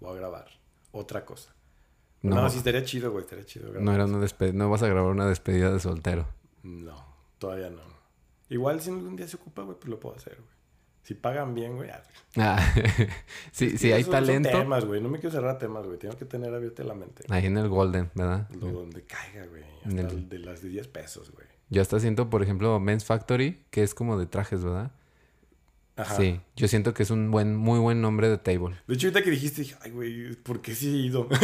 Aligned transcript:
voy 0.00 0.12
a 0.12 0.20
grabar 0.20 0.48
otra 0.92 1.24
cosa. 1.24 1.54
No, 2.22 2.50
sí 2.50 2.58
estaría 2.58 2.84
chido, 2.84 3.10
güey, 3.12 3.24
estaría 3.24 3.44
chido. 3.44 3.72
No 3.80 3.94
era 3.94 4.04
una 4.04 4.18
despedida, 4.18 4.52
no 4.52 4.68
vas 4.68 4.82
a 4.82 4.88
grabar 4.88 5.10
una 5.10 5.26
despedida 5.26 5.72
de 5.72 5.80
soltero. 5.80 6.26
No, 6.62 7.02
todavía 7.38 7.70
no. 7.70 7.82
Igual 8.50 8.80
si 8.80 8.90
algún 8.90 9.16
día 9.16 9.26
se 9.26 9.36
ocupa, 9.36 9.62
güey, 9.62 9.76
pues 9.78 9.88
lo 9.88 9.98
puedo 9.98 10.16
hacer, 10.16 10.36
güey. 10.36 10.60
Si 11.02 11.14
pagan 11.14 11.54
bien, 11.54 11.76
güey. 11.76 11.90
Ah, 12.36 12.58
sí, 13.52 13.78
sí, 13.78 13.90
hay 13.90 14.04
talento. 14.04 14.50
Son 14.50 14.60
temas, 14.60 14.84
güey. 14.84 15.00
No 15.00 15.08
me 15.08 15.18
quiero 15.18 15.34
cerrar 15.34 15.58
temas, 15.58 15.86
güey. 15.86 15.98
Tengo 15.98 16.16
que 16.16 16.26
tener 16.26 16.54
abierta 16.54 16.84
la 16.84 16.94
mente. 16.94 17.24
Ahí 17.30 17.46
en 17.46 17.56
el 17.56 17.68
Golden, 17.68 18.10
¿verdad? 18.14 18.48
donde 18.50 19.02
caiga, 19.04 19.46
güey. 19.46 19.64
de 19.84 20.38
las 20.38 20.62
de 20.62 20.68
10 20.68 20.88
pesos, 20.88 21.32
güey. 21.32 21.46
Yo 21.70 21.80
hasta 21.80 21.98
siento, 22.00 22.28
por 22.28 22.42
ejemplo, 22.42 22.78
Men's 22.80 23.04
Factory, 23.04 23.64
que 23.70 23.82
es 23.82 23.94
como 23.94 24.18
de 24.18 24.26
trajes, 24.26 24.62
¿verdad? 24.62 24.92
Ajá. 25.96 26.16
Sí, 26.16 26.40
yo 26.56 26.68
siento 26.68 26.94
que 26.94 27.02
es 27.02 27.10
un 27.10 27.30
buen, 27.30 27.56
muy 27.56 27.78
buen 27.78 28.00
nombre 28.00 28.28
de 28.28 28.38
table. 28.38 28.76
De 28.86 28.94
hecho, 28.94 29.08
ahorita 29.08 29.22
que 29.22 29.30
dijiste, 29.30 29.62
dije, 29.62 29.76
ay, 29.82 29.90
güey, 29.90 30.34
¿por 30.36 30.62
qué 30.62 30.74
sí 30.74 30.88
he 30.88 30.98
ido? 31.06 31.28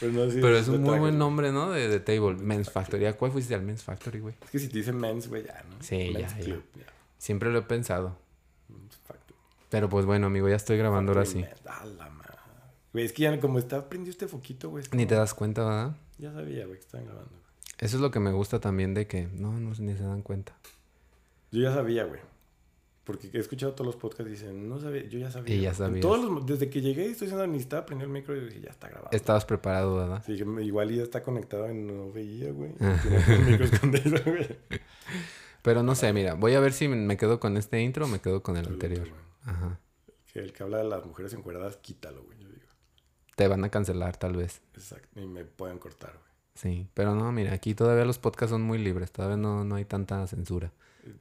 Pues 0.00 0.12
Pero 0.34 0.56
es 0.56 0.68
un 0.68 0.82
muy 0.82 0.98
buen 0.98 1.18
nombre, 1.18 1.50
¿no? 1.50 1.70
De, 1.70 1.88
de 1.88 1.98
table. 1.98 2.34
Men's 2.34 2.70
Factory. 2.70 3.06
¿A 3.06 3.16
cuál 3.16 3.32
fuiste 3.32 3.54
al 3.54 3.62
Men's 3.62 3.82
Factory, 3.82 4.20
güey? 4.20 4.34
Es 4.44 4.50
que 4.50 4.58
si 4.60 4.68
te 4.68 4.78
dicen 4.78 4.96
Men's, 4.96 5.28
güey, 5.28 5.44
ya, 5.44 5.64
¿no? 5.68 5.82
Sí, 5.82 6.12
ya, 6.12 6.28
ya. 6.38 6.56
Siempre 7.18 7.50
lo 7.50 7.58
he 7.58 7.62
pensado. 7.62 8.16
Men's 8.68 8.96
Factory. 8.96 9.34
Pero 9.70 9.88
pues 9.88 10.06
bueno, 10.06 10.28
amigo, 10.28 10.48
ya 10.48 10.54
estoy 10.54 10.78
grabando 10.78 11.12
ahora 11.12 11.24
sí. 11.24 11.44
Güey, 12.92 13.04
es 13.04 13.12
que 13.12 13.24
ya 13.24 13.40
como 13.40 13.58
está 13.58 13.88
prendido 13.88 14.12
este 14.12 14.28
foquito, 14.28 14.70
güey. 14.70 14.84
Ni 14.92 15.04
te 15.04 15.14
das 15.14 15.34
cuenta, 15.34 15.64
¿verdad? 15.64 15.96
Ya 16.18 16.32
sabía, 16.32 16.66
güey, 16.66 16.78
que 16.78 16.84
están 16.86 17.04
grabando. 17.04 17.32
Eso 17.78 17.96
es 17.96 18.00
lo 18.00 18.10
que 18.10 18.20
me 18.20 18.32
gusta 18.32 18.60
también 18.60 18.94
de 18.94 19.06
que 19.06 19.26
no, 19.26 19.52
no 19.52 19.70
ni 19.78 19.96
se 19.96 20.02
dan 20.02 20.22
cuenta. 20.22 20.56
Yo 21.50 21.62
ya 21.62 21.72
sabía, 21.72 22.04
güey. 22.04 22.20
Porque 23.04 23.30
he 23.32 23.38
escuchado 23.38 23.72
todos 23.72 23.86
los 23.86 23.96
podcasts 23.96 24.28
y 24.28 24.32
dicen, 24.32 24.68
no 24.68 24.78
sabía, 24.78 25.02
yo 25.08 25.18
ya 25.18 25.30
sabía. 25.30 25.54
Y 25.54 25.62
ya 25.62 25.72
sabía. 25.72 26.02
desde 26.44 26.68
que 26.68 26.82
llegué, 26.82 27.06
estoy 27.06 27.28
haciendo 27.28 27.46
necesitaba 27.46 27.86
prender 27.86 28.06
el 28.06 28.12
micro 28.12 28.36
y 28.36 28.40
dije, 28.40 28.60
ya 28.60 28.70
está 28.70 28.88
grabado. 28.88 29.08
Estabas 29.12 29.46
preparado, 29.46 29.96
¿verdad? 29.96 30.22
Sí, 30.26 30.34
igual 30.34 30.90
ya 30.94 31.02
está 31.02 31.22
conectado 31.22 31.70
y 31.70 31.74
no 31.74 32.12
veía, 32.12 32.52
güey. 32.52 32.72
el 33.28 33.40
micro 33.46 33.64
escondido, 33.64 34.18
güey. 34.26 34.58
Pero 35.62 35.82
no 35.82 35.94
sé, 35.94 36.12
mira, 36.12 36.34
voy 36.34 36.54
a 36.54 36.60
ver 36.60 36.74
si 36.74 36.86
me 36.86 37.16
quedo 37.16 37.40
con 37.40 37.56
este 37.56 37.80
intro 37.80 38.04
o 38.04 38.08
me 38.08 38.20
quedo 38.20 38.42
con 38.42 38.58
el 38.58 38.66
anterior. 38.66 39.08
Ajá. 39.42 39.80
Que 40.30 40.40
el 40.40 40.52
que 40.52 40.62
habla 40.62 40.76
de 40.76 40.84
las 40.84 41.06
mujeres 41.06 41.32
encuadradas, 41.32 41.78
quítalo, 41.78 42.22
güey, 42.24 42.38
yo 42.38 42.48
digo. 42.48 42.66
Te 43.36 43.48
van 43.48 43.64
a 43.64 43.70
cancelar, 43.70 44.18
tal 44.18 44.36
vez. 44.36 44.60
Exacto, 44.74 45.18
y 45.18 45.26
me 45.26 45.46
pueden 45.46 45.78
cortar, 45.78 46.12
güey. 46.12 46.28
Sí, 46.54 46.90
pero 46.92 47.14
no, 47.14 47.32
mira, 47.32 47.54
aquí 47.54 47.74
todavía 47.74 48.04
los 48.04 48.18
podcasts 48.18 48.50
son 48.50 48.62
muy 48.62 48.76
libres, 48.76 49.12
todavía 49.12 49.38
no, 49.38 49.64
no 49.64 49.76
hay 49.76 49.86
tanta 49.86 50.26
censura. 50.26 50.72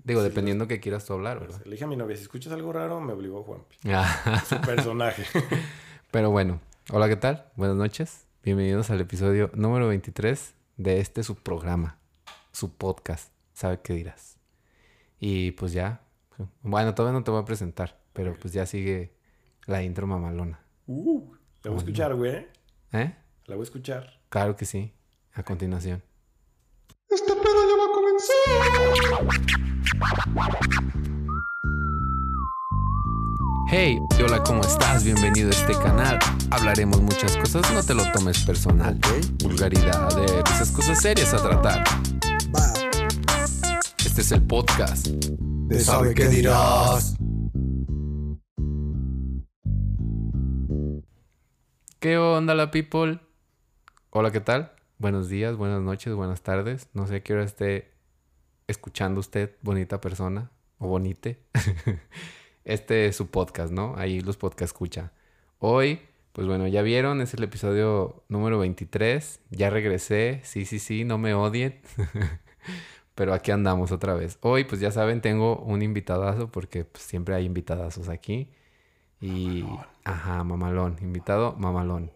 Digo, 0.04 0.24
dependiendo 0.24 0.68
que 0.68 0.80
quieras 0.80 1.06
tú 1.06 1.14
hablar, 1.14 1.40
¿verdad? 1.40 1.62
Le 1.66 1.72
dije 1.72 1.84
a 1.84 1.88
mi 1.88 1.96
novia, 1.96 2.16
si 2.16 2.24
escuchas 2.24 2.54
algo 2.54 2.74
raro, 2.74 3.00
me 3.02 3.14
obligó 3.14 3.44
Juanpi. 3.44 3.78
Ah. 3.86 4.44
Su 4.48 4.60
personaje. 4.62 5.24
pero 6.12 6.32
bueno, 6.32 6.60
hola, 6.92 7.08
¿qué 7.08 7.16
tal? 7.16 7.46
Buenas 7.56 7.78
noches. 7.78 8.26
Bienvenidos 8.44 8.90
al 8.90 9.02
episodio 9.02 9.52
número 9.54 9.88
23 9.88 10.54
de 10.78 11.00
este 11.00 11.24
su 11.24 11.36
programa, 11.36 12.00
su 12.52 12.74
podcast. 12.74 13.32
¿Sabe 13.54 13.80
qué 13.82 13.94
dirás? 13.94 14.38
Y 15.20 15.52
pues 15.52 15.74
ya, 15.74 16.02
bueno, 16.62 16.94
todavía 16.96 17.18
no 17.18 17.24
te 17.24 17.32
voy 17.32 17.42
a 17.42 17.46
presentar, 17.46 18.00
pero 18.14 18.36
pues 18.40 18.54
ya 18.54 18.66
sigue 18.66 19.14
la 19.66 19.84
intro 19.84 20.08
mamalona. 20.08 20.60
Uh, 20.86 21.34
la 21.64 21.72
voy 21.72 21.80
a 21.80 21.80
escuchar, 21.80 22.16
güey. 22.16 22.48
¿Eh? 22.94 23.16
La 23.46 23.56
voy 23.56 23.64
a 23.64 23.64
escuchar. 23.64 24.22
Claro 24.30 24.56
que 24.56 24.66
sí 24.66 24.94
a 25.34 25.44
continuación. 25.44 26.02
Este 27.10 27.34
pedo 27.34 27.62
ya 27.70 27.78
va 27.78 27.86
a 27.86 27.94
comenzar. 27.94 29.77
Hey, 33.70 34.00
hola, 34.24 34.44
¿cómo 34.44 34.62
estás? 34.62 35.04
Bienvenido 35.04 35.50
a 35.50 35.52
este 35.52 35.74
canal. 35.74 36.20
Hablaremos 36.52 37.02
muchas 37.02 37.36
cosas, 37.38 37.72
no 37.74 37.84
te 37.84 37.94
lo 37.94 38.10
tomes 38.12 38.46
personal. 38.46 39.00
Vulgaridad, 39.44 40.16
de 40.16 40.26
esas 40.52 40.72
cosas 40.72 41.02
serias 41.02 41.34
a 41.34 41.38
tratar. 41.38 41.84
Este 44.06 44.22
es 44.22 44.32
el 44.32 44.44
podcast. 44.44 45.08
De 45.08 45.80
Sabe 45.80 46.14
qué 46.14 46.28
dirás. 46.28 47.16
¿Qué 52.00 52.18
onda 52.18 52.56
la 52.56 52.72
people? 52.72 53.20
Hola, 54.12 54.32
¿qué 54.32 54.40
tal? 54.40 54.72
buenos 55.00 55.30
días, 55.30 55.56
buenas 55.56 55.82
noches, 55.82 56.14
buenas 56.14 56.42
tardes. 56.42 56.90
No 56.94 57.08
sé 57.08 57.22
qué 57.22 57.34
hora 57.34 57.44
esté 57.44 57.97
escuchando 58.68 59.20
usted, 59.20 59.56
bonita 59.62 60.00
persona 60.02 60.52
o 60.78 60.88
bonite. 60.88 61.40
este 62.66 63.08
es 63.08 63.16
su 63.16 63.28
podcast, 63.28 63.72
¿no? 63.72 63.96
Ahí 63.98 64.22
los 64.22 64.38
podcast 64.38 64.74
escucha. 64.74 65.14
Hoy, 65.60 66.02
pues 66.34 66.48
bueno, 66.48 66.68
ya 66.68 66.82
vieron, 66.82 67.22
es 67.22 67.34
el 67.34 67.44
episodio 67.44 68.24
número 68.28 68.60
23. 68.60 69.40
Ya 69.50 69.70
regresé, 69.70 70.42
sí, 70.44 70.66
sí, 70.66 70.80
sí, 70.80 71.06
no 71.06 71.18
me 71.18 71.34
odien. 71.34 71.80
Pero 73.16 73.34
aquí 73.34 73.52
andamos 73.52 73.92
otra 73.92 74.14
vez. 74.14 74.38
Hoy, 74.42 74.66
pues 74.66 74.80
ya 74.80 74.92
saben, 74.92 75.22
tengo 75.22 75.58
un 75.58 75.82
invitadazo 75.82 76.52
porque 76.52 76.86
pues, 76.86 77.04
siempre 77.04 77.34
hay 77.34 77.46
invitadazos 77.46 78.10
aquí. 78.10 78.52
Y... 79.20 79.66
Ajá, 80.04 80.44
mamalón. 80.44 80.98
Invitado, 81.02 81.56
mamalón. 81.58 82.12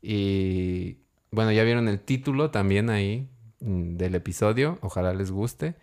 Y 0.00 0.98
bueno, 1.30 1.52
ya 1.52 1.64
vieron 1.64 1.88
el 1.88 2.00
título 2.00 2.50
también 2.50 2.88
ahí 2.88 3.28
mm, 3.60 3.96
del 3.96 4.14
episodio. 4.14 4.78
Ojalá 4.80 5.12
les 5.12 5.30
guste. 5.30 5.74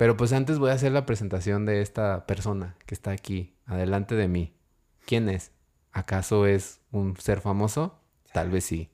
Pero 0.00 0.16
pues 0.16 0.32
antes 0.32 0.58
voy 0.58 0.70
a 0.70 0.72
hacer 0.72 0.92
la 0.92 1.04
presentación 1.04 1.66
de 1.66 1.82
esta 1.82 2.24
persona 2.24 2.74
que 2.86 2.94
está 2.94 3.10
aquí, 3.10 3.52
adelante 3.66 4.14
de 4.14 4.28
mí. 4.28 4.54
¿Quién 5.04 5.28
es? 5.28 5.52
¿Acaso 5.92 6.46
es 6.46 6.80
un 6.90 7.18
ser 7.18 7.42
famoso? 7.42 8.00
Tal 8.32 8.48
vez 8.48 8.64
sí. 8.64 8.88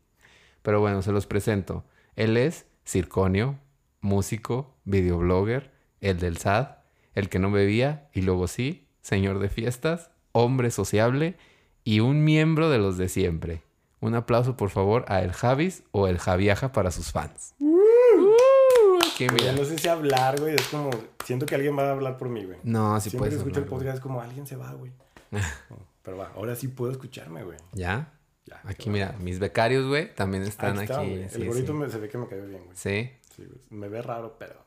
Pero 0.63 0.81
bueno, 0.81 1.03
se 1.03 1.13
los 1.13 1.29
presento. 1.29 1.85
Él 2.17 2.37
es 2.37 2.67
Circonio, 2.85 3.57
músico, 4.01 4.75
videoblogger, 4.85 5.71
el 6.01 6.19
del 6.19 6.39
SAD, 6.39 6.71
el 7.15 7.29
que 7.29 7.39
no 7.39 7.53
bebía 7.53 8.09
y 8.13 8.23
luego 8.23 8.49
sí, 8.49 8.89
señor 9.01 9.39
de 9.39 9.49
fiestas, 9.49 10.11
hombre 10.33 10.73
sociable 10.73 11.37
y 11.85 12.01
un 12.01 12.25
miembro 12.25 12.69
de 12.69 12.79
los 12.79 12.99
de 12.99 13.09
siempre. 13.09 13.63
Un 14.01 14.17
aplauso, 14.17 14.57
por 14.57 14.71
favor, 14.71 15.05
a 15.07 15.23
El 15.23 15.33
Javis 15.33 15.85
o 15.93 16.09
El 16.09 16.19
Javiaja 16.19 16.73
para 16.73 16.91
sus 16.91 17.13
fans. 17.13 17.55
Uh, 19.25 19.57
no 19.57 19.65
sé 19.65 19.79
si 19.79 19.89
hablar, 19.89 20.39
güey. 20.41 20.55
Es 20.55 20.67
como. 20.69 20.91
Siento 21.25 21.47
que 21.47 21.55
alguien 21.55 21.77
va 21.77 21.89
a 21.89 21.93
hablar 21.93 22.17
por 22.19 22.29
mí, 22.29 22.45
güey. 22.45 22.59
No, 22.63 23.01
sí 23.01 23.11
puedes. 23.11 23.11
Siempre 23.11 23.31
que 23.31 23.37
escucho 23.37 23.61
el 23.61 23.67
podcast 23.67 23.97
es 23.97 24.01
como 24.01 24.21
alguien 24.21 24.47
se 24.47 24.57
va, 24.57 24.73
güey. 24.73 24.93
pero 26.03 26.17
va, 26.17 26.33
ahora 26.37 26.55
sí 26.55 26.69
puedo 26.69 26.93
escucharme, 26.93 27.43
güey. 27.43 27.59
¿Ya? 27.73 28.13
Ya. 28.45 28.61
Aquí, 28.65 28.91
mira, 28.91 29.17
mis 29.19 29.39
becarios, 29.41 29.87
güey, 29.87 30.15
también 30.15 30.45
están 30.45 30.79
aquí. 30.79 30.93
el 30.93 31.47
gorrito 31.47 31.75
Me, 31.75 31.91
se 31.91 31.99
ve 31.99 32.09
que 32.09 32.19
me 32.19 32.29
cae 32.29 32.41
bien, 32.43 32.65
güey. 32.65 32.77
Sí. 32.77 33.11
Sí, 33.35 33.45
Me 33.71 33.89
ve 33.89 34.03
raro, 34.03 34.37
pero. 34.39 34.65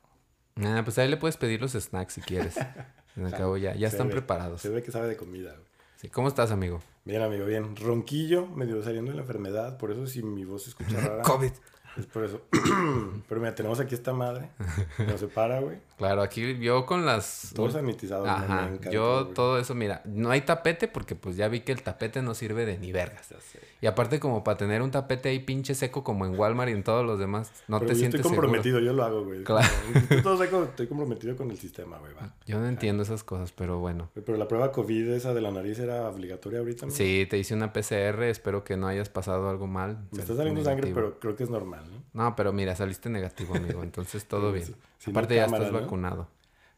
Ah, 0.58 0.82
pues 0.84 0.98
ahí 0.98 1.08
le 1.08 1.18
puedes 1.18 1.38
pedir 1.38 1.62
los 1.62 1.72
snacks 1.72 2.14
si 2.14 2.22
quieres. 2.22 2.56
Me 3.16 3.30
acabo 3.30 3.58
ya. 3.58 3.76
Ya 3.76 3.88
están 3.88 4.10
preparados. 4.10 4.62
Se 4.62 4.70
ve 4.70 4.84
que 4.84 4.92
sabe 4.92 5.08
de 5.08 5.18
comida, 5.18 5.52
güey. 5.54 5.68
Sí. 5.98 6.10
¿Cómo 6.10 6.28
estás, 6.30 6.52
amigo? 6.52 6.82
Bien, 7.04 7.22
amigo, 7.22 7.46
bien. 7.46 7.76
Ronquillo, 7.76 8.46
medio 8.46 8.82
saliendo 8.84 9.12
de 9.12 9.18
la 9.18 9.24
enfermedad, 9.24 9.78
por 9.78 9.92
eso 9.92 10.08
si 10.08 10.24
mi 10.24 10.46
voz 10.46 10.64
se 10.64 10.70
escucha 10.70 11.00
rara. 11.02 11.24
COVID. 11.24 11.52
Es 11.98 12.06
por 12.06 12.24
eso. 12.24 12.42
Pero 13.30 13.42
mira, 13.42 13.56
tenemos 13.56 13.80
aquí 13.80 13.96
esta 13.96 14.14
madre. 14.14 14.50
No 14.98 15.18
se 15.18 15.28
para, 15.28 15.60
güey. 15.60 15.78
Claro, 15.98 16.22
aquí 16.22 16.58
yo 16.60 16.86
con 16.86 17.06
las. 17.06 17.52
Todo 17.54 17.70
sanitizado. 17.70 18.26
Ajá. 18.26 18.70
yo 18.90 19.28
todo 19.28 19.60
eso, 19.60 19.76
mira, 19.76 20.02
no 20.06 20.32
hay 20.32 20.42
tapete 20.42 20.88
porque 20.88 21.16
pues 21.16 21.36
ya 21.36 21.48
vi 21.50 21.62
que 21.62 21.72
el 21.72 21.84
tapete 21.84 22.22
no 22.22 22.34
sirve 22.34 22.66
de 22.66 22.78
ni 22.78 22.92
vergas. 22.92 23.34
Y 23.82 23.88
aparte 23.88 24.20
como 24.20 24.44
para 24.44 24.58
tener 24.58 24.82
un 24.82 24.92
tapete 24.92 25.30
ahí 25.30 25.40
pinche 25.40 25.76
seco 25.76 26.04
como 26.04 26.26
en 26.26 26.38
Walmart 26.38 26.70
y 26.70 26.74
en 26.74 26.84
todos 26.84 27.06
los 27.06 27.20
demás, 27.20 27.52
no 27.68 27.80
te 27.80 27.96
sientes 27.96 28.20
estoy 28.20 28.32
comprometido, 28.32 28.80
yo 28.80 28.94
lo 28.94 29.04
hago, 29.04 29.26
güey. 29.26 29.44
Claro. 29.44 29.68
Estoy 29.94 30.22
todo 30.22 30.38
seco, 30.38 30.64
estoy 30.64 30.88
comprometido 30.88 31.36
con 31.36 31.52
el 31.52 31.58
sistema, 31.58 31.98
güey. 31.98 32.14
Yo 32.46 32.60
no 32.60 32.68
entiendo 32.68 33.04
esas 33.04 33.24
cosas, 33.24 33.52
pero 33.52 33.80
bueno. 33.80 34.10
Pero 34.14 34.38
la 34.38 34.48
prueba 34.48 34.72
COVID 34.72 35.10
esa 35.10 35.34
de 35.34 35.42
la 35.42 35.52
nariz 35.52 35.80
era 35.80 36.08
obligatoria 36.10 36.60
ahorita, 36.60 36.86
¿no? 36.86 36.92
Sí, 36.92 37.28
te 37.30 37.38
hice 37.38 37.54
una 37.54 37.74
PCR, 37.74 38.24
espero 38.24 38.64
que 38.64 38.78
no 38.78 38.88
hayas 38.88 39.10
pasado 39.10 39.50
algo 39.50 39.68
mal. 39.68 39.98
Me 40.12 40.22
está 40.22 40.36
saliendo 40.36 40.64
sangre, 40.64 40.92
pero 40.94 41.20
creo 41.20 41.36
que 41.36 41.44
es 41.44 41.50
normal, 41.50 41.79
¿no? 41.88 42.04
No, 42.14 42.36
pero 42.36 42.54
mira, 42.54 42.76
saliste 42.76 43.10
negativo, 43.10 43.56
amigo, 43.56 43.84
entonces 43.84 44.26
todo 44.26 44.52
bien. 44.54 44.76
Aparte 45.08 45.36
ya 45.36 45.46
estás 45.46 45.72
vacunado. 45.72 46.28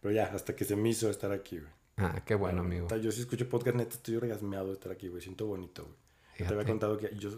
Pero 0.02 0.14
ya, 0.14 0.26
hasta 0.34 0.56
que 0.56 0.66
se 0.66 0.76
me 0.76 0.90
hizo 0.90 1.10
estar 1.10 1.32
aquí, 1.32 1.60
güey. 1.60 1.72
Ah, 1.98 2.22
qué 2.26 2.36
bueno, 2.36 2.62
amigo. 2.62 2.88
Yo 2.98 3.12
sí 3.12 3.22
escucho 3.22 3.48
podcast, 3.48 3.78
neta, 3.78 3.96
estoy 3.96 4.16
orgasmeado 4.16 4.68
de 4.68 4.74
estar 4.74 4.92
aquí, 4.92 5.08
güey. 5.08 5.22
Siento 5.22 5.46
bonito, 5.46 5.84
güey. 5.84 6.48
Te 6.48 6.54
había 6.54 6.66
contado 6.66 6.98
que 6.98 7.16
yo 7.16 7.30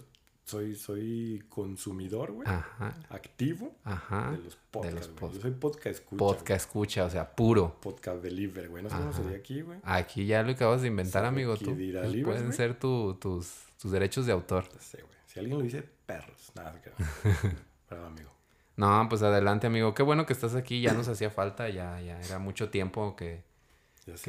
soy, 0.46 0.76
soy 0.76 1.44
consumidor, 1.50 2.32
güey. 2.32 2.48
Ajá. 2.48 2.94
Activo. 3.10 3.76
Ajá. 3.84 4.32
De 4.32 4.38
los 4.38 4.56
podcasts, 4.56 5.12
Yo 5.34 5.42
soy 5.42 5.52
podcast 5.52 5.96
escucha. 6.00 6.18
Podcast 6.18 6.66
escucha, 6.66 7.06
o 7.06 7.10
sea, 7.10 7.36
puro. 7.36 7.78
Podcast 7.82 8.22
deliver, 8.22 8.70
güey. 8.70 8.84
No 8.84 8.90
sé 8.90 8.96
cómo 8.96 9.14
sería 9.14 9.38
aquí, 9.38 9.62
güey. 9.62 9.80
Aquí 9.84 10.26
ya 10.26 10.44
lo 10.44 10.52
acabas 10.52 10.82
de 10.82 10.88
inventar, 10.88 11.26
amigo. 11.26 11.58
Tú. 11.58 11.76
pueden 12.24 12.54
ser 12.54 12.78
tus, 12.78 13.20
tus 13.20 13.92
derechos 13.92 14.26
de 14.26 14.32
autor. 14.32 14.66
Sí, 14.80 14.98
güey. 15.02 15.14
Si 15.28 15.40
alguien 15.40 15.58
lo 15.58 15.64
dice, 15.64 15.84
perros. 16.06 16.52
Nada, 16.56 16.74
Perdón, 17.90 18.08
amigo. 18.08 18.32
No, 18.76 19.06
pues 19.10 19.22
adelante, 19.22 19.68
amigo. 19.68 19.94
Qué 19.94 20.04
bueno 20.04 20.26
que 20.26 20.34
estás 20.34 20.56
aquí. 20.56 20.82
Ya 20.82 20.94
nos 20.94 21.08
hacía 21.08 21.30
falta, 21.30 21.70
ya, 21.70 22.02
ya 22.02 22.20
era 22.20 22.40
mucho 22.40 22.70
tiempo 22.70 23.16
que, 23.16 23.44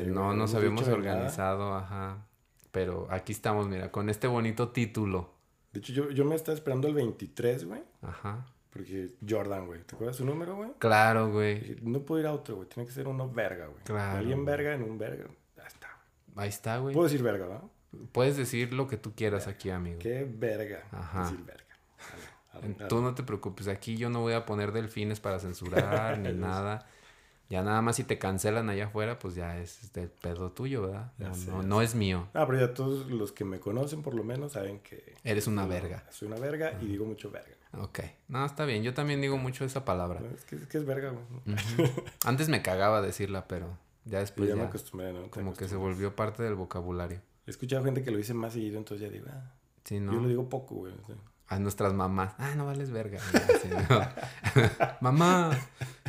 no 0.07 0.35
nos 0.35 0.55
habíamos 0.55 0.87
organizado, 0.89 1.75
ajá. 1.75 2.27
Pero 2.71 3.07
aquí 3.11 3.33
estamos, 3.33 3.69
mira, 3.69 3.91
con 3.91 4.11
este 4.11 4.27
bonito 4.27 4.71
título. 4.71 5.33
De 5.73 5.81
hecho, 5.81 5.93
yo, 5.93 6.11
yo 6.11 6.25
me 6.25 6.35
estaba 6.35 6.55
esperando 6.55 6.89
el 6.89 6.95
23, 6.95 7.65
güey. 7.67 7.83
Ajá. 8.03 8.47
Porque 8.71 9.09
Jordan, 9.27 9.67
güey. 9.67 9.83
¿Te 9.83 9.95
acuerdas 9.95 10.17
su 10.17 10.25
número, 10.25 10.57
güey? 10.57 10.71
Claro, 10.79 11.31
güey. 11.31 11.77
No 11.83 12.01
puedo 12.01 12.21
ir 12.21 12.27
a 12.27 12.33
otro, 12.33 12.57
güey. 12.57 12.69
Tiene 12.69 12.87
que 12.87 12.93
ser 12.93 13.07
uno 13.07 13.31
verga, 13.31 13.67
güey. 13.67 13.83
Claro. 13.85 14.19
Alguien 14.19 14.45
verga 14.45 14.75
en 14.75 14.83
un 14.83 14.99
verga. 14.99 15.27
Ahí 15.57 15.67
está, 15.67 15.89
Ahí 16.35 16.49
está, 16.49 16.79
güey. 16.79 16.93
Puedo 16.93 17.07
decir 17.07 17.23
verga, 17.23 17.47
¿verdad? 17.47 17.63
Puedes 18.11 18.37
decir 18.37 18.73
lo 18.73 18.89
que 18.89 18.97
tú 18.97 19.15
quieras 19.15 19.47
aquí, 19.47 19.71
amigo. 19.71 20.01
Qué 20.01 20.29
verga. 20.29 20.83
Ajá. 20.91 21.23
Decir 21.23 21.45
verga. 21.45 21.64
Tú 22.89 23.01
no 23.01 23.15
te 23.15 23.23
preocupes. 23.23 23.69
Aquí 23.69 23.97
yo 23.97 24.11
no 24.11 24.21
voy 24.21 24.35
a 24.35 24.47
poner 24.47 24.73
delfines 24.73 25.21
para 25.21 25.39
censurar 25.39 26.19
ni 26.21 26.33
nada. 26.33 26.87
Ya 27.51 27.63
nada 27.63 27.83
más 27.83 27.97
si 27.97 28.05
te 28.05 28.19
cancelan 28.19 28.71
allá 28.71 28.87
afuera, 28.87 29.19
pues 29.19 29.35
ya 29.35 29.59
es 29.59 29.93
del 29.93 30.09
pedo 30.09 30.51
tuyo, 30.53 30.83
¿verdad? 30.83 31.13
No, 31.19 31.63
no, 31.63 31.83
es 31.83 31.95
mío. 31.95 32.27
Ah, 32.33 32.47
pero 32.47 32.59
ya 32.59 32.73
todos 32.73 33.11
los 33.11 33.33
que 33.33 33.45
me 33.45 33.61
conocen 33.61 34.03
por 34.03 34.15
lo 34.15 34.25
menos 34.25 34.53
saben 34.53 34.81
que... 34.81 35.15
Eres 35.25 35.47
una 35.47 35.67
verga. 35.67 36.05
Soy 36.11 36.29
una 36.29 36.39
verga 36.39 36.79
y 36.81 36.87
digo 36.87 37.05
mucho 37.05 37.31
verga. 37.31 37.55
Ok. 37.79 38.01
No, 38.29 38.45
está 38.47 38.65
bien. 38.65 38.83
Yo 38.83 38.95
también 38.95 39.21
digo 39.21 39.37
mucho 39.37 39.65
esa 39.65 39.85
palabra. 39.85 40.21
Es 40.35 40.45
que 40.45 40.57
es, 40.57 40.67
que 40.67 40.79
es 40.79 40.87
verga, 40.87 41.11
güey. 41.11 41.55
Antes 42.25 42.49
me 42.49 42.63
cagaba 42.63 43.03
decirla, 43.03 43.47
pero 43.47 43.77
ya 44.05 44.21
después 44.21 44.49
ya, 44.49 44.57
me 44.57 44.63
acostumbré, 44.63 45.13
¿no? 45.13 45.31
Como 45.31 45.55
que 45.55 45.69
se 45.69 45.77
volvió 45.77 46.17
parte 46.17 46.43
del 46.43 46.55
vocabulario. 46.55 47.21
He 47.47 47.51
escuchado 47.51 47.85
gente 47.85 48.03
que 48.03 48.11
lo 48.11 48.17
dice 48.17 48.33
más 48.33 48.55
seguido, 48.55 48.79
entonces 48.79 49.07
ya 49.07 49.13
digo, 49.13 49.27
ah. 49.31 49.53
Sí, 49.85 50.01
¿no? 50.01 50.15
Yo 50.15 50.21
lo 50.21 50.29
digo 50.29 50.49
poco, 50.49 50.77
güey. 50.77 50.95
A 51.55 51.59
nuestras 51.61 51.93
mamás. 51.93 52.35
Ah, 52.37 52.53
no 52.57 52.67
vales 52.67 52.91
verga. 52.91 53.21
Mamá, 55.01 55.57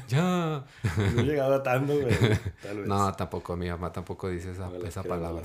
ya. 0.08 0.66
No 1.14 1.22
he 1.22 1.24
llegado 1.24 1.54
a 1.54 1.62
tanto, 1.62 1.94
güey. 1.94 2.16
No, 2.88 3.14
tampoco, 3.14 3.56
mi 3.56 3.70
mamá 3.70 3.92
tampoco 3.92 4.28
dice 4.28 4.54
esa, 4.54 4.72
esa 4.84 5.04
palabra. 5.04 5.44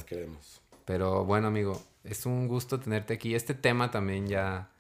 Pero 0.87 1.27
bueno, 1.27 1.49
amigo, 1.49 1.79
es 2.03 2.25
un 2.25 2.49
gusto 2.49 2.81
tenerte 2.81 3.13
aquí. 3.13 3.35
Este 3.35 3.53
tema 3.53 3.91
también 3.91 4.27
ya, 4.27 4.71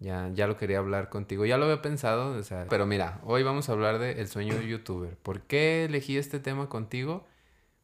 ya, 0.00 0.28
ya 0.34 0.48
lo 0.48 0.56
quería 0.56 0.78
hablar 0.78 1.08
contigo. 1.08 1.46
Ya 1.46 1.56
lo 1.56 1.66
había 1.66 1.80
pensado, 1.80 2.36
o 2.36 2.42
sea, 2.42 2.66
pero 2.68 2.84
mira, 2.84 3.20
hoy 3.22 3.44
vamos 3.44 3.68
a 3.68 3.72
hablar 3.74 4.00
de 4.00 4.20
el 4.20 4.26
sueño 4.26 4.56
de 4.56 4.66
youtuber. 4.66 5.16
¿Por 5.18 5.42
qué 5.42 5.84
elegí 5.84 6.18
este 6.18 6.40
tema 6.40 6.68
contigo? 6.68 7.24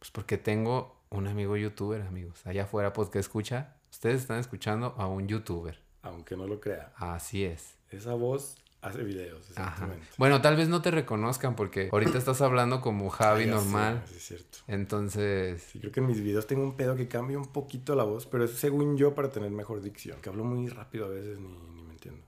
Pues 0.00 0.10
porque 0.10 0.38
tengo 0.38 0.96
un 1.10 1.28
amigo 1.28 1.56
youtuber, 1.56 2.02
amigos. 2.02 2.44
Allá 2.48 2.64
afuera, 2.64 2.92
pues 2.92 3.10
que 3.10 3.20
escucha. 3.20 3.76
Ustedes 3.92 4.22
están 4.22 4.40
escuchando 4.40 4.96
a 4.98 5.06
un 5.06 5.28
youtuber. 5.28 5.88
Aunque 6.02 6.36
no 6.36 6.46
lo 6.46 6.60
crea. 6.60 6.92
Así 6.96 7.44
es. 7.44 7.76
Esa 7.90 8.14
voz 8.14 8.56
Hace 8.82 9.02
videos, 9.02 9.46
exactamente. 9.50 10.06
Bueno, 10.16 10.40
tal 10.40 10.56
vez 10.56 10.68
no 10.68 10.80
te 10.80 10.90
reconozcan 10.90 11.54
porque 11.54 11.90
ahorita 11.92 12.16
estás 12.16 12.40
hablando 12.40 12.80
como 12.80 13.10
Javi 13.10 13.44
normal. 13.44 14.02
Sí, 14.06 14.14
es 14.16 14.22
cierto. 14.22 14.58
Entonces. 14.68 15.62
Sí, 15.70 15.80
creo 15.80 15.92
que 15.92 16.00
en 16.00 16.06
mis 16.06 16.22
videos 16.22 16.46
tengo 16.46 16.62
un 16.62 16.74
pedo 16.76 16.96
que 16.96 17.06
cambia 17.06 17.36
un 17.36 17.48
poquito 17.48 17.94
la 17.94 18.04
voz, 18.04 18.24
pero 18.24 18.44
es 18.44 18.52
según 18.52 18.96
yo 18.96 19.14
para 19.14 19.30
tener 19.30 19.50
mejor 19.50 19.82
dicción. 19.82 20.18
Que 20.22 20.30
hablo 20.30 20.44
muy 20.44 20.66
rápido 20.68 21.04
a 21.06 21.08
veces, 21.10 21.38
ni, 21.38 21.48
ni 21.74 21.82
me 21.82 21.92
entiendo. 21.92 22.22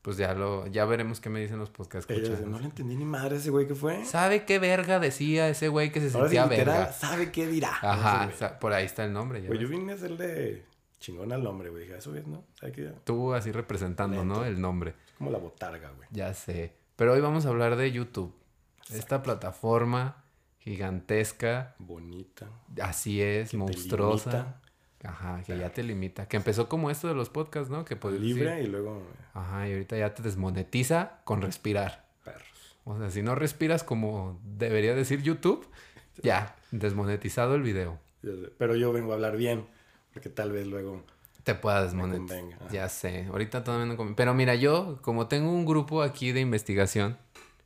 Pues 0.00 0.16
ya 0.16 0.32
lo, 0.32 0.66
ya 0.68 0.86
veremos 0.86 1.20
qué 1.20 1.28
me 1.28 1.40
dicen 1.40 1.58
los 1.58 1.68
podcasts. 1.68 2.10
no 2.46 2.58
le 2.58 2.64
entendí 2.64 2.96
ni 2.96 3.04
madre 3.04 3.36
ese 3.36 3.50
güey 3.50 3.66
que 3.66 3.74
fue. 3.74 4.06
¿Sabe 4.06 4.46
qué 4.46 4.58
verga 4.58 5.00
decía 5.00 5.50
ese 5.50 5.68
güey 5.68 5.92
que 5.92 6.00
se 6.00 6.08
sentía 6.08 6.46
verga? 6.46 6.90
¿Sabe 6.90 7.30
qué 7.30 7.46
dirá? 7.46 7.76
Ajá, 7.82 8.58
por 8.60 8.72
ahí 8.72 8.86
está 8.86 9.04
el 9.04 9.12
nombre. 9.12 9.42
Ya 9.42 9.54
yo 9.54 9.68
vine 9.68 9.92
a 9.92 9.96
hacerle 9.96 10.64
chingón 11.00 11.32
al 11.32 11.42
nombre, 11.42 11.70
güey. 11.70 11.84
Dije, 11.84 11.98
eso 11.98 12.14
es, 12.14 12.26
¿no? 12.26 12.44
Tú 13.04 13.34
así 13.34 13.52
representando, 13.52 14.24
¿no? 14.24 14.44
El 14.44 14.60
nombre. 14.60 14.94
Como 15.16 15.30
la 15.30 15.38
botarga, 15.38 15.90
güey. 15.90 16.08
Ya 16.12 16.34
sé. 16.34 16.74
Pero 16.96 17.12
hoy 17.12 17.20
vamos 17.20 17.46
a 17.46 17.50
hablar 17.50 17.76
de 17.76 17.92
YouTube. 17.92 18.34
Esta 18.92 19.22
plataforma 19.22 20.24
gigantesca. 20.58 21.74
Bonita. 21.78 22.48
Así 22.80 23.22
es, 23.22 23.54
monstruosa. 23.54 24.60
Ajá, 25.04 25.42
que 25.46 25.56
ya 25.56 25.72
te 25.72 25.82
limita. 25.82 26.26
Que 26.26 26.36
empezó 26.36 26.68
como 26.68 26.90
esto 26.90 27.08
de 27.08 27.14
los 27.14 27.28
podcasts, 27.28 27.70
¿no? 27.70 27.84
Que 27.84 27.96
puedes 27.96 28.20
Libre 28.20 28.62
y 28.62 28.66
luego... 28.66 29.02
Ajá, 29.32 29.68
y 29.68 29.72
ahorita 29.72 29.96
ya 29.96 30.14
te 30.14 30.22
desmonetiza 30.22 31.20
con 31.24 31.40
respirar. 31.40 32.08
Perros. 32.24 32.76
O 32.84 32.98
sea, 32.98 33.10
si 33.10 33.22
no 33.22 33.34
respiras 33.34 33.84
como 33.84 34.40
debería 34.42 34.94
decir 34.94 35.22
YouTube, 35.22 35.68
ya, 36.22 36.56
desmonetizado 36.72 37.54
el 37.54 37.62
video. 37.62 38.00
Pero 38.58 38.74
yo 38.74 38.92
vengo 38.92 39.12
a 39.12 39.14
hablar 39.14 39.36
bien, 39.36 39.66
porque 40.18 40.30
tal 40.30 40.50
vez 40.50 40.66
luego 40.66 41.04
te 41.44 41.54
pueda 41.54 41.84
desmonetizar. 41.84 42.42
Ya 42.72 42.88
sé, 42.88 43.26
ahorita 43.26 43.62
todavía 43.62 43.86
no 43.86 43.96
conviene. 43.96 44.16
Pero 44.16 44.34
mira, 44.34 44.56
yo 44.56 44.98
como 45.00 45.28
tengo 45.28 45.52
un 45.52 45.64
grupo 45.64 46.02
aquí 46.02 46.32
de 46.32 46.40
investigación 46.40 47.16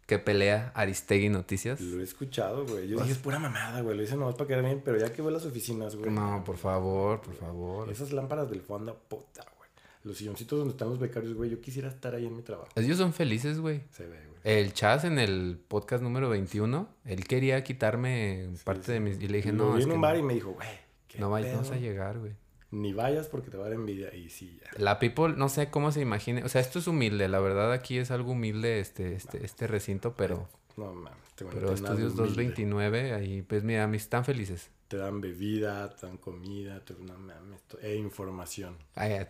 que 0.04 0.18
pelea 0.18 0.70
Aristegui 0.74 1.30
Noticias. 1.30 1.80
Lo 1.80 1.98
he 1.98 2.04
escuchado, 2.04 2.66
güey. 2.66 2.88
Yo 2.88 2.98
dije, 2.98 3.12
es 3.12 3.18
pura 3.18 3.38
mamada, 3.38 3.80
güey. 3.80 3.96
Lo 3.96 4.02
hice 4.02 4.16
nomás 4.16 4.34
para 4.34 4.48
quedar 4.48 4.64
bien, 4.64 4.82
pero 4.84 4.98
ya 4.98 5.10
que 5.10 5.22
voy 5.22 5.30
a 5.30 5.36
las 5.36 5.46
oficinas, 5.46 5.96
güey. 5.96 6.10
No, 6.10 6.44
por 6.44 6.58
favor, 6.58 7.22
por 7.22 7.34
favor. 7.34 7.90
Esas 7.90 8.12
lámparas 8.12 8.50
del 8.50 8.60
fondo, 8.60 9.00
puta, 9.08 9.46
güey. 9.56 9.70
Los 10.04 10.18
silloncitos 10.18 10.58
donde 10.58 10.72
están 10.72 10.90
los 10.90 10.98
becarios, 10.98 11.32
güey. 11.32 11.48
Yo 11.48 11.58
quisiera 11.62 11.88
estar 11.88 12.14
ahí 12.14 12.26
en 12.26 12.36
mi 12.36 12.42
trabajo. 12.42 12.68
Ellos 12.76 12.98
son 12.98 13.14
felices, 13.14 13.60
güey. 13.60 13.80
Se 13.92 14.02
ve, 14.02 14.18
güey. 14.26 14.40
El 14.44 14.74
Chaz 14.74 15.04
en 15.04 15.18
el 15.18 15.58
podcast 15.68 16.02
número 16.02 16.28
21, 16.28 16.86
él 17.06 17.24
quería 17.26 17.64
quitarme 17.64 18.50
parte 18.64 18.92
de 18.92 19.00
mis... 19.00 19.18
Y 19.22 19.28
le 19.28 19.38
dije, 19.38 19.52
no. 19.52 19.72
Vi 19.72 19.84
en 19.84 19.92
un 19.92 20.02
bar 20.02 20.18
y 20.18 20.22
me 20.22 20.34
dijo, 20.34 20.50
güey. 20.50 20.81
No 21.18 21.30
vamos 21.30 21.70
a 21.70 21.76
llegar, 21.76 22.18
güey 22.18 22.34
ni 22.72 22.94
vayas 22.94 23.28
porque 23.28 23.50
te 23.50 23.56
va 23.56 23.66
a 23.66 23.68
dar 23.68 23.76
envidia 23.76 24.12
y 24.14 24.30
sí 24.30 24.58
ya. 24.60 24.82
La 24.82 24.98
people 24.98 25.34
no 25.36 25.48
sé 25.48 25.70
cómo 25.70 25.92
se 25.92 26.00
imagine, 26.00 26.42
o 26.42 26.48
sea, 26.48 26.60
esto 26.60 26.78
es 26.78 26.86
humilde, 26.88 27.28
la 27.28 27.38
verdad 27.38 27.70
aquí 27.72 27.98
es 27.98 28.10
algo 28.10 28.32
humilde 28.32 28.80
este 28.80 29.14
este 29.14 29.44
este 29.44 29.66
recinto, 29.66 30.14
pero 30.16 30.48
no 30.76 30.92
mames, 30.94 31.12
pero 31.36 31.72
estudios 31.72 32.16
229 32.16 33.12
ahí 33.12 33.42
pues 33.42 33.62
mira, 33.62 33.86
mis 33.86 34.02
están 34.02 34.24
felices. 34.24 34.70
Te 34.88 34.96
dan 34.96 35.20
bebida, 35.20 35.94
te 35.94 36.06
dan 36.06 36.16
comida, 36.18 36.80
te 36.84 36.94
no 36.94 37.16
mames, 37.18 37.60
e 37.82 37.96
información. 37.96 38.76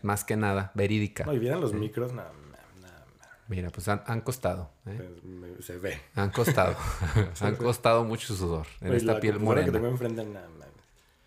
más 0.02 0.25
que 0.25 0.37
nada, 0.37 0.73
verídica. 0.75 1.25
No, 1.25 1.35
y 1.35 1.38
vienen 1.38 1.61
los 1.61 1.73
micros, 1.73 2.12
nada, 2.12 2.32
nada, 2.32 3.06
Mira, 3.49 3.70
pues 3.70 3.87
han, 3.88 4.02
han 4.06 4.23
costado. 4.23 4.70
¿eh? 4.87 4.96
Pues, 4.96 5.64
se 5.64 5.76
ve. 5.78 6.00
Han 6.14 6.31
costado. 6.31 6.75
han 7.40 7.56
costado 7.56 8.05
mucho 8.05 8.35
sudor 8.35 8.67
en 8.81 8.94
esta 8.94 9.20
piel 9.20 9.38
morena. 9.38 9.67
que 9.67 9.73
tengo 9.73 9.88
enfrente, 9.88 10.25
nada, 10.25 10.49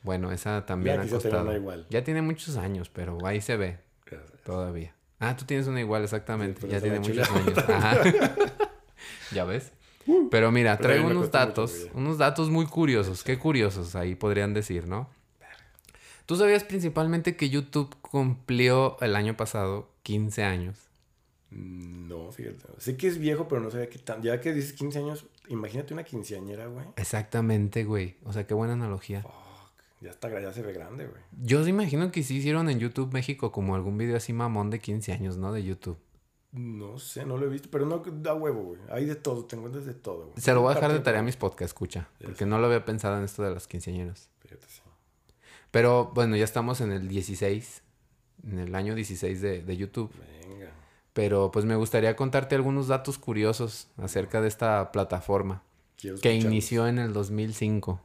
bueno, 0.06 0.31
esa 0.31 0.66
también 0.66 1.02
ha 1.02 1.07
costado. 1.07 1.52
Ya 1.90 2.04
tiene 2.04 2.22
muchos 2.22 2.56
años, 2.57 2.90
pero 2.90 3.18
ahí 3.25 3.42
se 3.42 3.57
ve. 3.57 3.80
Todavía. 4.46 4.94
Ah, 5.19 5.36
tú 5.36 5.46
tienes 5.46 5.66
una 5.66 5.80
igual, 5.80 6.04
exactamente. 6.04 6.68
ya 6.68 6.80
tiene 6.80 7.00
muchos 7.00 7.30
años. 7.31 7.56
ya 9.31 9.44
ves. 9.44 9.72
Uh. 10.07 10.30
pero 10.30 10.52
mira, 10.52 10.78
traigo 10.78 11.07
unos 11.07 11.31
datos, 11.31 11.88
unos 11.96 12.19
datos 12.19 12.52
muy 12.52 12.68
curiosos. 12.68 13.24
Qué 13.24 13.40
curiosos 13.40 13.96
ahí 13.96 14.13
podrían 14.13 14.54
decir, 14.54 14.88
¿no? 14.88 15.10
¿Tú 16.28 16.36
sabías 16.36 16.63
principalmente 16.63 17.36
que 17.36 17.50
YouTube 17.50 17.96
cumplió 18.01 18.98
el 19.01 19.16
año 19.16 19.36
pasado 19.36 19.90
15 20.04 20.44
años? 20.44 20.77
Mm, 21.50 22.08
no, 22.08 22.32
fíjate. 22.32 22.65
Sé 22.77 22.98
que 22.98 23.08
es 23.08 23.18
viejo, 23.18 23.48
pero 23.48 23.62
no 23.62 23.72
sabía 23.72 23.89
qué 23.89 23.98
tan. 23.98 24.22
Ya 24.22 24.39
que 24.39 24.53
dices 24.53 24.74
15 24.74 25.00
años, 25.00 25.25
imagínate 25.48 25.94
una 25.94 26.03
quinceañera, 26.03 26.68
güey. 26.68 26.86
Exactamente, 26.96 27.84
güey. 27.84 28.15
O 28.24 28.34
sea, 28.34 28.46
qué 28.46 28.53
buena 28.53 28.74
analogía. 28.74 29.24
Ya, 30.06 30.12
está, 30.12 30.30
ya 30.40 30.54
se 30.54 30.62
ve 30.62 30.72
grande, 30.72 31.08
güey. 31.08 31.20
Yo 31.42 31.64
se 31.64 31.72
imagino 31.72 32.12
que 32.12 32.22
sí 32.22 32.38
hicieron 32.38 32.70
en 32.70 32.78
YouTube 32.80 33.12
México 33.12 33.52
como 33.52 33.74
algún 33.74 33.98
video 33.98 34.16
así 34.18 34.34
mamón 34.34 34.70
de 34.70 34.78
15 34.78 35.12
años, 35.14 35.38
¿no? 35.38 35.52
De 35.52 35.64
YouTube. 35.64 35.98
No 36.52 37.00
sé, 37.00 37.26
no 37.26 37.38
lo 37.38 37.48
he 37.48 37.50
visto, 37.50 37.70
pero 37.72 37.88
no 37.88 38.04
da 38.22 38.36
huevo, 38.36 38.62
güey. 38.62 38.80
Hay 38.92 39.06
de 39.06 39.16
todo, 39.16 39.46
te 39.46 39.56
encuentras 39.56 39.86
de 39.88 39.96
todo, 39.96 40.28
güey. 40.28 40.40
Se 40.40 40.54
lo 40.54 40.62
voy 40.62 40.72
a 40.72 40.76
dejar 40.76 40.94
de 40.94 41.00
tarea 41.00 41.22
a 41.22 41.24
mis 41.24 41.38
podcasts, 41.38 41.72
escucha. 41.72 42.08
porque 42.24 42.46
no 42.46 42.60
lo 42.60 42.68
había 42.68 42.86
pensado 42.86 43.18
en 43.18 43.24
esto 43.24 43.42
de 43.42 43.52
las 43.52 43.66
quinceañeras. 43.68 44.30
Fíjate, 44.42 44.68
sí. 44.68 44.82
Pero 45.72 46.12
bueno, 46.14 46.36
ya 46.36 46.44
estamos 46.44 46.82
en 46.82 46.92
el 46.92 47.08
16, 47.08 47.82
en 48.48 48.60
el 48.60 48.76
año 48.76 48.94
16 48.94 49.42
de, 49.42 49.64
de 49.64 49.78
YouTube. 49.78 50.12
Venga. 50.48 50.72
Pero 51.14 51.50
pues 51.52 51.66
me 51.66 51.76
gustaría 51.76 52.16
contarte 52.16 52.54
algunos 52.54 52.88
datos 52.88 53.18
curiosos 53.18 53.88
acerca 53.98 54.40
de 54.40 54.50
esta 54.50 54.92
plataforma. 54.92 55.64
Que 56.22 56.36
inició 56.36 56.88
en 56.88 57.00
el 57.00 57.12
2005. 57.12 58.00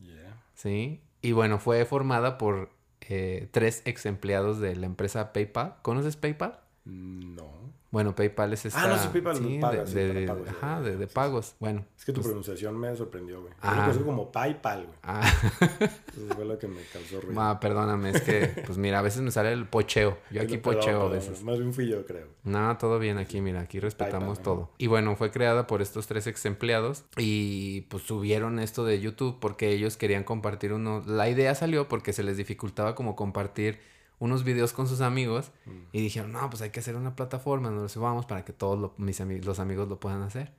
Yeah. 0.00 0.42
¿Sí? 0.54 1.02
Y 1.24 1.32
bueno, 1.32 1.58
fue 1.58 1.86
formada 1.86 2.36
por 2.36 2.68
eh, 3.00 3.48
tres 3.50 3.80
ex 3.86 4.04
empleados 4.04 4.60
de 4.60 4.76
la 4.76 4.84
empresa 4.84 5.32
PayPal. 5.32 5.76
¿Conoces 5.80 6.16
PayPal? 6.16 6.60
No. 6.84 7.64
Bueno, 7.94 8.12
PayPal 8.12 8.52
es 8.52 8.66
esta... 8.66 8.82
Ah, 8.82 8.88
no, 8.88 8.98
sí, 8.98 9.08
PayPal 9.12 9.36
sí, 9.36 9.58
pagas, 9.60 9.94
de, 9.94 10.12
de, 10.12 10.26
pagos, 10.26 10.48
ajá, 10.48 10.80
de, 10.80 10.96
de 10.96 11.06
pagos. 11.06 11.54
Bueno. 11.60 11.84
Es 11.96 12.04
que 12.04 12.12
tu 12.12 12.16
pues 12.16 12.26
pronunciación 12.26 12.76
me 12.76 12.96
sorprendió, 12.96 13.40
güey. 13.40 13.54
Ah. 13.62 13.88
Es 13.88 13.98
como 13.98 14.32
PayPal, 14.32 14.86
güey. 14.86 14.98
Ah. 15.04 15.22
Eso 16.08 16.34
fue 16.34 16.44
lo 16.44 16.58
que 16.58 16.66
me 16.66 16.80
causó 16.92 17.20
ruido. 17.20 17.40
Ah, 17.40 17.60
perdóname, 17.60 18.10
es 18.10 18.20
que, 18.22 18.62
pues 18.66 18.78
mira, 18.78 18.98
a 18.98 19.02
veces 19.02 19.22
me 19.22 19.30
sale 19.30 19.52
el 19.52 19.68
pocheo. 19.68 20.18
Yo 20.32 20.42
aquí 20.42 20.58
pocheo 20.58 21.02
a 21.02 21.08
veces. 21.08 21.44
Más 21.44 21.56
bien 21.56 21.72
fui 21.72 21.88
yo, 21.88 22.04
creo. 22.04 22.26
No, 22.42 22.76
todo 22.78 22.98
bien 22.98 23.16
aquí, 23.18 23.40
mira, 23.40 23.60
aquí 23.60 23.78
respetamos 23.78 24.42
todo. 24.42 24.72
Y 24.76 24.88
bueno, 24.88 25.14
fue 25.14 25.30
creada 25.30 25.68
por 25.68 25.80
estos 25.80 26.08
tres 26.08 26.26
ex 26.26 26.44
empleados 26.46 27.04
y 27.16 27.82
pues 27.82 28.02
subieron 28.02 28.58
esto 28.58 28.84
de 28.84 29.00
YouTube 29.00 29.38
porque 29.38 29.70
ellos 29.70 29.96
querían 29.96 30.24
compartir 30.24 30.72
uno. 30.72 31.04
La 31.06 31.28
idea 31.30 31.54
salió 31.54 31.86
porque 31.88 32.12
se 32.12 32.24
les 32.24 32.36
dificultaba 32.36 32.96
como 32.96 33.14
compartir 33.14 33.93
unos 34.24 34.42
videos 34.42 34.72
con 34.72 34.88
sus 34.88 35.02
amigos 35.02 35.52
y 35.92 36.00
dijeron, 36.00 36.32
no, 36.32 36.48
pues 36.48 36.62
hay 36.62 36.70
que 36.70 36.80
hacer 36.80 36.96
una 36.96 37.14
plataforma, 37.14 37.70
nos 37.70 37.82
lo 37.82 37.88
subamos 37.90 38.24
para 38.24 38.42
que 38.42 38.54
todos 38.54 38.98
mis 38.98 39.20
amigos, 39.20 39.44
los 39.44 39.58
amigos 39.58 39.86
lo 39.86 40.00
puedan 40.00 40.22
hacer. 40.22 40.50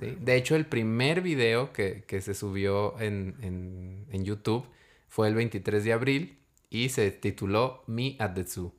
¿sí? 0.00 0.16
De 0.18 0.34
hecho, 0.34 0.56
el 0.56 0.64
primer 0.64 1.20
video 1.20 1.74
que, 1.74 2.04
que 2.04 2.22
se 2.22 2.32
subió 2.32 2.98
en, 3.00 3.36
en, 3.42 4.06
en, 4.10 4.24
YouTube 4.24 4.64
fue 5.08 5.28
el 5.28 5.34
23 5.34 5.84
de 5.84 5.92
abril 5.92 6.38
y 6.70 6.88
se 6.88 7.10
tituló 7.10 7.84
Me 7.86 8.16
at 8.18 8.32
the 8.32 8.44
Zoo. 8.44 8.72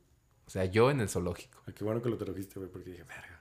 O 0.47 0.49
sea, 0.49 0.65
yo 0.65 0.89
en 0.89 0.99
el 0.99 1.09
zoológico. 1.09 1.59
qué 1.75 1.83
bueno 1.83 2.01
que 2.01 2.09
lo 2.09 2.17
tradujiste, 2.17 2.59
güey, 2.59 2.71
porque 2.71 2.89
dije, 2.89 3.03
verga. 3.03 3.39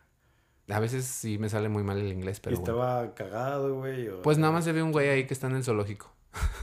A 0.69 0.79
veces 0.79 1.07
sí 1.07 1.39
me 1.39 1.49
sale 1.49 1.71
muy 1.71 1.83
mal 1.83 1.99
el 1.99 2.13
inglés, 2.13 2.39
pero. 2.39 2.55
¿Y 2.55 2.59
estaba 2.59 3.15
cagado, 3.15 3.77
güey? 3.77 4.11
Pues 4.23 4.37
nada 4.37 4.53
más 4.53 4.65
se 4.65 4.73
ve 4.73 4.83
un 4.83 4.93
güey 4.93 5.09
ahí 5.09 5.27
que 5.27 5.33
está 5.33 5.47
en 5.47 5.57
el 5.57 5.65
zoológico. 5.65 6.13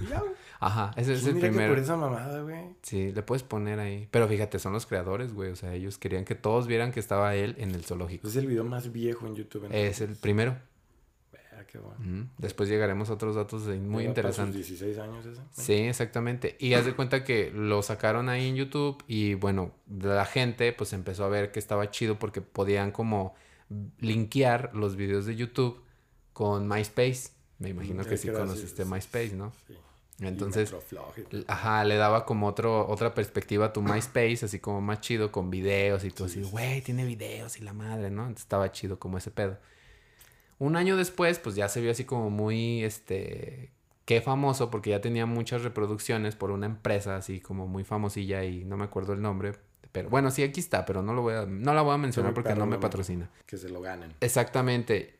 Ya, 0.09 0.23
Ajá, 0.59 0.91
ese 0.97 1.13
es 1.13 1.21
pues 1.21 1.35
el 1.35 1.39
primero. 1.39 1.73
por 1.73 1.81
esa 1.81 1.95
mamada, 1.95 2.41
güey. 2.41 2.75
Sí, 2.81 3.13
le 3.13 3.21
puedes 3.23 3.43
poner 3.43 3.79
ahí. 3.79 4.09
Pero 4.11 4.27
fíjate, 4.27 4.59
son 4.59 4.73
los 4.73 4.85
creadores, 4.85 5.33
güey. 5.33 5.51
O 5.51 5.55
sea, 5.55 5.73
ellos 5.73 5.97
querían 5.97 6.25
que 6.25 6.35
todos 6.35 6.67
vieran 6.67 6.91
que 6.91 6.99
estaba 6.99 7.35
él 7.35 7.55
en 7.57 7.71
el 7.73 7.85
zoológico. 7.85 8.27
Es 8.27 8.35
el 8.35 8.45
video 8.45 8.65
más 8.65 8.91
viejo 8.91 9.25
en 9.25 9.35
YouTube. 9.35 9.69
Es 9.71 10.01
el 10.01 10.15
primero. 10.17 10.57
Vea, 11.31 11.65
qué 11.65 11.77
bueno. 11.77 12.27
Después 12.37 12.67
llegaremos 12.67 13.09
a 13.09 13.13
otros 13.13 13.35
datos 13.35 13.63
muy 13.67 14.03
interesantes. 14.03 14.55
16 14.67 14.97
años 14.97 15.25
ese. 15.25 15.41
Sí, 15.51 15.73
exactamente. 15.73 16.57
Y 16.59 16.73
haz 16.73 16.85
de 16.85 16.93
cuenta 16.93 17.23
que 17.23 17.51
lo 17.51 17.81
sacaron 17.81 18.27
ahí 18.27 18.49
en 18.49 18.57
YouTube 18.57 19.01
y 19.07 19.35
bueno, 19.35 19.71
la 19.87 20.25
gente 20.25 20.73
pues 20.73 20.91
empezó 20.91 21.23
a 21.23 21.29
ver 21.29 21.53
que 21.53 21.59
estaba 21.59 21.89
chido 21.89 22.19
porque 22.19 22.41
podían 22.41 22.91
como 22.91 23.33
linkear 23.99 24.71
los 24.73 24.97
videos 24.97 25.25
de 25.25 25.37
YouTube 25.37 25.81
con 26.33 26.67
MySpace. 26.67 27.38
Me 27.59 27.69
imagino 27.69 28.03
que 28.03 28.17
sí 28.17 28.29
conociste 28.29 28.85
MySpace, 28.85 29.33
¿no? 29.35 29.51
Sí. 29.67 29.75
Entonces, 30.21 30.73
ajá, 31.47 31.83
le 31.85 31.95
daba 31.95 32.25
como 32.25 32.47
otro, 32.47 32.87
otra 32.87 33.13
perspectiva 33.13 33.67
a 33.67 33.73
tu 33.73 33.81
MySpace, 33.81 34.39
así 34.43 34.59
como 34.59 34.81
más 34.81 34.99
chido, 34.99 35.31
con 35.31 35.49
videos 35.49 36.03
y 36.03 36.11
todo 36.11 36.27
así, 36.27 36.41
güey, 36.41 36.81
tiene 36.81 37.05
videos 37.05 37.57
y 37.57 37.61
la 37.61 37.73
madre, 37.73 38.09
¿no? 38.09 38.23
Entonces 38.23 38.43
estaba 38.43 38.71
chido 38.71 38.99
como 38.99 39.17
ese 39.17 39.31
pedo. 39.31 39.57
Un 40.57 40.75
año 40.75 40.97
después, 40.97 41.39
pues 41.39 41.55
ya 41.55 41.69
se 41.69 41.79
vio 41.79 41.91
así 41.91 42.03
como 42.03 42.29
muy, 42.29 42.83
este, 42.83 43.71
qué 44.03 44.19
famoso, 44.21 44.69
porque 44.69 44.89
ya 44.89 44.99
tenía 44.99 45.25
muchas 45.25 45.63
reproducciones 45.63 46.35
por 46.35 46.51
una 46.51 46.65
empresa 46.65 47.15
así 47.15 47.39
como 47.39 47.67
muy 47.67 47.85
famosilla 47.85 48.43
y 48.43 48.65
no 48.65 48.75
me 48.75 48.83
acuerdo 48.83 49.13
el 49.13 49.21
nombre. 49.21 49.53
Pero 49.93 50.09
bueno, 50.09 50.31
sí, 50.31 50.43
aquí 50.43 50.59
está, 50.59 50.85
pero 50.85 51.01
no, 51.01 51.13
lo 51.13 51.21
voy 51.21 51.33
a, 51.33 51.45
no 51.45 51.73
la 51.73 51.81
voy 51.81 51.93
a 51.93 51.97
mencionar 51.97 52.33
porque 52.33 52.55
no 52.55 52.65
me 52.65 52.77
patrocina. 52.77 53.29
Que 53.45 53.57
se 53.57 53.69
lo 53.69 53.79
ganen. 53.79 54.13
Exactamente 54.19 55.18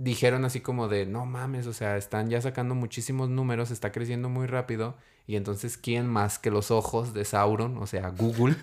dijeron 0.00 0.44
así 0.44 0.60
como 0.60 0.88
de, 0.88 1.06
no 1.06 1.26
mames, 1.26 1.66
o 1.66 1.72
sea, 1.72 1.96
están 1.96 2.30
ya 2.30 2.40
sacando 2.40 2.74
muchísimos 2.74 3.28
números, 3.28 3.70
está 3.70 3.92
creciendo 3.92 4.28
muy 4.28 4.46
rápido, 4.46 4.96
y 5.26 5.36
entonces, 5.36 5.76
¿quién 5.76 6.06
más 6.06 6.38
que 6.38 6.50
los 6.50 6.70
ojos 6.70 7.12
de 7.12 7.24
Sauron, 7.24 7.76
o 7.78 7.86
sea, 7.86 8.08
Google? 8.08 8.56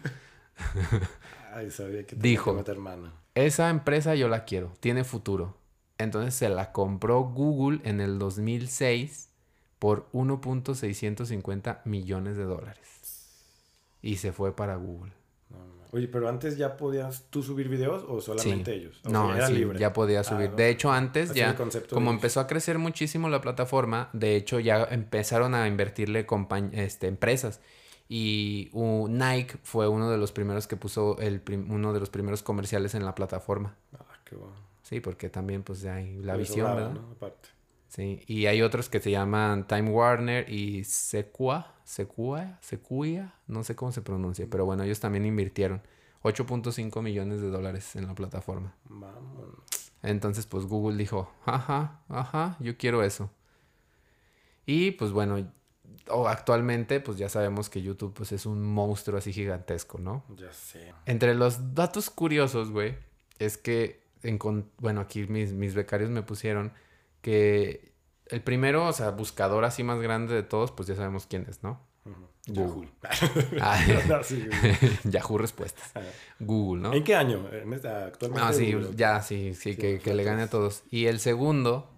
Ay, 1.54 1.72
sabía 1.72 2.06
que 2.06 2.16
dijo, 2.16 2.64
esa 3.36 3.70
empresa 3.70 4.16
yo 4.16 4.28
la 4.28 4.46
quiero, 4.46 4.74
tiene 4.80 5.04
futuro. 5.04 5.58
Entonces 6.00 6.34
se 6.36 6.50
la 6.50 6.72
compró 6.72 7.22
Google 7.22 7.80
en 7.84 8.02
el 8.02 8.20
2006 8.20 9.30
por 9.80 10.12
1.650 10.12 11.82
millones 11.86 12.38
de 12.38 12.44
dólares. 12.44 13.32
Y 14.02 14.18
se 14.18 14.32
fue 14.32 14.56
para 14.56 14.76
Google. 14.76 15.17
Oye, 15.98 16.08
pero 16.08 16.30
antes 16.30 16.58
ya 16.58 16.78
podías 16.78 17.24
tú 17.32 17.42
subir 17.42 17.70
videos 17.70 18.06
o 18.08 18.22
solamente 18.22 18.72
ellos? 18.74 19.02
no, 19.10 19.34
sí, 19.48 19.68
ya 19.80 19.94
podía 19.94 20.20
ah, 20.20 20.24
subir. 20.24 20.52
De 20.52 20.70
hecho, 20.70 20.92
antes 20.92 21.34
ya, 21.34 21.56
como 21.90 22.12
empezó 22.12 22.40
a 22.40 22.46
crecer 22.46 22.78
muchísimo 22.78 23.30
la 23.30 23.42
plataforma, 23.42 24.10
de 24.14 24.36
hecho 24.36 24.60
ya 24.60 24.84
empezaron 24.92 25.56
a 25.56 25.68
invertirle 25.68 26.28
este, 26.74 27.08
empresas. 27.08 27.62
Y 28.10 28.70
Nike 28.74 29.58
fue 29.64 29.88
uno 29.88 30.12
de 30.12 30.18
los 30.18 30.32
primeros 30.32 30.68
que 30.68 30.78
puso 30.78 31.18
el 31.18 31.42
uno 31.68 31.94
de 31.94 32.00
los 32.00 32.12
primeros 32.12 32.44
comerciales 32.44 32.94
en 32.94 33.04
la 33.04 33.16
plataforma. 33.16 33.76
Ah, 33.98 34.06
qué 34.24 34.36
bueno. 34.36 34.56
Sí, 34.84 35.00
porque 35.00 35.30
también 35.30 35.64
pues 35.64 35.84
hay 35.86 36.16
la 36.18 36.38
visión, 36.38 36.76
¿verdad? 36.76 36.98
Aparte. 37.12 37.57
Sí, 37.88 38.24
y 38.28 38.48
hay 38.48 38.62
otros 38.62 38.90
que 38.90 39.00
se 39.00 39.12
llaman 39.12 39.66
Time 39.68 39.90
Warner 39.90 40.50
y 40.52 40.84
Sequoia, 40.84 41.74
Sequoia, 41.84 42.60
Sequoia, 42.62 43.34
no 43.48 43.64
sé 43.64 43.76
cómo 43.76 43.92
se 43.92 44.02
pronuncia, 44.02 44.46
pero 44.50 44.66
bueno, 44.66 44.84
ellos 44.84 45.00
también 45.00 45.26
invirtieron 45.26 45.82
8.5 46.24 47.02
millones 47.02 47.42
de 47.42 47.50
dólares 47.50 47.96
en 47.96 48.08
la 48.08 48.14
plataforma. 48.14 48.76
Vamos. 48.90 49.92
Entonces, 50.04 50.46
pues 50.46 50.66
Google 50.66 50.98
dijo, 50.98 51.32
ajá, 51.46 52.02
ajá, 52.10 52.58
yo 52.60 52.78
quiero 52.78 53.04
eso. 53.04 53.32
Y 54.66 54.92
pues 54.92 55.12
bueno, 55.12 55.38
actualmente 56.28 57.00
pues 57.00 57.18
ya 57.18 57.30
sabemos 57.30 57.70
que 57.70 57.82
YouTube 57.82 58.14
pues 58.14 58.32
es 58.32 58.46
un 58.46 58.62
monstruo 58.62 59.18
así 59.18 59.32
gigantesco, 59.32 59.98
¿no? 59.98 60.24
Ya 60.36 60.52
sé. 60.52 60.94
Entre 61.06 61.34
los 61.36 61.74
datos 61.74 62.10
curiosos, 62.10 62.70
güey, 62.70 62.96
es 63.40 63.58
que, 63.58 64.04
en, 64.24 64.40
bueno, 64.80 65.02
aquí 65.02 65.26
mis, 65.28 65.54
mis 65.54 65.74
becarios 65.74 66.10
me 66.10 66.22
pusieron 66.22 66.74
que 67.22 67.94
el 68.28 68.42
primero, 68.42 68.88
o 68.88 68.94
sea, 68.94 69.12
buscador 69.12 69.66
así 69.66 69.84
más 69.84 70.00
grande 70.00 70.34
de 70.34 70.44
todos, 70.44 70.72
pues 70.72 70.88
ya 70.88 70.96
sabemos 70.96 71.26
quién 71.28 71.46
es, 71.50 71.64
¿no? 71.64 71.86
Google. 72.48 72.90
Ah, 73.62 73.78
Yahoo 75.04 75.38
Respuestas. 75.38 75.92
Google, 76.40 76.82
¿no? 76.82 76.94
¿En 76.94 77.04
qué 77.04 77.16
año? 77.16 77.46
actualmente. 77.48 78.42
Ah, 78.42 78.54
sí, 78.54 78.76
ya, 78.96 79.22
sí, 79.22 79.54
sí, 79.54 79.76
que, 79.76 80.00
que 80.00 80.14
le 80.14 80.24
gane 80.24 80.44
a 80.44 80.50
todos. 80.50 80.84
Y 80.90 81.06
el 81.06 81.20
segundo 81.20 81.90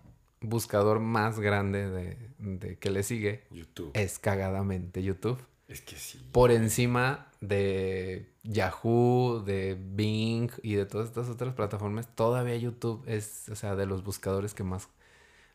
buscador 0.41 0.99
más 0.99 1.39
grande 1.39 1.89
de, 1.89 2.17
de 2.39 2.77
que 2.77 2.89
le 2.89 3.03
sigue 3.03 3.43
YouTube. 3.51 3.91
es 3.93 4.19
cagadamente 4.19 5.03
YouTube. 5.03 5.39
Es 5.67 5.81
que 5.81 5.95
sí. 5.97 6.19
Por 6.31 6.51
encima 6.51 7.27
de 7.41 8.33
Yahoo, 8.43 9.43
de 9.45 9.77
Bing 9.79 10.49
y 10.63 10.73
de 10.73 10.85
todas 10.85 11.07
estas 11.09 11.29
otras 11.29 11.53
plataformas, 11.53 12.07
todavía 12.15 12.55
YouTube 12.55 13.03
es, 13.05 13.49
o 13.49 13.55
sea, 13.55 13.75
de 13.75 13.85
los 13.85 14.03
buscadores 14.03 14.55
que 14.55 14.63
más 14.63 14.87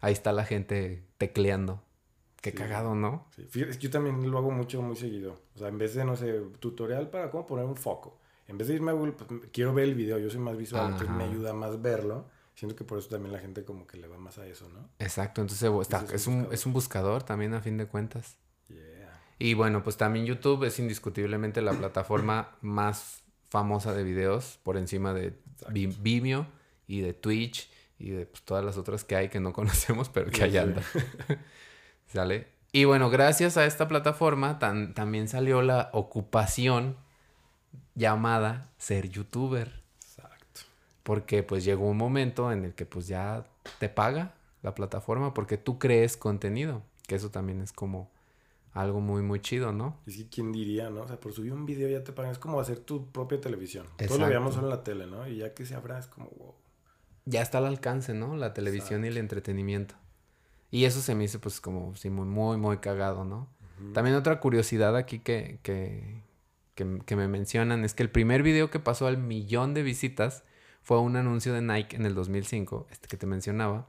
ahí 0.04 0.12
está 0.12 0.32
la 0.32 0.44
gente 0.44 1.02
tecleando. 1.18 1.82
Qué 2.40 2.52
cagado, 2.52 2.94
¿no? 2.94 3.26
Sí. 3.34 3.46
Fíjate, 3.48 3.78
yo 3.78 3.90
también 3.90 4.30
lo 4.30 4.36
hago 4.36 4.50
mucho, 4.50 4.82
muy 4.82 4.96
seguido. 4.96 5.40
O 5.54 5.58
sea, 5.58 5.68
en 5.68 5.78
vez 5.78 5.94
de, 5.94 6.04
no 6.04 6.14
sé, 6.14 6.42
tutorial 6.60 7.08
para 7.08 7.30
cómo 7.30 7.46
poner 7.46 7.64
un 7.64 7.76
foco. 7.76 8.18
En 8.46 8.58
vez 8.58 8.68
de 8.68 8.74
irme 8.74 8.90
a 8.90 8.94
Google, 8.94 9.12
pues, 9.12 9.40
quiero 9.50 9.72
ver 9.72 9.84
el 9.84 9.94
video. 9.94 10.18
Yo 10.18 10.28
soy 10.28 10.40
más 10.40 10.56
visual, 10.58 10.92
entonces 10.92 11.08
me 11.08 11.24
ayuda 11.24 11.54
más 11.54 11.80
verlo. 11.80 12.26
Siento 12.54 12.76
que 12.76 12.84
por 12.84 12.98
eso 12.98 13.08
también 13.08 13.32
la 13.32 13.38
gente 13.38 13.64
como 13.64 13.86
que 13.86 13.96
le 13.96 14.06
va 14.06 14.18
más 14.18 14.36
a 14.36 14.46
eso, 14.46 14.68
¿no? 14.68 14.90
Exacto. 14.98 15.40
Entonces, 15.40 15.72
está, 15.80 16.04
es, 16.12 16.26
un, 16.26 16.48
es, 16.52 16.66
un, 16.66 16.74
buscador 16.74 17.22
también 17.22 17.54
a 17.54 17.62
fin 17.62 17.78
de 17.78 17.86
cuentas. 17.86 18.36
Yeah. 18.68 19.22
Y 19.38 19.54
bueno, 19.54 19.82
pues 19.82 19.96
también 19.96 20.26
YouTube 20.26 20.64
es 20.64 20.78
indiscutiblemente 20.78 21.62
la 21.62 21.72
plataforma 21.72 22.58
más 22.60 23.24
famosa 23.48 23.94
de 23.94 24.04
videos 24.04 24.60
por 24.62 24.76
encima 24.76 25.14
de 25.14 25.32
Vimeo 25.70 26.46
y 26.86 27.00
de 27.00 27.14
Twitch 27.14 27.70
y 28.04 28.10
de 28.10 28.26
pues, 28.26 28.42
todas 28.42 28.62
las 28.62 28.76
otras 28.76 29.02
que 29.02 29.16
hay 29.16 29.30
que 29.30 29.40
no 29.40 29.52
conocemos, 29.54 30.08
pero 30.10 30.30
que 30.30 30.44
allá 30.44 30.62
andan. 30.62 30.84
¿Sale? 32.06 32.48
Y 32.70 32.84
bueno, 32.84 33.08
gracias 33.08 33.56
a 33.56 33.64
esta 33.64 33.88
plataforma 33.88 34.58
también 34.58 35.28
salió 35.28 35.62
la 35.62 35.90
ocupación 35.92 36.96
llamada 37.94 38.68
ser 38.78 39.08
youtuber. 39.08 39.80
Exacto. 40.02 40.62
Porque 41.02 41.42
pues 41.42 41.64
llegó 41.64 41.88
un 41.88 41.96
momento 41.96 42.52
en 42.52 42.64
el 42.64 42.74
que 42.74 42.84
pues 42.84 43.06
ya 43.06 43.46
te 43.78 43.88
paga 43.88 44.34
la 44.62 44.74
plataforma 44.74 45.32
porque 45.34 45.56
tú 45.56 45.78
crees 45.78 46.16
contenido, 46.16 46.82
que 47.06 47.14
eso 47.14 47.30
también 47.30 47.60
es 47.60 47.72
como 47.72 48.10
algo 48.72 49.00
muy, 49.00 49.22
muy 49.22 49.40
chido, 49.40 49.72
¿no? 49.72 50.00
Y 50.04 50.10
sí, 50.10 50.28
¿quién 50.30 50.50
diría, 50.50 50.90
no? 50.90 51.02
O 51.02 51.08
sea, 51.08 51.20
por 51.20 51.32
subir 51.32 51.52
un 51.52 51.64
video 51.64 51.88
ya 51.88 52.02
te 52.02 52.12
pagan. 52.12 52.32
Es 52.32 52.38
como 52.38 52.58
hacer 52.58 52.80
tu 52.80 53.06
propia 53.06 53.40
televisión. 53.40 53.86
Todo 53.96 54.18
lo 54.18 54.26
veíamos 54.26 54.54
solo 54.54 54.66
en 54.66 54.70
la 54.70 54.82
tele, 54.82 55.06
¿no? 55.06 55.28
Y 55.28 55.36
ya 55.36 55.54
que 55.54 55.64
se 55.64 55.76
abra 55.76 55.98
es 56.00 56.08
como, 56.08 56.28
wow 56.30 56.54
ya 57.26 57.42
está 57.42 57.58
al 57.58 57.66
alcance, 57.66 58.14
¿no? 58.14 58.36
La 58.36 58.52
televisión 58.54 59.04
y 59.04 59.08
el 59.08 59.16
entretenimiento. 59.16 59.94
Y 60.70 60.84
eso 60.84 61.00
se 61.00 61.14
me 61.14 61.24
hizo 61.24 61.40
pues 61.40 61.60
como 61.60 61.94
sí, 61.96 62.10
muy, 62.10 62.26
muy, 62.26 62.56
muy 62.56 62.78
cagado, 62.78 63.24
¿no? 63.24 63.48
También 63.92 64.16
otra 64.16 64.40
curiosidad 64.40 64.96
aquí 64.96 65.18
que, 65.18 65.58
que, 65.62 66.22
que, 66.74 67.16
me 67.16 67.28
mencionan 67.28 67.84
es 67.84 67.92
que 67.92 68.02
el 68.02 68.10
primer 68.10 68.42
video 68.42 68.70
que 68.70 68.78
pasó 68.78 69.06
al 69.06 69.18
millón 69.18 69.74
de 69.74 69.82
visitas 69.82 70.44
fue 70.82 71.00
un 71.00 71.16
anuncio 71.16 71.52
de 71.52 71.60
Nike 71.60 71.96
en 71.96 72.06
el 72.06 72.14
2005, 72.14 72.86
este 72.90 73.08
que 73.08 73.16
te 73.16 73.26
mencionaba, 73.26 73.88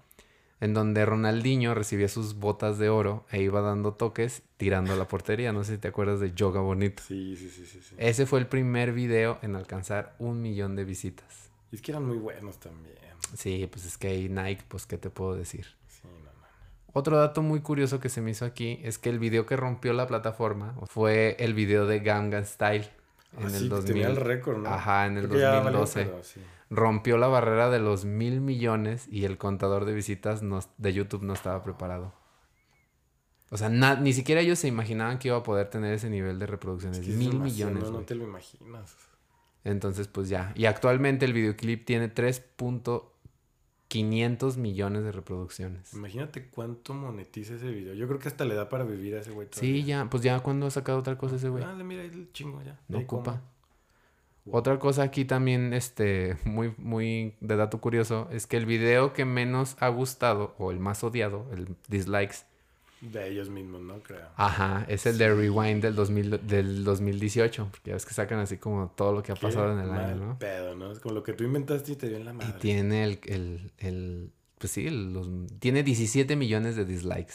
en 0.60 0.74
donde 0.74 1.06
Ronaldinho 1.06 1.76
recibía 1.76 2.08
sus 2.08 2.36
botas 2.36 2.80
de 2.80 2.90
oro 2.90 3.26
e 3.32 3.42
iba 3.42 3.62
dando 3.62 3.94
toques 3.94 4.42
tirando 4.58 4.94
a 4.94 4.96
la 4.96 5.08
portería. 5.08 5.54
No 5.54 5.64
sé 5.64 5.74
si 5.74 5.78
te 5.78 5.88
acuerdas 5.88 6.20
de 6.20 6.34
Yoga 6.34 6.62
Bonito. 6.62 7.04
Sí, 7.06 7.36
sí, 7.36 7.50
sí, 7.50 7.66
sí, 7.66 7.82
sí. 7.82 7.96
Ese 7.98 8.26
fue 8.26 8.40
el 8.40 8.48
primer 8.48 8.92
video 8.92 9.38
en 9.44 9.56
alcanzar 9.56 10.16
un 10.18 10.42
millón 10.42 10.76
de 10.76 10.84
visitas. 10.84 11.52
Y 11.72 11.76
es 11.76 11.82
que 11.82 11.92
eran 11.92 12.06
muy 12.06 12.18
buenos 12.18 12.60
también. 12.60 13.05
Sí, 13.36 13.68
pues 13.72 13.86
es 13.86 13.98
que 13.98 14.08
hay 14.08 14.30
Nike, 14.30 14.64
pues 14.68 14.86
qué 14.86 14.98
te 14.98 15.10
puedo 15.10 15.36
decir. 15.36 15.68
Sí, 15.88 16.04
no, 16.04 16.32
no, 16.32 16.48
Otro 16.94 17.18
dato 17.18 17.42
muy 17.42 17.60
curioso 17.62 18.00
que 18.00 18.10
se 18.10 18.22
me 18.22 18.32
hizo 18.32 18.46
aquí 18.46 18.80
es 18.84 18.98
que 18.98 19.10
el 19.10 19.20
video 19.20 19.46
que 19.46 19.58
rompió 19.58 19.94
la 19.94 20.08
plataforma 20.08 20.76
fue 20.86 21.36
el 21.40 21.54
video 21.54 21.86
de 21.86 22.00
Gangnam 22.00 22.46
Style 22.46 22.90
en 23.38 23.48
ah, 23.48 23.58
el 23.58 23.70
2000. 23.70 23.94
Tenía 23.94 24.08
el 24.08 24.16
récord, 24.16 24.60
¿no? 24.60 24.70
Ajá, 24.70 25.06
en 25.06 25.18
el 25.18 25.28
2012. 25.28 26.12
Rompió 26.70 27.18
la 27.18 27.28
barrera 27.28 27.70
de 27.70 27.80
los 27.80 28.06
mil 28.06 28.42
millones 28.42 29.08
y 29.12 29.26
el 29.26 29.38
contador 29.38 29.86
de 29.86 29.94
visitas 29.94 30.42
de 30.78 30.94
YouTube 30.94 31.24
no 31.24 31.34
estaba 31.34 31.62
preparado. 31.64 32.14
O 33.52 33.58
sea, 33.58 33.70
ni 33.70 34.14
siquiera 34.14 34.42
ellos 34.42 34.60
se 34.60 34.68
imaginaban 34.68 35.20
que 35.20 35.28
iba 35.28 35.38
a 35.38 35.44
poder 35.44 35.70
tener 35.70 35.94
ese 35.94 36.10
nivel 36.10 36.40
de 36.40 36.48
reproducciones. 36.48 37.06
mil 37.08 37.40
millones. 37.40 37.84
No, 37.84 37.92
no 37.92 38.00
te 38.02 38.16
lo 38.16 38.24
imaginas. 38.24 38.96
Entonces, 39.64 40.08
pues 40.08 40.30
ya. 40.30 40.52
Y 40.56 40.66
actualmente 40.66 41.26
el 41.26 41.34
videoclip 41.34 41.86
tiene 41.86 42.08
3. 42.08 42.40
500 43.88 44.58
millones 44.58 45.04
de 45.04 45.12
reproducciones. 45.12 45.94
Imagínate 45.94 46.50
cuánto 46.50 46.94
monetiza 46.94 47.56
ese 47.56 47.70
video. 47.70 47.94
Yo 47.94 48.08
creo 48.08 48.20
que 48.20 48.28
hasta 48.28 48.46
le 48.46 48.56
da 48.56 48.70
para 48.70 48.84
vivir 48.84 49.16
a 49.16 49.22
ese 49.22 49.32
güey. 49.32 49.48
Sí, 49.52 49.84
ya, 49.84 50.10
pues 50.10 50.24
ya 50.24 50.40
cuando 50.40 50.68
ha 50.68 50.72
sacado 50.72 51.00
otra 51.00 51.18
cosa 51.18 51.36
ese 51.36 51.50
güey. 51.50 51.64
Ah, 51.64 51.74
mira, 51.74 52.04
el 52.04 52.32
chingo 52.32 52.62
ya. 52.64 52.80
No 52.88 53.00
ocupa. 53.00 53.42
Otra 54.52 54.78
cosa 54.78 55.02
aquí 55.02 55.26
también, 55.26 55.74
este, 55.74 56.38
muy, 56.46 56.74
muy 56.78 57.36
de 57.42 57.56
dato 57.56 57.82
curioso, 57.82 58.28
es 58.32 58.46
que 58.46 58.58
el 58.58 58.68
video 58.68 59.12
que 59.12 59.26
menos 59.26 59.76
ha 59.80 59.88
gustado, 59.88 60.54
o 60.60 60.72
el 60.72 60.80
más 60.80 61.04
odiado, 61.04 61.48
el 61.52 61.76
dislikes. 61.88 62.46
De 63.02 63.28
ellos 63.30 63.50
mismos, 63.50 63.82
¿no? 63.82 64.00
Creo. 64.00 64.28
Ajá, 64.36 64.86
es 64.88 65.06
el 65.06 65.18
de 65.18 65.34
Rewind 65.34 65.82
del, 65.82 65.96
2000, 65.96 66.48
del 66.48 66.84
2018, 66.84 67.68
porque 67.72 67.90
ya 67.90 67.94
ves 67.94 68.06
que 68.06 68.14
sacan 68.14 68.40
así 68.40 68.58
como 68.58 68.90
todo 68.96 69.12
lo 69.14 69.22
que 69.22 69.32
ha 69.32 69.36
pasado 69.36 69.74
en 69.74 69.80
el 69.80 69.92
año, 69.92 70.16
¿no? 70.16 70.40
pedo, 70.40 70.76
¿no? 70.76 70.92
Es 70.92 71.00
como 71.00 71.14
lo 71.14 71.24
que 71.24 71.34
tú 71.34 71.44
inventaste 71.44 71.92
y 71.92 71.96
te 71.96 72.08
dio 72.08 72.18
en 72.18 72.26
la 72.26 72.34
madre. 72.34 72.54
Y 72.58 72.60
tiene 72.60 73.04
el, 73.04 73.20
el, 73.26 73.72
el 73.78 74.32
pues 74.58 74.72
sí, 74.72 74.90
los, 74.90 75.30
tiene 75.60 75.84
17 75.84 76.36
millones 76.36 76.76
de 76.76 76.86
dislikes. 76.86 77.34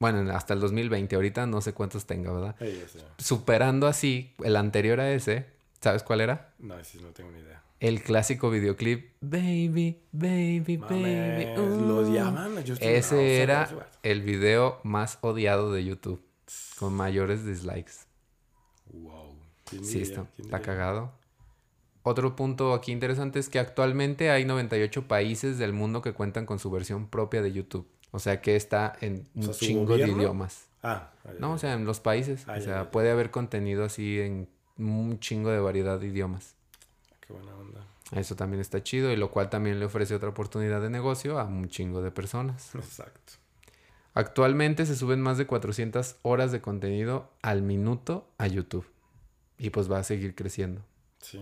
Bueno, 0.00 0.30
hasta 0.32 0.52
el 0.52 0.60
2020, 0.60 1.14
ahorita 1.14 1.46
no 1.46 1.60
sé 1.60 1.72
cuántos 1.72 2.04
tenga, 2.04 2.32
¿verdad? 2.32 2.56
Sí, 2.58 2.82
Superando 3.18 3.86
así 3.86 4.34
el 4.42 4.56
anterior 4.56 5.00
a 5.00 5.12
ese, 5.12 5.46
¿Sabes 5.84 6.02
cuál 6.02 6.22
era? 6.22 6.54
No, 6.60 6.82
sí, 6.82 6.98
no 7.02 7.08
tengo 7.08 7.30
ni 7.30 7.40
idea. 7.40 7.62
El 7.80 8.02
clásico 8.02 8.50
videoclip 8.50 9.12
Baby, 9.20 10.00
Baby, 10.12 10.76
Baby. 10.76 11.46
Lo 11.56 12.12
llaman. 12.12 12.64
Ese 12.80 13.42
era 13.42 13.90
el 14.02 14.22
video 14.22 14.80
más 14.84 15.18
odiado 15.20 15.72
de 15.72 15.84
YouTube. 15.84 16.22
Con 16.78 16.94
mayores 16.94 17.44
dislikes. 17.44 17.92
Wow. 18.92 19.34
Sí, 19.82 20.02
está, 20.02 20.26
está 20.38 20.60
cagado. 20.60 21.12
Otro 22.02 22.36
punto 22.36 22.74
aquí 22.74 22.92
interesante 22.92 23.38
es 23.38 23.48
que 23.48 23.58
actualmente 23.58 24.30
hay 24.30 24.44
98 24.44 25.08
países 25.08 25.58
del 25.58 25.72
mundo 25.72 26.02
que 26.02 26.12
cuentan 26.12 26.44
con 26.44 26.58
su 26.58 26.70
versión 26.70 27.08
propia 27.08 27.40
de 27.40 27.50
YouTube. 27.50 27.88
O 28.10 28.18
sea 28.18 28.42
que 28.42 28.56
está 28.56 28.92
en 29.00 29.26
un 29.34 29.50
chingo 29.52 29.96
de 29.96 30.08
idiomas. 30.08 30.66
Ah, 30.82 31.10
no, 31.38 31.54
o 31.54 31.58
sea, 31.58 31.72
en 31.72 31.86
los 31.86 32.00
países. 32.00 32.46
o 32.46 32.60
sea, 32.60 32.90
puede 32.90 33.10
haber 33.10 33.30
contenido 33.30 33.84
así 33.84 34.20
en 34.20 34.48
un 34.76 35.18
chingo 35.18 35.48
de 35.50 35.58
variedad 35.60 35.98
de 35.98 36.08
idiomas. 36.08 36.54
Qué 37.26 37.32
buena 37.32 37.54
onda. 37.56 37.63
Eso 38.12 38.36
también 38.36 38.60
está 38.60 38.82
chido 38.82 39.10
y 39.12 39.16
lo 39.16 39.30
cual 39.30 39.50
también 39.50 39.80
le 39.80 39.86
ofrece 39.86 40.14
otra 40.14 40.28
oportunidad 40.28 40.80
de 40.80 40.90
negocio 40.90 41.38
a 41.38 41.44
un 41.44 41.68
chingo 41.68 42.02
de 42.02 42.10
personas. 42.10 42.74
Exacto. 42.74 43.34
Actualmente 44.12 44.86
se 44.86 44.94
suben 44.94 45.20
más 45.20 45.38
de 45.38 45.46
400 45.46 46.16
horas 46.22 46.52
de 46.52 46.60
contenido 46.60 47.32
al 47.42 47.62
minuto 47.62 48.30
a 48.38 48.46
YouTube. 48.46 48.86
Y 49.58 49.70
pues 49.70 49.90
va 49.90 49.98
a 49.98 50.04
seguir 50.04 50.34
creciendo. 50.34 50.82
Sí. 51.20 51.40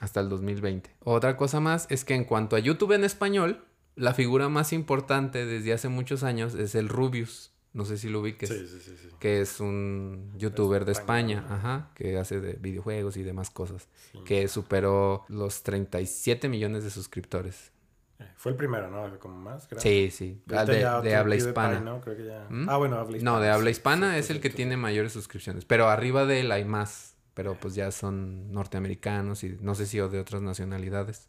Hasta 0.00 0.20
el 0.20 0.28
2020. 0.28 0.90
Otra 1.00 1.36
cosa 1.36 1.60
más 1.60 1.86
es 1.90 2.04
que 2.04 2.14
en 2.14 2.24
cuanto 2.24 2.56
a 2.56 2.60
YouTube 2.60 2.92
en 2.92 3.04
español, 3.04 3.64
la 3.96 4.14
figura 4.14 4.48
más 4.48 4.72
importante 4.72 5.46
desde 5.46 5.72
hace 5.72 5.88
muchos 5.88 6.22
años 6.22 6.54
es 6.54 6.74
el 6.74 6.88
Rubius. 6.88 7.53
No 7.74 7.84
sé 7.84 7.98
si 7.98 8.08
lo 8.08 8.20
ubiques. 8.20 8.48
Sí, 8.48 8.66
sí, 8.68 8.78
sí, 8.80 9.08
Que 9.18 9.40
es 9.40 9.58
un 9.58 10.32
youtuber 10.36 10.84
de 10.84 10.92
España, 10.92 11.44
ajá, 11.50 11.90
que 11.96 12.16
hace 12.16 12.40
de 12.40 12.52
videojuegos 12.54 13.16
y 13.16 13.24
demás 13.24 13.50
cosas. 13.50 13.88
Que 14.24 14.46
superó 14.46 15.24
los 15.28 15.64
37 15.64 16.48
millones 16.48 16.84
de 16.84 16.90
suscriptores. 16.90 17.72
Eh, 18.20 18.28
fue 18.36 18.52
el 18.52 18.56
primero, 18.56 18.88
¿no? 18.90 19.18
Como 19.18 19.36
más 19.36 19.68
Sí, 19.78 20.10
sí. 20.12 20.40
Ah, 20.52 20.64
de, 20.64 21.16
habla 21.16 21.34
hispana. 21.34 21.80
¿no? 21.80 22.00
Creo 22.00 22.16
que 22.16 22.26
ya... 22.26 22.46
¿Mm? 22.48 22.68
Ah, 22.68 22.76
bueno, 22.76 22.96
habla 22.96 23.16
hispana. 23.16 23.38
No, 23.38 23.42
de 23.42 23.50
habla 23.50 23.70
hispana 23.70 24.18
es 24.18 24.30
el 24.30 24.40
que 24.40 24.50
tiene 24.50 24.76
mayores 24.76 25.12
suscripciones. 25.12 25.64
Pero 25.64 25.88
arriba 25.88 26.26
de 26.26 26.40
él 26.40 26.52
hay 26.52 26.64
más. 26.64 27.16
Pero 27.34 27.58
pues 27.58 27.74
ya 27.74 27.90
son 27.90 28.52
norteamericanos 28.52 29.42
y 29.42 29.58
no 29.60 29.74
sé 29.74 29.86
si 29.86 29.98
o 29.98 30.08
de 30.08 30.20
otras 30.20 30.42
nacionalidades. 30.42 31.28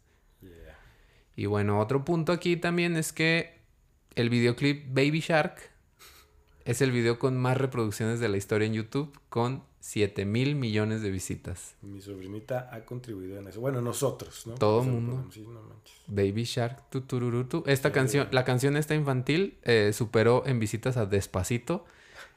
Y 1.34 1.46
bueno, 1.46 1.80
otro 1.80 2.04
punto 2.04 2.32
aquí 2.32 2.56
también 2.56 2.96
es 2.96 3.12
que 3.12 3.60
el 4.14 4.30
videoclip 4.30 4.86
Baby 4.94 5.20
Shark 5.20 5.75
es 6.66 6.82
el 6.82 6.90
video 6.90 7.18
con 7.18 7.36
más 7.36 7.56
reproducciones 7.56 8.18
de 8.18 8.28
la 8.28 8.36
historia 8.36 8.66
en 8.66 8.74
YouTube, 8.74 9.16
con 9.28 9.62
7 9.78 10.24
mil 10.24 10.56
millones 10.56 11.00
de 11.00 11.12
visitas. 11.12 11.76
Mi 11.80 12.00
sobrinita 12.00 12.68
ha 12.72 12.84
contribuido 12.84 13.38
en 13.38 13.46
eso. 13.46 13.60
Bueno, 13.60 13.80
nosotros, 13.80 14.48
¿no? 14.48 14.54
Todo 14.54 14.82
el 14.82 14.88
mundo. 14.88 15.28
Baby 16.08 16.42
Shark, 16.42 16.90
tu, 16.90 17.02
tu, 17.02 17.62
Esta 17.66 17.92
canción, 17.92 18.26
la 18.32 18.44
canción 18.44 18.76
esta 18.76 18.96
infantil 18.96 19.58
eh, 19.62 19.92
superó 19.94 20.44
en 20.44 20.58
visitas 20.58 20.96
a 20.96 21.06
Despacito 21.06 21.84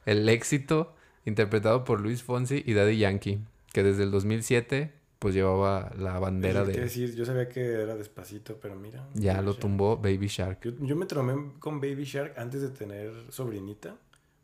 el 0.06 0.28
éxito 0.28 0.94
interpretado 1.24 1.82
por 1.84 2.00
Luis 2.00 2.22
Fonsi 2.22 2.62
y 2.64 2.74
Daddy 2.74 2.98
Yankee, 2.98 3.40
que 3.72 3.82
desde 3.82 4.04
el 4.04 4.12
2007 4.12 4.92
pues 5.18 5.34
llevaba 5.34 5.92
la 5.98 6.18
bandera 6.18 6.64
de... 6.64 6.72
decir, 6.72 7.14
yo 7.14 7.26
sabía 7.26 7.48
que 7.48 7.60
era 7.60 7.96
Despacito, 7.96 8.58
pero 8.62 8.76
mira. 8.76 9.06
Ya 9.14 9.42
lo 9.42 9.54
tumbó 9.54 9.96
Baby 9.96 10.28
Shark. 10.28 10.60
Yo, 10.62 10.70
yo 10.80 10.94
me 10.94 11.06
tromé 11.06 11.52
con 11.58 11.80
Baby 11.80 12.04
Shark 12.04 12.38
antes 12.38 12.62
de 12.62 12.68
tener 12.68 13.12
sobrinita 13.28 13.96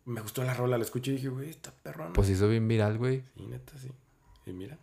me 0.07 0.21
gustó 0.21 0.45
la 0.45 0.55
rola, 0.55 0.79
la 0.79 0.85
escuché 0.85 1.11
y 1.11 1.15
dije, 1.17 1.29
güey, 1.29 1.51
está 1.51 1.73
perrona. 1.73 2.13
Pues 2.13 2.31
hizo 2.31 2.49
bien 2.49 2.67
viral, 2.67 2.97
güey. 2.97 3.25
Sí, 3.37 3.47
neta, 3.47 3.77
sí. 3.77 3.91
Y 4.47 4.53
mira. 4.53 4.79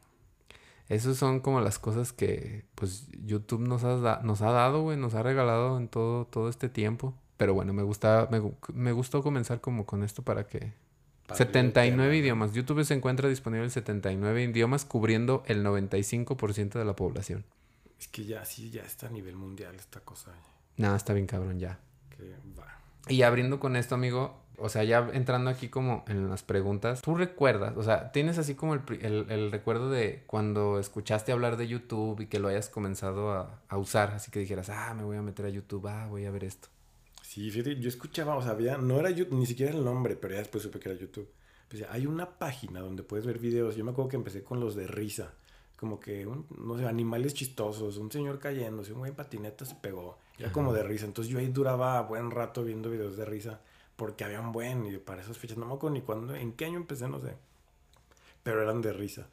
Esas 0.89 1.15
son 1.17 1.39
como 1.39 1.61
las 1.61 1.79
cosas 1.79 2.11
que, 2.11 2.65
pues, 2.75 3.07
YouTube 3.23 3.61
nos 3.61 3.85
ha, 3.85 4.21
nos 4.21 4.41
ha 4.41 4.51
dado, 4.51 4.81
güey, 4.81 4.97
nos 4.97 5.15
ha 5.15 5.23
regalado 5.23 5.77
en 5.77 5.87
todo, 5.87 6.25
todo 6.25 6.49
este 6.49 6.67
tiempo. 6.67 7.15
Pero 7.37 7.53
bueno, 7.53 7.73
me 7.73 7.83
gusta, 7.83 8.29
me, 8.73 8.91
gustó 8.91 9.23
comenzar 9.23 9.61
como 9.61 9.85
con 9.85 10.03
esto 10.03 10.21
para 10.23 10.45
que... 10.45 10.73
79 11.33 12.17
idiomas. 12.17 12.51
YouTube 12.51 12.83
se 12.83 12.93
encuentra 12.93 13.29
disponible 13.29 13.63
en 13.63 13.71
79 13.71 14.43
idiomas, 14.43 14.83
cubriendo 14.83 15.41
el 15.47 15.65
95% 15.65 16.73
de 16.73 16.85
la 16.85 16.95
población. 16.95 17.45
Es 17.97 18.09
que 18.09 18.25
ya, 18.25 18.43
sí, 18.43 18.69
ya 18.69 18.83
está 18.83 19.07
a 19.07 19.09
nivel 19.09 19.37
mundial 19.37 19.73
esta 19.75 20.01
cosa. 20.01 20.31
Nada, 20.75 20.97
está 20.97 21.13
bien 21.13 21.25
cabrón 21.25 21.59
ya. 21.59 21.79
Que 22.09 22.35
va. 22.59 22.82
Y 23.07 23.21
abriendo 23.23 23.59
con 23.59 23.75
esto, 23.75 23.95
amigo, 23.95 24.43
o 24.57 24.69
sea, 24.69 24.83
ya 24.83 25.09
entrando 25.13 25.49
aquí 25.49 25.67
como 25.67 26.05
en 26.07 26.29
las 26.29 26.43
preguntas, 26.43 27.01
¿tú 27.01 27.15
recuerdas? 27.15 27.75
O 27.75 27.83
sea, 27.83 28.11
¿tienes 28.11 28.37
así 28.37 28.55
como 28.55 28.75
el, 28.75 29.51
recuerdo 29.51 29.89
de 29.89 30.23
cuando 30.27 30.79
escuchaste 30.79 31.31
hablar 31.31 31.57
de 31.57 31.67
YouTube 31.67 32.21
y 32.21 32.27
que 32.27 32.39
lo 32.39 32.47
hayas 32.47 32.69
comenzado 32.69 33.31
a, 33.31 33.77
usar? 33.77 34.11
Así 34.11 34.31
que 34.31 34.39
dijeras, 34.39 34.69
ah, 34.69 34.93
me 34.93 35.03
voy 35.03 35.17
a 35.17 35.21
meter 35.21 35.45
a 35.45 35.49
YouTube, 35.49 35.87
ah, 35.87 36.07
voy 36.07 36.25
a 36.25 36.31
ver 36.31 36.43
esto. 36.43 36.69
Sí, 37.21 37.49
yo 37.49 37.89
escuchaba, 37.89 38.35
o 38.35 38.41
sea, 38.41 38.51
había, 38.51 38.77
no 38.77 38.99
era 38.99 39.09
YouTube, 39.09 39.39
ni 39.39 39.45
siquiera 39.45 39.71
el 39.73 39.83
nombre, 39.83 40.15
pero 40.15 40.33
ya 40.33 40.39
después 40.39 40.63
supe 40.63 40.79
que 40.79 40.89
era 40.89 40.99
YouTube. 40.99 41.29
Pues 41.67 41.83
hay 41.89 42.05
una 42.05 42.37
página 42.37 42.81
donde 42.81 43.01
puedes 43.01 43.25
ver 43.25 43.39
videos. 43.39 43.75
Yo 43.75 43.83
me 43.83 43.91
acuerdo 43.91 44.09
que 44.09 44.17
empecé 44.17 44.43
con 44.43 44.59
los 44.59 44.75
de 44.75 44.85
risa. 44.85 45.33
Como 45.75 45.99
que, 45.99 46.25
no 46.25 46.77
sé, 46.77 46.85
animales 46.85 47.33
chistosos, 47.33 47.97
un 47.97 48.11
señor 48.11 48.39
cayéndose, 48.39 48.93
un 48.93 48.99
güey 48.99 49.09
en 49.09 49.15
patineta 49.15 49.65
se 49.65 49.75
pegó. 49.75 50.19
Era 50.37 50.51
como 50.51 50.73
de 50.73 50.83
risa. 50.83 51.05
Entonces 51.05 51.31
yo 51.31 51.39
ahí 51.39 51.47
duraba 51.47 52.01
buen 52.01 52.31
rato 52.31 52.63
viendo 52.63 52.89
videos 52.89 53.17
de 53.17 53.25
risa 53.25 53.61
porque 53.95 54.23
había 54.23 54.39
un 54.39 54.51
buen 54.51 54.85
y 54.85 54.97
para 54.97 55.21
esas 55.21 55.37
fechas, 55.37 55.57
no 55.57 55.65
me 55.65 55.73
acuerdo 55.73 55.93
ni 55.93 56.01
cuándo, 56.01 56.35
en 56.35 56.53
qué 56.53 56.65
año 56.65 56.77
empecé, 56.77 57.07
no 57.07 57.19
sé, 57.19 57.35
pero 58.41 58.61
eran 58.61 58.81
de 58.81 58.93
risa. 58.93 59.27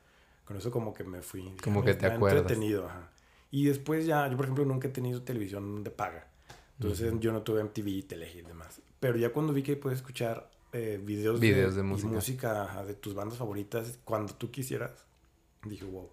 Con 0.45 0.57
eso 0.57 0.71
como 0.71 0.93
que 0.93 1.05
me 1.05 1.23
fui. 1.23 1.57
Como 1.63 1.85
que 1.85 1.95
te 1.95 2.07
acuerdas. 2.07 2.43
entretenido, 2.43 2.87
ajá. 2.87 3.11
Y 3.51 3.65
después 3.65 4.07
ya, 4.07 4.29
yo 4.29 4.37
por 4.37 4.47
ejemplo 4.47 4.65
nunca 4.65 4.89
he 4.89 4.91
tenido 4.91 5.23
televisión 5.23 5.83
de 5.83 5.91
paga. 5.91 6.27
Entonces 6.79 7.13
yo 7.21 7.33
no 7.33 7.43
tuve 7.43 7.63
MTV, 7.63 8.07
Tele 8.07 8.33
y 8.33 8.43
demás. 8.43 8.81
Pero 9.01 9.19
ya 9.19 9.33
cuando 9.33 9.53
vi 9.53 9.63
que 9.63 9.77
puedes 9.77 9.99
escuchar 9.99 10.51
eh, 10.73 11.01
videos, 11.03 11.39
videos 11.39 11.75
de, 11.75 11.83
música, 11.83 12.09
música 12.09 12.85
de 12.85 12.95
tus 12.95 13.15
bandas 13.15 13.39
favoritas 13.39 13.99
cuando 14.05 14.35
tú 14.35 14.51
quisieras, 14.51 15.05
dije, 15.65 15.85
wow. 15.85 16.09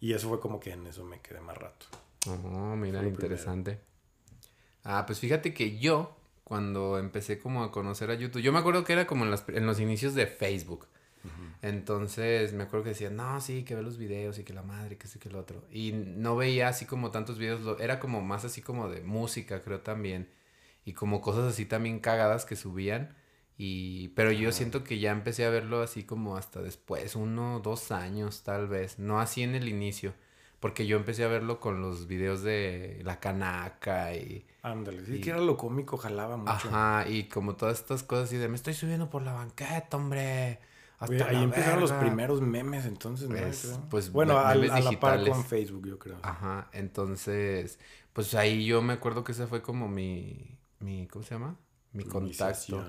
Y 0.00 0.12
eso 0.12 0.28
fue 0.28 0.40
como 0.40 0.60
que 0.60 0.72
en 0.72 0.86
eso 0.86 1.04
me 1.04 1.20
quedé 1.20 1.40
más 1.40 1.56
rato. 1.56 1.86
Oh, 2.26 2.76
mira, 2.76 3.02
interesante. 3.06 3.80
Ah, 4.84 5.04
pues 5.06 5.18
fíjate 5.20 5.54
que 5.54 5.78
yo 5.78 6.16
cuando 6.44 6.98
empecé 6.98 7.38
como 7.38 7.62
a 7.62 7.70
conocer 7.70 8.10
a 8.10 8.14
YouTube. 8.14 8.42
Yo 8.42 8.52
me 8.52 8.58
acuerdo 8.58 8.84
que 8.84 8.92
era 8.92 9.06
como 9.06 9.24
en, 9.24 9.34
en 9.48 9.66
los 9.66 9.78
inicios 9.78 10.14
de 10.14 10.26
Facebook. 10.26 10.88
Entonces 11.62 12.54
me 12.54 12.62
acuerdo 12.62 12.84
que 12.84 12.90
decían, 12.90 13.16
no, 13.16 13.40
sí, 13.40 13.64
que 13.64 13.74
ve 13.74 13.82
los 13.82 13.98
videos 13.98 14.38
y 14.38 14.44
que 14.44 14.54
la 14.54 14.62
madre, 14.62 14.96
que 14.96 15.06
sé 15.06 15.18
que 15.18 15.28
el 15.28 15.36
otro. 15.36 15.62
Y 15.70 15.92
no 15.92 16.34
veía 16.36 16.68
así 16.68 16.86
como 16.86 17.10
tantos 17.10 17.38
videos, 17.38 17.78
era 17.80 18.00
como 18.00 18.22
más 18.22 18.44
así 18.44 18.62
como 18.62 18.88
de 18.88 19.02
música, 19.02 19.62
creo 19.62 19.80
también. 19.80 20.30
Y 20.84 20.94
como 20.94 21.20
cosas 21.20 21.52
así 21.52 21.66
también 21.66 22.00
cagadas 22.00 22.46
que 22.46 22.56
subían. 22.56 23.14
Y, 23.58 24.08
pero 24.16 24.32
yo 24.32 24.52
siento 24.52 24.84
que 24.84 24.98
ya 24.98 25.10
empecé 25.10 25.44
a 25.44 25.50
verlo 25.50 25.82
así 25.82 26.04
como 26.04 26.36
hasta 26.36 26.62
después, 26.62 27.14
uno, 27.14 27.60
dos 27.60 27.92
años 27.92 28.42
tal 28.42 28.68
vez, 28.68 28.98
no 28.98 29.20
así 29.20 29.42
en 29.42 29.54
el 29.54 29.68
inicio. 29.68 30.14
Porque 30.60 30.86
yo 30.86 30.98
empecé 30.98 31.24
a 31.24 31.28
verlo 31.28 31.58
con 31.58 31.80
los 31.80 32.06
videos 32.06 32.42
de 32.42 33.00
la 33.02 33.18
canaca 33.18 34.14
y... 34.14 34.46
Ándale, 34.62 35.04
sí 35.06 35.20
que 35.20 35.30
era 35.30 35.40
lo 35.40 35.56
cómico, 35.56 35.96
jalaba 35.96 36.36
mucho. 36.36 36.52
Ajá, 36.52 37.08
y 37.08 37.24
como 37.24 37.56
todas 37.56 37.80
estas 37.80 38.02
cosas 38.02 38.30
y 38.34 38.36
de 38.36 38.48
me 38.48 38.56
estoy 38.56 38.74
subiendo 38.74 39.08
por 39.08 39.22
la 39.22 39.32
banqueta, 39.32 39.96
hombre. 39.96 40.60
Hasta 40.98 41.28
ahí 41.28 41.42
empezaron 41.42 41.80
los 41.80 41.92
primeros 41.92 42.42
memes, 42.42 42.84
entonces, 42.84 43.30
¿no? 43.30 43.88
Pues, 43.88 44.12
bueno, 44.12 44.38
a, 44.38 44.54
la 44.54 45.00
par 45.00 45.26
con 45.26 45.44
Facebook, 45.46 45.88
yo 45.88 45.98
creo. 45.98 46.18
Ajá, 46.22 46.68
entonces, 46.72 47.78
pues 48.12 48.34
ahí 48.34 48.66
yo 48.66 48.82
me 48.82 48.92
acuerdo 48.92 49.24
que 49.24 49.32
ese 49.32 49.46
fue 49.46 49.62
como 49.62 49.88
mi, 49.88 50.58
mi 50.78 51.06
¿cómo 51.06 51.24
se 51.24 51.34
llama? 51.34 51.56
Mi 51.92 52.04
contacto. 52.04 52.84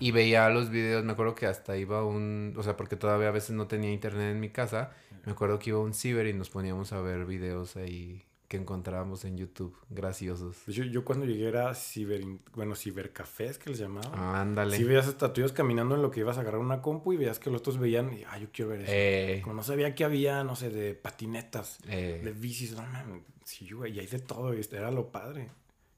Y 0.00 0.10
veía 0.10 0.48
los 0.50 0.70
videos, 0.70 1.04
me 1.04 1.12
acuerdo 1.12 1.34
que 1.34 1.46
hasta 1.46 1.76
iba 1.76 2.04
un, 2.04 2.54
o 2.56 2.62
sea, 2.62 2.76
porque 2.76 2.96
todavía 2.96 3.28
a 3.28 3.32
veces 3.32 3.50
no 3.52 3.66
tenía 3.66 3.92
internet 3.92 4.32
en 4.32 4.40
mi 4.40 4.50
casa, 4.50 4.92
me 5.24 5.32
acuerdo 5.32 5.58
que 5.58 5.70
iba 5.70 5.78
un 5.78 5.94
ciber 5.94 6.26
y 6.26 6.34
nos 6.34 6.50
poníamos 6.50 6.92
a 6.92 7.00
ver 7.00 7.24
videos 7.24 7.76
ahí 7.76 8.22
que 8.46 8.58
encontrábamos 8.58 9.24
en 9.24 9.38
YouTube, 9.38 9.74
graciosos. 9.88 10.66
Yo, 10.66 10.84
yo 10.84 11.02
cuando 11.04 11.24
llegué 11.24 11.48
era 11.48 11.74
ciber, 11.74 12.22
bueno, 12.54 12.76
cibercafés 12.76 13.58
que 13.58 13.70
les 13.70 13.78
llamaban. 13.78 14.12
Ah, 14.14 14.42
ándale. 14.42 14.76
Sí 14.76 14.84
veías 14.84 15.16
tuyos 15.32 15.52
caminando 15.52 15.94
en 15.94 16.02
lo 16.02 16.10
que 16.10 16.20
ibas 16.20 16.36
a 16.36 16.42
agarrar 16.42 16.60
una 16.60 16.82
compu 16.82 17.14
y 17.14 17.16
veías 17.16 17.38
que 17.38 17.48
los 17.50 17.60
otros 17.62 17.78
veían 17.78 18.12
y, 18.12 18.22
ah, 18.24 18.38
yo 18.38 18.48
quiero 18.52 18.72
ver 18.72 18.82
eso. 18.82 18.92
Eh. 18.94 19.40
Como 19.42 19.56
no 19.56 19.62
sabía 19.62 19.94
que 19.94 20.04
había, 20.04 20.44
no 20.44 20.54
sé, 20.56 20.68
de 20.68 20.94
patinetas, 20.94 21.78
Eh. 21.88 22.20
de 22.22 22.32
bicis, 22.32 22.72
no 22.76 22.82
mames, 22.82 23.22
sí, 23.44 23.70
güey, 23.70 23.96
y 23.96 24.00
hay 24.00 24.06
de 24.06 24.18
todo, 24.18 24.52
era 24.52 24.90
lo 24.90 25.10
padre. 25.10 25.50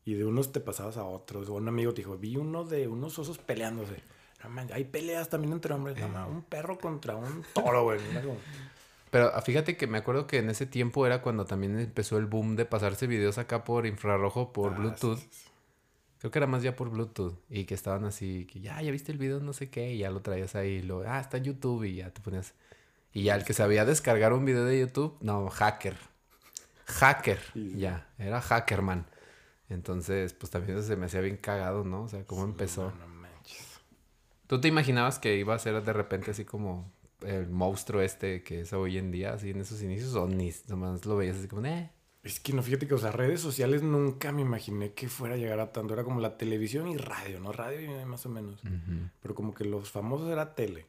Y 0.07 0.15
de 0.15 0.25
unos 0.25 0.53
te 0.53 0.61
pasabas 0.61 0.97
a 0.97 1.05
otros, 1.05 1.49
o 1.51 1.55
un 1.55 1.69
amigo 1.69 1.93
te 1.93 2.01
dijo, 2.01 2.17
vi 2.17 2.37
uno 2.37 2.65
de 2.65 2.89
unos 2.89 3.19
osos 3.19 3.37
peleándose. 3.39 3.97
No 4.43 4.49
mames, 4.51 4.73
hay 4.73 4.85
peleas 4.85 5.29
también 5.29 5.53
entre 5.53 5.75
hombres, 5.75 5.99
no 5.99 6.09
mames, 6.09 6.35
un 6.37 6.43
perro 6.43 6.79
contra 6.79 7.17
un 7.17 7.45
toro, 7.53 7.83
güey. 7.83 7.99
Pero 9.11 9.31
ah, 9.35 9.43
fíjate 9.43 9.77
que 9.77 9.87
me 9.87 9.99
acuerdo 9.99 10.27
que 10.27 10.39
en 10.39 10.49
ese 10.51 10.65
tiempo 10.67 11.07
era 11.07 11.23
cuando 11.23 11.45
también 11.45 11.79
empezó 11.79 12.19
el 12.19 12.27
boom 12.27 12.55
de 12.57 12.65
pasarse 12.65 13.07
videos 13.07 13.39
acá 13.39 13.65
por 13.65 13.85
infrarrojo, 13.87 14.53
por 14.53 14.73
Ah, 14.73 14.77
Bluetooth. 14.79 15.19
sí, 15.19 15.29
sí, 15.31 15.41
sí. 15.45 15.51
Creo 16.19 16.31
que 16.31 16.39
era 16.39 16.47
más 16.47 16.63
ya 16.63 16.75
por 16.77 16.89
Bluetooth. 16.91 17.35
Y 17.51 17.65
que 17.65 17.75
estaban 17.75 18.05
así, 18.05 18.47
que 18.47 18.61
ya, 18.61 18.81
ya 18.83 18.91
viste 18.91 19.11
el 19.13 19.19
video, 19.19 19.41
no 19.41 19.53
sé 19.53 19.71
qué, 19.71 19.93
y 19.93 19.99
ya 19.99 20.11
lo 20.11 20.23
traías 20.23 20.55
ahí, 20.55 20.75
y 20.77 20.83
lo, 20.83 21.03
ah, 21.07 21.21
está 21.21 21.37
en 21.39 21.45
YouTube, 21.45 21.85
y 21.85 21.97
ya 21.97 22.11
te 22.11 22.21
ponías. 22.21 22.55
Y 23.13 23.25
ya 23.25 23.35
el 23.35 23.45
que 23.45 23.55
sabía 23.55 23.85
descargar 23.85 24.33
un 24.33 24.45
video 24.45 24.65
de 24.65 24.79
YouTube, 24.81 25.17
no, 25.21 25.49
hacker. 25.51 25.97
Hacker, 26.87 27.41
sí. 27.55 27.75
ya, 27.77 28.07
era 28.19 28.41
hackerman. 28.41 29.07
Entonces, 29.69 30.33
pues 30.33 30.51
también 30.51 30.79
eso 30.79 30.87
se 30.87 30.97
me 30.97 31.07
hacía 31.07 31.21
bien 31.21 31.37
cagado, 31.37 31.85
¿no? 31.85 32.03
O 32.03 32.09
sea, 32.09 32.25
cómo 32.25 32.45
empezó. 32.45 32.91
No, 32.91 33.07
no 33.07 33.09
manches. 33.09 33.81
¿Tú 34.47 34.61
te 34.61 34.69
imaginabas 34.69 35.19
que 35.19 35.37
iba 35.37 35.55
a 35.55 35.59
ser 35.59 35.83
de 35.83 35.93
repente 35.93 36.31
así 36.31 36.45
como 36.45 36.93
el 37.23 37.49
monstruo 37.49 38.01
este 38.01 38.43
que 38.43 38.61
es 38.61 38.73
hoy 38.73 38.99
en 38.99 39.11
día, 39.11 39.33
así 39.33 39.51
en 39.51 39.61
esos 39.61 39.83
inicios? 39.83 40.15
¿O 40.15 40.29
ni 40.29 40.53
nomás 40.69 41.05
lo 41.05 41.17
veías 41.17 41.37
así 41.37 41.49
como, 41.49 41.67
eh? 41.67 41.91
Es 42.23 42.41
que 42.41 42.53
no, 42.53 42.63
fíjate 42.63 42.89
que, 42.89 42.95
o 42.95 42.99
sea, 42.99 43.13
redes 43.13 43.41
sociales 43.41 43.83
nunca 43.83 44.33
me 44.33 44.43
imaginé 44.43 44.93
que 44.95 45.09
fuera 45.09 45.37
a 45.37 45.39
llegar 45.39 45.61
a 45.61 45.73
tanto. 45.73 45.95
Era 45.95 46.03
como 46.03 46.21
la 46.21 46.37
televisión 46.37 46.89
y 46.89 46.97
radio, 46.97 47.39
¿no? 47.39 47.53
Radio 47.53 47.81
y 47.81 48.05
más 48.05 48.27
o 48.27 48.29
menos. 48.29 48.61
Pero 49.23 49.35
como 49.35 49.55
que 49.55 49.65
los 49.65 49.91
famosos 49.91 50.29
era 50.31 50.55
tele. 50.57 50.87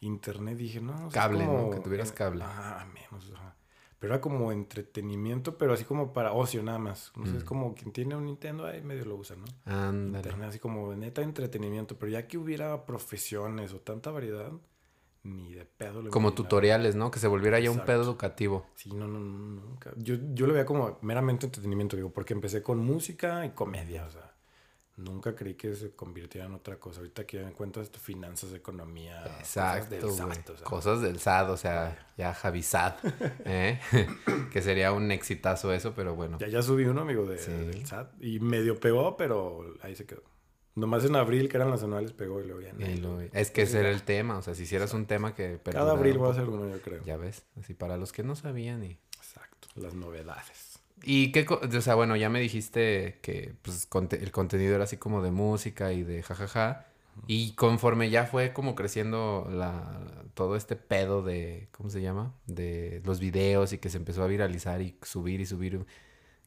Internet 0.00 0.56
dije, 0.56 0.80
no. 0.80 1.08
o 1.08 1.10
sea, 1.10 1.22
Cable, 1.22 1.44
¿no? 1.44 1.70
Que 1.70 1.80
tuvieras 1.80 2.12
cable. 2.12 2.42
Ajá, 2.44 2.86
menos, 2.86 3.30
ajá. 3.34 3.54
Pero 3.98 4.14
era 4.14 4.20
como 4.20 4.52
entretenimiento, 4.52 5.58
pero 5.58 5.72
así 5.72 5.84
como 5.84 6.12
para 6.12 6.32
ocio 6.32 6.62
nada 6.62 6.78
más. 6.78 7.12
No 7.16 7.26
sé, 7.26 7.36
es 7.38 7.42
Mm. 7.42 7.46
como 7.46 7.74
quien 7.74 7.92
tiene 7.92 8.14
un 8.14 8.26
Nintendo 8.26 8.64
ahí 8.64 8.80
medio 8.80 9.04
lo 9.04 9.16
usa, 9.16 9.34
¿no? 9.36 9.44
Ándale. 9.64 10.18
Internet 10.18 10.48
así 10.50 10.58
como 10.60 10.94
neta 10.94 11.22
entretenimiento. 11.22 11.98
Pero 11.98 12.12
ya 12.12 12.26
que 12.28 12.38
hubiera 12.38 12.86
profesiones 12.86 13.72
o 13.72 13.80
tanta 13.80 14.10
variedad, 14.12 14.52
ni 15.24 15.52
de 15.52 15.64
pedo 15.64 16.00
lo 16.00 16.10
Como 16.10 16.32
tutoriales, 16.32 16.94
¿no? 16.94 17.10
Que 17.10 17.18
se 17.18 17.26
volviera 17.26 17.58
ya 17.58 17.70
un 17.70 17.78
Exacto. 17.78 17.92
pedo 17.92 18.02
educativo. 18.02 18.66
Sí, 18.76 18.92
no, 18.94 19.08
no, 19.08 19.18
no, 19.18 19.62
nunca. 19.62 19.92
Yo, 19.96 20.14
yo 20.32 20.46
lo 20.46 20.52
veía 20.52 20.64
como 20.64 20.98
meramente 21.02 21.46
entretenimiento, 21.46 21.96
digo, 21.96 22.10
porque 22.10 22.34
empecé 22.34 22.62
con 22.62 22.78
música 22.78 23.44
y 23.44 23.50
comedia, 23.50 24.06
o 24.06 24.10
sea, 24.10 24.27
nunca 24.98 25.34
creí 25.34 25.54
que 25.54 25.74
se 25.74 25.92
convirtiera 25.94 26.46
en 26.46 26.54
otra 26.54 26.78
cosa. 26.78 27.00
Ahorita 27.00 27.26
que 27.26 27.38
ya 27.40 27.48
encuentras 27.48 27.90
tu 27.90 27.98
finanzas, 27.98 28.52
economía, 28.52 29.24
Exacto, 29.38 29.96
cosas 30.00 30.28
del. 30.28 30.36
SAT, 30.36 30.50
o 30.50 30.56
sea, 30.56 30.64
Cosas 30.64 31.00
del 31.00 31.18
SAD, 31.18 31.50
o 31.50 31.56
sea, 31.56 32.12
ya 32.16 32.34
Javi 32.34 32.62
SAD, 32.62 32.94
¿eh? 33.44 33.80
que 34.52 34.62
sería 34.62 34.92
un 34.92 35.10
exitazo 35.10 35.72
eso, 35.72 35.94
pero 35.94 36.14
bueno. 36.14 36.38
Ya, 36.38 36.48
ya 36.48 36.62
subí 36.62 36.84
uno, 36.84 37.00
amigo, 37.02 37.26
de, 37.26 37.38
Sí. 37.38 37.50
del 37.52 37.86
SAT, 37.86 38.22
y 38.22 38.40
medio 38.40 38.78
pegó, 38.78 39.16
pero 39.16 39.74
ahí 39.82 39.94
se 39.94 40.04
quedó. 40.06 40.22
Nomás 40.74 41.04
en 41.04 41.16
abril, 41.16 41.48
que 41.48 41.56
eran 41.56 41.70
las 41.70 41.82
anuales, 41.82 42.12
pegó 42.12 42.40
y 42.40 42.46
luego 42.46 42.60
ya. 42.60 42.72
No. 42.72 43.20
es 43.20 43.50
que 43.50 43.62
ese 43.62 43.80
era 43.80 43.90
el 43.90 44.02
tema, 44.02 44.38
o 44.38 44.42
sea, 44.42 44.54
si 44.54 44.62
hicieras 44.62 44.94
un 44.94 45.06
tema 45.06 45.34
que... 45.34 45.60
Cada 45.64 45.92
abril 45.92 46.18
voy 46.18 46.28
a 46.28 46.32
hacer 46.32 46.48
uno, 46.48 46.68
yo 46.68 46.80
creo. 46.80 47.02
Ya 47.04 47.16
ves, 47.16 47.44
así 47.58 47.74
para 47.74 47.96
los 47.96 48.12
que 48.12 48.22
no 48.22 48.36
sabían 48.36 48.84
y... 48.84 48.98
Exacto, 49.16 49.66
las 49.74 49.94
novedades. 49.94 50.67
Y 51.02 51.32
qué, 51.32 51.46
o 51.48 51.80
sea, 51.80 51.94
bueno, 51.94 52.16
ya 52.16 52.28
me 52.28 52.40
dijiste 52.40 53.18
que 53.22 53.54
pues, 53.62 53.88
conte- 53.88 54.22
el 54.22 54.32
contenido 54.32 54.74
era 54.74 54.84
así 54.84 54.96
como 54.96 55.22
de 55.22 55.30
música 55.30 55.92
y 55.92 56.02
de 56.02 56.22
jajaja. 56.22 56.86
Y 57.26 57.52
conforme 57.54 58.10
ya 58.10 58.24
fue 58.26 58.52
como 58.52 58.74
creciendo 58.74 59.46
la, 59.50 60.00
todo 60.34 60.56
este 60.56 60.76
pedo 60.76 61.22
de, 61.22 61.68
¿cómo 61.72 61.90
se 61.90 62.00
llama? 62.02 62.34
De 62.46 63.02
los 63.04 63.20
videos 63.20 63.72
y 63.72 63.78
que 63.78 63.90
se 63.90 63.98
empezó 63.98 64.22
a 64.22 64.26
viralizar 64.26 64.80
y 64.82 64.96
subir 65.02 65.40
y 65.40 65.46
subir. 65.46 65.84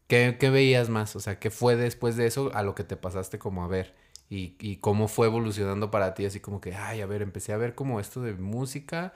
¿Qué, 0.07 0.37
qué 0.39 0.49
veías 0.49 0.89
más? 0.89 1.15
O 1.15 1.19
sea, 1.21 1.39
¿qué 1.39 1.51
fue 1.51 1.75
después 1.77 2.17
de 2.17 2.27
eso 2.27 2.51
a 2.55 2.63
lo 2.63 2.75
que 2.75 2.83
te 2.83 2.97
pasaste 2.97 3.39
como 3.39 3.63
a 3.63 3.67
ver? 3.67 3.95
Y, 4.29 4.55
y 4.59 4.77
cómo 4.77 5.07
fue 5.07 5.27
evolucionando 5.27 5.91
para 5.91 6.13
ti, 6.15 6.25
así 6.25 6.39
como 6.41 6.61
que, 6.61 6.75
ay, 6.75 7.01
a 7.01 7.05
ver, 7.07 7.21
empecé 7.21 7.53
a 7.53 7.57
ver 7.57 7.75
como 7.75 7.99
esto 7.99 8.21
de 8.21 8.33
música, 8.33 9.13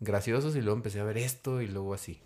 graciosos, 0.00 0.56
y 0.56 0.60
luego 0.62 0.76
empecé 0.78 1.00
a 1.00 1.04
ver 1.04 1.18
esto 1.18 1.62
y 1.62 1.68
luego 1.68 1.94
así. 1.94 2.22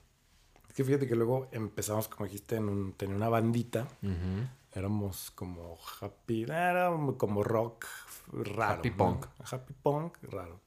Es 0.73 0.77
que 0.77 0.85
fíjate 0.85 1.07
que 1.07 1.15
luego 1.15 1.49
empezamos, 1.53 2.09
como 2.09 2.25
dijiste, 2.25 2.57
en 2.57 2.71
un, 2.71 2.95
tenía 2.95 3.15
una 3.15 3.29
bandita. 3.29 3.83
Ujú. 4.03 4.49
Éramos 4.75 5.31
como 5.33 5.77
happy, 6.01 6.45
era 6.45 6.91
como 7.19 7.45
rock 7.45 7.85
raro. 8.33 8.79
Happy 8.79 8.89
¿no? 8.89 8.97
punk. 8.97 9.27
Happy 9.51 9.75
punk 9.83 10.17
raro. 10.23 10.61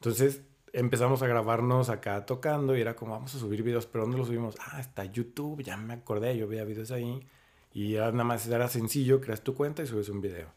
Entonces 0.00 0.42
empezamos 0.72 1.22
a 1.22 1.28
grabarnos 1.28 1.90
acá 1.90 2.26
tocando 2.26 2.76
y 2.76 2.80
era 2.80 2.96
como, 2.96 3.12
vamos 3.12 3.36
a 3.36 3.38
subir 3.38 3.62
videos, 3.62 3.86
pero 3.86 4.02
¿dónde 4.02 4.18
los 4.18 4.26
subimos? 4.26 4.56
Ah, 4.58 4.80
está 4.80 5.04
YouTube, 5.04 5.62
ya 5.62 5.76
me 5.76 5.94
acordé, 5.94 6.36
yo 6.36 6.48
veía 6.48 6.64
videos 6.64 6.90
ahí. 6.90 7.24
Y 7.72 7.94
era 7.94 8.10
nada 8.10 8.24
más, 8.24 8.48
era 8.48 8.66
sencillo, 8.66 9.20
creas 9.20 9.42
tu 9.42 9.54
cuenta 9.54 9.84
y 9.84 9.86
subes 9.86 10.08
un 10.08 10.20
video. 10.20 10.48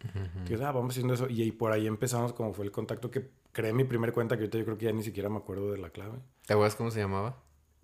Que, 0.48 0.56
ah, 0.56 0.72
vamos 0.72 0.94
haciendo 0.94 1.14
eso. 1.14 1.30
Y, 1.30 1.44
ahí 1.44 1.52
por 1.52 1.72
ahí 1.72 1.86
empezamos, 1.86 2.34
como 2.34 2.56
fue 2.56 2.66
el 2.66 2.72
contacto 2.72 3.12
que 3.12 3.30
creé 3.52 3.72
mi 3.72 3.84
primer 3.84 4.14
cuenta, 4.14 4.36
que 4.36 4.46
ahorita 4.46 4.58
yo 4.58 4.66
creo 4.66 4.78
que 4.80 4.86
ya 4.86 4.94
ni 4.94 5.04
siquiera 5.04 5.30
me 5.30 5.38
acuerdo 5.38 5.72
de 5.72 5.78
la 5.78 5.92
clave. 5.92 6.18
¿Te 6.48 6.54
acuerdas 6.54 6.76
cómo 6.76 6.90
se 6.90 7.02
llamaba? 7.02 7.38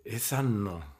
Esa 0.03 0.41
no. 0.41 0.94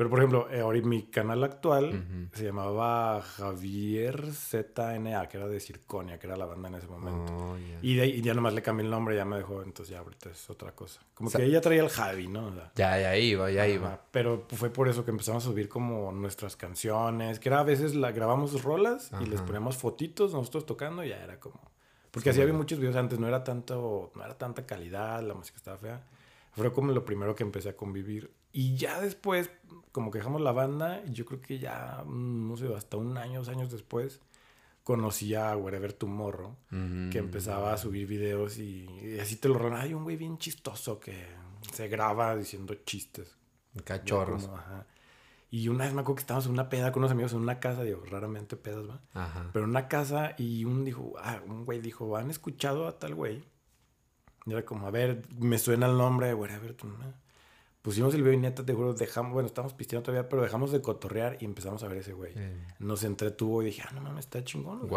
Pero 0.00 0.08
por 0.08 0.18
ejemplo, 0.20 0.48
eh, 0.50 0.60
ahora 0.60 0.80
mi 0.80 1.02
canal 1.10 1.44
actual 1.44 1.88
Ujú. 1.90 2.28
se 2.38 2.44
llamaba 2.44 3.20
Javier 3.20 4.32
ZNA, 4.32 5.28
que 5.28 5.36
era 5.36 5.46
de 5.46 5.60
Circonia, 5.60 6.18
que 6.18 6.26
era 6.26 6.38
la 6.38 6.46
banda 6.46 6.68
en 6.70 6.76
ese 6.76 6.86
momento. 6.86 7.30
Oh, 7.36 7.58
ya. 7.58 7.78
Y, 7.82 7.96
de 7.96 8.06
y 8.06 8.22
ya 8.22 8.32
nomás 8.32 8.54
le 8.54 8.62
cambié 8.62 8.86
el 8.86 8.90
nombre, 8.90 9.14
ya 9.14 9.26
me 9.26 9.36
dejó, 9.36 9.62
entonces 9.62 9.92
ya 9.92 9.98
ahorita 9.98 10.30
es 10.30 10.48
otra 10.48 10.72
cosa. 10.74 11.02
Como 11.12 11.28
Sa- 11.28 11.36
que 11.36 11.44
ella 11.44 11.60
traía 11.60 11.82
el 11.82 11.90
Javi, 11.90 12.28
¿no? 12.28 12.46
O 12.46 12.54
sea, 12.54 12.72
Ya, 12.76 12.98
ya 12.98 13.14
iba, 13.18 13.50
ya 13.50 13.64
ajá, 13.64 13.70
iba. 13.70 14.00
Pero 14.10 14.46
fue 14.48 14.70
por 14.70 14.88
eso 14.88 15.04
que 15.04 15.10
empezamos 15.10 15.44
a 15.44 15.50
subir 15.50 15.68
como 15.68 16.12
nuestras 16.12 16.56
canciones, 16.56 17.38
que 17.38 17.50
era 17.50 17.60
a 17.60 17.64
veces 17.64 17.94
la 17.94 18.10
grabamos 18.10 18.62
rolas 18.62 19.10
y 19.20 19.26
les 19.26 19.40
Ajá. 19.40 19.44
poníamos 19.48 19.76
fotitos 19.76 20.32
nosotros 20.32 20.64
tocando 20.64 21.04
y 21.04 21.10
ya 21.10 21.22
era 21.22 21.38
como... 21.38 21.60
Porque 22.10 22.30
Sí, 22.30 22.38
así 22.38 22.40
había 22.40 22.54
muchos 22.54 22.78
videos 22.78 22.96
antes, 22.96 23.18
no 23.18 23.28
era 23.28 23.44
tanto, 23.44 24.12
no 24.14 24.24
era 24.24 24.38
tanta 24.38 24.64
calidad, 24.64 25.22
la 25.22 25.34
música 25.34 25.58
estaba 25.58 25.76
fea. 25.76 26.02
Fue 26.52 26.72
como 26.72 26.90
lo 26.92 27.04
primero 27.04 27.34
que 27.34 27.42
empecé 27.42 27.68
a 27.68 27.76
convivir. 27.76 28.30
Y 28.52 28.76
ya 28.76 29.00
después, 29.00 29.50
como 29.92 30.10
que 30.10 30.18
dejamos 30.18 30.40
la 30.40 30.52
banda, 30.52 31.04
yo 31.06 31.24
creo 31.24 31.40
que 31.40 31.58
ya, 31.58 32.02
mm, 32.06 32.48
no 32.48 32.56
sé, 32.56 32.74
hasta 32.74 32.96
un 32.96 33.16
año, 33.16 33.38
dos 33.40 33.48
años 33.48 33.70
después, 33.70 34.20
conocí 34.82 35.34
a 35.34 35.56
Wherever 35.56 35.92
Tomorrow, 35.92 36.56
Ujú. 36.72 37.10
que 37.12 37.18
empezaba 37.18 37.72
a 37.72 37.76
subir 37.76 38.06
videos 38.08 38.58
y, 38.58 38.86
y 39.02 39.20
así 39.20 39.36
te 39.36 39.48
lo 39.48 39.54
rolan. 39.58 39.80
Hay 39.80 39.94
un 39.94 40.02
güey 40.04 40.16
bien 40.16 40.38
chistoso 40.38 40.98
que 40.98 41.26
se 41.72 41.86
graba 41.88 42.34
diciendo 42.36 42.74
chistes. 42.84 43.36
Cachorros. 43.84 44.44
Como, 44.46 44.56
ajá. 44.56 44.86
Y 45.52 45.68
una 45.68 45.84
vez 45.84 45.94
me 45.94 46.00
acuerdo 46.00 46.16
que 46.16 46.20
estábamos 46.22 46.46
en 46.46 46.52
una 46.52 46.68
peda 46.68 46.92
con 46.92 47.00
unos 47.02 47.10
amigos 47.12 47.32
en 47.32 47.38
una 47.40 47.58
casa, 47.60 47.82
digo, 47.82 48.02
raramente 48.08 48.56
pedas, 48.56 48.88
¿va? 48.88 49.00
Ajá. 49.14 49.50
Pero 49.52 49.64
en 49.64 49.70
una 49.70 49.86
casa 49.88 50.34
y 50.38 50.64
un 50.64 50.84
dijo, 50.84 51.12
ah, 51.22 51.40
un 51.46 51.64
güey 51.64 51.80
dijo, 51.80 52.16
¿han 52.16 52.30
escuchado 52.30 52.86
a 52.88 52.98
tal 52.98 53.14
güey? 53.14 53.44
Y 54.46 54.52
era 54.52 54.64
como, 54.64 54.86
a 54.86 54.90
ver, 54.90 55.22
me 55.38 55.58
suena 55.58 55.86
el 55.86 55.96
nombre, 55.98 56.32
güey, 56.34 56.52
a 56.52 56.58
ver, 56.58 56.74
tú, 56.74 56.86
¿no? 56.88 56.96
Pusimos 57.82 58.14
el 58.14 58.20
video 58.22 58.34
y 58.34 58.36
neta, 58.36 58.64
te 58.64 58.74
juro, 58.74 58.92
dejamos, 58.92 59.32
bueno, 59.32 59.46
estamos 59.46 59.72
pisteando 59.72 60.04
todavía, 60.04 60.28
pero 60.28 60.42
dejamos 60.42 60.70
de 60.70 60.82
cotorrear 60.82 61.38
y 61.40 61.46
empezamos 61.46 61.82
a 61.82 61.88
ver 61.88 61.98
ese 61.98 62.12
güey. 62.12 62.34
Nos 62.78 63.04
entretuvo 63.04 63.62
y 63.62 63.66
dije, 63.66 63.82
ah, 63.86 63.92
no 63.94 64.02
mames, 64.02 64.26
está 64.26 64.44
chingón. 64.44 64.80
güey". 64.80 64.90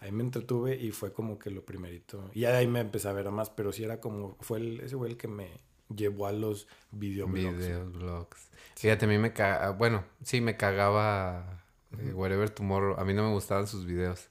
Ahí 0.00 0.10
me 0.10 0.22
entretuve 0.22 0.74
y 0.74 0.90
fue 0.90 1.12
como 1.12 1.38
que 1.38 1.50
lo 1.50 1.64
primerito. 1.66 2.30
Y 2.32 2.46
ahí 2.46 2.66
me 2.66 2.80
empecé 2.80 3.08
a 3.08 3.12
ver 3.12 3.30
más, 3.30 3.50
pero 3.50 3.72
sí 3.72 3.84
era 3.84 4.00
como, 4.00 4.36
fue 4.40 4.58
el- 4.58 4.80
ese 4.80 4.96
güey 4.96 5.10
el 5.12 5.16
que 5.18 5.28
me 5.28 5.48
llevó 5.94 6.26
a 6.26 6.32
los 6.32 6.66
videoblogs. 6.92 7.58
Videos, 7.58 7.92
blogs. 7.92 8.48
Fíjate, 8.76 9.04
a 9.04 9.08
mí 9.08 9.18
me 9.18 9.34
cagaba, 9.34 9.70
bueno, 9.76 10.02
sí, 10.22 10.40
me 10.40 10.56
cagaba 10.56 11.62
eh, 11.98 12.12
Wherever 12.14 12.48
Tomorrow. 12.48 12.98
A 12.98 13.04
mí 13.04 13.12
no 13.12 13.22
me 13.22 13.34
gustaban 13.34 13.66
sus 13.66 13.84
videos. 13.84 14.30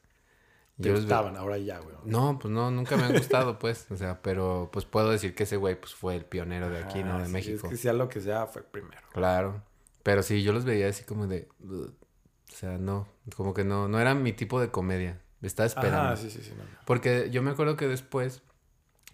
Te 0.78 0.88
Yo 0.88 0.94
los 0.94 1.02
gustaban, 1.02 1.38
ahora 1.38 1.58
ya, 1.58 1.80
güey. 1.80 1.96
No, 2.06 2.40
pues 2.40 2.52
no, 2.52 2.72
nunca 2.72 2.98
me 2.98 3.04
han 3.04 3.14
gustado, 3.14 3.60
pues. 3.60 3.88
O 3.92 3.98
sea, 3.98 4.22
pero 4.22 4.70
pues 4.72 4.86
puedo 4.86 5.12
decir 5.12 5.36
que 5.36 5.44
ese 5.44 5.58
güey 5.58 5.80
pues 5.80 5.94
fue 5.94 6.16
el 6.16 6.26
pionero 6.26 6.70
de 6.70 6.80
aquí, 6.84 7.04
¿no? 7.04 7.16
Ah, 7.16 7.20
De 7.20 7.26
sí, 7.26 7.32
México. 7.32 7.68
Es 7.68 7.72
que 7.72 7.78
sea 7.78 7.94
lo 7.94 8.10
que 8.10 8.22
sea, 8.22 8.48
fue 8.48 8.64
primero. 8.64 9.02
Claro. 9.14 9.62
Pero 10.04 10.24
sí, 10.24 10.42
yo 10.42 10.54
los 10.54 10.66
veía 10.66 10.88
así 10.88 11.04
como 11.04 11.28
de... 11.28 11.48
O 11.64 12.56
sea, 12.56 12.78
no, 12.78 13.08
como 13.36 13.54
que 13.54 13.64
no, 13.64 13.88
no 13.88 14.00
era 14.00 14.16
mi 14.16 14.34
tipo 14.34 14.60
de 14.60 14.70
comedia. 14.72 15.22
Estaba 15.42 15.68
esperando. 15.68 16.00
Ajá, 16.00 16.18
sí, 16.18 16.30
sí, 16.30 16.42
sí. 16.42 16.52
no, 16.58 16.64
no. 16.64 16.70
Porque 16.86 17.30
yo 17.32 17.42
me 17.42 17.52
acuerdo 17.52 17.76
que 17.76 17.88
después 17.88 18.42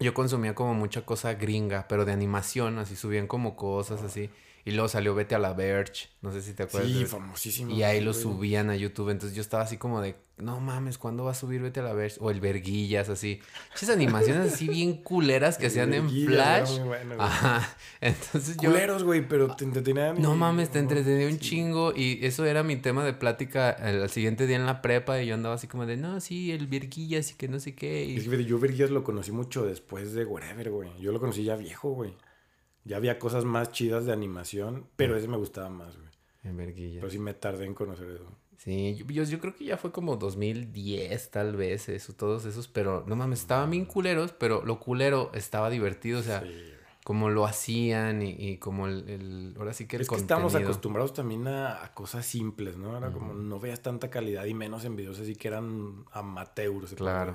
yo 0.00 0.14
consumía 0.14 0.54
como 0.54 0.74
mucha 0.74 1.04
cosa 1.04 1.34
gringa, 1.34 1.86
pero 1.88 2.04
de 2.04 2.12
animación, 2.12 2.78
así 2.78 2.96
subían 2.96 3.26
como 3.26 3.56
cosas 3.56 4.02
así. 4.02 4.30
Y 4.68 4.72
luego 4.72 4.86
salió 4.86 5.14
Vete 5.14 5.34
a 5.34 5.38
la 5.38 5.54
Verge, 5.54 6.10
no 6.20 6.30
sé 6.30 6.42
si 6.42 6.52
te 6.52 6.64
acuerdas. 6.64 6.92
Sí, 6.92 6.98
de- 6.98 7.06
famosísimo. 7.06 7.74
y 7.74 7.84
ahí 7.84 8.00
sí, 8.00 8.04
lo 8.04 8.10
güey. 8.10 8.22
subían 8.22 8.68
a 8.68 8.76
YouTube, 8.76 9.08
entonces 9.08 9.34
yo 9.34 9.40
estaba 9.40 9.62
así 9.62 9.78
como 9.78 10.02
de, 10.02 10.14
no 10.36 10.60
mames, 10.60 10.98
¿cuándo 10.98 11.24
va 11.24 11.30
a 11.30 11.34
subir 11.34 11.62
Vete 11.62 11.80
a 11.80 11.84
la 11.84 11.94
ver 11.94 12.12
O 12.20 12.30
el 12.30 12.38
Verguillas, 12.40 13.08
así. 13.08 13.40
Esas 13.74 13.88
animaciones 13.88 14.52
así 14.52 14.68
bien 14.68 15.02
culeras 15.02 15.56
que 15.56 15.68
hacían 15.68 15.94
en 15.94 16.10
Flash. 16.10 16.80
Ajá. 17.18 17.66
Entonces 18.02 18.58
yo. 18.58 18.70
Culeros, 18.70 19.04
güey, 19.04 19.26
pero 19.26 19.56
te 19.56 19.64
entretenían. 19.64 20.20
No 20.20 20.36
mames, 20.36 20.70
te 20.70 20.80
entretenía 20.80 21.28
un 21.28 21.38
chingo. 21.38 21.94
Y 21.96 22.18
eso 22.26 22.44
era 22.44 22.62
mi 22.62 22.76
tema 22.76 23.06
de 23.06 23.14
plática 23.14 23.70
el, 23.70 24.10
siguiente 24.10 24.46
día 24.46 24.56
en 24.56 24.66
la 24.66 24.82
prepa. 24.82 25.22
Y 25.22 25.28
yo 25.28 25.34
andaba 25.34 25.54
así 25.54 25.66
como 25.66 25.86
de, 25.86 25.96
no, 25.96 26.20
sí, 26.20 26.52
el 26.52 26.66
Verguillas 26.66 27.32
y 27.32 27.34
que 27.36 27.48
no 27.48 27.58
sé 27.58 27.74
qué. 27.74 28.04
Y... 28.04 28.18
Es 28.18 28.28
que 28.28 28.44
yo 28.44 28.58
Verguillas 28.58 28.90
lo 28.90 29.02
conocí 29.02 29.32
mucho 29.32 29.64
después 29.64 30.12
de 30.12 30.26
Whatever, 30.26 30.70
güey. 30.70 30.90
Yo 31.00 31.10
lo 31.10 31.20
conocí 31.20 31.42
ya 31.42 31.56
viejo, 31.56 31.90
güey. 31.90 32.12
Ya 32.84 32.96
había 32.96 33.18
cosas 33.18 33.44
más 33.44 33.72
chidas 33.72 34.06
de 34.06 34.12
animación, 34.12 34.86
pero 34.96 35.16
ese 35.16 35.28
me 35.28 35.36
gustaba 35.36 35.68
más, 35.68 35.96
güey. 35.96 36.08
En 36.44 36.56
Verguillas. 36.56 37.00
Pero 37.00 37.10
sí 37.10 37.18
me 37.18 37.34
tardé 37.34 37.66
en 37.66 37.74
conocer 37.74 38.08
eso. 38.10 38.26
Sí, 38.58 38.96
yo, 38.96 39.22
yo, 39.22 39.38
creo 39.38 39.54
que 39.54 39.64
ya 39.64 39.76
fue 39.76 39.92
como 39.92 40.16
2010 40.16 41.30
tal 41.30 41.54
vez, 41.54 41.88
eso, 41.88 42.12
todos 42.12 42.44
esos, 42.44 42.66
pero 42.66 43.04
no 43.06 43.14
mames, 43.14 43.40
estaban 43.40 43.70
bien 43.70 43.84
culeros, 43.84 44.32
pero 44.32 44.64
lo 44.64 44.80
culero 44.80 45.30
estaba 45.32 45.70
divertido, 45.70 46.18
o 46.18 46.22
sea, 46.22 46.42
como 47.04 47.30
lo 47.30 47.46
hacían 47.46 48.20
y, 48.20 48.58
como 48.58 48.88
el, 48.88 49.54
ahora 49.56 49.72
sí 49.72 49.86
que 49.86 49.96
el 49.96 50.02
Es 50.02 50.08
que 50.08 50.16
estamos 50.16 50.56
acostumbrados 50.56 51.14
también 51.14 51.46
a, 51.46 51.92
cosas 51.94 52.26
simples, 52.26 52.76
¿no? 52.76 52.98
Era 52.98 53.12
como 53.12 53.32
no 53.32 53.60
veas 53.60 53.80
tanta 53.80 54.10
calidad 54.10 54.44
y 54.44 54.54
menos 54.54 54.84
en 54.84 54.96
videos 54.96 55.20
así 55.20 55.36
que 55.36 55.48
eran 55.48 56.04
amateurs. 56.12 56.94
Claro. 56.94 57.34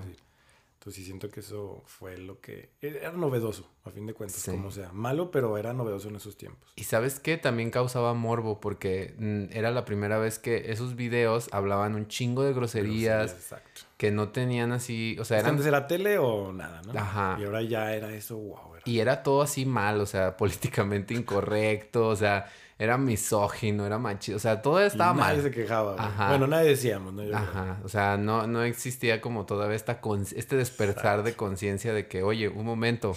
Entonces 0.84 1.02
sí 1.02 1.06
siento 1.06 1.30
que 1.30 1.40
eso 1.40 1.82
fue 1.86 2.18
lo 2.18 2.42
que... 2.42 2.72
Era 2.82 3.14
novedoso, 3.14 3.66
a 3.86 3.92
fin 3.92 4.06
de 4.06 4.14
cuentas, 4.14 4.44
como 4.44 4.70
sea. 4.70 4.92
Malo, 4.92 5.32
pero 5.32 5.58
era 5.58 5.72
novedoso 5.72 6.10
en 6.10 6.18
esos 6.18 6.36
tiempos. 6.36 6.74
Y 6.76 6.84
sabes 6.84 7.22
qué? 7.22 7.38
También 7.38 7.72
causaba 7.72 8.14
morbo 8.14 8.60
porque 8.60 9.16
mm, 9.18 9.56
era 9.56 9.72
la 9.72 9.86
primera 9.86 10.18
vez 10.18 10.40
que 10.40 10.74
esos 10.74 10.98
videos 10.98 11.48
hablaban 11.54 11.96
un 11.96 12.10
chingo 12.10 12.44
de 12.44 12.52
groserías. 12.52 13.32
exacto. 13.32 13.84
Que 13.96 14.12
no 14.12 14.34
tenían 14.34 14.74
así... 14.74 15.16
O 15.22 15.24
sea, 15.24 15.40
eran... 15.40 15.52
Antes 15.52 15.68
era 15.68 15.88
tele 15.88 16.18
o 16.18 16.52
nada, 16.52 16.82
¿no? 16.82 17.00
Ajá. 17.00 17.38
Y 17.40 17.46
ahora 17.46 17.62
ya 17.62 17.96
era 17.96 18.14
eso, 18.14 18.36
wow. 18.36 18.74
Y 18.84 19.00
era 19.00 19.24
todo 19.24 19.42
así 19.42 19.66
mal, 19.66 20.02
o 20.02 20.06
sea, 20.06 20.36
políticamente 20.38 21.14
incorrecto, 21.14 22.10
o 22.10 22.16
sea 22.18 22.52
era 22.78 22.98
misógino, 22.98 23.86
era 23.86 24.00
machista, 24.00 24.36
o 24.36 24.40
sea, 24.40 24.62
todo 24.62 24.80
estaba 24.82 25.14
mal. 25.14 25.38
Nadie 25.38 25.50
se 25.50 25.52
quejaba. 25.52 25.96
Bueno, 26.30 26.48
nadie 26.48 26.70
decíamos, 26.70 27.14
¿no? 27.14 27.24
Ajá, 27.36 27.80
o 27.84 27.90
sea, 27.90 28.18
no, 28.18 28.48
no 28.48 28.64
existía 28.64 29.22
como 29.22 29.46
todavía 29.46 29.76
esta 29.76 30.02
este 30.36 30.56
despertar 30.56 31.24
de 31.24 31.36
conciencia 31.36 31.94
de 31.94 32.08
que, 32.08 32.24
oye, 32.24 32.50
un 32.50 32.66
momento, 32.66 33.16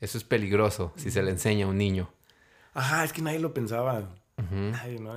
eso 0.00 0.18
es 0.18 0.24
peligroso 0.24 0.92
si 0.96 1.10
se 1.10 1.22
le 1.22 1.30
enseña 1.30 1.66
a 1.66 1.68
un 1.68 1.78
niño. 1.78 2.10
Ajá, 2.74 3.04
es 3.04 3.12
que 3.12 3.22
nadie 3.22 3.38
lo 3.38 3.52
pensaba. 3.54 4.08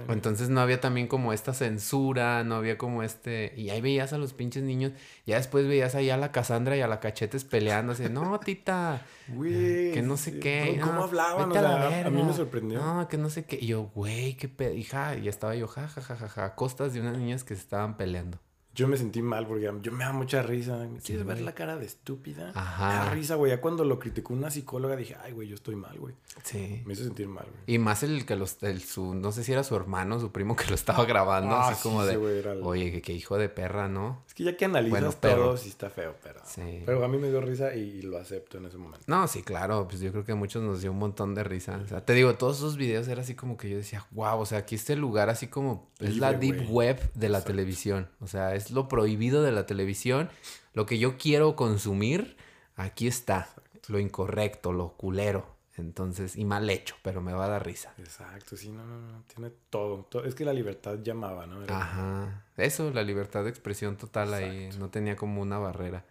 Entonces 0.10 0.50
no 0.50 0.62
había 0.62 0.82
también 0.82 1.08
como 1.08 1.34
esta 1.34 1.54
censura, 1.54 2.44
no 2.44 2.56
había 2.56 2.78
como 2.78 3.04
este... 3.04 3.54
Y 3.56 3.70
ahí 3.70 3.82
veías 3.82 4.14
a 4.14 4.18
los 4.18 4.34
pinches 4.34 4.64
niños, 4.64 4.94
ya 5.26 5.38
después 5.38 5.68
veías 5.68 5.96
ahí 5.96 6.10
a 6.10 6.18
la 6.18 6.32
Cassandra 6.32 6.76
y 6.76 6.82
a 6.82 6.88
la 6.88 7.00
Cachetes 7.00 7.44
peleando, 7.44 7.94
así, 7.94 8.10
no, 8.10 8.40
tita, 8.40 9.06
que 9.28 10.02
no 10.04 10.18
sé 10.18 10.40
qué. 10.40 10.80
¿Cómo 10.84 11.04
hablaban? 11.04 11.56
a, 11.56 12.10
mí 12.10 12.24
me 12.24 12.34
sorprendió. 12.34 12.80
No, 12.80 13.08
que 13.08 13.18
no 13.18 13.30
sé 13.30 13.46
qué. 13.46 13.58
Y 13.62 13.68
yo, 13.68 13.92
güey, 13.96 14.36
qué 14.36 14.48
pedo. 14.50 14.74
Hija, 14.74 15.16
y 15.16 15.28
estaba 15.28 15.56
yo, 15.56 15.68
ja, 15.68 15.88
ja, 15.88 16.02
ja, 16.02 16.16
ja, 16.16 16.28
ja, 16.28 16.46
a 16.46 16.56
costas 16.56 16.94
de 16.94 17.02
unas 17.02 17.18
niñas 17.18 17.44
que 17.44 17.56
se 17.56 17.62
estaban 17.62 17.98
peleando. 17.98 18.40
Yo 18.82 18.88
me 18.88 18.98
sentí 18.98 19.22
mal 19.22 19.46
porque 19.46 19.70
yo 19.84 19.91
me 19.91 20.04
da 20.04 20.12
mucha 20.12 20.41
risa. 20.41 20.88
¿Quieres 21.06 21.24
ver 21.24 21.39
la 21.41 21.54
cara 21.54 21.78
de 21.78 21.86
estúpida? 21.86 22.52
Ajá. 22.56 22.88
Me 22.88 22.94
da 22.96 23.10
risa, 23.12 23.36
güey. 23.36 23.52
Ya 23.52 23.62
cuando 23.62 23.86
lo 23.86 24.00
criticó 24.00 24.34
una 24.34 24.50
psicóloga 24.50 24.96
dije, 24.96 25.15
ay, 25.24 25.34
güey, 25.34 25.48
yo 25.48 25.54
estoy 25.54 25.76
mal, 25.76 26.00
güey. 26.00 26.15
Sí. 26.44 26.82
Me 26.88 26.94
hizo 26.94 27.04
sentir 27.04 27.28
mal, 27.28 27.46
güey. 27.46 27.62
Y 27.67 27.78
más 27.78 28.02
el 28.02 28.26
que 28.26 28.36
los, 28.36 28.58
el, 28.63 28.82
su, 28.82 29.13
no 29.13 29.32
sé 29.32 29.44
si 29.44 29.54
era 29.54 29.63
su 29.63 29.76
hermano, 29.76 30.20
su 30.20 30.32
primo 30.32 30.56
que 30.56 30.65
lo 30.65 30.74
estaba 30.74 31.06
grabando. 31.06 31.54
Ah, 31.54 31.70
así 31.70 31.84
como 31.84 32.04
de, 32.04 32.17
oye, 32.63 33.04
qué 33.04 33.13
hijo 33.13 33.38
de 33.38 33.50
perra, 33.50 33.88
¿no? 33.88 34.24
Es 34.26 34.34
que 34.34 34.46
ya 34.46 34.58
que 34.58 34.65
analizas 34.65 35.22
todo, 35.22 35.58
sí 35.58 35.70
está 35.70 35.91
feo, 35.91 36.15
pero. 36.24 36.39
Sí. 36.44 36.82
Pero 36.84 37.06
a 37.06 37.08
mí 37.08 37.20
me 37.20 37.30
dio 37.30 37.39
risa 37.39 37.76
y, 37.76 38.02
lo 38.02 38.17
acepto 38.17 38.58
en 38.58 38.65
ese 38.65 38.78
momento. 38.78 39.06
No, 39.06 39.28
sí, 39.28 39.44
claro. 39.44 39.88
Pues 39.88 40.02
yo 40.02 40.12
creo 40.12 40.26
que 40.26 40.32
a 40.32 40.36
muchos 40.36 40.63
nos 40.63 40.82
dio 40.82 40.91
un 40.91 40.98
montón 40.98 41.36
de 41.36 41.44
risa. 41.44 41.80
O 41.86 41.88
sea, 41.88 42.04
te 42.04 42.13
digo, 42.13 42.34
todos 42.34 42.58
esos 42.58 42.78
videos 42.78 43.08
era 43.08 43.22
así 43.22 43.36
como 43.36 43.58
que 43.58 43.70
yo 43.70 43.78
decía, 43.78 44.08
wow, 44.10 44.39
o 44.39 44.46
sea, 44.48 44.58
aquí 44.58 44.74
este 44.74 44.96
lugar 44.96 45.30
así 45.30 45.46
como 45.46 45.91
es 46.00 46.17
la 46.17 46.34
deep 46.34 46.67
web 46.72 47.00
de 47.13 47.30
la 47.30 47.44
televisión. 47.44 48.10
O 48.20 48.28
sea, 48.28 48.56
es 48.56 48.71
lo 48.72 48.88
prohibido 48.88 49.44
de 49.44 49.52
la 49.52 49.66
televisión. 49.66 50.30
Lo 50.74 50.86
que 50.86 50.98
yo 50.98 51.18
quiero 51.18 51.56
consumir, 51.56 52.38
aquí 52.76 53.08
está. 53.08 53.50
Lo 53.88 54.00
incorrecto, 54.00 54.72
lo 54.74 54.94
culero. 54.94 55.52
Entonces, 55.78 56.36
y 56.36 56.46
mal 56.46 56.70
hecho, 56.70 56.96
pero 57.02 57.22
me 57.22 57.34
va 57.34 57.46
a 57.46 57.50
dar 57.50 57.66
risa. 57.66 57.94
Exacto, 57.98 58.58
sí, 58.58 58.72
no, 58.72 58.86
no, 58.86 59.00
no, 59.00 59.24
tiene 59.34 59.52
todo. 59.70 60.08
Es 60.24 60.36
que 60.36 60.46
la 60.46 60.54
libertad 60.54 61.00
llamaba, 61.02 61.48
¿no? 61.48 61.64
Ajá. 61.74 62.46
Eso, 62.58 62.92
la 62.92 63.04
libertad 63.04 63.44
de 63.44 63.50
expresión 63.50 63.98
total 63.98 64.34
ahí, 64.34 64.70
no 64.78 64.90
tenía 64.90 65.16
como 65.16 65.42
una 65.42 65.58
barrera. 65.58 66.06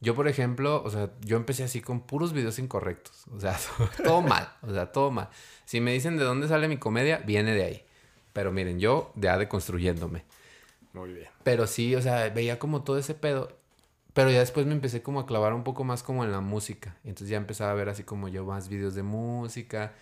Yo, 0.00 0.14
por 0.14 0.28
ejemplo, 0.28 0.82
o 0.84 0.90
sea, 0.90 1.12
yo 1.20 1.36
empecé 1.36 1.64
así 1.64 1.80
con 1.80 2.00
puros 2.00 2.32
videos 2.32 2.58
incorrectos. 2.58 3.26
O 3.28 3.40
sea, 3.40 3.58
todo 4.04 4.20
mal, 4.20 4.48
o 4.62 4.72
sea, 4.72 4.92
todo 4.92 5.10
mal. 5.10 5.28
Si 5.64 5.80
me 5.80 5.92
dicen 5.92 6.18
de 6.18 6.24
dónde 6.24 6.48
sale 6.48 6.68
mi 6.68 6.76
comedia, 6.76 7.18
viene 7.18 7.54
de 7.54 7.64
ahí. 7.64 7.84
Pero 8.32 8.52
miren, 8.52 8.80
yo 8.80 9.12
ya 9.14 9.38
de 9.38 9.48
construyéndome. 9.48 10.24
Muy 10.94 11.12
bien. 11.12 11.28
Pero 11.42 11.66
sí, 11.66 11.94
o 11.94 12.00
sea, 12.00 12.30
veía 12.30 12.58
como 12.58 12.82
todo 12.82 12.96
ese 12.96 13.14
pedo. 13.14 13.48
Pero 14.14 14.30
ya 14.30 14.38
después 14.38 14.64
me 14.64 14.72
empecé 14.72 15.02
como 15.02 15.18
a 15.18 15.26
clavar 15.26 15.54
un 15.54 15.64
poco 15.64 15.82
más 15.82 16.04
como 16.04 16.22
en 16.22 16.30
la 16.30 16.40
música. 16.40 16.96
Entonces 17.02 17.30
ya 17.30 17.36
empezaba 17.36 17.72
a 17.72 17.74
ver 17.74 17.88
así 17.88 18.04
como 18.04 18.28
yo 18.28 18.44
más 18.44 18.68
videos 18.68 18.94
de 18.94 19.02
música. 19.02 19.92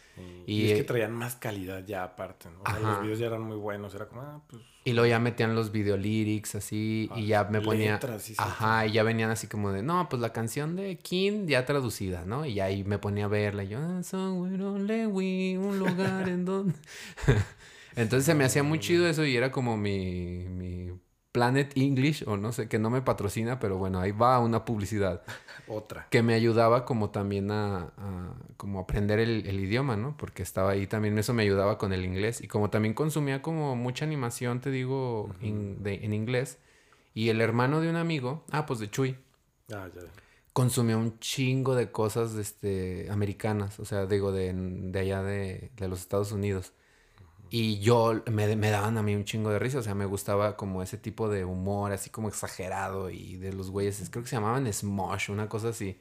Y, 0.47 0.71
es 0.71 0.79
que 0.79 0.85
traían 0.85 1.13
más 1.13 1.37
calidad 1.37 1.83
ya 1.87 2.05
aparte, 2.05 2.51
¿no? 2.51 2.61
O 2.61 2.71
sea, 2.71 2.79
los 2.79 3.03
videos 3.03 3.19
ya 3.19 3.29
eran 3.29 3.41
muy 3.41 3.57
buenos. 3.57 3.95
Era 3.95 4.09
como, 4.09 4.21
ah, 4.21 4.43
pues... 4.47 4.63
Y 4.85 4.93
luego 4.93 5.09
ya 5.09 5.19
metían 5.19 5.55
los 5.55 5.73
video 5.73 5.97
lyrics 5.97 6.57
así. 6.57 7.09
y 7.17 7.29
ya 7.29 7.45
me 7.45 7.63
ponía... 7.63 7.99
ajá, 8.37 8.87
y 8.87 8.93
ya 8.93 9.03
venían 9.03 9.31
así 9.31 9.47
como 9.47 9.73
de, 9.73 9.83
no, 9.83 10.07
pues 10.11 10.21
la 10.21 10.35
canción 10.35 10.77
de 10.77 10.99
King 10.99 11.47
ya 11.47 11.65
traducida, 11.65 12.27
¿no? 12.27 12.45
Y 12.45 12.61
ahí 12.61 12.85
me 12.85 12.99
ponía 12.99 13.25
a 13.25 13.29
verla. 13.29 13.65
Y 13.65 13.69
yo, 13.69 13.79
ah, 13.79 14.03
un 14.13 15.79
lugar 15.79 16.29
en 16.29 16.45
donde... 16.45 16.75
Entonces 17.97 18.25
se 18.25 18.35
me 18.35 18.45
hacía 18.45 18.63
muy 18.63 18.79
chido 18.79 19.07
eso 19.07 19.25
y 19.25 19.37
era 19.37 19.51
como 19.51 19.77
mi, 19.77 20.47
mi 20.49 20.93
Planet 21.33 21.73
English, 21.77 22.25
o 22.27 22.37
no 22.37 22.53
sé, 22.53 22.69
que 22.69 22.79
no 22.79 22.91
me 22.91 23.01
patrocina, 23.01 23.59
pero 23.59 23.79
bueno, 23.79 24.01
ahí 24.01 24.13
va 24.13 24.39
una 24.39 24.67
publicidad. 24.67 25.23
Otra. 25.67 26.07
Que 26.11 26.23
me 26.23 26.35
ayudaba 26.35 26.85
como 26.85 27.11
también 27.11 27.51
a, 27.51 27.93
como 28.59 28.81
aprender 28.81 29.19
el, 29.19 29.61
idioma, 29.61 29.97
¿no? 29.97 30.15
Porque 30.17 30.43
estaba 30.43 30.73
ahí 30.73 30.87
también, 30.87 31.19
eso 31.19 31.33
me 31.33 31.43
ayudaba 31.43 31.79
con 31.79 31.95
el 31.95 32.05
inglés. 32.05 32.43
Y 32.43 32.49
como 32.49 32.69
también 32.69 32.93
consumía 32.93 33.41
como 33.41 33.75
mucha 33.77 34.05
animación, 34.05 34.61
te 34.61 34.71
digo, 34.71 35.35
en 35.41 36.13
inglés. 36.13 36.59
Y 37.15 37.29
el 37.29 37.41
hermano 37.41 37.81
de 37.81 37.89
un 37.89 37.97
amigo, 37.97 38.45
ah, 38.51 38.67
pues 38.67 38.79
de 38.79 38.91
Chuy. 38.91 39.17
Ah, 39.73 39.89
ya. 39.95 40.03
Consumía 40.53 40.99
un 40.99 41.19
chingo 41.19 41.75
de 41.75 41.91
cosas 41.91 42.35
este, 42.35 43.09
americanas, 43.11 43.81
o 43.81 43.87
sea, 43.87 44.05
digo, 44.05 44.33
de, 44.33 44.53
de 44.55 44.99
allá 44.99 45.23
de, 45.23 45.71
de 45.77 45.89
los 45.89 46.01
Estados 46.01 46.33
Unidos. 46.33 46.73
Y 47.55 47.81
yo 47.81 48.23
me, 48.31 48.57
me, 48.57 48.71
daban 48.71 48.97
a 48.97 49.03
mí 49.03 49.15
un 49.15 49.27
chingo 49.27 49.51
de 49.51 49.59
risa, 49.59 49.81
o 49.81 49.83
sea, 49.83 49.95
me 49.95 50.07
gustaba 50.07 50.57
como 50.57 50.83
ese 50.83 50.97
tipo 50.97 51.29
de 51.29 51.45
humor, 51.45 51.93
así 51.93 52.09
como 52.09 52.29
exagerado 52.29 53.11
y 53.11 53.37
de 53.37 53.53
los 53.53 53.71
güeyes, 53.71 54.09
creo 54.11 54.23
que 54.23 54.31
se 54.31 54.37
llamaban 54.37 54.73
Smosh, 54.73 55.31
una 55.31 55.51
cosa 55.51 55.69
así. 55.69 55.99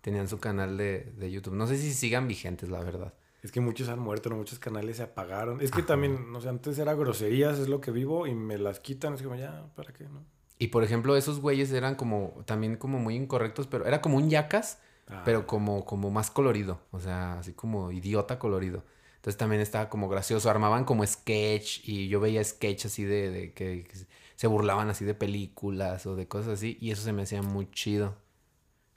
Tenían 0.00 0.26
su 0.26 0.38
canal 0.38 0.78
de, 0.78 1.12
de 1.18 1.30
YouTube. 1.30 1.52
No 1.52 1.66
sé 1.66 1.76
si 1.76 1.92
sigan 1.92 2.26
vigentes, 2.26 2.70
la 2.70 2.80
verdad. 2.80 3.12
Es 3.42 3.52
que 3.52 3.60
muchos 3.60 3.90
han 3.90 3.98
muerto, 3.98 4.30
¿no? 4.30 4.36
muchos 4.36 4.58
canales 4.58 4.96
se 4.96 5.02
apagaron. 5.02 5.60
Es 5.60 5.70
que 5.70 5.82
también, 5.82 6.32
no 6.32 6.40
sé, 6.40 6.48
antes 6.48 6.78
era 6.78 6.94
groserías, 6.94 7.58
es 7.58 7.68
lo 7.68 7.82
que 7.82 7.90
vivo, 7.90 8.26
y 8.26 8.34
me 8.34 8.56
las 8.56 8.80
quitan, 8.80 9.12
es 9.12 9.22
como 9.22 9.34
ya, 9.34 9.66
¿para 9.76 9.92
qué? 9.92 10.04
no? 10.04 10.24
Y 10.58 10.68
por 10.68 10.82
ejemplo, 10.82 11.14
esos 11.14 11.40
güeyes 11.40 11.72
eran 11.72 11.96
como, 11.96 12.42
también 12.46 12.76
como 12.76 12.98
muy 12.98 13.16
incorrectos, 13.16 13.66
pero 13.66 13.84
era 13.84 14.00
como 14.00 14.16
un 14.16 14.30
yacas, 14.30 14.78
ah. 15.08 15.20
pero 15.26 15.46
como, 15.46 15.84
como 15.84 16.10
más 16.10 16.30
colorido, 16.30 16.80
o 16.90 17.00
sea, 17.00 17.38
así 17.40 17.52
como 17.52 17.92
idiota 17.92 18.38
colorido. 18.38 18.82
Entonces 19.26 19.38
también 19.38 19.60
estaba 19.60 19.88
como 19.88 20.08
gracioso. 20.08 20.48
Armaban 20.48 20.84
como 20.84 21.04
sketch 21.04 21.80
y 21.82 22.06
yo 22.06 22.20
veía 22.20 22.44
sketch 22.44 22.86
así 22.86 23.02
de, 23.02 23.52
que, 23.54 23.84
se 24.36 24.46
burlaban 24.46 24.88
así 24.88 25.04
de 25.04 25.14
películas 25.14 26.06
o 26.06 26.14
de 26.14 26.28
cosas 26.28 26.52
así. 26.54 26.78
Y 26.80 26.92
eso 26.92 27.02
se 27.02 27.12
me 27.12 27.22
hacía 27.22 27.42
muy 27.42 27.68
chido. 27.72 28.14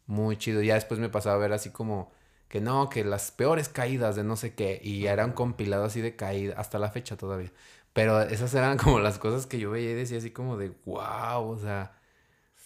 Muy 0.05 0.37
chido. 0.37 0.61
Ya 0.61 0.75
después 0.75 0.99
me 0.99 1.09
pasaba 1.09 1.35
a 1.37 1.39
ver 1.39 1.53
así 1.53 1.71
como 1.71 2.11
que 2.47 2.61
no, 2.61 2.89
que 2.89 3.03
las 3.03 3.31
peores 3.31 3.69
caídas 3.69 4.15
de 4.15 4.23
no 4.23 4.35
sé 4.35 4.53
qué. 4.53 4.79
Y 4.83 5.01
ya 5.01 5.13
era 5.13 5.25
un 5.25 5.33
compilado 5.33 5.85
así 5.85 6.01
de 6.01 6.15
caídas, 6.15 6.59
hasta 6.59 6.77
la 6.77 6.91
fecha 6.91 7.17
todavía. 7.17 7.51
Pero 7.93 8.21
esas 8.21 8.53
eran 8.53 8.77
como 8.77 8.99
las 8.99 9.17
cosas 9.19 9.47
que 9.47 9.59
yo 9.59 9.71
veía 9.71 9.91
y 9.91 9.95
decía 9.95 10.19
así 10.19 10.31
como 10.31 10.57
de 10.57 10.69
wow, 10.85 11.49
o 11.49 11.57
sea, 11.59 11.99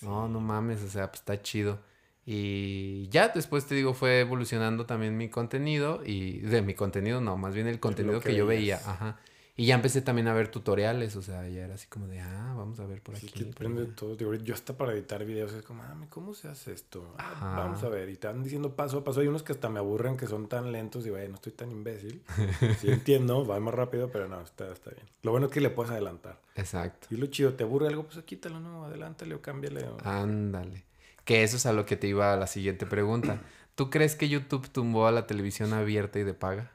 no, 0.01 0.27
no 0.27 0.41
mames, 0.41 0.83
o 0.83 0.89
sea, 0.89 1.09
pues 1.11 1.21
está 1.21 1.41
chido. 1.41 1.79
Y 2.25 3.09
ya 3.09 3.29
después 3.29 3.65
te 3.65 3.75
digo, 3.75 3.93
fue 3.93 4.21
evolucionando 4.21 4.85
también 4.85 5.17
mi 5.17 5.29
contenido 5.29 6.01
y 6.05 6.39
de 6.39 6.61
mi 6.61 6.73
contenido, 6.73 7.19
no, 7.19 7.37
más 7.37 7.53
bien 7.53 7.67
el 7.67 7.79
contenido 7.79 8.21
que, 8.21 8.35
yo 8.35 8.45
veía, 8.45 8.77
ajá. 8.77 9.19
Y 9.55 9.67
ya 9.67 9.75
empecé 9.75 10.01
también 10.01 10.27
a 10.27 10.33
ver 10.33 10.47
tutoriales, 10.47 11.15
o 11.15 11.21
sea, 11.21 11.47
ya 11.47 11.65
era 11.65 11.75
así 11.75 11.85
como 11.85 12.07
de, 12.07 12.19
ah, 12.19 12.55
vamos 12.57 12.79
a 12.79 12.87
ver 12.87 13.03
por 13.03 13.15
aquí. 13.15 13.27
Sí, 13.27 13.33
que 13.33 13.51
aprende 13.51 13.85
todo. 13.85 14.15
Digo, 14.15 14.33
yo 14.33 14.55
hasta 14.55 14.75
para 14.75 14.93
editar 14.93 15.23
videos 15.25 15.53
es 15.53 15.61
como, 15.61 15.83
ah, 15.83 15.95
¿cómo 16.09 16.33
se 16.33 16.47
hace 16.47 16.73
esto? 16.73 17.13
Ah, 17.19 17.53
vamos 17.59 17.83
a 17.83 17.89
ver. 17.89 18.09
Y 18.09 18.15
te 18.15 18.25
van 18.25 18.41
diciendo 18.41 18.75
paso 18.75 18.97
a 18.97 19.03
paso. 19.03 19.19
Hay 19.19 19.27
unos 19.27 19.43
que 19.43 19.51
hasta 19.51 19.69
me 19.69 19.77
aburren 19.77 20.17
que 20.17 20.25
son 20.25 20.47
tan 20.47 20.71
lentos. 20.71 21.05
Y, 21.05 21.11
güey, 21.11 21.29
no 21.29 21.35
estoy 21.35 21.51
tan 21.51 21.69
imbécil. 21.69 22.23
sí 22.79 22.89
entiendo, 22.89 23.45
va 23.45 23.59
más 23.59 23.75
rápido, 23.75 24.09
pero 24.09 24.27
no, 24.27 24.41
está, 24.41 24.71
está 24.71 24.89
bien. 24.89 25.05
Lo 25.21 25.29
bueno 25.29 25.45
es 25.45 25.51
que 25.51 25.61
le 25.61 25.69
puedes 25.69 25.91
adelantar. 25.91 26.39
Exacto. 26.55 27.07
Y 27.11 27.17
lo 27.17 27.27
chido, 27.27 27.53
¿te 27.53 27.63
aburre 27.63 27.89
algo? 27.89 28.05
Pues 28.05 28.25
quítalo, 28.25 28.59
no, 28.59 28.85
adelántale 28.85 29.35
o 29.35 29.41
cámbiale. 29.41 29.85
Ándale. 30.03 30.83
Que 31.25 31.43
eso 31.43 31.57
es 31.57 31.65
a 31.65 31.73
lo 31.73 31.85
que 31.85 31.95
te 31.95 32.07
iba 32.07 32.33
a 32.33 32.37
la 32.37 32.47
siguiente 32.47 32.85
pregunta. 32.85 33.41
¿Tú 33.75 33.89
crees 33.89 34.15
que 34.15 34.29
YouTube 34.29 34.69
tumbó 34.69 35.07
a 35.07 35.11
la 35.11 35.25
televisión 35.25 35.73
abierta 35.73 36.19
y 36.19 36.23
de 36.23 36.33
paga? 36.33 36.71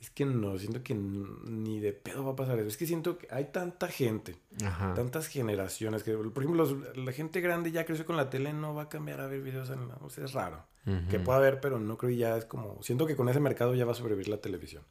Es 0.00 0.08
que 0.08 0.24
no, 0.24 0.56
siento 0.56 0.82
que 0.82 0.94
ni 0.94 1.78
de 1.78 1.92
pedo 1.92 2.24
va 2.24 2.32
a 2.32 2.36
pasar 2.36 2.58
eso. 2.58 2.68
Es 2.68 2.78
que 2.78 2.86
siento 2.86 3.18
que 3.18 3.28
hay 3.30 3.46
tanta 3.52 3.86
gente, 3.88 4.34
tantas 4.94 5.26
generaciones, 5.26 6.02
que 6.02 6.14
por 6.14 6.42
ejemplo 6.42 6.64
la 6.94 7.12
gente 7.12 7.42
grande 7.42 7.70
ya 7.70 7.84
creció 7.84 8.06
con 8.06 8.16
la 8.16 8.30
tele, 8.30 8.54
no 8.54 8.74
va 8.74 8.84
a 8.84 8.88
cambiar 8.88 9.20
a 9.20 9.26
ver 9.26 9.42
videos, 9.42 9.68
en 9.68 9.90
o 10.00 10.08
sea, 10.08 10.24
es 10.24 10.32
raro. 10.32 10.64
Que 11.10 11.20
pueda 11.20 11.38
haber, 11.38 11.60
pero 11.60 11.78
no 11.78 11.98
creo 11.98 12.10
ya 12.10 12.36
es 12.36 12.46
como, 12.46 12.82
siento 12.82 13.06
que 13.06 13.14
con 13.14 13.28
ese 13.28 13.40
mercado 13.40 13.74
ya 13.74 13.84
va 13.84 13.92
a 13.92 13.94
sobrevivir 13.94 14.28
la 14.28 14.38
televisión. 14.38 14.82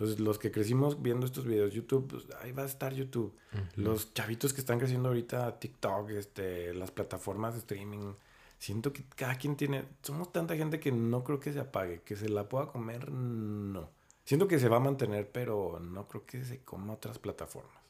Entonces 0.00 0.18
los 0.18 0.38
que 0.38 0.50
crecimos 0.50 1.02
viendo 1.02 1.26
estos 1.26 1.44
videos, 1.44 1.74
YouTube, 1.74 2.08
pues 2.08 2.24
ahí 2.40 2.52
va 2.52 2.62
a 2.62 2.66
estar 2.66 2.94
YouTube. 2.94 3.36
Los 3.76 4.14
chavitos 4.14 4.54
que 4.54 4.62
están 4.62 4.78
creciendo 4.78 5.10
ahorita, 5.10 5.60
TikTok, 5.60 6.08
este, 6.12 6.72
las 6.72 6.90
plataformas 6.90 7.52
de 7.52 7.58
streaming, 7.58 8.14
siento 8.58 8.94
que 8.94 9.04
cada 9.14 9.34
quien 9.34 9.56
tiene, 9.56 9.84
somos 10.02 10.32
tanta 10.32 10.56
gente 10.56 10.80
que 10.80 10.90
no 10.90 11.22
creo 11.22 11.38
que 11.38 11.52
se 11.52 11.60
apague, 11.60 12.00
que 12.00 12.16
se 12.16 12.30
la 12.30 12.48
pueda 12.48 12.68
comer, 12.68 13.10
no. 13.10 13.90
Siento 14.24 14.48
que 14.48 14.58
se 14.58 14.70
va 14.70 14.78
a 14.78 14.80
mantener, 14.80 15.30
pero 15.30 15.78
no 15.78 16.08
creo 16.08 16.24
que 16.24 16.46
se 16.46 16.60
coma 16.60 16.94
otras 16.94 17.18
plataformas. 17.18 17.82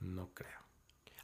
No 0.00 0.28
creo. 0.34 0.60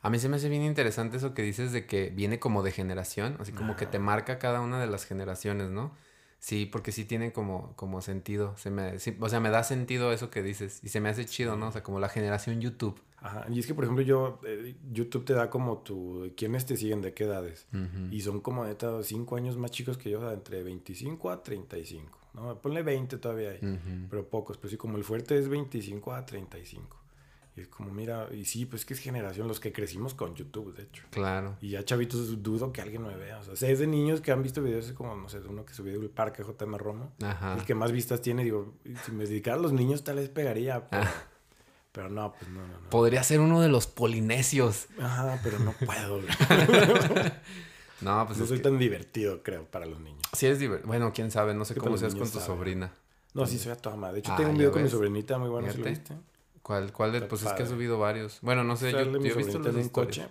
A 0.02 0.10
mí 0.10 0.18
se 0.18 0.28
me 0.28 0.38
hace 0.38 0.48
bien 0.48 0.62
interesante 0.62 1.18
eso 1.18 1.32
que 1.32 1.42
dices 1.42 1.70
de 1.70 1.86
que 1.86 2.10
viene 2.10 2.40
como 2.40 2.64
de 2.64 2.72
generación, 2.72 3.36
así 3.38 3.52
como 3.52 3.76
que 3.76 3.86
te 3.86 4.00
marca 4.00 4.40
cada 4.40 4.62
una 4.62 4.80
de 4.80 4.88
las 4.88 5.04
generaciones, 5.04 5.70
¿no? 5.70 5.92
Sí, 6.38 6.66
porque 6.66 6.92
sí 6.92 7.04
tiene 7.04 7.32
como, 7.32 7.72
como 7.76 8.00
sentido. 8.00 8.56
Se 8.56 8.70
me, 8.70 8.96
o 9.20 9.28
sea, 9.28 9.40
me 9.40 9.50
da 9.50 9.64
sentido 9.64 10.12
eso 10.12 10.30
que 10.30 10.42
dices. 10.42 10.80
Y 10.82 10.88
se 10.88 11.00
me 11.00 11.08
hace 11.08 11.24
chido, 11.26 11.56
¿no? 11.56 11.68
O 11.68 11.72
sea, 11.72 11.82
como 11.82 11.98
la 11.98 12.08
generación 12.08 12.60
YouTube. 12.60 13.00
Ajá. 13.20 13.46
Y 13.50 13.58
es 13.58 13.66
que, 13.66 13.74
por 13.74 13.84
ejemplo, 13.84 14.04
yo, 14.04 14.40
eh, 14.44 14.76
YouTube 14.92 15.24
te 15.24 15.32
da 15.32 15.50
como 15.50 15.78
tu, 15.78 16.32
quiénes 16.36 16.64
te 16.64 16.76
siguen, 16.76 17.02
de 17.02 17.12
qué 17.12 17.24
edades. 17.24 17.66
Y 18.12 18.20
son 18.20 18.40
como 18.40 18.64
de 18.64 18.76
cinco 19.02 19.36
años 19.36 19.56
más 19.56 19.72
chicos 19.72 19.98
que 19.98 20.10
yo, 20.10 20.18
o 20.18 20.22
sea, 20.22 20.32
entre 20.32 20.62
25 20.62 21.30
a 21.30 21.42
35. 21.42 22.18
¿no? 22.34 22.60
Ponle 22.60 22.82
20 22.82 23.18
todavía 23.18 23.50
ahí, 23.50 24.06
pero 24.08 24.28
pocos. 24.28 24.56
Pero 24.58 24.70
sí, 24.70 24.76
como 24.76 24.96
el 24.96 25.04
fuerte 25.04 25.36
es 25.36 25.48
25 25.48 26.12
a 26.12 26.24
35. 26.24 26.96
Y 27.58 27.62
es 27.62 27.68
como, 27.68 27.90
mira, 27.90 28.28
y 28.32 28.44
sí, 28.44 28.66
pues 28.66 28.84
que 28.84 28.94
es 28.94 29.00
generación 29.00 29.48
los 29.48 29.58
que 29.58 29.72
crecimos 29.72 30.14
con 30.14 30.34
YouTube, 30.34 30.74
de 30.76 30.84
hecho. 30.84 31.02
Claro. 31.10 31.56
Y 31.60 31.70
ya 31.70 31.84
chavitos 31.84 32.42
dudo 32.42 32.72
que 32.72 32.80
alguien 32.80 33.02
me 33.02 33.16
vea. 33.16 33.38
O 33.38 33.56
sea, 33.56 33.68
es 33.68 33.78
de 33.80 33.86
niños 33.86 34.20
que 34.20 34.30
han 34.30 34.42
visto 34.42 34.62
videos 34.62 34.92
como, 34.92 35.16
no 35.16 35.28
sé, 35.28 35.40
de 35.40 35.48
uno 35.48 35.64
que 35.64 35.74
subió 35.74 36.00
el 36.00 36.08
parque 36.08 36.44
JM 36.44 36.76
Romo. 36.76 37.12
Ajá. 37.20 37.54
El 37.54 37.64
que 37.64 37.74
más 37.74 37.90
vistas 37.90 38.22
tiene, 38.22 38.44
digo, 38.44 38.74
si 39.04 39.12
me 39.12 39.24
dedicara 39.24 39.56
a 39.56 39.60
los 39.60 39.72
niños 39.72 40.04
tal 40.04 40.16
vez 40.16 40.28
pegaría. 40.28 40.88
Pero, 40.88 41.02
ah. 41.02 41.12
pero 41.90 42.08
no, 42.08 42.32
pues 42.32 42.48
no, 42.50 42.60
no, 42.60 42.80
no. 42.80 42.90
Podría 42.90 43.22
ser 43.24 43.40
uno 43.40 43.60
de 43.60 43.68
los 43.68 43.88
polinesios. 43.88 44.86
Ajá, 45.00 45.40
pero 45.42 45.58
no 45.58 45.72
puedo. 45.72 46.20
No, 48.00 48.24
pues. 48.26 48.38
No 48.38 48.46
soy 48.46 48.60
tan 48.60 48.78
divertido, 48.78 49.42
creo, 49.42 49.64
para 49.64 49.84
los 49.84 50.00
niños. 50.00 50.22
Sí, 50.32 50.46
es 50.46 50.58
divertido. 50.58 50.86
Bueno, 50.86 51.12
quién 51.12 51.30
sabe, 51.30 51.54
no 51.54 51.64
sé 51.64 51.74
cómo 51.74 51.98
seas 51.98 52.14
con 52.14 52.30
tu 52.30 52.38
sobrina. 52.38 52.92
No, 53.34 53.46
sí, 53.46 53.58
soy 53.58 53.72
a 53.72 53.76
toda 53.76 53.96
madre. 53.96 54.14
De 54.14 54.20
hecho, 54.20 54.32
ah, 54.32 54.36
tengo 54.36 54.50
un 54.50 54.58
video 54.58 54.72
con 54.72 54.82
mi 54.82 54.88
sobrinita 54.88 55.38
muy 55.38 55.48
bueno, 55.48 55.70
¿sí 55.70 55.78
lo 55.78 55.84
viste? 55.84 56.14
¿Cuál? 56.68 56.92
¿Cuál 56.92 57.12
de? 57.12 57.22
Pues 57.22 57.42
es 57.44 57.52
que 57.54 57.62
ha 57.62 57.66
subido 57.66 57.98
varios. 57.98 58.40
Bueno, 58.42 58.62
no 58.62 58.76
sé, 58.76 58.92
yo, 58.92 59.02
yo 59.02 59.18
he 59.18 59.34
visto 59.34 59.58
los 59.58 59.74
de 59.74 59.80
un 59.80 59.88
coche. 59.88 60.28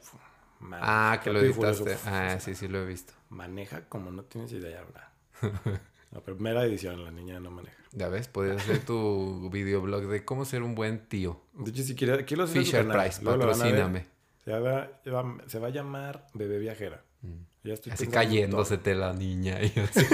ah, 0.74 1.20
que 1.24 1.34
lo 1.34 1.40
editaste. 1.40 1.98
Ah, 2.06 2.38
sí, 2.40 2.54
sí, 2.54 2.68
lo 2.68 2.78
he 2.78 2.86
visto. 2.86 3.14
Maneja 3.30 3.86
como 3.90 4.12
no 4.12 4.22
tienes 4.22 4.52
idea, 4.52 4.84
¿verdad? 4.84 5.82
La 6.12 6.22
primera 6.22 6.64
edición, 6.64 7.04
la 7.04 7.10
niña 7.10 7.40
no 7.40 7.50
maneja. 7.50 7.76
Ya 7.92 8.08
ves, 8.10 8.28
podrías 8.28 8.58
hacer 8.62 8.86
tu 8.86 9.50
videoblog 9.50 10.06
de 10.06 10.24
cómo 10.24 10.46
ser 10.46 10.62
un 10.62 10.76
buen 10.76 11.08
tío. 11.08 11.42
De 11.54 11.72
hecho, 11.72 11.82
si 11.82 11.96
quieres, 11.96 12.24
quiero 12.26 12.44
hacer 12.44 12.62
Fisher 12.62 12.88
Price, 12.88 13.20
patrocíname. 13.24 14.06
Se 14.46 14.60
va, 14.60 14.92
se 15.48 15.60
va 15.60 15.68
a 15.68 15.72
llamar 15.72 16.28
Bebé 16.36 16.60
Viajera. 16.60 17.02
Mm. 17.24 17.42
Así 17.74 18.08
cayéndose 18.08 18.80
la 18.96 19.14
niña. 19.14 19.62
Y 19.62 19.74
así. 19.80 20.06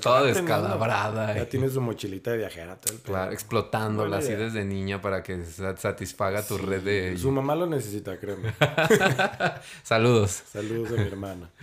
Toda 0.00 0.22
descalabrada. 0.24 1.34
Ya, 1.34 1.48
tiene 1.48 1.68
su 1.68 1.80
mochilita 1.80 2.32
de 2.32 2.38
viajera. 2.38 2.78
claro, 3.02 3.32
explotándola 3.32 4.18
así 4.18 4.32
desde 4.32 4.64
niña 4.64 5.00
para 5.00 5.22
que 5.22 5.44
satisfaga 5.44 6.46
tu 6.46 6.58
red 6.58 6.82
de... 6.82 7.16
Su 7.18 7.30
mamá 7.30 7.54
lo 7.54 7.66
necesita, 7.66 8.18
créeme. 8.18 8.54
Saludos. 9.82 10.42
Saludos 10.50 10.90
a 10.90 10.94
mi 10.94 11.08
hermana. 11.08 11.50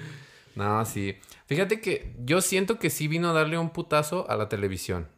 No, 0.56 0.86
sí. 0.86 1.18
Fíjate 1.48 1.82
que 1.82 2.16
yo 2.24 2.40
siento 2.40 2.80
que 2.80 2.90
sí 2.90 3.10
vino 3.10 3.30
a 3.30 3.34
darle 3.34 3.58
un 3.58 3.72
putazo 3.72 4.26
a 4.30 4.38
la 4.38 4.48
televisión. 4.48 5.10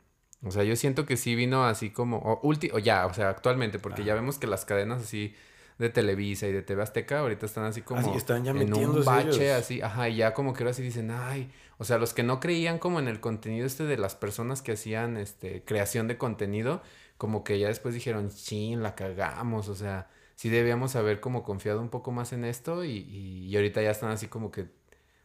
O 0.44 0.50
sea, 0.50 0.64
yo 0.64 0.76
siento 0.76 1.06
que 1.06 1.16
sí 1.16 1.36
vino 1.36 1.66
así 1.68 1.92
como... 1.92 2.18
O, 2.18 2.42
o 2.42 2.80
ya, 2.80 3.06
o 3.06 3.14
sea, 3.14 3.30
actualmente, 3.30 3.78
porque 3.78 4.04
ya 4.04 4.16
vemos 4.16 4.40
que 4.40 4.48
las 4.48 4.66
cadenas 4.66 5.04
así 5.04 5.36
de 5.78 5.90
Televisa 5.90 6.48
y 6.48 6.52
de 6.52 6.64
TV 6.64 6.82
Azteca 6.82 7.20
ahorita 7.20 7.46
están 7.46 7.66
así 7.66 7.82
como 7.82 8.16
están 8.16 8.44
ya 8.44 8.52
en 8.52 8.74
un 8.74 9.06
bache 9.06 9.54
así, 9.54 9.82
ajá, 9.82 10.10
y 10.10 10.18
ya 10.18 10.34
como 10.34 10.54
que 10.54 10.64
ahora 10.64 10.74
sí 10.74 10.82
dicen, 10.82 11.12
ay, 11.12 11.52
o 11.78 11.84
sea, 11.84 11.98
los 11.98 12.14
que 12.14 12.24
no 12.24 12.40
creían 12.40 12.80
como 12.80 13.00
en 13.00 13.08
el 13.08 13.20
contenido 13.20 13.66
este 13.66 13.84
de 13.86 13.98
las 13.98 14.16
personas 14.16 14.62
que 14.62 14.72
hacían 14.72 15.18
este 15.18 15.64
creación 15.64 16.08
de 16.08 16.18
contenido, 16.18 16.82
como 17.18 17.44
que 17.44 17.60
ya 17.60 17.68
después 17.68 17.94
dijeron, 17.94 18.32
sí, 18.32 18.76
la 18.76 18.96
cagamos, 18.96 19.68
o 19.70 19.76
sea, 19.76 20.10
sí 20.36 20.50
debíamos 20.50 20.96
haber 20.96 21.20
como 21.20 21.44
confiado 21.44 21.80
un 21.80 21.90
poco 21.90 22.12
más 22.12 22.34
en 22.34 22.46
esto 22.46 22.84
y, 22.84 22.98
y, 22.98 23.56
ahorita 23.56 23.82
ya 23.82 23.92
están 23.92 24.10
así 24.10 24.28
como 24.28 24.52
que, 24.52 24.68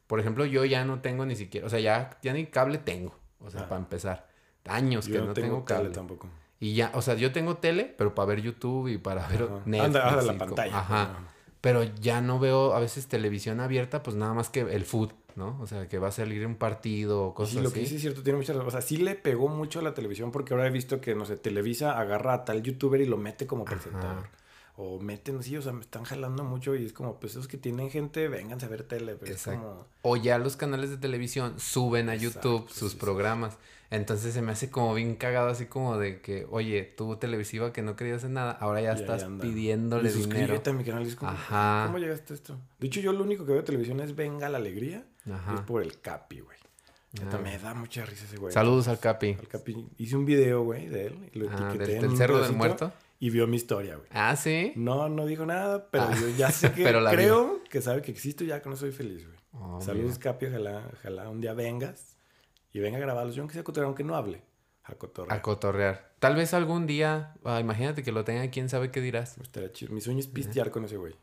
por 0.06 0.20
ejemplo, 0.20 0.44
yo 0.44 0.64
ya 0.66 0.84
no 0.84 1.00
tengo 1.00 1.24
ni 1.24 1.36
siquiera, 1.36 1.66
o 1.66 1.70
sea, 1.70 1.80
ya, 1.80 2.18
ya 2.22 2.34
ni 2.34 2.46
cable 2.46 2.76
tengo, 2.76 3.18
o 3.40 3.50
sea, 3.50 3.68
para 3.68 3.80
empezar, 3.80 4.28
años 4.66 5.06
que 5.08 5.18
no, 5.18 5.32
tengo, 5.32 5.64
cable. 5.64 5.90
tampoco. 5.90 6.28
Y 6.62 6.74
ya, 6.74 6.92
o 6.94 7.02
sea, 7.02 7.14
yo 7.14 7.32
tengo 7.32 7.56
tele, 7.56 7.92
pero 7.98 8.14
para 8.14 8.26
ver 8.26 8.40
YouTube 8.40 8.86
y 8.86 8.96
para 8.96 9.26
ver 9.26 9.50
Netflix. 9.64 9.96
Anda, 9.96 10.22
la 10.22 10.38
pantalla. 10.38 10.78
Ajá. 10.78 11.18
Pero 11.60 11.82
ya 11.82 12.20
no 12.20 12.38
veo 12.38 12.74
a 12.74 12.78
veces 12.78 13.08
televisión 13.08 13.58
abierta, 13.58 14.04
pues 14.04 14.14
nada 14.14 14.32
más 14.32 14.48
que 14.48 14.60
el 14.60 14.84
food, 14.84 15.10
¿no? 15.34 15.58
O 15.60 15.66
sea, 15.66 15.88
que 15.88 15.98
va 15.98 16.06
a 16.06 16.12
salir 16.12 16.46
un 16.46 16.54
partido 16.54 17.24
o 17.24 17.34
cosas 17.34 17.54
sí, 17.54 17.60
lo 17.60 17.72
que 17.72 17.84
sí 17.84 17.96
es 17.96 18.00
cierto, 18.02 18.22
tiene 18.22 18.38
muchas... 18.38 18.54
O 18.54 18.70
sea, 18.70 18.80
sí 18.80 18.96
le 18.98 19.16
pegó 19.16 19.48
mucho 19.48 19.80
a 19.80 19.82
la 19.82 19.92
televisión 19.92 20.30
porque 20.30 20.54
ahora 20.54 20.68
he 20.68 20.70
visto 20.70 21.00
que, 21.00 21.16
no 21.16 21.24
sé, 21.24 21.36
Televisa 21.36 21.98
agarra 21.98 22.32
a 22.34 22.44
tal 22.44 22.62
youtuber 22.62 23.00
y 23.00 23.06
lo 23.06 23.16
mete 23.16 23.48
como 23.48 23.64
presentador. 23.64 24.28
O 24.76 25.00
meten, 25.00 25.42
sí, 25.42 25.56
o 25.56 25.62
sea, 25.62 25.72
me 25.72 25.80
están 25.80 26.04
jalando 26.04 26.44
mucho 26.44 26.76
y 26.76 26.84
es 26.84 26.92
como, 26.92 27.18
pues 27.18 27.32
esos 27.32 27.48
que 27.48 27.56
tienen 27.56 27.90
gente, 27.90 28.28
vénganse 28.28 28.66
a 28.66 28.68
ver 28.68 28.84
tele. 28.84 29.16
Pero 29.16 29.34
es 29.34 29.42
como... 29.42 29.84
O 30.02 30.14
ya 30.14 30.38
los 30.38 30.54
canales 30.54 30.90
de 30.90 30.96
televisión 30.96 31.58
suben 31.58 32.08
a 32.08 32.14
YouTube 32.14 32.68
sus 32.70 32.94
programas. 32.94 33.58
Entonces 33.92 34.32
se 34.32 34.40
me 34.40 34.52
hace 34.52 34.70
como 34.70 34.94
bien 34.94 35.16
cagado, 35.16 35.50
así 35.50 35.66
como 35.66 35.98
de 35.98 36.22
que, 36.22 36.46
oye, 36.50 36.82
tú 36.82 37.16
televisiva 37.16 37.74
que 37.74 37.82
no 37.82 37.94
querías 37.94 38.24
en 38.24 38.32
nada, 38.32 38.52
ahora 38.52 38.80
ya, 38.80 38.92
estás 38.92 39.24
pidiéndole 39.38 40.08
y 40.08 40.14
dinero. 40.14 40.62
a 40.64 40.72
mi 40.72 40.82
canal 40.82 41.04
y 41.04 41.08
es 41.08 41.16
como, 41.16 41.30
Ajá. 41.30 41.84
¿cómo 41.88 41.98
llegaste 41.98 42.32
a 42.32 42.36
esto? 42.36 42.58
De 42.78 42.86
hecho, 42.86 43.00
yo 43.00 43.12
lo 43.12 43.22
único 43.22 43.44
que 43.44 43.52
veo 43.52 43.60
de 43.60 43.66
televisión 43.66 44.00
es 44.00 44.16
Venga 44.16 44.48
la 44.48 44.56
Alegría. 44.56 45.04
Ajá. 45.30 45.56
es 45.56 45.60
por 45.60 45.82
el 45.82 46.00
Capi, 46.00 46.40
güey. 46.40 46.56
Ah. 47.20 47.36
Me 47.36 47.58
da 47.58 47.74
mucha 47.74 48.06
risa 48.06 48.24
ese 48.24 48.38
güey. 48.38 48.50
Saludos 48.50 48.88
al 48.88 48.98
Capi. 48.98 49.36
Al 49.38 49.46
Capi. 49.46 49.86
Hice 49.98 50.16
un 50.16 50.24
video, 50.24 50.64
güey, 50.64 50.86
de 50.86 51.08
él. 51.08 51.30
Y 51.34 51.38
lo 51.40 51.50
ah, 51.50 51.68
etiqueté 51.68 52.00
del, 52.00 52.16
Cerro 52.16 52.38
del 52.38 52.54
Muerto. 52.54 52.94
Y 53.20 53.28
vio 53.28 53.46
mi 53.46 53.56
historia, 53.56 53.96
güey. 53.96 54.08
Ah, 54.10 54.34
¿sí? 54.36 54.72
No, 54.74 55.10
no 55.10 55.26
dijo 55.26 55.44
nada, 55.44 55.90
pero 55.90 56.04
ah. 56.04 56.16
yo 56.18 56.30
ya 56.30 56.50
sé 56.50 56.72
que 56.74 56.82
creo 56.82 57.62
que 57.68 57.82
sabe 57.82 58.00
que 58.00 58.10
existo 58.10 58.42
y 58.42 58.46
ya 58.46 58.62
que 58.62 58.70
no 58.70 58.76
soy 58.76 58.90
feliz, 58.90 59.26
güey. 59.26 59.38
Oh, 59.52 59.82
Saludos, 59.82 60.18
Capi. 60.18 60.46
Ojalá, 60.46 60.88
ojalá 60.94 61.28
un 61.28 61.42
día 61.42 61.52
vengas 61.52 62.12
y 62.72 62.80
venga 62.80 62.98
a 62.98 63.00
grabarlos. 63.00 63.34
Yo 63.34 63.42
aunque 63.42 63.54
sea 63.54 63.64
cotorrear, 63.64 63.86
aunque 63.86 64.04
no 64.04 64.16
hable. 64.16 64.42
A 64.84 64.94
cotorrear. 64.94 65.36
A 65.36 65.42
cotorrear. 65.42 66.12
Tal 66.18 66.34
vez 66.34 66.54
algún 66.54 66.86
día, 66.86 67.34
ah, 67.44 67.60
imagínate 67.60 68.02
que 68.02 68.12
lo 68.12 68.24
tenga, 68.24 68.48
quién 68.50 68.68
sabe 68.68 68.90
qué 68.90 69.00
dirás. 69.00 69.36
Mi 69.90 70.00
sueño 70.00 70.20
es 70.20 70.26
pistear 70.26 70.70
con 70.70 70.84
ese 70.84 70.96
güey. 70.96 71.14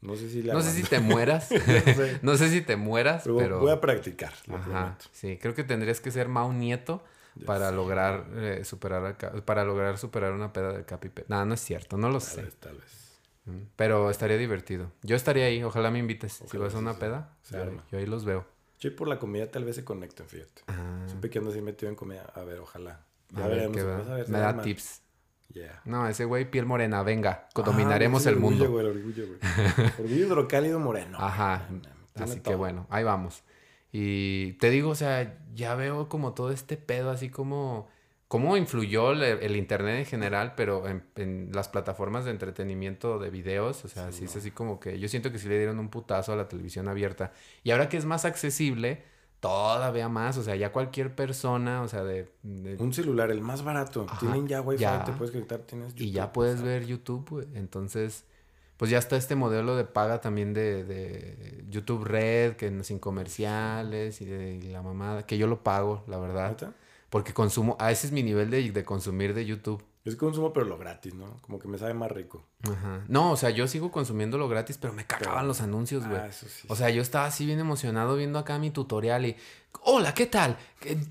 No 0.00 0.16
sé 0.16 0.28
si 0.28 0.42
No 0.42 0.60
sé 0.60 0.70
si 0.72 0.82
te 0.82 1.00
mueras. 1.00 1.48
no, 2.22 2.36
sé. 2.36 2.50
si 2.50 2.60
te 2.60 2.76
mueras, 2.76 3.22
pero, 3.24 3.60
Voy 3.60 3.72
a 3.72 3.80
practicar. 3.80 4.34
Ajá, 4.52 4.98
sí, 5.12 5.38
creo 5.40 5.54
que 5.54 5.64
tendrías 5.64 6.00
que 6.00 6.10
ser 6.10 6.28
Mao 6.28 6.52
Nieto 6.52 7.02
para 7.46 7.72
lograr 7.72 8.26
eh, 8.36 8.64
superar 8.64 9.16
para 9.44 9.64
lograr 9.64 9.98
superar 9.98 10.32
una 10.32 10.52
peda 10.52 10.72
del 10.72 10.84
Capi. 10.84 11.10
No, 11.28 11.44
no 11.44 11.54
es 11.54 11.60
cierto, 11.60 11.96
no 11.96 12.10
lo 12.10 12.20
sé. 12.20 12.42
tal 12.60 12.76
vez. 12.76 13.18
Mm, 13.46 13.62
pero 13.76 14.10
estaría 14.10 14.36
divertido. 14.36 14.92
Yo 15.02 15.16
estaría 15.16 15.46
ahí, 15.46 15.62
ojalá 15.62 15.90
me 15.90 15.98
invites. 15.98 16.42
si 16.48 16.56
vas 16.58 16.74
a 16.74 16.78
una 16.78 16.98
peda, 16.98 17.36
yo 17.90 17.98
ahí 17.98 18.06
los 18.06 18.24
veo. 18.24 18.53
Yo 18.84 18.94
por 18.94 19.08
la 19.08 19.18
comida 19.18 19.50
tal 19.50 19.64
vez 19.64 19.76
se 19.76 19.84
conecten, 19.84 20.26
fíjate. 20.26 20.60
Ah. 20.66 21.06
Que 21.30 21.38
ando 21.38 21.50
así 21.50 21.62
metido 21.62 21.88
en 21.88 21.96
comida. 21.96 22.30
A 22.34 22.42
ver, 22.42 22.58
ojalá. 22.58 23.00
Ya 23.30 23.46
veremos. 23.46 23.78
a 23.78 24.14
ver, 24.14 24.28
Me 24.28 24.38
da 24.38 24.60
tips. 24.60 25.00
Yeah. 25.54 25.80
No, 25.86 26.06
ese 26.06 26.26
güey, 26.26 26.50
piel 26.50 26.66
morena, 26.66 27.02
venga, 27.02 27.48
ah, 27.54 27.62
dominaremos 27.62 28.26
el, 28.26 28.36
mundo. 28.36 28.70
Güey, 28.70 28.84
el 28.84 28.98
orgullo, 28.98 29.26
güey. 29.26 29.38
orgullo 29.98 30.26
hidrocálido 30.26 30.80
moreno. 30.80 31.16
Ajá. 31.18 31.66
así 32.14 32.40
que 32.40 32.54
bueno, 32.54 32.86
ahí 32.90 33.04
vamos. 33.04 33.42
Y 33.90 34.52
te 34.54 34.68
digo, 34.68 34.90
o 34.90 34.94
sea, 34.94 35.38
ya 35.54 35.74
veo 35.76 36.10
como 36.10 36.34
todo 36.34 36.50
este 36.50 36.76
pedo 36.76 37.08
así 37.08 37.30
como 37.30 37.88
cómo 38.28 38.56
influyó 38.56 39.12
el, 39.12 39.56
internet 39.56 39.98
en 39.98 40.06
general, 40.06 40.54
pero 40.56 40.84
en, 40.88 41.50
las 41.52 41.68
plataformas 41.68 42.24
de 42.24 42.30
entretenimiento 42.30 43.18
de 43.18 43.30
videos, 43.30 43.84
o 43.84 43.88
sea, 43.88 44.12
sí, 44.12 44.24
es 44.24 44.36
así 44.36 44.50
como 44.50 44.80
que 44.80 44.98
yo 44.98 45.08
siento 45.08 45.30
que 45.30 45.38
sí 45.38 45.48
le 45.48 45.58
dieron 45.58 45.78
un 45.78 45.88
putazo 45.88 46.32
a 46.32 46.36
la 46.36 46.48
televisión 46.48 46.88
abierta. 46.88 47.32
Y 47.62 47.70
ahora 47.70 47.88
que 47.88 47.96
es 47.96 48.04
más 48.04 48.24
accesible, 48.24 49.04
todavía 49.40 50.08
más, 50.08 50.38
o 50.38 50.42
sea, 50.42 50.56
ya 50.56 50.72
cualquier 50.72 51.14
persona, 51.14 51.82
o 51.82 51.88
sea, 51.88 52.02
de... 52.02 52.28
un 52.42 52.92
celular, 52.92 53.30
el 53.30 53.40
más 53.40 53.62
barato, 53.62 54.06
tienen 54.18 54.48
ya 54.48 54.60
wifi, 54.62 54.84
te 55.04 55.12
puedes 55.12 55.32
conectar, 55.32 55.60
tienes 55.60 55.94
YouTube. 55.94 56.06
Y 56.06 56.10
ya 56.12 56.32
puedes 56.32 56.62
ver 56.62 56.86
YouTube, 56.86 57.46
entonces 57.54 58.24
pues 58.76 58.90
ya 58.90 58.98
está 58.98 59.16
este 59.16 59.36
modelo 59.36 59.76
de 59.76 59.84
paga 59.84 60.20
también 60.20 60.52
de, 60.52 60.82
de 60.82 61.64
YouTube 61.68 62.04
Red, 62.04 62.56
que 62.56 62.82
sin 62.82 62.98
comerciales 62.98 64.20
y 64.20 64.24
de 64.24 64.60
la 64.72 64.82
mamada, 64.82 65.24
que 65.26 65.38
yo 65.38 65.46
lo 65.46 65.62
pago, 65.62 66.02
la 66.08 66.18
verdad. 66.18 66.74
Porque 67.14 67.32
consumo, 67.32 67.76
a 67.78 67.92
ese 67.92 68.08
es 68.08 68.12
mi 68.12 68.24
nivel 68.24 68.50
de, 68.50 68.72
de 68.72 68.84
consumir 68.84 69.34
de 69.34 69.46
YouTube. 69.46 69.80
Es 70.04 70.16
consumo, 70.16 70.52
pero 70.52 70.66
lo 70.66 70.76
gratis, 70.76 71.14
¿no? 71.14 71.40
Como 71.42 71.60
que 71.60 71.68
me 71.68 71.78
sabe 71.78 71.94
más 71.94 72.10
rico. 72.10 72.44
Ajá. 72.64 73.04
No, 73.06 73.30
o 73.30 73.36
sea, 73.36 73.50
yo 73.50 73.68
sigo 73.68 73.92
consumiendo 73.92 74.36
lo 74.36 74.48
gratis, 74.48 74.78
pero 74.78 74.92
me 74.92 75.06
cagaban 75.06 75.46
los 75.46 75.60
anuncios, 75.60 76.04
güey. 76.08 76.18
Ah, 76.18 76.26
eso 76.26 76.48
sí, 76.48 76.66
o 76.68 76.74
sea, 76.74 76.90
yo 76.90 77.00
estaba 77.00 77.26
así 77.26 77.46
bien 77.46 77.60
emocionado 77.60 78.16
viendo 78.16 78.40
acá 78.40 78.58
mi 78.58 78.72
tutorial 78.72 79.26
y. 79.26 79.36
Hola, 79.82 80.12
¿qué 80.12 80.26
tal? 80.26 80.58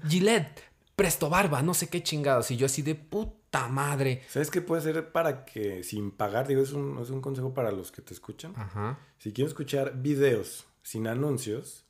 Gillette, 0.05 0.59
Presto 0.97 1.29
Barba, 1.29 1.61
no 1.61 1.73
sé 1.73 1.87
qué 1.87 2.03
chingados. 2.03 2.51
Y 2.51 2.57
yo 2.57 2.65
así 2.65 2.81
de 2.81 2.95
puta 2.95 3.69
madre. 3.69 4.23
¿Sabes 4.27 4.51
qué 4.51 4.59
puede 4.59 4.81
ser 4.81 5.13
para 5.13 5.45
que 5.45 5.85
sin 5.85 6.11
pagar? 6.11 6.49
Digo, 6.49 6.61
es 6.61 6.73
un, 6.73 6.99
es 7.01 7.11
un 7.11 7.21
consejo 7.21 7.53
para 7.53 7.71
los 7.71 7.93
que 7.93 8.01
te 8.01 8.13
escuchan. 8.13 8.51
Ajá. 8.57 8.99
Si 9.19 9.31
quieren 9.31 9.47
escuchar 9.47 10.01
videos 10.01 10.65
sin 10.81 11.07
anuncios, 11.07 11.85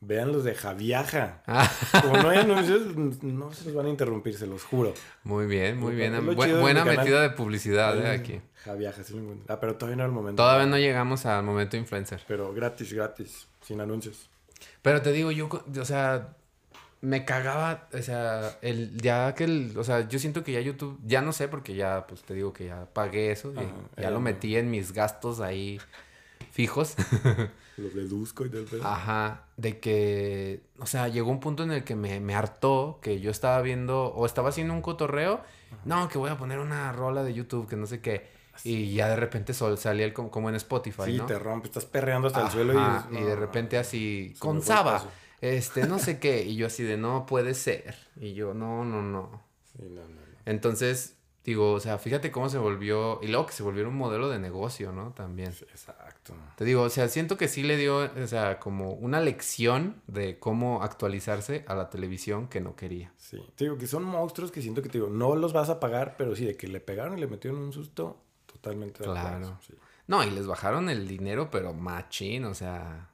vean 0.00 0.32
los 0.32 0.44
de 0.44 0.54
Javiaja. 0.54 1.42
Ah. 1.46 1.70
Como 2.02 2.22
no 2.22 2.28
hay 2.28 2.38
anuncios, 2.38 2.96
no 2.96 3.52
se 3.52 3.66
los 3.66 3.74
van 3.74 3.86
a 3.86 3.88
interrumpir, 3.88 4.36
se 4.36 4.46
los 4.46 4.62
juro. 4.62 4.94
Muy 5.24 5.46
bien, 5.46 5.78
muy 5.78 5.94
bien. 5.94 6.12
buena 6.34 6.84
metida 6.84 7.22
de 7.22 7.30
publicidad 7.30 7.98
eh, 7.98 8.10
aquí. 8.10 8.40
Javiaja, 8.64 9.04
sí. 9.04 9.14
Ah, 9.48 9.58
pero 9.60 9.76
todavía 9.76 9.96
no 9.96 10.02
es 10.04 10.08
el 10.08 10.14
momento. 10.14 10.42
Todavía 10.42 10.66
no 10.66 10.78
llegamos 10.78 11.26
al 11.26 11.42
momento 11.42 11.76
influencer. 11.76 12.22
Pero 12.26 12.52
gratis, 12.52 12.92
gratis, 12.92 13.46
sin 13.60 13.80
anuncios. 13.80 14.28
Pero 14.82 15.02
te 15.02 15.12
digo, 15.12 15.30
yo, 15.30 15.48
o 15.48 15.84
sea, 15.84 16.36
me 17.00 17.24
cagaba, 17.24 17.88
o 17.92 18.02
sea, 18.02 18.58
el, 18.62 19.00
ya 19.00 19.34
que 19.34 19.44
el, 19.44 19.76
o 19.76 19.84
sea, 19.84 20.08
yo 20.08 20.18
siento 20.18 20.42
que 20.42 20.52
ya 20.52 20.60
YouTube, 20.60 20.98
ya 21.04 21.22
no 21.22 21.32
sé 21.32 21.48
porque 21.48 21.74
ya, 21.74 22.06
pues 22.06 22.22
te 22.22 22.34
digo 22.34 22.52
que 22.52 22.66
ya 22.66 22.86
pagué 22.92 23.30
eso, 23.30 23.52
y 23.52 24.00
ya 24.00 24.10
lo 24.10 24.20
metí 24.20 24.56
en 24.56 24.70
mis 24.70 24.92
gastos 24.92 25.40
ahí 25.40 25.78
fijos. 26.56 26.96
lo 27.76 27.88
deduzco 27.90 28.46
y 28.46 28.50
tal 28.50 28.64
vez. 28.64 28.82
Ajá, 28.82 29.44
de 29.56 29.78
que, 29.78 30.62
o 30.78 30.86
sea, 30.86 31.08
llegó 31.08 31.30
un 31.30 31.40
punto 31.40 31.62
en 31.62 31.70
el 31.70 31.84
que 31.84 31.94
me, 31.94 32.18
me 32.20 32.34
hartó 32.34 32.98
que 33.02 33.20
yo 33.20 33.30
estaba 33.30 33.60
viendo, 33.62 34.06
o 34.06 34.26
estaba 34.26 34.48
haciendo 34.48 34.74
un 34.74 34.82
cotorreo, 34.82 35.40
no, 35.84 36.08
que 36.08 36.18
voy 36.18 36.30
a 36.30 36.38
poner 36.38 36.58
una 36.58 36.92
rola 36.92 37.22
de 37.22 37.34
YouTube, 37.34 37.68
que 37.68 37.76
no 37.76 37.86
sé 37.86 38.00
qué. 38.00 38.34
Y 38.64 38.94
ya 38.94 39.08
de 39.08 39.16
repente 39.16 39.52
sol, 39.52 39.76
salía 39.76 40.06
el, 40.06 40.14
como, 40.14 40.48
en 40.48 40.54
Spotify, 40.54 41.02
sí, 41.04 41.20
te 41.26 41.38
rompe, 41.38 41.68
estás 41.68 41.84
perreando 41.84 42.28
hasta 42.28 42.46
el 42.46 42.50
suelo 42.50 42.72
y... 42.72 43.18
y 43.18 43.22
de 43.22 43.36
repente 43.36 43.76
así, 43.76 44.34
con 44.38 44.62
Saba 44.62 45.04
este, 45.40 45.86
no 45.86 45.98
sé 45.98 46.18
qué. 46.18 46.44
Y 46.44 46.56
yo 46.56 46.66
así 46.66 46.82
de, 46.82 46.96
no 46.96 47.26
puede 47.26 47.54
ser. 47.54 47.96
Y 48.16 48.34
yo, 48.34 48.54
no, 48.54 48.84
no, 48.84 49.02
no. 49.02 49.42
Sí, 49.72 49.82
no, 49.90 50.02
no, 50.02 50.20
Entonces, 50.44 51.16
digo, 51.44 51.72
o 51.72 51.80
sea, 51.80 51.98
fíjate 51.98 52.30
cómo 52.30 52.48
se 52.48 52.58
volvió, 52.58 53.20
y 53.22 53.28
luego 53.28 53.46
que 53.46 53.52
se 53.52 53.62
volvió 53.62 53.86
un 53.88 53.96
modelo 53.96 54.28
de 54.28 54.38
negocio, 54.38 54.92
¿no? 54.92 55.12
También. 55.12 55.50
exacto. 55.50 56.05
Te 56.56 56.64
digo, 56.64 56.82
o 56.82 56.90
sea, 56.90 57.08
siento 57.08 57.36
que 57.36 57.48
sí 57.48 57.62
le 57.62 57.76
dio, 57.76 57.98
o 57.98 58.26
sea, 58.26 58.58
como 58.58 58.92
una 58.92 59.20
lección 59.20 60.00
de 60.06 60.38
cómo 60.38 60.82
actualizarse 60.82 61.64
a 61.68 61.74
la 61.74 61.90
televisión 61.90 62.48
que 62.48 62.60
no 62.60 62.76
quería. 62.76 63.12
Sí, 63.16 63.38
te 63.54 63.64
digo 63.64 63.78
que 63.78 63.86
son 63.86 64.04
monstruos 64.04 64.50
que 64.50 64.62
siento 64.62 64.82
que, 64.82 64.88
te 64.88 64.98
digo, 64.98 65.10
no 65.10 65.36
los 65.36 65.52
vas 65.52 65.68
a 65.68 65.80
pagar, 65.80 66.16
pero 66.16 66.34
sí, 66.34 66.44
de 66.44 66.56
que 66.56 66.68
le 66.68 66.80
pegaron 66.80 67.16
y 67.16 67.20
le 67.20 67.26
metieron 67.26 67.60
un 67.60 67.72
susto, 67.72 68.18
totalmente. 68.46 69.04
Claro. 69.04 69.58
No, 70.06 70.24
y 70.24 70.30
les 70.30 70.46
bajaron 70.46 70.88
el 70.88 71.08
dinero, 71.08 71.50
pero 71.50 71.72
machín, 71.72 72.44
o 72.44 72.54
sea... 72.54 73.10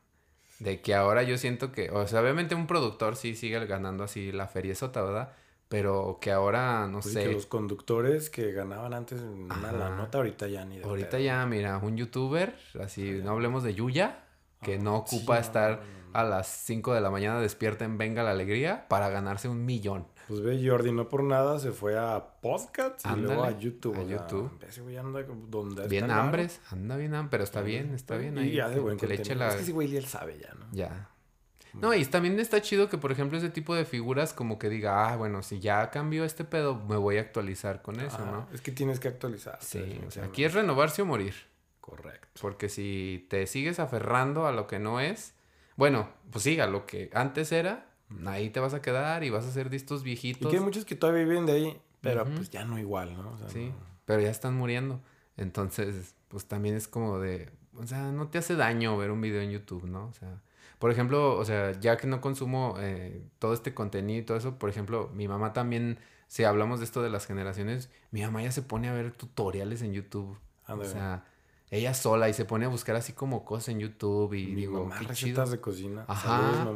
De 0.58 0.80
que 0.80 0.94
ahora 0.94 1.24
yo 1.24 1.38
siento 1.38 1.72
que, 1.72 1.90
o 1.90 2.06
sea, 2.06 2.20
obviamente 2.20 2.54
un 2.54 2.68
productor 2.68 3.16
sí 3.16 3.34
sigue 3.34 3.66
ganando 3.66 4.04
así 4.04 4.30
la 4.30 4.46
feria 4.46 4.76
sota, 4.76 5.02
¿verdad? 5.02 5.32
Pero 5.72 6.18
que 6.20 6.30
ahora, 6.30 6.86
no 6.86 7.00
pues 7.00 7.14
sé. 7.14 7.24
Que 7.24 7.32
los 7.32 7.46
conductores 7.46 8.28
que 8.28 8.52
ganaban 8.52 8.92
antes 8.92 9.22
una, 9.22 9.72
la 9.72 9.88
nota, 9.96 10.18
ahorita 10.18 10.46
ya 10.46 10.66
ni 10.66 10.76
de 10.76 10.84
Ahorita 10.84 11.18
ya, 11.18 11.46
mira, 11.46 11.78
un 11.78 11.96
youtuber, 11.96 12.54
así, 12.78 13.22
no 13.24 13.30
hablemos 13.30 13.62
de 13.62 13.72
Yuya, 13.72 14.22
que 14.60 14.76
no 14.78 14.96
ocupa 14.96 15.38
estar 15.38 15.80
a 16.12 16.24
las 16.24 16.46
5 16.46 16.92
de 16.92 17.00
la 17.00 17.10
mañana 17.10 17.40
despierta 17.40 17.86
en 17.86 17.96
Venga 17.96 18.22
la 18.22 18.32
Alegría 18.32 18.86
para 18.88 19.08
ganarse 19.08 19.48
un 19.48 19.64
millón. 19.64 20.06
Pues 20.28 20.42
ve, 20.42 20.60
Jordi, 20.62 20.92
no 20.92 21.08
por 21.08 21.22
nada 21.24 21.58
se 21.58 21.72
fue 21.72 21.98
a 21.98 22.22
podcast 22.42 23.06
y 23.06 23.20
luego 23.20 23.42
a 23.42 23.58
YouTube. 23.58 23.96
A 23.96 24.02
YouTube. 24.02 24.50
ese 24.68 24.82
güey 24.82 24.98
anda 24.98 25.22
donde 25.48 25.88
Bien 25.88 26.10
hambres, 26.10 26.60
anda 26.70 26.98
bien 26.98 27.14
hambre, 27.14 27.30
pero 27.30 27.44
está 27.44 27.62
bien, 27.62 27.94
está 27.94 28.18
bien. 28.18 28.36
Ahí, 28.36 28.50
y 28.50 28.56
ya 28.56 28.68
de 28.68 28.78
buen 28.78 28.98
que 28.98 29.06
le 29.06 29.14
eche 29.14 29.34
la... 29.34 29.48
Es 29.48 29.54
que 29.54 29.62
ese 29.62 29.72
güey 29.72 29.96
él 29.96 30.04
sabe 30.04 30.38
ya, 30.38 30.52
¿no? 30.52 30.66
Ya. 30.72 31.08
No, 31.74 31.94
y 31.94 32.04
también 32.04 32.38
está 32.38 32.60
chido 32.60 32.88
que, 32.88 32.98
por 32.98 33.12
ejemplo, 33.12 33.38
ese 33.38 33.48
tipo 33.48 33.74
de 33.74 33.84
figuras 33.84 34.32
como 34.34 34.58
que 34.58 34.68
diga, 34.68 35.08
ah, 35.08 35.16
bueno, 35.16 35.42
si 35.42 35.58
ya 35.58 35.90
cambió 35.90 36.24
este 36.24 36.44
pedo, 36.44 36.76
me 36.76 36.96
voy 36.96 37.16
a 37.16 37.22
actualizar 37.22 37.82
con 37.82 38.00
eso, 38.00 38.24
¿no? 38.26 38.46
Es 38.52 38.60
que 38.60 38.72
tienes 38.72 39.00
que 39.00 39.08
actualizar. 39.08 39.58
Sí, 39.60 40.00
o 40.06 40.10
sea, 40.10 40.24
aquí 40.24 40.44
es 40.44 40.52
renovarse 40.52 41.02
o 41.02 41.06
morir. 41.06 41.34
Correcto. 41.80 42.28
Porque 42.40 42.68
si 42.68 43.26
te 43.28 43.46
sigues 43.46 43.80
aferrando 43.80 44.46
a 44.46 44.52
lo 44.52 44.66
que 44.66 44.78
no 44.78 45.00
es, 45.00 45.34
bueno, 45.76 46.08
pues 46.30 46.44
sí, 46.44 46.60
a 46.60 46.66
lo 46.66 46.86
que 46.86 47.10
antes 47.14 47.52
era, 47.52 47.86
ahí 48.26 48.50
te 48.50 48.60
vas 48.60 48.74
a 48.74 48.82
quedar 48.82 49.24
y 49.24 49.30
vas 49.30 49.44
a 49.44 49.50
ser 49.50 49.70
de 49.70 49.76
estos 49.76 50.02
viejitos. 50.02 50.46
Y 50.46 50.50
que 50.50 50.58
hay 50.58 50.62
muchos 50.62 50.84
que 50.84 50.94
todavía 50.94 51.24
viven 51.24 51.46
de 51.46 51.52
ahí, 51.52 51.80
pero 52.00 52.24
pues 52.24 52.50
ya 52.50 52.64
no 52.64 52.78
igual, 52.78 53.14
¿no? 53.16 53.36
sí, 53.48 53.72
pero 54.04 54.20
ya 54.20 54.30
están 54.30 54.54
muriendo. 54.54 55.00
Entonces, 55.36 56.14
pues 56.28 56.46
también 56.46 56.76
es 56.76 56.86
como 56.86 57.18
de, 57.18 57.50
o 57.76 57.86
sea, 57.86 58.12
no 58.12 58.28
te 58.28 58.38
hace 58.38 58.54
daño 58.54 58.96
ver 58.96 59.10
un 59.10 59.20
video 59.20 59.40
en 59.40 59.50
YouTube, 59.50 59.84
¿no? 59.84 60.06
O 60.06 60.12
sea, 60.12 60.40
por 60.82 60.90
ejemplo, 60.90 61.36
o 61.38 61.44
sea, 61.44 61.78
ya 61.78 61.96
que 61.96 62.08
no 62.08 62.20
consumo 62.20 62.74
eh, 62.80 63.22
todo 63.38 63.54
este 63.54 63.72
contenido 63.72 64.18
y 64.18 64.24
todo 64.24 64.36
eso, 64.36 64.58
por 64.58 64.68
ejemplo, 64.68 65.12
mi 65.14 65.28
mamá 65.28 65.52
también, 65.52 66.00
si 66.26 66.42
hablamos 66.42 66.80
de 66.80 66.86
esto 66.86 67.04
de 67.04 67.08
las 67.08 67.24
generaciones, 67.24 67.88
mi 68.10 68.22
mamá 68.22 68.42
ya 68.42 68.50
se 68.50 68.62
pone 68.62 68.88
a 68.88 68.92
ver 68.92 69.12
tutoriales 69.12 69.82
en 69.82 69.92
YouTube. 69.92 70.36
o 70.66 70.84
sea, 70.84 71.24
ella 71.70 71.94
sola 71.94 72.28
y 72.28 72.34
se 72.34 72.44
pone 72.46 72.64
a 72.64 72.68
buscar 72.68 72.96
así 72.96 73.12
como 73.12 73.44
cosas 73.44 73.68
en 73.68 73.78
YouTube 73.78 74.34
y 74.34 74.56
digo, 74.56 74.88
mamá, 74.88 74.98
recetas 75.06 75.52
de 75.52 75.60
cocina. 75.60 76.04
Ajá. 76.08 76.66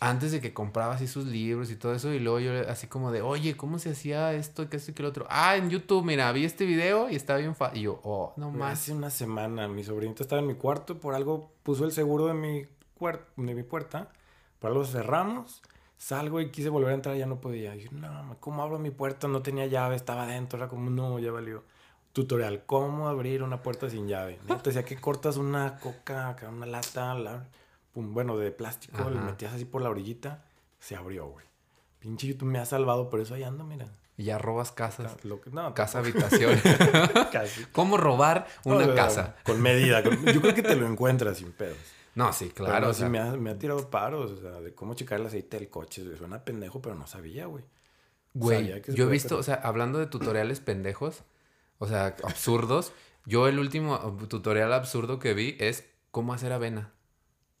Antes 0.00 0.32
de 0.32 0.40
que 0.40 0.54
compraba 0.54 0.94
así 0.94 1.06
sus 1.06 1.26
libros 1.26 1.70
y 1.70 1.76
todo 1.76 1.94
eso 1.94 2.14
y 2.14 2.18
luego 2.18 2.40
yo 2.40 2.66
así 2.66 2.86
como 2.86 3.12
de, 3.12 3.20
"Oye, 3.20 3.58
¿cómo 3.58 3.78
se 3.78 3.90
hacía 3.90 4.32
esto, 4.32 4.70
qué 4.70 4.78
esto 4.78 4.92
y 4.92 4.94
qué 4.94 5.02
lo 5.02 5.10
otro?" 5.10 5.26
Ah, 5.28 5.58
en 5.58 5.68
YouTube, 5.68 6.02
mira, 6.02 6.32
vi 6.32 6.46
este 6.46 6.64
video 6.64 7.10
y 7.10 7.16
estaba 7.16 7.40
bien 7.40 7.54
fácil. 7.54 7.78
Y 7.78 7.82
yo, 7.82 8.00
"Oh, 8.04 8.32
no 8.38 8.50
más." 8.50 8.80
Hace 8.80 8.94
una 8.94 9.10
semana 9.10 9.68
mi 9.68 9.84
sobrinita 9.84 10.22
estaba 10.22 10.40
en 10.40 10.48
mi 10.48 10.54
cuarto, 10.54 10.98
por 10.98 11.14
algo 11.14 11.52
puso 11.62 11.84
el 11.84 11.92
seguro 11.92 12.26
de 12.26 12.32
mi 12.32 12.64
de 13.36 13.54
mi 13.54 13.62
puerta, 13.62 14.10
por 14.58 14.70
algo 14.70 14.84
cerramos. 14.84 15.62
Salgo 15.96 16.40
y 16.40 16.50
quise 16.50 16.68
volver 16.68 16.90
a 16.90 16.94
entrar, 16.94 17.16
ya 17.16 17.26
no 17.26 17.40
podía. 17.40 17.76
Y 17.76 17.82
yo, 17.82 17.90
no, 17.92 18.36
¿cómo 18.40 18.62
abro 18.62 18.80
mi 18.80 18.90
puerta? 18.90 19.28
No 19.28 19.40
tenía 19.40 19.66
llave, 19.66 19.94
estaba 19.94 20.24
adentro, 20.24 20.58
era 20.58 20.66
como, 20.66 20.90
no, 20.90 21.20
ya 21.20 21.30
valió 21.30 21.62
tutorial, 22.12 22.62
cómo 22.66 23.08
abrir 23.08 23.42
una 23.42 23.62
puerta 23.62 23.88
sin 23.90 24.08
llave. 24.08 24.38
¿no? 24.48 24.56
Te 24.58 24.70
decía 24.70 24.84
que 24.84 24.96
cortas 24.96 25.36
una 25.36 25.78
coca, 25.78 26.36
una 26.48 26.66
lata, 26.66 27.46
bueno, 27.94 28.36
de 28.36 28.50
plástico, 28.52 29.10
le 29.10 29.20
metías 29.20 29.54
así 29.54 29.64
por 29.64 29.82
la 29.82 29.90
orillita, 29.90 30.44
se 30.78 30.96
abrió, 30.96 31.26
güey. 31.26 31.46
Pinche 31.98 32.26
YouTube 32.26 32.48
me 32.48 32.58
ha 32.58 32.64
salvado, 32.64 33.08
por 33.08 33.20
eso 33.20 33.34
ahí 33.34 33.44
ando, 33.44 33.64
mira. 33.64 33.86
Y 34.16 34.24
ya 34.24 34.38
robas 34.38 34.72
casas. 34.72 35.16
casa 35.74 36.00
habitación. 36.00 36.60
¿Cómo 37.72 37.96
robar 37.96 38.46
una 38.64 38.94
casa? 38.94 39.36
Con 39.44 39.60
medida. 39.62 40.02
yo 40.02 40.40
creo 40.40 40.54
que 40.54 40.62
te 40.62 40.76
lo 40.76 40.86
encuentras 40.86 41.38
sin 41.38 41.52
pedos. 41.52 41.78
No, 42.14 42.32
sí, 42.32 42.50
claro. 42.50 42.90
o 42.90 43.08
me, 43.08 43.18
ha, 43.18 43.32
me, 43.36 43.50
ha, 43.50 43.58
tirado 43.58 43.88
paros, 43.88 44.32
o 44.32 44.40
sea, 44.40 44.60
de 44.60 44.74
cómo 44.74 44.94
checar 44.94 45.20
el 45.20 45.26
aceite 45.26 45.58
del 45.58 45.70
coche. 45.70 46.04
Suena 46.16 46.44
pendejo, 46.44 46.82
pero 46.82 46.94
no 46.94 47.06
sabía, 47.06 47.46
güey. 47.46 47.64
Güey, 48.34 48.82
yo 48.94 49.06
he 49.06 49.10
visto, 49.10 49.36
o 49.36 49.42
sea, 49.42 49.56
hablando 49.56 49.98
de 49.98 50.06
tutoriales 50.06 50.60
pendejos, 50.60 51.22
o 51.78 51.86
sea, 51.86 52.16
absurdos. 52.24 52.92
Yo 53.24 53.46
el 53.46 53.58
último 53.58 53.98
tutorial 54.28 54.72
absurdo 54.72 55.18
que 55.18 55.34
vi 55.34 55.56
es 55.60 55.86
cómo 56.10 56.32
hacer 56.34 56.52
avena. 56.52 56.92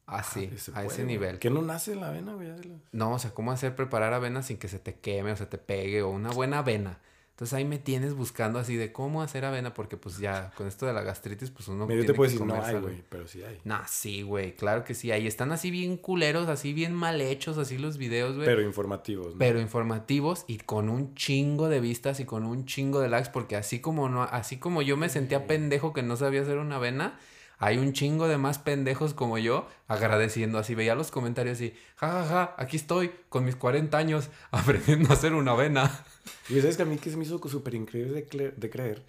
Así, 0.06 0.50
ah, 0.74 0.80
a 0.80 0.84
ese 0.84 1.04
nivel. 1.04 1.38
¿Qué 1.38 1.48
no 1.48 1.62
nace 1.62 1.94
la 1.94 2.08
avena, 2.08 2.34
güey? 2.34 2.48
No, 2.90 3.14
o 3.14 3.18
sea, 3.18 3.32
cómo 3.32 3.52
hacer 3.52 3.76
preparar 3.76 4.12
avena 4.12 4.42
sin 4.42 4.58
que 4.58 4.68
se 4.68 4.78
te 4.78 4.98
queme 4.98 5.32
o 5.32 5.36
se 5.36 5.46
te 5.46 5.58
pegue 5.58 6.02
o 6.02 6.10
una 6.10 6.30
buena 6.30 6.58
avena. 6.58 6.98
Entonces 7.42 7.58
ahí 7.58 7.64
me 7.64 7.78
tienes 7.78 8.14
buscando 8.14 8.60
así 8.60 8.76
de 8.76 8.92
cómo 8.92 9.20
hacer 9.20 9.44
avena, 9.44 9.74
porque 9.74 9.96
pues 9.96 10.18
ya 10.18 10.52
con 10.56 10.68
esto 10.68 10.86
de 10.86 10.92
la 10.92 11.02
gastritis, 11.02 11.50
pues 11.50 11.66
uno. 11.66 11.90
Yo 11.90 12.06
te 12.06 12.14
puedo 12.14 12.30
decir, 12.30 12.46
no 12.46 12.62
hay, 12.62 12.76
güey, 12.76 13.02
pero 13.08 13.26
sí 13.26 13.42
hay. 13.42 13.58
No, 13.64 13.80
sí, 13.88 14.22
güey, 14.22 14.54
claro 14.54 14.84
que 14.84 14.94
sí 14.94 15.10
hay. 15.10 15.26
Están 15.26 15.50
así 15.50 15.72
bien 15.72 15.96
culeros, 15.96 16.46
así 16.48 16.72
bien 16.72 16.94
mal 16.94 17.20
hechos, 17.20 17.58
así 17.58 17.78
los 17.78 17.98
videos, 17.98 18.36
güey. 18.36 18.46
Pero 18.46 18.62
informativos, 18.62 19.32
¿no? 19.32 19.38
Pero 19.40 19.60
informativos 19.60 20.44
y 20.46 20.58
con 20.58 20.88
un 20.88 21.16
chingo 21.16 21.68
de 21.68 21.80
vistas 21.80 22.20
y 22.20 22.24
con 22.24 22.44
un 22.44 22.64
chingo 22.64 23.00
de 23.00 23.08
likes, 23.08 23.30
porque 23.32 23.56
así 23.56 23.80
como 23.80 24.08
no, 24.08 24.22
así 24.22 24.58
como 24.58 24.80
yo 24.80 24.96
me 24.96 25.08
sentía 25.08 25.48
pendejo 25.48 25.92
que 25.92 26.04
no 26.04 26.16
sabía 26.16 26.42
hacer 26.42 26.58
una 26.58 26.76
avena, 26.76 27.18
hay 27.62 27.78
un 27.78 27.92
chingo 27.92 28.26
de 28.26 28.38
más 28.38 28.58
pendejos 28.58 29.14
como 29.14 29.38
yo 29.38 29.68
agradeciendo. 29.86 30.58
Así 30.58 30.74
veía 30.74 30.96
los 30.96 31.12
comentarios 31.12 31.60
y, 31.60 31.72
jajaja, 31.94 32.24
ja, 32.24 32.46
ja, 32.46 32.54
aquí 32.58 32.76
estoy 32.76 33.12
con 33.28 33.44
mis 33.44 33.54
40 33.54 33.96
años 33.96 34.30
aprendiendo 34.50 35.10
a 35.10 35.12
hacer 35.12 35.32
una 35.32 35.52
avena. 35.52 36.04
Y 36.48 36.60
sabes 36.60 36.76
que 36.76 36.82
a 36.82 36.86
mí 36.86 36.98
que 36.98 37.10
se 37.10 37.16
me 37.16 37.24
hizo 37.24 37.40
súper 37.48 37.74
increíble 37.74 38.26
de, 38.56 38.70
creer. 38.70 39.04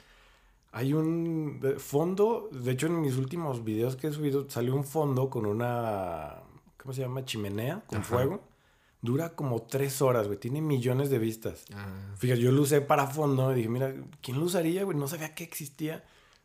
Hay 0.72 0.94
un 0.94 1.60
fondo, 1.78 2.50
de 2.52 2.72
hecho 2.72 2.88
en 2.88 3.02
mis 3.02 3.18
últimos 3.18 3.64
videos 3.64 3.96
que 3.96 4.08
he 4.08 4.12
subido 4.12 4.50
salió 4.50 4.76
un 4.76 4.84
fondo 4.84 5.30
con 5.30 5.46
una, 5.46 6.42
¿cómo 6.78 6.94
se 6.94 7.02
llama? 7.02 7.24
Chimenea 7.24 7.84
con 7.86 8.04
fuego. 8.04 8.42
Dura 9.02 9.30
como 9.30 9.64
tres 9.64 10.02
horas, 10.02 10.28
güey. 10.28 10.40
Tiene 10.40 10.62
millones 10.62 11.10
de 11.10 11.20
vistas. 11.20 11.66
Ah. 11.74 11.88
Fíjate, 12.18 12.42
yo 12.42 12.52
lo 12.52 12.62
usé 12.62 12.82
para 12.82 13.06
fondo. 13.08 13.52
Y 13.52 13.56
dije, 13.56 13.70
mira, 13.70 13.94
¿quién 14.22 14.40
lo 14.40 14.46
usaría, 14.46 14.84
güey? 14.84 14.98
No 14.98 15.08
sabía 15.08 15.36
que 15.36 15.44
existía. 15.44 16.04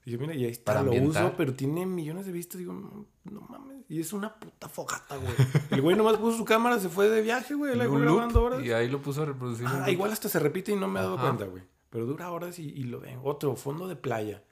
Y 0.08 0.12
yo, 0.12 0.18
mira, 0.18 0.34
y 0.34 0.42
ahí 0.46 0.50
está, 0.50 0.82
lo 0.82 0.90
uso, 0.90 1.34
pero 1.36 1.52
tiene 1.52 1.84
millones 1.84 2.24
de 2.24 2.32
vistas. 2.32 2.58
Digo, 2.58 2.72
no, 2.72 3.40
mames. 3.42 3.84
Y 3.90 4.00
es 4.00 4.14
una 4.14 4.34
puta 4.34 4.66
fogata, 4.66 5.18
güey. 5.18 5.34
El 5.70 5.82
güey 5.82 5.96
nomás 5.98 6.16
puso 6.16 6.38
su 6.38 6.46
cámara, 6.46 6.78
se 6.78 6.88
fue 6.88 7.10
de 7.10 7.20
viaje, 7.20 7.52
güey. 7.52 7.76
La 7.76 7.86
grabando 7.86 8.42
horas. 8.42 8.64
Y 8.64 8.72
ahí 8.72 8.88
lo 8.88 9.02
puso 9.02 9.24
a 9.24 9.26
reproducir. 9.26 9.66
Ah, 9.68 9.90
igual 9.90 10.10
hasta 10.10 10.30
se 10.30 10.38
repite 10.38 10.72
y 10.72 10.76
no 10.76 10.88
me 10.88 10.98
he 10.98 11.02
dado 11.02 11.18
cuenta, 11.18 11.44
güey. 11.44 11.62
Pero 11.90 12.06
dura 12.06 12.30
horas 12.30 12.58
y, 12.58 12.84
lo 12.84 13.00
ven. 13.00 13.20
Otro, 13.22 13.54
fondo 13.54 13.86
de 13.86 13.96
playa. 13.96 14.42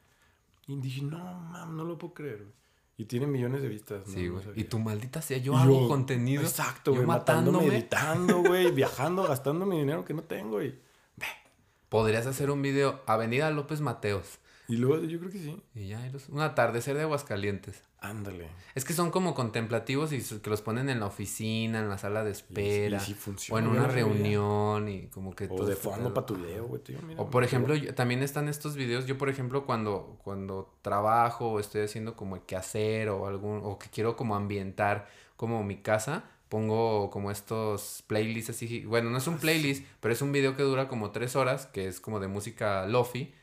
Y 0.67 0.77
dije, 0.77 1.01
no, 1.01 1.17
mames, 1.17 1.75
no 1.75 1.85
lo 1.85 1.97
puedo 1.97 2.13
creer, 2.13 2.43
güey. 2.43 2.55
Y 2.99 3.07
tiene 3.07 3.27
millones 3.27 3.63
de 3.63 3.69
vistas. 3.69 4.03
Sí, 4.07 4.29
güey. 4.29 4.45
y 4.57 4.65
tu 4.65 4.79
maldita 4.79 5.23
sea, 5.23 5.39
yo 5.39 5.57
hago 5.57 5.89
contenido. 5.89 6.43
Exacto, 6.43 6.93
güey. 6.93 7.07
Matándome, 7.07 7.65
editando, 7.69 8.43
güey. 8.47 8.73
viajando, 8.73 9.23
gastando 9.23 9.65
mi 9.65 9.79
dinero 9.79 10.05
que 10.05 10.13
no 10.13 10.23
tengo, 10.23 10.57
güey. 10.57 10.75
Podrías 11.89 12.27
hacer 12.27 12.51
un 12.51 12.61
video 12.61 13.01
Avenida 13.07 13.51
López 13.51 13.81
Mateos. 13.81 14.39
Y 14.69 14.77
luego 14.77 15.05
yo 15.05 15.19
creo 15.19 15.31
que 15.31 15.39
sí. 15.39 15.63
Y 15.75 15.89
ya, 15.89 16.11
un 16.29 16.41
atardecer 16.41 16.97
de 16.97 17.03
Aguascalientes. 17.03 17.83
Ándale. 18.01 18.49
Es 18.75 18.85
que 18.85 18.93
son 18.93 19.11
como 19.11 19.35
contemplativos 19.35 20.13
y 20.13 20.21
que 20.21 20.51
los 20.51 20.63
ponen 20.63 20.89
en 20.89 21.01
la 21.01 21.07
oficina, 21.07 21.81
en 21.81 21.89
la 21.89 21.99
sala 21.99 22.25
de 22.25 22.33
espera. 22.33 23.01
o 23.51 23.59
en 23.59 23.67
una 23.67 23.87
reunión 23.87 24.89
y 24.89 25.07
como 25.09 25.35
que... 25.35 25.49
O 25.51 25.65
de 25.65 25.77
fondo 25.77 26.13
para 26.13 26.27
tu 26.27 26.37
video, 26.37 26.67
güey. 26.67 26.83
o 27.17 27.31
por 27.31 27.45
ejemplo, 27.45 27.75
también 27.95 28.23
están 28.23 28.49
estos 28.49 28.77
videos. 28.77 29.07
Yo, 29.07 29.17
por 29.19 29.29
ejemplo, 29.29 29.67
cuando, 29.67 30.19
cuando 30.23 30.75
trabajo 30.83 31.53
o 31.53 31.61
estoy 31.61 31.83
haciendo 31.83 32.15
como 32.15 32.45
que 32.45 32.57
hacer 32.57 33.09
o 33.09 33.27
algún... 33.27 33.61
O 33.65 33.79
que 33.79 33.89
quiero 33.89 34.17
como 34.17 34.37
ambientar 34.37 35.09
como 35.37 35.63
mi 35.63 35.77
casa 35.77 36.25
pongo 36.49 37.11
como 37.11 37.31
estos 37.31 38.05
playlists 38.07 38.51
así. 38.51 38.85
Bueno, 38.85 39.11
no 39.11 39.19
es 39.19 39.27
un 39.27 39.35
ah, 39.35 39.39
playlist, 39.41 39.85
pero 40.01 40.13
es 40.13 40.23
un 40.23 40.33
video 40.33 40.57
que 40.57 40.63
dura 40.63 40.89
como 40.89 41.11
tres 41.11 41.37
horas, 41.37 41.67
que 41.67 41.89
es 41.89 42.01
como 42.01 42.21
de 42.21 42.29
música 42.29 42.87
lofi. 42.87 43.35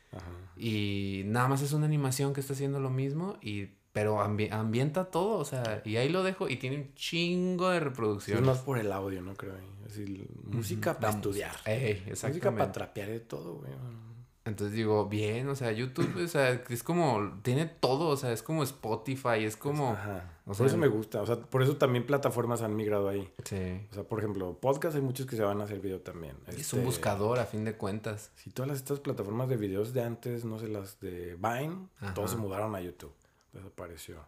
Y 0.56 1.24
nada 1.26 1.48
más 1.48 1.62
es 1.62 1.74
una 1.74 1.86
animación 1.86 2.34
que 2.34 2.42
está 2.42 2.54
haciendo 2.54 2.80
lo 2.80 2.90
mismo, 2.90 3.38
y, 3.42 3.70
pero 3.92 4.22
ambienta 4.22 5.06
todo, 5.06 5.38
o 5.38 5.46
sea, 5.46 5.82
y 5.86 5.98
ahí 5.98 6.10
lo 6.10 6.24
dejo 6.24 6.48
y 6.50 6.58
tiene 6.58 6.78
un 6.78 6.94
chingo 6.96 7.70
de 7.70 7.80
reproducciones. 7.80 8.42
es 8.42 8.48
más 8.48 8.60
por 8.60 8.78
el 8.78 8.92
audio, 8.92 9.22
¿no? 9.22 9.34
Creo. 9.36 9.56
Es 9.86 9.98
decir, 9.98 10.28
música 10.44 11.00
para 11.00 11.14
estudiar. 11.14 11.56
música 12.10 12.52
para 12.52 12.72
trapear 12.72 13.10
de 13.10 13.20
todo, 13.20 13.56
güey. 13.56 13.72
Entonces 14.46 14.76
digo, 14.76 15.08
bien, 15.08 15.48
o 15.48 15.56
sea, 15.56 15.72
YouTube, 15.72 16.22
o 16.22 16.28
sea, 16.28 16.62
es 16.70 16.84
como, 16.84 17.40
tiene 17.44 17.66
todo, 17.66 18.10
o 18.10 18.18
sea, 18.18 18.34
es 18.34 18.44
como 18.44 18.64
Spotify, 18.64 19.44
es 19.46 19.56
como... 19.56 19.92
Ajá. 19.92 20.32
por 20.46 20.68
eso 20.68 20.78
me 20.78 20.90
gusta, 20.90 21.22
o 21.22 21.26
sea, 21.26 21.38
por 21.38 21.64
eso 21.64 21.78
también 21.78 22.06
plataformas 22.06 22.62
han 22.62 22.76
migrado 22.76 23.08
ahí. 23.08 23.32
Sí. 23.46 23.80
O 23.92 23.94
sea, 23.94 24.04
por 24.04 24.20
ejemplo, 24.20 24.58
podcast 24.60 24.98
hay 24.98 25.02
muchos 25.02 25.28
que 25.28 25.38
se 25.38 25.44
van 25.44 25.62
a 25.62 25.64
hacer 25.64 25.80
video 25.80 26.02
también. 26.02 26.36
Es 26.48 26.74
un 26.74 26.80
este, 26.80 26.86
buscador, 26.86 27.40
a 27.40 27.46
fin 27.46 27.64
de 27.64 27.78
cuentas. 27.78 28.32
Si 28.36 28.50
todas 28.50 28.78
estas 28.78 29.00
plataformas 29.00 29.48
de 29.48 29.56
videos 29.56 29.94
de 29.94 30.04
antes, 30.04 30.44
no 30.44 30.60
sé, 30.60 30.68
las 30.68 31.00
de 31.00 31.36
Vine, 31.36 31.88
todos 32.14 32.32
se 32.32 32.38
mudaron 32.38 32.76
a 32.76 32.82
YouTube. 32.82 33.14
Desapareció. 33.54 34.26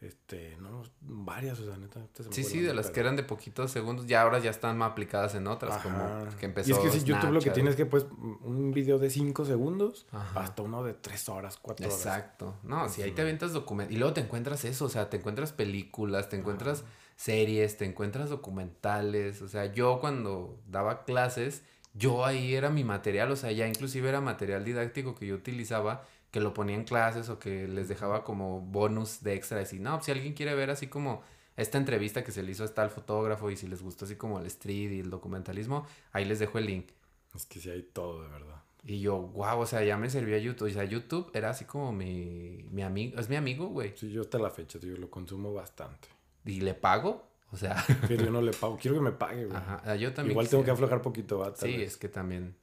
Este, 0.00 0.58
no, 0.60 0.82
varias, 1.00 1.58
o 1.58 1.64
sea, 1.64 1.78
neta. 1.78 2.06
sí, 2.30 2.44
sí, 2.44 2.60
de 2.60 2.74
las 2.74 2.90
que 2.90 3.00
eran 3.00 3.16
de 3.16 3.22
poquitos 3.22 3.70
segundos, 3.70 4.06
ya 4.06 4.22
ahora 4.22 4.38
ya 4.38 4.50
están 4.50 4.76
más 4.76 4.90
aplicadas 4.90 5.34
en 5.34 5.46
otras, 5.46 5.82
como 5.82 5.98
que 6.38 6.44
empezó. 6.44 6.68
Y 6.68 6.72
es 6.72 6.78
que 6.78 6.90
si 6.90 7.04
YouTube 7.04 7.32
lo 7.32 7.40
que 7.40 7.50
tienes 7.50 7.76
que, 7.76 7.86
pues, 7.86 8.04
un 8.42 8.72
video 8.72 8.98
de 8.98 9.08
5 9.08 9.46
segundos 9.46 10.06
hasta 10.34 10.62
uno 10.62 10.84
de 10.84 10.92
3 10.92 11.28
horas, 11.30 11.58
4 11.60 11.86
horas. 11.86 11.98
Exacto. 11.98 12.56
No, 12.62 12.88
si 12.90 13.02
ahí 13.02 13.12
te 13.12 13.22
aventas 13.22 13.54
documentos. 13.54 13.94
Y 13.94 13.98
luego 13.98 14.12
te 14.12 14.20
encuentras 14.20 14.66
eso, 14.66 14.84
o 14.84 14.90
sea, 14.90 15.08
te 15.08 15.16
encuentras 15.16 15.52
películas, 15.52 16.28
te 16.28 16.36
encuentras 16.36 16.84
series, 17.16 17.78
te 17.78 17.86
encuentras 17.86 18.28
documentales. 18.28 19.40
O 19.40 19.48
sea, 19.48 19.72
yo 19.72 19.98
cuando 19.98 20.60
daba 20.66 21.04
clases, 21.04 21.62
yo 21.94 22.26
ahí 22.26 22.54
era 22.54 22.68
mi 22.68 22.84
material, 22.84 23.30
o 23.30 23.36
sea, 23.36 23.50
ya 23.52 23.66
inclusive 23.66 24.08
era 24.08 24.20
material 24.20 24.64
didáctico 24.64 25.14
que 25.14 25.26
yo 25.26 25.34
utilizaba 25.34 26.04
que 26.36 26.40
lo 26.42 26.52
ponía 26.52 26.76
en 26.76 26.84
clases 26.84 27.30
o 27.30 27.38
que 27.38 27.66
les 27.66 27.88
dejaba 27.88 28.22
como 28.22 28.60
bonus 28.60 29.22
de 29.22 29.32
extra. 29.32 29.58
Decir, 29.58 29.80
no, 29.80 30.02
si 30.02 30.10
alguien 30.10 30.34
quiere 30.34 30.54
ver 30.54 30.68
así 30.68 30.86
como 30.86 31.22
esta 31.56 31.78
entrevista 31.78 32.22
que 32.22 32.30
se 32.30 32.42
le 32.42 32.52
hizo 32.52 32.62
a 32.62 32.68
tal 32.68 32.90
fotógrafo 32.90 33.50
y 33.50 33.56
si 33.56 33.66
les 33.66 33.80
gustó 33.80 34.04
así 34.04 34.16
como 34.16 34.38
el 34.38 34.44
street 34.44 34.92
y 34.92 35.00
el 35.00 35.08
documentalismo, 35.08 35.86
ahí 36.12 36.26
les 36.26 36.38
dejo 36.38 36.58
el 36.58 36.66
link. 36.66 36.90
Es 37.34 37.46
que 37.46 37.58
sí 37.58 37.70
hay 37.70 37.80
todo, 37.84 38.22
de 38.22 38.28
verdad. 38.28 38.62
Y 38.84 39.00
yo, 39.00 39.16
wow, 39.16 39.60
o 39.60 39.64
sea, 39.64 39.82
ya 39.82 39.96
me 39.96 40.10
servía 40.10 40.36
YouTube. 40.36 40.68
O 40.68 40.70
sea, 40.70 40.84
YouTube 40.84 41.30
era 41.32 41.48
así 41.48 41.64
como 41.64 41.90
mi, 41.90 42.66
mi 42.70 42.82
amigo, 42.82 43.18
es 43.18 43.30
mi 43.30 43.36
amigo, 43.36 43.68
güey. 43.68 43.94
Sí, 43.96 44.10
yo 44.10 44.20
hasta 44.20 44.38
la 44.38 44.50
fecha, 44.50 44.78
tío, 44.78 44.94
lo 44.98 45.08
consumo 45.08 45.54
bastante. 45.54 46.08
¿Y 46.44 46.60
le 46.60 46.74
pago? 46.74 47.30
O 47.50 47.56
sea. 47.56 47.82
Pero 48.08 48.26
yo 48.26 48.30
no 48.30 48.42
le 48.42 48.52
pago, 48.60 48.76
quiero 48.76 48.98
que 48.98 49.02
me 49.02 49.12
pague, 49.12 49.46
güey. 49.46 49.56
Ajá, 49.56 49.96
yo 49.96 50.12
también. 50.12 50.32
Igual 50.32 50.50
tengo 50.50 50.64
que 50.64 50.70
aflojar 50.70 51.00
poquito, 51.00 51.38
¿va? 51.38 51.56
Sí, 51.56 51.82
es 51.82 51.96
que 51.96 52.10
también. 52.10 52.54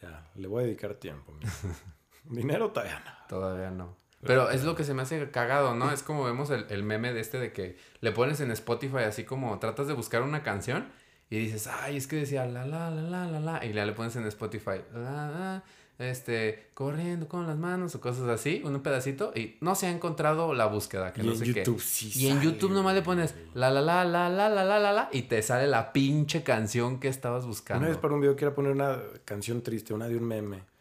Ya, 0.00 0.28
le 0.34 0.48
voy 0.48 0.64
a 0.64 0.66
dedicar 0.66 0.94
tiempo. 0.94 1.32
Dinero 2.24 2.70
todavía 2.70 3.00
no. 3.00 3.12
Todavía 3.28 3.70
no. 3.70 3.96
Pero 4.24 4.50
es 4.50 4.62
lo 4.64 4.76
que 4.76 4.84
se 4.84 4.94
me 4.94 5.02
hace 5.02 5.30
cagado, 5.30 5.74
¿no? 5.74 5.90
Es 5.90 6.02
como 6.02 6.24
vemos 6.24 6.50
el, 6.50 6.82
meme 6.84 7.12
de 7.12 7.20
este 7.20 7.38
de 7.38 7.52
que 7.52 7.76
le 8.00 8.12
pones 8.12 8.40
en 8.40 8.50
Spotify 8.52 8.98
así 8.98 9.24
como 9.24 9.58
tratas 9.58 9.88
de 9.88 9.94
buscar 9.94 10.22
una 10.22 10.42
canción 10.42 10.86
y 11.28 11.38
dices, 11.38 11.66
ay, 11.66 11.96
es 11.96 12.06
que 12.06 12.16
decía 12.16 12.46
la 12.46 12.64
la 12.64 12.90
la 12.90 13.02
la 13.02 13.26
la 13.26 13.40
la 13.40 13.64
y 13.64 13.72
ya 13.72 13.84
le 13.84 13.92
pones 13.92 14.14
en 14.16 14.26
Spotify, 14.26 14.82
la, 14.94 15.64
este, 15.98 16.70
corriendo 16.74 17.26
con 17.26 17.46
las 17.46 17.56
manos 17.56 17.94
o 17.94 18.00
cosas 18.00 18.28
así, 18.28 18.62
un 18.64 18.80
pedacito 18.80 19.32
y 19.34 19.56
no 19.60 19.74
se 19.74 19.86
ha 19.86 19.90
encontrado 19.90 20.54
la 20.54 20.66
búsqueda, 20.66 21.12
que 21.12 21.22
y 21.22 21.26
no 21.26 21.34
sé 21.34 21.46
YouTube 21.46 21.78
qué. 21.78 21.82
Sí 21.82 22.12
y 22.14 22.28
en 22.28 22.40
YouTube 22.40 22.72
nomás 22.72 22.94
le 22.94 23.02
pones 23.02 23.34
la 23.54 23.70
la 23.70 23.80
la 23.80 24.04
la 24.04 24.28
la 24.28 24.48
la 24.48 24.64
la 24.64 24.78
la 24.78 24.92
la 24.92 25.08
y 25.10 25.22
te 25.22 25.42
sale 25.42 25.66
la 25.66 25.92
pinche 25.92 26.44
canción 26.44 27.00
que 27.00 27.08
estabas 27.08 27.44
buscando. 27.44 27.80
Una 27.80 27.88
vez 27.88 27.98
para 27.98 28.14
un 28.14 28.20
video 28.20 28.36
quiero 28.36 28.54
poner 28.54 28.70
una 28.70 29.00
canción 29.24 29.62
triste, 29.62 29.94
una 29.94 30.06
de 30.06 30.16
un 30.16 30.24
meme. 30.24 30.71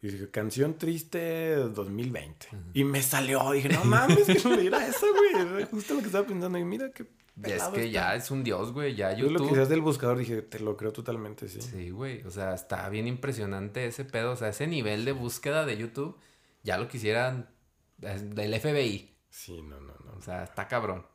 Y 0.00 0.08
dije, 0.08 0.30
canción 0.30 0.78
triste 0.78 1.56
2020. 1.56 2.46
Y 2.74 2.84
me 2.84 3.02
salió. 3.02 3.50
Dije, 3.50 3.68
no 3.70 3.84
mames, 3.84 4.26
que 4.26 4.48
no 4.48 4.54
era 4.54 4.86
eso, 4.86 5.06
güey. 5.12 5.64
Justo 5.64 5.94
lo 5.94 6.00
que 6.00 6.06
estaba 6.06 6.26
pensando. 6.26 6.56
Y 6.58 6.64
mira 6.64 6.90
qué. 6.92 7.06
Es 7.42 7.62
que 7.64 7.90
ya 7.90 8.14
es 8.14 8.30
un 8.30 8.42
dios, 8.44 8.72
güey. 8.72 8.94
Ya 8.94 9.12
YouTube. 9.12 9.32
Yo 9.32 9.38
lo 9.38 9.48
que 9.48 9.54
seas 9.54 9.68
del 9.68 9.80
buscador 9.80 10.18
dije, 10.18 10.42
te 10.42 10.60
lo 10.60 10.76
creo 10.76 10.92
totalmente, 10.92 11.48
sí. 11.48 11.60
Sí, 11.60 11.90
güey. 11.90 12.22
O 12.22 12.30
sea, 12.30 12.54
está 12.54 12.88
bien 12.88 13.06
impresionante 13.06 13.86
ese 13.86 14.04
pedo. 14.04 14.32
O 14.32 14.36
sea, 14.36 14.48
ese 14.48 14.66
nivel 14.66 15.04
de 15.04 15.12
búsqueda 15.12 15.66
de 15.66 15.76
YouTube, 15.76 16.16
ya 16.62 16.78
lo 16.78 16.88
quisieran 16.88 17.50
del 17.98 18.60
FBI. 18.60 19.16
Sí, 19.30 19.62
no, 19.62 19.80
no, 19.80 19.94
no. 20.04 20.12
O 20.16 20.22
sea, 20.22 20.44
está 20.44 20.68
cabrón. 20.68 21.06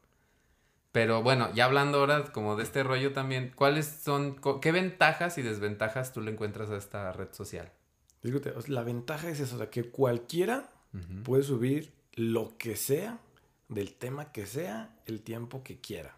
Pero 0.92 1.24
bueno, 1.24 1.52
ya 1.56 1.66
hablando 1.66 2.00
ahora 2.00 2.32
como 2.32 2.56
de 2.56 2.64
este 2.64 2.84
rollo 2.84 3.14
también, 3.14 3.52
¿cuáles 3.56 3.88
son, 3.88 4.40
qué 4.62 4.72
ventajas 4.72 5.38
y 5.38 5.42
desventajas 5.42 6.14
tú 6.14 6.22
le 6.22 6.32
encuentras 6.32 6.70
a 6.70 6.78
esta 6.78 7.12
red 7.12 7.30
social? 7.32 7.72
La 8.68 8.84
ventaja 8.84 9.30
es 9.30 9.40
eso, 9.40 9.56
o 9.56 9.58
sea, 9.58 9.70
que 9.70 9.90
cualquiera 9.90 10.70
puede 11.24 11.44
subir 11.44 11.92
lo 12.14 12.58
que 12.58 12.76
sea, 12.76 13.20
del 13.68 13.94
tema 13.94 14.32
que 14.32 14.46
sea, 14.46 14.96
el 15.06 15.22
tiempo 15.22 15.64
que 15.64 15.80
quiera. 15.80 16.16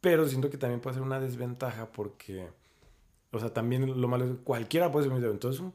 Pero 0.00 0.28
siento 0.28 0.50
que 0.50 0.58
también 0.58 0.80
puede 0.80 0.94
ser 0.94 1.02
una 1.02 1.20
desventaja 1.20 1.90
porque, 1.92 2.48
o 3.30 3.38
sea, 3.38 3.54
también 3.54 4.00
lo 4.00 4.08
malo 4.08 4.24
es 4.24 4.30
que 4.32 4.36
cualquiera 4.38 4.90
puede 4.90 5.06
subir 5.06 5.18
video. 5.18 5.30
Entonces, 5.30 5.60
un 5.60 5.74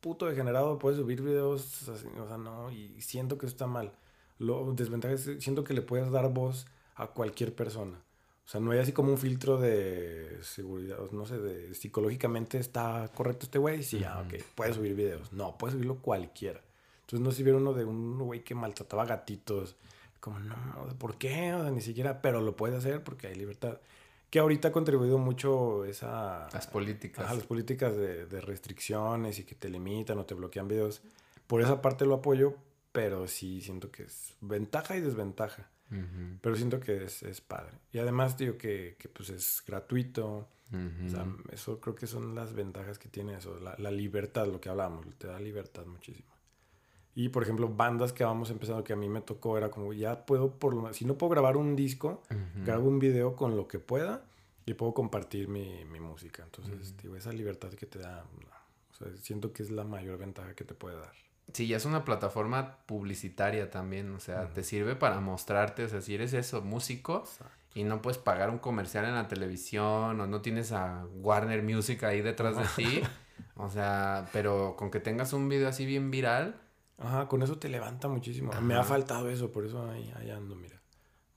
puto 0.00 0.26
degenerado 0.26 0.78
puede 0.78 0.96
subir 0.96 1.22
videos, 1.22 1.88
o 1.88 1.96
sea, 2.28 2.38
no, 2.38 2.70
y 2.72 3.00
siento 3.00 3.38
que 3.38 3.46
eso 3.46 3.54
está 3.54 3.66
mal. 3.66 3.92
Lo 4.38 4.72
desventaja 4.72 5.14
es, 5.14 5.30
siento 5.38 5.62
que 5.62 5.74
le 5.74 5.82
puedes 5.82 6.10
dar 6.10 6.32
voz 6.32 6.66
a 6.94 7.08
cualquier 7.08 7.54
persona. 7.54 8.02
O 8.50 8.52
sea, 8.52 8.60
no 8.60 8.72
hay 8.72 8.80
así 8.80 8.90
como 8.90 9.12
un 9.12 9.16
filtro 9.16 9.58
de 9.58 10.40
seguridad, 10.42 10.98
no 11.12 11.24
sé, 11.24 11.38
de 11.38 11.72
psicológicamente 11.72 12.58
está 12.58 13.08
correcto 13.14 13.46
este 13.46 13.60
güey. 13.60 13.84
Sí, 13.84 14.02
ah, 14.02 14.24
ok, 14.26 14.42
puede 14.56 14.74
subir 14.74 14.96
videos. 14.96 15.32
No, 15.32 15.56
puede 15.56 15.74
subirlo 15.74 15.98
cualquiera. 15.98 16.60
Entonces, 17.02 17.20
no 17.20 17.30
si 17.30 17.44
vieron 17.44 17.62
uno 17.62 17.74
de 17.74 17.84
un 17.84 18.18
güey 18.18 18.42
que 18.42 18.56
maltrataba 18.56 19.04
gatitos. 19.04 19.76
Como, 20.18 20.40
no, 20.40 20.56
¿por 20.98 21.16
qué? 21.16 21.54
O 21.54 21.62
sea, 21.62 21.70
ni 21.70 21.80
siquiera, 21.80 22.20
pero 22.20 22.40
lo 22.40 22.56
puede 22.56 22.76
hacer 22.76 23.04
porque 23.04 23.28
hay 23.28 23.36
libertad. 23.36 23.78
Que 24.30 24.40
ahorita 24.40 24.66
ha 24.66 24.72
contribuido 24.72 25.16
mucho 25.18 25.84
esa... 25.84 26.48
Las 26.52 26.66
políticas. 26.66 27.30
A 27.30 27.34
las 27.34 27.44
políticas 27.44 27.96
de, 27.96 28.26
de 28.26 28.40
restricciones 28.40 29.38
y 29.38 29.44
que 29.44 29.54
te 29.54 29.68
limitan 29.68 30.18
o 30.18 30.26
te 30.26 30.34
bloquean 30.34 30.66
videos. 30.66 31.02
Por 31.46 31.62
esa 31.62 31.80
parte 31.80 32.04
lo 32.04 32.16
apoyo, 32.16 32.56
pero 32.90 33.28
sí 33.28 33.60
siento 33.60 33.92
que 33.92 34.02
es 34.02 34.34
ventaja 34.40 34.96
y 34.96 35.00
desventaja. 35.00 35.70
Pero 36.40 36.56
siento 36.56 36.78
que 36.78 37.04
es, 37.04 37.22
es, 37.22 37.40
padre. 37.40 37.72
Y 37.92 37.98
además, 37.98 38.36
digo 38.36 38.56
que, 38.56 38.96
que 38.98 39.08
pues 39.08 39.30
es 39.30 39.62
gratuito. 39.66 40.48
O 40.72 41.08
sea, 41.08 41.26
eso 41.50 41.80
creo 41.80 41.96
que 41.96 42.06
son 42.06 42.36
las 42.36 42.52
ventajas 42.54 42.98
que 42.98 43.08
tiene 43.08 43.34
eso. 43.34 43.58
La, 43.58 43.74
la, 43.76 43.90
libertad, 43.90 44.46
lo 44.46 44.60
que 44.60 44.68
hablábamos, 44.68 45.04
te 45.18 45.26
da 45.26 45.40
libertad 45.40 45.84
muchísimo. 45.84 46.30
Y 47.14 47.30
por 47.30 47.42
ejemplo, 47.42 47.68
bandas 47.68 48.12
que 48.12 48.22
vamos 48.22 48.50
empezando 48.50 48.84
que 48.84 48.92
a 48.92 48.96
mí 48.96 49.08
me 49.08 49.20
tocó 49.20 49.58
era 49.58 49.68
como 49.68 49.92
ya 49.92 50.24
puedo, 50.24 50.52
por 50.58 50.74
lo 50.74 50.92
si 50.94 51.04
no 51.04 51.18
puedo 51.18 51.30
grabar 51.30 51.56
un 51.56 51.74
disco, 51.74 52.22
grabo 52.64 52.88
un 52.88 53.00
video 53.00 53.34
con 53.34 53.56
lo 53.56 53.66
que 53.66 53.80
pueda 53.80 54.24
y 54.64 54.74
puedo 54.74 54.94
compartir 54.94 55.48
mi, 55.48 55.84
mi 55.86 55.98
música. 55.98 56.44
Entonces, 56.44 56.96
digo, 56.98 57.16
esa 57.16 57.32
libertad 57.32 57.70
que 57.70 57.86
te 57.86 57.98
da, 57.98 58.24
o 58.90 58.94
sea, 58.94 59.08
siento 59.16 59.52
que 59.52 59.64
es 59.64 59.70
la 59.70 59.82
mayor 59.82 60.18
ventaja 60.18 60.54
que 60.54 60.64
te 60.64 60.74
puede 60.74 60.96
dar. 60.96 61.29
Sí, 61.52 61.66
ya 61.66 61.76
es 61.76 61.84
una 61.84 62.04
plataforma 62.04 62.78
publicitaria 62.86 63.70
también, 63.70 64.14
o 64.14 64.20
sea, 64.20 64.48
te 64.48 64.62
sirve 64.62 64.94
para 64.96 65.20
mostrarte, 65.20 65.84
o 65.84 65.88
sea, 65.88 66.00
si 66.00 66.14
eres 66.14 66.32
eso, 66.32 66.62
músico, 66.62 67.24
y 67.74 67.84
no 67.84 68.02
puedes 68.02 68.18
pagar 68.18 68.50
un 68.50 68.58
comercial 68.58 69.04
en 69.04 69.14
la 69.14 69.28
televisión 69.28 70.20
o 70.20 70.26
no 70.26 70.40
tienes 70.42 70.72
a 70.72 71.06
Warner 71.14 71.62
Music 71.62 72.02
ahí 72.04 72.20
detrás 72.20 72.56
de 72.56 72.64
ti, 72.76 73.02
o 73.56 73.68
sea, 73.70 74.28
pero 74.32 74.76
con 74.76 74.90
que 74.90 75.00
tengas 75.00 75.32
un 75.32 75.48
video 75.48 75.68
así 75.68 75.86
bien 75.86 76.10
viral. 76.10 76.60
Ajá, 76.98 77.28
con 77.28 77.42
eso 77.42 77.58
te 77.58 77.68
levanta 77.68 78.08
muchísimo. 78.08 78.52
Me 78.60 78.74
ha 78.74 78.84
faltado 78.84 79.30
eso, 79.30 79.50
por 79.50 79.64
eso 79.64 79.88
ahí, 79.90 80.12
ahí 80.16 80.30
ando, 80.30 80.54
mira. 80.54 80.80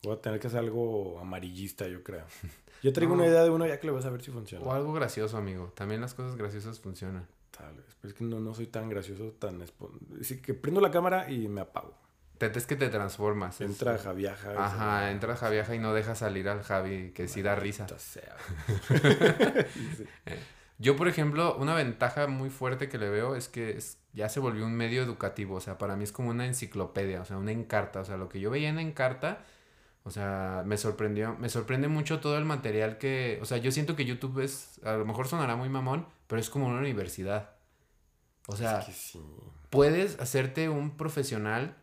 Voy 0.04 0.14
a 0.14 0.22
tener 0.22 0.40
que 0.40 0.48
hacer 0.48 0.60
algo 0.60 1.18
amarillista, 1.20 1.88
yo 1.88 2.04
creo. 2.04 2.26
Yo 2.84 2.92
traigo 2.92 3.14
una 3.14 3.26
idea 3.26 3.44
de 3.44 3.50
uno 3.50 3.66
ya 3.66 3.80
que 3.80 3.88
le 3.88 3.94
vas 3.94 4.04
a 4.04 4.10
ver 4.10 4.22
si 4.22 4.30
funciona. 4.30 4.66
O 4.66 4.74
algo 4.74 4.92
gracioso, 4.92 5.38
amigo. 5.38 5.72
También 5.74 6.02
las 6.02 6.14
cosas 6.14 6.36
graciosas 6.36 6.82
funcionan. 6.82 7.26
Tal 7.56 7.76
vez. 7.76 7.96
Pero 8.02 8.12
es 8.12 8.18
que 8.18 8.24
no, 8.24 8.40
no 8.40 8.54
soy 8.54 8.68
tan 8.68 8.90
gracioso, 8.90 9.32
tan... 9.40 9.64
Así 10.20 10.42
que 10.42 10.54
prendo 10.54 10.82
la 10.82 10.92
cámara 10.92 11.30
y 11.30 11.48
me 11.48 11.62
apago. 11.62 12.04
Es 12.40 12.66
que 12.66 12.76
te 12.76 12.90
transformas. 12.90 13.62
Entra 13.62 13.98
Javiaja. 13.98 14.54
Ajá, 14.58 15.12
entra 15.12 15.36
Javiaja 15.36 15.76
y 15.76 15.80
no 15.80 15.94
deja 15.94 16.14
salir 16.14 16.50
al 16.50 16.62
Javi, 16.62 17.12
que 17.12 17.28
sí 17.28 17.42
da 17.42 17.56
risa. 17.56 17.88
Sea. 17.98 18.36
Yo, 20.78 20.98
por 20.98 21.08
ejemplo, 21.08 21.56
una 21.56 21.74
ventaja 21.74 22.28
muy 22.28 22.50
fuerte 22.50 22.90
que 22.90 22.98
le 22.98 23.10
veo 23.10 23.36
es 23.36 23.48
que 23.48 23.80
ya 24.12 24.28
se 24.28 24.42
volvió 24.42 24.66
un 24.66 24.74
medio 24.74 25.04
educativo. 25.04 25.56
O 25.56 25.62
sea, 25.62 25.78
para 25.78 25.96
mí 25.96 26.04
es 26.04 26.12
como 26.12 26.32
una 26.32 26.46
enciclopedia, 26.46 27.22
o 27.22 27.26
sea, 27.26 27.38
una 27.38 27.52
encarta. 27.52 28.02
O 28.02 28.06
sea, 28.06 28.18
lo 28.18 28.28
que 28.28 28.42
yo 28.42 28.50
veía 28.50 28.70
en 28.70 28.80
encarta 28.80 29.46
o 30.04 30.12
sea, 30.12 30.64
me 30.66 30.78
sorprendió, 30.78 31.36
me 31.40 31.50
sorprende 31.50 31.88
mucho 31.88 32.20
todo 32.20 32.38
el 32.38 32.44
material 32.44 32.98
que, 32.98 33.40
o 33.42 33.46
sea, 33.46 33.58
yo 33.58 33.72
siento 33.72 33.96
que 33.96 34.06
YouTube 34.06 34.40
es, 34.40 34.82
a 34.84 34.94
lo 34.94 35.06
mejor 35.06 35.28
sonará 35.28 35.56
muy 35.56 35.70
mamón, 35.70 36.06
pero 36.28 36.42
es 36.42 36.50
como 36.50 36.68
una 36.68 36.80
universidad. 36.80 37.52
O 38.48 38.58
sea, 38.58 38.86
puedes 39.70 40.20
hacerte 40.20 40.68
un 40.68 40.98
profesional 40.98 41.78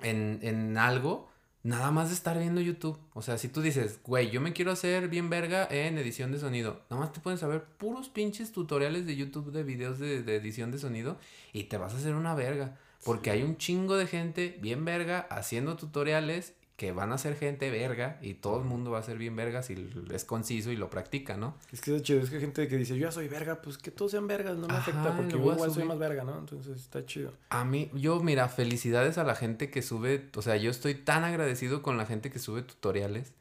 en, 0.00 0.38
en 0.42 0.78
algo 0.78 1.28
nada 1.62 1.90
más 1.90 2.08
de 2.08 2.14
estar 2.14 2.38
viendo 2.38 2.60
YouTube. 2.62 2.98
O 3.12 3.20
sea, 3.20 3.36
si 3.36 3.48
tú 3.48 3.60
dices, 3.60 4.00
güey, 4.02 4.30
yo 4.30 4.40
me 4.40 4.54
quiero 4.54 4.70
hacer 4.70 5.08
bien 5.08 5.28
verga 5.28 5.66
en 5.70 5.98
edición 5.98 6.32
de 6.32 6.38
sonido, 6.38 6.84
nada 6.88 7.02
más 7.02 7.12
te 7.12 7.20
pueden 7.20 7.38
saber 7.38 7.64
puros 7.64 8.08
pinches 8.08 8.52
tutoriales 8.52 9.04
de 9.04 9.16
YouTube 9.16 9.52
de 9.52 9.62
videos 9.62 9.98
de, 9.98 10.22
de 10.22 10.36
edición 10.36 10.70
de 10.70 10.78
sonido 10.78 11.18
y 11.52 11.64
te 11.64 11.76
vas 11.76 11.92
a 11.92 11.98
hacer 11.98 12.14
una 12.14 12.34
verga. 12.34 12.78
Porque 13.04 13.30
hay 13.30 13.42
un 13.42 13.58
chingo 13.58 13.96
de 13.96 14.06
gente 14.06 14.58
bien 14.62 14.84
verga 14.84 15.26
haciendo 15.30 15.76
tutoriales 15.76 16.54
que 16.76 16.92
van 16.92 17.10
a 17.12 17.18
ser 17.18 17.36
gente 17.36 17.70
verga 17.70 18.18
y 18.20 18.34
todo 18.34 18.58
el 18.58 18.64
mundo 18.64 18.90
va 18.90 18.98
a 18.98 19.02
ser 19.02 19.16
bien 19.16 19.34
verga 19.34 19.62
si 19.62 19.90
es 20.12 20.24
conciso 20.26 20.70
y 20.70 20.76
lo 20.76 20.90
practica, 20.90 21.36
¿no? 21.36 21.56
Es 21.72 21.80
que 21.80 21.96
es 21.96 22.02
chido, 22.02 22.20
es 22.20 22.28
que 22.28 22.36
hay 22.36 22.42
gente 22.42 22.68
que 22.68 22.76
dice, 22.76 22.94
yo 22.98 23.06
ya 23.06 23.12
soy 23.12 23.28
verga, 23.28 23.62
pues 23.62 23.78
que 23.78 23.90
todos 23.90 24.10
sean 24.10 24.26
vergas, 24.26 24.58
no 24.58 24.68
me 24.68 24.74
afecta 24.74 25.16
porque 25.16 25.32
yo 25.32 25.38
igual 25.38 25.70
soy 25.72 25.84
más 25.84 25.98
verga, 25.98 26.24
¿no? 26.24 26.38
Entonces 26.38 26.76
está 26.78 27.06
chido. 27.06 27.32
A 27.48 27.64
mí, 27.64 27.90
yo, 27.94 28.20
mira, 28.20 28.48
felicidades 28.48 29.16
a 29.16 29.24
la 29.24 29.34
gente 29.34 29.70
que 29.70 29.80
sube, 29.80 30.28
o 30.36 30.42
sea, 30.42 30.56
yo 30.56 30.70
estoy 30.70 30.94
tan 30.94 31.24
agradecido 31.24 31.80
con 31.80 31.96
la 31.96 32.04
gente 32.04 32.30
que 32.30 32.38
sube 32.38 32.60
tutoriales, 32.60 33.32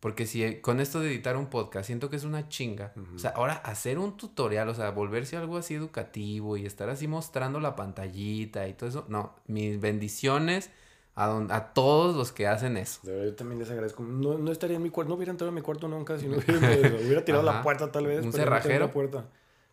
porque 0.00 0.26
si 0.26 0.60
con 0.60 0.80
esto 0.80 1.00
de 1.00 1.10
editar 1.10 1.36
un 1.36 1.48
podcast 1.48 1.88
siento 1.88 2.08
que 2.08 2.16
es 2.16 2.24
una 2.24 2.48
chinga, 2.48 2.94
o 3.14 3.18
sea, 3.18 3.30
ahora 3.30 3.54
hacer 3.54 3.98
un 3.98 4.16
tutorial, 4.16 4.66
o 4.70 4.74
sea, 4.74 4.92
volverse 4.92 5.36
algo 5.36 5.58
así 5.58 5.74
educativo 5.74 6.56
y 6.56 6.64
estar 6.64 6.88
así 6.88 7.06
mostrando 7.06 7.60
la 7.60 7.76
pantallita 7.76 8.66
y 8.66 8.72
todo 8.72 8.88
eso, 8.88 9.04
no, 9.08 9.34
mis 9.46 9.78
bendiciones 9.78 10.70
a, 11.18 11.72
todos 11.74 12.16
los 12.16 12.32
que 12.32 12.46
hacen 12.46 12.76
eso. 12.76 13.00
De 13.02 13.12
verdad, 13.12 13.26
yo 13.26 13.34
también 13.34 13.58
les 13.58 13.70
agradezco. 13.70 14.02
No, 14.02 14.38
no 14.38 14.52
estaría 14.52 14.76
en 14.76 14.82
mi 14.82 14.90
cuarto, 14.90 15.10
no 15.10 15.16
hubiera 15.16 15.32
entrado 15.32 15.48
en 15.48 15.54
mi 15.54 15.62
cuarto 15.62 15.88
nunca 15.88 16.18
si 16.18 16.28
no 16.28 16.36
hubiera, 16.48 16.96
hubiera 16.96 17.24
tirado 17.24 17.44
la 17.44 17.62
puerta 17.62 17.90
tal 17.90 18.06
vez. 18.06 18.24
Un 18.24 18.32
cerrajero. 18.32 18.86
La 18.86 18.92
puerta. 18.92 19.26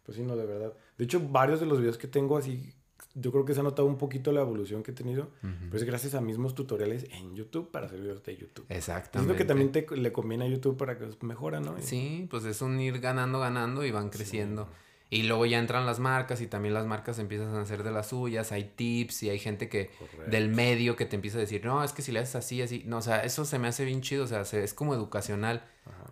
Pues 0.05 0.17
sí, 0.17 0.23
no, 0.23 0.35
de 0.35 0.45
verdad. 0.45 0.73
De 0.97 1.05
hecho, 1.05 1.19
varios 1.19 1.59
de 1.59 1.65
los 1.65 1.79
videos 1.79 1.97
que 1.97 2.07
tengo 2.07 2.37
así, 2.37 2.73
yo 3.13 3.31
creo 3.31 3.45
que 3.45 3.53
se 3.53 3.59
ha 3.59 3.63
notado 3.63 3.87
un 3.87 3.97
poquito 3.97 4.31
la 4.31 4.41
evolución 4.41 4.83
que 4.83 4.91
he 4.91 4.93
tenido, 4.93 5.29
pero 5.41 5.77
es 5.77 5.83
gracias 5.83 6.15
a 6.15 6.21
mismos 6.21 6.53
tutoriales 6.53 7.07
en 7.11 7.35
YouTube 7.35 7.71
para 7.71 7.87
hacer 7.87 7.99
videos 8.01 8.23
de 8.23 8.37
YouTube. 8.37 8.65
Exactamente. 8.69 9.33
lo 9.33 9.37
que 9.37 9.45
también 9.45 9.71
te, 9.71 9.85
le 9.95 10.11
conviene 10.11 10.45
a 10.45 10.47
YouTube 10.47 10.77
para 10.77 10.97
que 10.97 11.07
mejora, 11.21 11.59
¿no? 11.59 11.75
Sí, 11.79 12.27
pues 12.29 12.45
es 12.45 12.61
un 12.61 12.79
ir 12.79 12.99
ganando, 12.99 13.39
ganando 13.39 13.85
y 13.85 13.91
van 13.91 14.09
creciendo. 14.09 14.67
Y 15.09 15.23
luego 15.23 15.45
ya 15.45 15.59
entran 15.59 15.85
las 15.85 15.99
marcas 15.99 16.41
y 16.41 16.47
también 16.47 16.73
las 16.73 16.87
marcas 16.87 17.19
empiezan 17.19 17.55
a 17.55 17.61
hacer 17.61 17.83
de 17.83 17.91
las 17.91 18.07
suyas, 18.07 18.51
hay 18.51 18.71
tips 18.75 19.23
y 19.23 19.29
hay 19.29 19.39
gente 19.39 19.69
que 19.69 19.91
del 20.27 20.49
medio 20.49 20.95
que 20.95 21.05
te 21.05 21.15
empieza 21.15 21.37
a 21.37 21.41
decir, 21.41 21.63
no, 21.63 21.83
es 21.83 21.93
que 21.93 22.01
si 22.01 22.11
le 22.11 22.19
haces 22.19 22.35
así, 22.35 22.61
así, 22.61 22.83
no, 22.87 22.97
o 22.97 23.01
sea, 23.01 23.19
eso 23.23 23.45
se 23.45 23.59
me 23.59 23.67
hace 23.67 23.85
bien 23.85 24.01
chido, 24.01 24.23
o 24.23 24.27
sea, 24.27 24.41
es 24.41 24.73
como 24.73 24.95
educacional, 24.95 25.63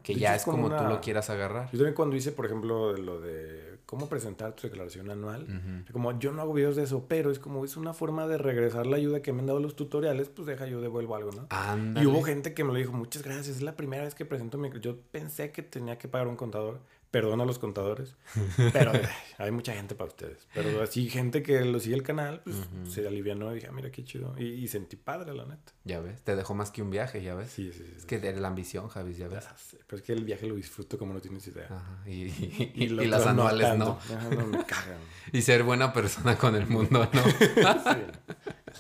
que 0.04 0.16
ya 0.16 0.36
es 0.36 0.44
como, 0.44 0.70
tú 0.70 0.84
lo 0.84 1.02
quieras 1.02 1.30
agarrar. 1.30 1.72
Yo 1.72 1.80
también 1.80 1.96
cuando 1.96 2.16
hice, 2.16 2.32
por 2.32 2.46
ejemplo, 2.46 2.96
lo 2.96 3.20
de 3.20 3.80
cómo 3.88 4.08
presentar 4.10 4.56
tu 4.56 4.68
declaración 4.68 5.10
anual, 5.10 5.48
como 5.92 6.18
yo 6.20 6.32
no 6.32 6.42
hago 6.42 6.54
videos 6.54 6.76
de 6.76 6.84
eso, 6.84 7.06
pero 7.08 7.32
es 7.32 7.40
como 7.40 7.66
es 7.66 7.78
una 7.78 7.94
forma 7.94 8.28
de 8.28 8.38
regresar 8.38 8.86
la 8.86 8.98
ayuda 8.98 9.22
que 9.22 9.34
me 9.34 9.40
han 9.40 9.48
dado 9.48 9.60
los 9.60 9.76
tutoriales, 9.76 10.30
pues 10.30 10.46
deja 10.46 10.68
yo 10.68 10.82
devuelvo 10.82 11.16
algo, 11.16 11.32
¿no? 11.32 12.02
Y 12.02 12.06
hubo 12.06 12.22
gente 12.22 12.54
que 12.54 12.64
me 12.64 12.72
lo 12.74 12.78
dijo, 12.78 12.92
muchas 12.92 13.24
gracias, 13.24 13.48
es 13.48 13.62
la 13.64 13.76
primera 13.76 14.04
vez 14.04 14.14
que 14.14 14.26
presento 14.26 14.58
mi... 14.58 14.70
Yo 14.80 14.98
pensé 15.12 15.52
que 15.52 15.64
tenía 15.64 15.98
que 15.98 16.08
pagar 16.08 16.28
un 16.28 16.36
contador, 16.36 16.80
Perdón 17.14 17.42
a 17.42 17.46
los 17.46 17.60
contadores, 17.60 18.16
pero 18.74 18.92
hay 19.38 19.52
mucha 19.52 19.72
gente 19.76 19.94
para 19.94 20.08
ustedes. 20.08 20.48
Pero 20.52 20.82
así, 20.82 21.12
gente 21.12 21.44
que 21.44 21.64
lo 21.64 21.80
sigue 21.80 21.94
el 21.94 22.02
canal, 22.02 22.42
pues 22.44 22.56
se 22.92 23.08
alivianó 23.08 23.52
y 23.52 23.56
dije, 23.56 23.68
ah, 23.70 23.72
mira 23.72 23.92
qué 23.92 24.04
chido. 24.04 24.34
Y, 24.40 24.68
sentí 24.68 24.96
padre, 24.96 25.32
la 25.36 25.46
neta. 25.46 25.74
Ya 25.84 26.00
ves, 26.00 26.24
te 26.24 26.36
dejó 26.36 26.56
más 26.56 26.72
que 26.72 26.82
un 26.82 26.90
viaje, 26.90 27.22
ya 27.22 27.36
ves. 27.36 27.52
Sí, 27.52 27.72
sí, 27.72 27.84
sí. 27.86 27.94
Es 27.98 28.08
que 28.08 28.18
de 28.18 28.34
la 28.34 28.48
ambición, 28.48 28.88
Javis, 28.88 29.18
ya 29.18 29.28
ves. 29.28 29.46
pero 29.86 30.00
es 30.00 30.02
que 30.02 30.14
el 30.14 30.26
viaje 30.26 30.48
lo 30.48 30.56
disfruto 30.56 30.98
como 30.98 31.14
no 31.14 31.22
tienes 31.22 31.46
idea. 31.46 31.68
Ajá. 31.70 32.10
Y, 32.10 32.88
las 32.90 33.28
anuales 33.28 33.78
no. 33.78 34.00
no. 34.32 34.48
me 34.48 34.66
cagan. 34.66 34.98
y 35.32 35.44
ser 35.44 35.62
buena 35.62 35.94
persona 35.94 36.36
con 36.36 36.56
el 36.56 36.66
mundo, 36.66 37.08
¿no? 37.14 37.24
sí. 37.24 37.44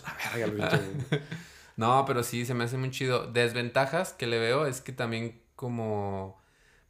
La 0.01 0.35
verga, 0.35 0.81
lo 0.81 1.19
No, 1.77 2.03
pero 2.07 2.23
sí, 2.23 2.47
se 2.47 2.55
me 2.55 2.63
hace 2.63 2.77
muy 2.77 2.89
chido. 2.89 3.31
Desventajas 3.31 4.11
que 4.11 4.25
le 4.25 4.39
veo 4.39 4.65
es 4.65 4.81
que 4.81 4.91
también 4.91 5.39
como 5.55 6.41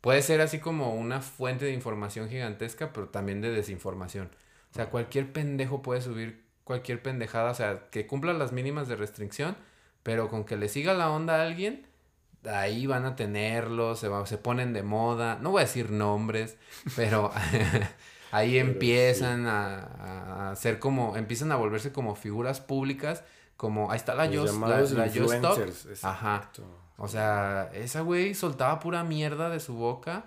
puede 0.04 0.22
ser 0.22 0.42
así 0.42 0.60
como 0.60 0.94
una 0.94 1.22
fuente 1.22 1.64
de 1.64 1.72
información 1.72 2.28
gigantesca, 2.28 2.92
pero 2.92 3.08
también 3.08 3.40
de 3.40 3.52
desinformación. 3.52 4.30
O 4.72 4.76
sea, 4.76 4.90
cualquier 4.90 5.32
pendejo 5.32 5.82
puede 5.82 6.02
subir 6.02 6.44
cualquier 6.66 7.02
pendejada, 7.02 7.52
o 7.52 7.54
sea, 7.54 7.90
que 7.90 8.06
cumpla 8.06 8.34
las 8.34 8.52
mínimas 8.52 8.90
de 8.90 8.98
restricción, 8.98 9.56
pero 10.04 10.28
con 10.28 10.44
que 10.44 10.58
le 10.58 10.68
siga 10.68 10.94
la 10.94 11.10
onda 11.10 11.38
a 11.38 11.44
alguien, 11.44 11.88
ahí 12.44 12.86
van 12.86 13.06
a 13.06 13.16
tenerlo, 13.16 13.96
se, 13.96 14.10
se 14.26 14.38
ponen 14.38 14.74
de 14.74 14.84
moda, 14.84 15.38
no 15.40 15.52
voy 15.52 15.62
a 15.62 15.66
decir 15.66 15.90
nombres, 15.90 16.58
pero 16.98 17.32
ahí 18.32 18.58
empiezan 18.58 19.48
a, 19.48 20.50
a, 20.52 20.56
ser 20.58 20.80
como, 20.80 21.16
empiezan 21.16 21.54
a 21.54 21.56
volverse 21.56 21.94
como 21.94 22.18
figuras 22.18 22.60
públicas, 22.60 23.24
como, 23.56 23.90
ahí 23.90 23.96
está 23.96 24.16
la 24.16 24.28
Just, 24.28 24.60
la, 24.60 24.82
la 24.82 25.10
Ajá. 26.04 26.52
O 26.98 27.08
sea, 27.08 27.72
esa 27.74 28.02
güey 28.02 28.34
soltaba 28.34 28.80
pura 28.80 29.04
mierda 29.04 29.50
de 29.50 29.60
su 29.60 29.74
boca. 29.74 30.26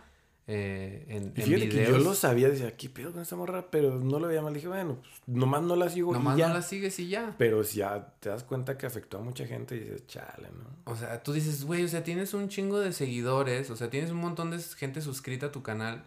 Eh, 0.49 1.05
en, 1.09 1.33
y 1.37 1.43
fíjate 1.43 1.69
que 1.69 1.87
yo 1.87 1.99
lo 1.99 2.15
sabía, 2.15 2.49
decía, 2.49 2.77
¿qué 2.77 2.89
pedo 2.89 3.13
con 3.13 3.21
esta 3.21 3.35
morra? 3.35 3.69
Pero 3.71 3.97
no 3.97 4.21
lo 4.21 4.29
veía 4.29 4.43
mal. 4.43 4.55
Dije, 4.55 4.69
bueno, 4.69 4.99
pues 5.01 5.15
nomás 5.27 5.63
no 5.63 5.75
la 5.75 5.89
sigo 5.89 6.13
nomás 6.13 6.37
y 6.37 6.41
ya. 6.41 6.49
no 6.49 6.55
la 6.55 6.63
sigues 6.63 6.99
y 7.01 7.09
ya. 7.09 7.35
Pero 7.37 7.65
si 7.65 7.79
ya 7.79 8.15
te 8.21 8.29
das 8.29 8.45
cuenta 8.45 8.79
que 8.79 8.87
afectó 8.87 9.19
a 9.19 9.23
mucha 9.23 9.47
gente 9.47 9.75
y 9.75 9.81
dices, 9.81 10.07
chale, 10.07 10.49
¿no? 10.51 10.93
O 10.93 10.97
sea, 10.97 11.23
tú 11.23 11.33
dices, 11.33 11.65
güey, 11.65 11.85
o 11.85 11.89
sea, 11.89 12.05
tienes 12.05 12.33
un 12.33 12.49
chingo 12.49 12.79
de 12.79 12.93
seguidores, 12.93 13.71
o 13.71 13.77
sea, 13.77 13.91
tienes 13.91 14.11
un 14.11 14.19
montón 14.19 14.51
de 14.51 14.61
gente 14.61 15.01
suscrita 15.01 15.47
a 15.47 15.53
tu 15.53 15.63
canal 15.63 16.05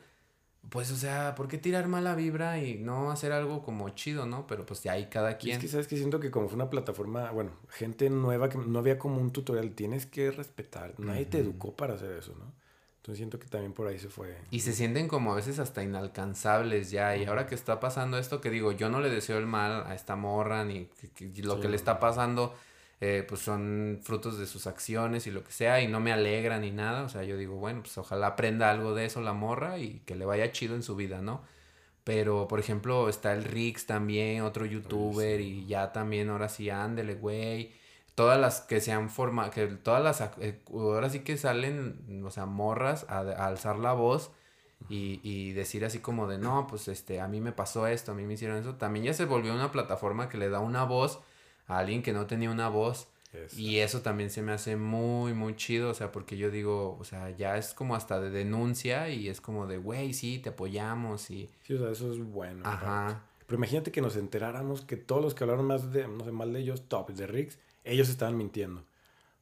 pues, 0.70 0.92
o 0.92 0.96
sea, 0.96 1.36
¿por 1.36 1.48
qué 1.48 1.58
tirar 1.58 1.88
mala 1.88 2.16
vibra 2.16 2.62
y 2.62 2.78
no 2.78 3.12
hacer 3.12 3.32
algo 3.32 3.64
como 3.64 3.90
chido, 3.90 4.26
no? 4.26 4.46
Pero 4.46 4.66
pues 4.66 4.84
de 4.84 4.90
ahí 4.90 5.08
cada 5.10 5.38
quien. 5.38 5.56
Es 5.56 5.62
que 5.62 5.68
sabes 5.68 5.88
que 5.88 5.98
siento 5.98 6.20
que 6.20 6.30
como 6.30 6.48
fue 6.48 6.56
una 6.56 6.70
plataforma, 6.70 7.32
bueno, 7.32 7.52
gente 7.70 8.10
nueva 8.10 8.50
que 8.50 8.58
no 8.58 8.80
había 8.80 9.00
como 9.00 9.20
un 9.20 9.32
tutorial, 9.32 9.72
tienes 9.72 10.06
que 10.06 10.32
respetar. 10.32 10.94
Nadie 11.00 11.26
te 11.26 11.40
educó 11.40 11.76
para 11.76 11.96
hacer 11.96 12.12
eso, 12.12 12.36
¿no? 12.38 12.52
Entonces 12.98 13.18
siento 13.18 13.40
que 13.40 13.48
también 13.48 13.74
por 13.74 13.88
ahí 13.88 13.98
se 13.98 14.10
fue. 14.10 14.38
Y 14.52 14.60
se 14.60 14.74
sienten 14.74 15.08
como 15.08 15.32
a 15.32 15.36
veces 15.36 15.58
hasta 15.58 15.82
inalcanzables 15.82 16.92
ya. 16.92 17.16
Y 17.16 17.26
ahora 17.26 17.48
que 17.48 17.56
está 17.56 17.80
pasando 17.80 18.18
esto, 18.18 18.42
que 18.42 18.52
digo, 18.52 18.72
yo 18.72 18.90
no 18.90 19.00
le 19.00 19.10
deseo 19.10 19.38
el 19.38 19.48
mal 19.48 19.84
a 19.88 19.96
esta 19.96 20.16
morra, 20.16 20.66
ni 20.66 20.90
lo 21.38 21.60
que 21.60 21.70
le 21.70 21.78
está 21.78 22.00
pasando 22.00 22.54
eh, 23.02 23.26
pues 23.28 23.42
son 23.42 24.00
frutos 24.04 24.38
de 24.38 24.46
sus 24.46 24.68
acciones 24.68 25.26
y 25.26 25.32
lo 25.32 25.44
que 25.44 25.52
sea, 25.52 25.82
y 25.82 25.88
no 25.88 26.02
me 26.02 26.12
alegra 26.12 26.60
ni 26.60 26.72
nada. 26.72 27.04
O 27.04 27.10
sea, 27.10 27.24
yo 27.24 27.38
digo, 27.38 27.56
bueno, 27.56 27.82
pues 27.82 27.98
ojalá 27.98 28.28
aprenda 28.28 28.70
algo 28.72 28.94
de 28.94 29.06
eso 29.06 29.22
la 29.22 29.34
morra 29.34 29.78
y 29.78 30.02
que 30.06 30.16
le 30.16 30.26
vaya 30.26 30.52
chido 30.52 30.76
en 30.76 30.84
su 30.84 30.96
vida, 30.96 31.22
¿no? 31.22 31.42
Pero, 32.04 32.48
por 32.48 32.60
ejemplo, 32.60 33.08
está 33.10 33.34
el 33.34 33.44
Rix 33.44 33.86
también, 33.86 34.42
otro 34.44 34.66
youtuber, 34.66 35.42
y 35.42 35.66
ya 35.68 35.92
también, 35.94 36.30
ahora 36.30 36.50
sí, 36.50 36.70
ándele, 36.70 37.16
güey. 37.16 37.74
Todas 38.16 38.40
las 38.40 38.62
que 38.62 38.82
se 38.82 38.92
han 38.92 39.10
formado, 39.10 39.52
que 39.52 39.68
todas 39.68 40.04
las, 40.04 40.22
eh, 40.42 40.62
ahora 40.74 41.10
sí 41.10 41.22
que 41.22 41.38
salen, 41.38 42.24
o 42.26 42.32
sea, 42.32 42.46
morras 42.46 43.06
a, 43.10 43.20
alzar 43.46 43.78
la 43.80 43.94
voz 43.94 44.32
y, 44.90 45.22
y, 45.24 45.54
decir 45.54 45.86
así 45.86 46.00
como 46.00 46.28
de, 46.28 46.38
no, 46.38 46.68
pues 46.68 46.88
este, 46.88 47.22
a 47.22 47.28
mí 47.28 47.42
me 47.42 47.52
pasó 47.54 47.88
esto, 47.88 48.12
a 48.12 48.16
mí 48.16 48.24
me 48.24 48.34
hicieron 48.34 48.58
eso, 48.58 48.76
también 48.76 49.06
ya 49.06 49.14
se 49.14 49.26
volvió 49.26 49.54
una 49.54 49.72
plataforma 49.72 50.30
que 50.30 50.38
le 50.38 50.50
da 50.50 50.60
una 50.60 50.84
voz 50.84 51.20
a 51.70 51.78
alguien 51.78 52.04
que 52.04 52.12
no 52.12 52.28
tenía 52.28 52.52
una 52.52 52.68
voz. 52.68 53.08
Y 53.56 53.78
eso 53.78 54.02
también 54.02 54.32
se 54.32 54.42
me 54.42 54.52
hace 54.52 54.76
muy, 54.76 55.34
muy 55.34 55.56
chido, 55.56 55.92
o 55.92 55.94
sea, 55.94 56.12
porque 56.12 56.36
yo 56.36 56.50
digo, 56.50 56.98
o 57.00 57.04
sea, 57.04 57.30
ya 57.30 57.58
es 57.58 57.76
como 57.76 57.96
hasta 57.96 58.20
de 58.20 58.32
denuncia 58.32 59.10
y 59.10 59.30
es 59.30 59.40
como 59.40 59.68
de, 59.68 59.78
güey, 59.78 60.14
sí, 60.14 60.40
te 60.40 60.50
apoyamos 60.50 61.30
y... 61.30 61.48
Sí, 61.62 61.76
o 61.76 61.78
sea, 61.78 61.92
eso 61.92 62.12
es 62.12 62.18
bueno. 62.18 62.64
Ajá. 62.66 63.22
Pero 63.46 63.58
imagínate 63.58 63.92
que 63.92 64.02
nos 64.02 64.16
enteráramos 64.16 64.82
que 64.82 64.98
todos 64.98 65.22
los 65.22 65.36
que 65.36 65.44
hablaron 65.44 65.68
más 65.68 65.92
de, 65.92 66.08
no 66.08 66.24
sé, 66.26 66.32
mal 66.32 66.52
de 66.54 66.60
ellos, 66.60 66.88
top, 66.88 67.12
de 67.12 67.28
Riggs, 67.28 67.60
ellos 67.84 68.10
estaban 68.10 68.36
mintiendo. 68.36 68.84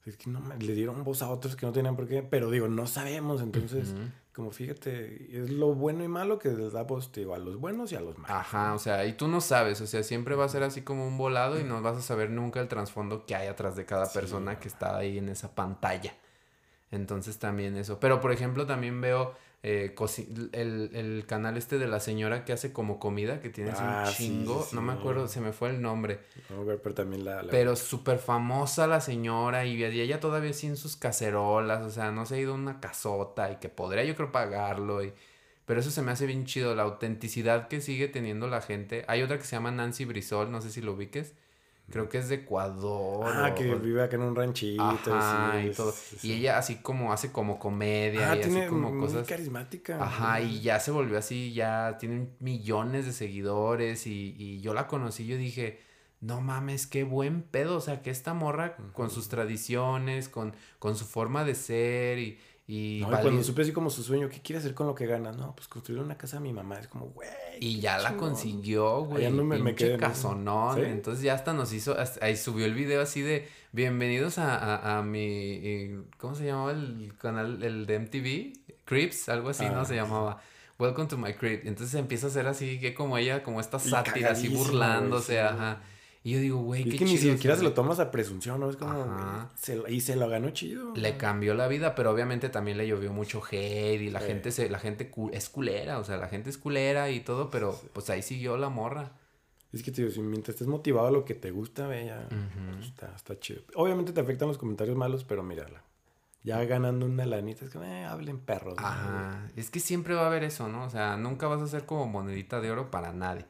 Es 0.05 0.17
que 0.17 0.29
no, 0.29 0.41
le 0.59 0.73
dieron 0.73 1.03
voz 1.03 1.21
a 1.21 1.29
otros 1.29 1.55
que 1.55 1.65
no 1.65 1.71
tenían 1.71 1.95
por 1.95 2.07
qué, 2.07 2.23
pero 2.23 2.49
digo, 2.49 2.67
no 2.67 2.87
sabemos, 2.87 3.41
entonces, 3.41 3.93
como 4.37 4.51
fíjate, 4.51 5.35
es 5.35 5.49
lo 5.49 5.73
bueno 5.73 6.03
y 6.03 6.07
malo 6.07 6.37
que 6.37 6.49
les 6.49 6.71
da 6.71 6.83
voz, 6.83 7.11
digo, 7.11 7.33
a 7.33 7.39
los 7.39 7.55
buenos 7.55 7.91
y 7.91 7.95
a 7.95 8.01
los 8.01 8.19
malos. 8.19 8.37
Ajá, 8.37 8.75
o 8.75 8.77
sea, 8.77 9.03
y 9.07 9.13
tú 9.13 9.27
no 9.27 9.41
sabes, 9.41 9.81
o 9.81 9.87
sea, 9.87 10.03
siempre 10.03 10.35
va 10.35 10.45
a 10.45 10.49
ser 10.49 10.61
así 10.61 10.83
como 10.83 11.07
un 11.07 11.17
volado 11.17 11.59
y 11.59 11.63
no 11.63 11.81
vas 11.81 11.97
a 11.97 12.01
saber 12.03 12.29
nunca 12.29 12.59
el 12.59 12.67
trasfondo 12.67 13.25
que 13.25 13.33
hay 13.33 13.47
atrás 13.47 13.75
de 13.75 13.85
cada 13.85 14.05
persona 14.13 14.59
que 14.59 14.67
está 14.67 14.95
ahí 14.95 15.17
en 15.17 15.29
esa 15.29 15.55
pantalla. 15.55 16.13
Entonces 16.91 17.39
también 17.39 17.77
eso. 17.77 17.99
Pero 17.99 18.21
por 18.21 18.31
ejemplo, 18.31 18.67
también 18.67 19.01
veo 19.01 19.33
eh, 19.63 19.95
el, 20.53 20.91
el, 20.93 21.25
canal 21.25 21.57
este 21.57 21.77
de 21.79 21.87
la 21.87 21.99
señora 21.99 22.45
que 22.45 22.53
hace 22.53 22.71
como 22.71 22.99
comida, 22.99 23.41
que 23.41 23.49
tiene 23.49 23.71
un 23.71 23.75
ah, 23.79 24.09
chingo, 24.15 24.67
no 24.71 24.81
me 24.81 24.93
acuerdo, 24.93 25.27
se 25.27 25.41
me 25.41 25.51
fue 25.51 25.69
el 25.69 25.81
nombre. 25.81 26.19
pero 26.83 26.93
también 26.93 27.25
la... 27.25 27.41
Pero 27.49 27.75
súper 27.75 28.19
famosa 28.19 28.87
la 28.87 29.01
señora 29.01 29.65
y, 29.65 29.83
ella 29.83 30.19
todavía 30.19 30.53
sin 30.53 30.77
sus 30.77 30.95
cacerolas, 30.95 31.83
o 31.83 31.89
sea, 31.89 32.11
no 32.11 32.25
se 32.25 32.35
ha 32.35 32.39
ido 32.39 32.53
a 32.53 32.55
una 32.55 32.79
casota 32.79 33.51
y 33.51 33.55
que 33.57 33.69
podría 33.69 34.03
yo 34.03 34.15
creo 34.15 34.31
pagarlo 34.31 35.03
y... 35.03 35.13
Pero 35.65 35.81
eso 35.81 35.91
se 35.91 36.01
me 36.01 36.11
hace 36.11 36.25
bien 36.25 36.45
chido, 36.45 36.75
la 36.75 36.83
autenticidad 36.83 37.67
que 37.67 37.81
sigue 37.81 38.07
teniendo 38.07 38.47
la 38.47 38.61
gente. 38.61 39.03
Hay 39.09 39.21
otra 39.21 39.37
que 39.37 39.43
se 39.43 39.57
llama 39.57 39.69
Nancy 39.69 40.05
Brisol, 40.05 40.49
no 40.49 40.61
sé 40.61 40.69
si 40.69 40.79
lo 40.79 40.93
ubiques 40.93 41.33
creo 41.89 42.09
que 42.09 42.17
es 42.17 42.29
de 42.29 42.35
Ecuador. 42.35 43.25
Ah, 43.27 43.53
que 43.55 43.75
vive 43.75 44.03
acá 44.03 44.15
en 44.15 44.23
un 44.23 44.35
ranchito. 44.35 44.83
Ajá, 45.13 45.61
y, 45.61 45.71
todo. 45.71 45.93
Y 46.21 46.33
ella 46.33 46.57
así 46.57 46.75
como 46.77 47.13
hace 47.13 47.31
como 47.31 47.59
comedia 47.59 48.31
ah, 48.31 48.35
y 48.35 48.41
así 48.41 48.61
como 48.67 48.91
muy 48.91 49.07
cosas. 49.07 49.27
carismática. 49.27 50.03
Ajá, 50.03 50.41
y 50.41 50.61
ya 50.61 50.79
se 50.79 50.91
volvió 50.91 51.17
así, 51.17 51.53
ya 51.53 51.97
tiene 51.99 52.29
millones 52.39 53.05
de 53.05 53.13
seguidores 53.13 54.07
y, 54.07 54.35
y 54.37 54.61
yo 54.61 54.73
la 54.73 54.87
conocí, 54.87 55.25
yo 55.25 55.37
dije, 55.37 55.79
no 56.19 56.41
mames, 56.41 56.87
qué 56.87 57.03
buen 57.03 57.43
pedo, 57.43 57.77
o 57.77 57.81
sea, 57.81 58.01
que 58.01 58.09
esta 58.09 58.33
morra 58.33 58.75
con 58.93 59.09
sus 59.09 59.29
tradiciones, 59.29 60.29
con, 60.29 60.55
con 60.79 60.95
su 60.95 61.05
forma 61.05 61.43
de 61.43 61.55
ser 61.55 62.19
y, 62.19 62.39
y, 62.69 63.01
cuando 63.01 63.41
supe 63.43 63.61
así 63.61 63.71
como 63.71 63.89
su 63.89 64.03
sueño, 64.03 64.27
¿qué 64.27 64.41
quiere 64.41 64.59
hacer 64.59 64.73
con 64.73 64.87
lo 64.87 64.93
que 64.93 65.05
gana? 65.05 65.31
No, 65.31 65.55
pues 65.55 65.69
construir 65.69 66.01
una 66.01 66.17
casa 66.17 66.37
a 66.37 66.39
mi 66.41 66.51
mamá. 66.51 66.77
Es 66.77 66.89
como, 66.89 67.05
güey. 67.05 67.29
Y 67.61 67.79
ya 67.79 67.97
la 67.97 68.17
consiguió, 68.17 69.05
güey. 69.05 69.23
Ya 69.23 69.29
no 69.29 69.45
me, 69.45 69.57
me 69.57 69.73
quedé. 69.73 69.97
Casonón. 69.97 70.83
Entonces 70.83 71.23
ya 71.23 71.33
hasta 71.33 71.53
nos 71.53 71.71
hizo, 71.71 71.95
ahí 72.19 72.35
subió 72.35 72.65
el 72.65 72.73
video 72.73 73.01
así 73.01 73.21
de, 73.21 73.47
bienvenidos 73.71 74.37
a, 74.37 74.57
a, 74.57 74.97
a 74.97 75.01
mi, 75.01 75.93
¿cómo 76.17 76.35
se 76.35 76.45
llamaba 76.45 76.71
el 76.71 77.13
canal, 77.17 77.63
el 77.63 77.85
de 77.85 77.99
MTV? 77.99 78.75
Crips, 78.83 79.29
algo 79.29 79.47
así, 79.47 79.63
¿no? 79.63 79.85
Se 79.85 79.97
ah, 79.97 80.03
llamaba. 80.03 80.41
Welcome 80.77 81.07
to 81.07 81.17
my 81.17 81.33
crib. 81.35 81.61
Entonces 81.63 81.95
empieza 81.95 82.27
a 82.27 82.31
ser 82.31 82.47
así, 82.47 82.81
que 82.81 82.93
como 82.93 83.17
ella, 83.17 83.43
como 83.43 83.61
esta 83.61 83.79
sátira, 83.79 84.31
así 84.31 84.49
burlándose, 84.49 85.39
ajá. 85.39 85.81
Y 86.27 86.31
yo 86.31 86.39
digo, 86.41 86.57
güey, 86.57 86.83
qué 86.83 86.89
es 86.89 86.95
que 86.97 87.05
ni 87.05 87.17
siquiera 87.17 87.55
se 87.55 87.63
lo 87.63 87.71
tomas 87.71 88.01
a 88.01 88.11
presunción, 88.11 88.59
¿no? 88.59 88.69
Es 88.69 88.75
como, 88.75 89.49
y 89.87 90.01
se 90.01 90.17
lo 90.17 90.27
ganó 90.27 90.49
chido. 90.49 90.93
Le 90.93 91.15
cambió 91.15 91.53
la 91.53 91.69
vida, 91.69 91.95
pero 91.95 92.11
obviamente 92.11 92.49
también 92.49 92.77
le 92.77 92.85
llovió 92.85 93.13
mucho 93.13 93.41
hate 93.49 94.01
y 94.01 94.09
la 94.09 94.19
gente 94.19 94.51
se, 94.51 94.69
la 94.69 94.77
gente 94.77 95.09
es 95.31 95.47
culera, 95.47 95.99
o 95.99 96.03
sea, 96.03 96.17
la 96.17 96.27
gente 96.27 96.49
es 96.49 96.57
culera 96.57 97.09
y 97.11 97.21
todo, 97.21 97.49
pero 97.49 97.79
pues 97.93 98.09
ahí 98.09 98.21
siguió 98.21 98.57
la 98.57 98.67
morra. 98.67 99.13
Es 99.71 99.83
que, 99.83 99.93
tío, 99.93 100.11
si 100.11 100.19
mientras 100.19 100.55
estés 100.55 100.67
motivado 100.67 101.07
a 101.07 101.11
lo 101.11 101.23
que 101.23 101.33
te 101.33 101.51
gusta, 101.51 101.87
ve, 101.87 102.07
ya 102.07 102.27
está, 102.81 103.15
está, 103.15 103.39
chido. 103.39 103.61
Obviamente 103.75 104.11
te 104.11 104.19
afectan 104.19 104.49
los 104.49 104.57
comentarios 104.57 104.97
malos, 104.97 105.23
pero 105.23 105.43
mírala. 105.43 105.81
Ya 106.43 106.61
ganando 106.65 107.05
una 107.05 107.25
lanita, 107.25 107.63
es 107.63 107.71
que 107.71 107.77
eh, 107.77 108.03
hablen 108.03 108.39
perros. 108.39 108.75
Ajá. 108.79 109.49
Es 109.55 109.71
que 109.71 109.79
siempre 109.79 110.13
va 110.13 110.23
a 110.23 110.27
haber 110.27 110.43
eso, 110.43 110.67
¿no? 110.67 110.83
O 110.83 110.89
sea, 110.89 111.15
nunca 111.15 111.47
vas 111.47 111.61
a 111.61 111.67
ser 111.67 111.85
como 111.85 112.05
monedita 112.05 112.59
de 112.59 112.69
oro 112.69 112.91
para 112.91 113.13
nadie. 113.13 113.45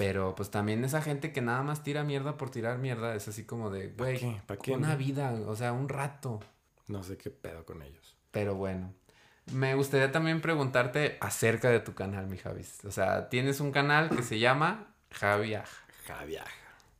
Pero 0.00 0.34
pues 0.34 0.50
también 0.50 0.82
esa 0.82 1.02
gente 1.02 1.30
que 1.30 1.42
nada 1.42 1.62
más 1.62 1.82
tira 1.82 2.04
mierda 2.04 2.38
por 2.38 2.48
tirar 2.48 2.78
mierda 2.78 3.14
es 3.14 3.28
así 3.28 3.44
como 3.44 3.68
de, 3.68 3.88
güey, 3.88 4.40
¿Para 4.46 4.58
qué? 4.58 4.72
Una 4.72 4.96
vida, 4.96 5.30
o 5.46 5.54
sea, 5.54 5.74
un 5.74 5.90
rato. 5.90 6.40
No 6.88 7.02
sé 7.02 7.18
qué 7.18 7.28
pedo 7.28 7.66
con 7.66 7.82
ellos. 7.82 8.16
Pero 8.30 8.54
bueno. 8.54 8.94
Me 9.52 9.74
gustaría 9.74 10.10
también 10.10 10.40
preguntarte 10.40 11.18
acerca 11.20 11.68
de 11.68 11.80
tu 11.80 11.92
canal, 11.92 12.28
mi 12.28 12.38
Javis. 12.38 12.82
O 12.86 12.90
sea, 12.90 13.28
tienes 13.28 13.60
un 13.60 13.72
canal 13.72 14.08
que 14.08 14.22
se 14.22 14.38
llama 14.38 14.94
Javiaja. 15.10 15.84
Javiaja. 16.06 16.50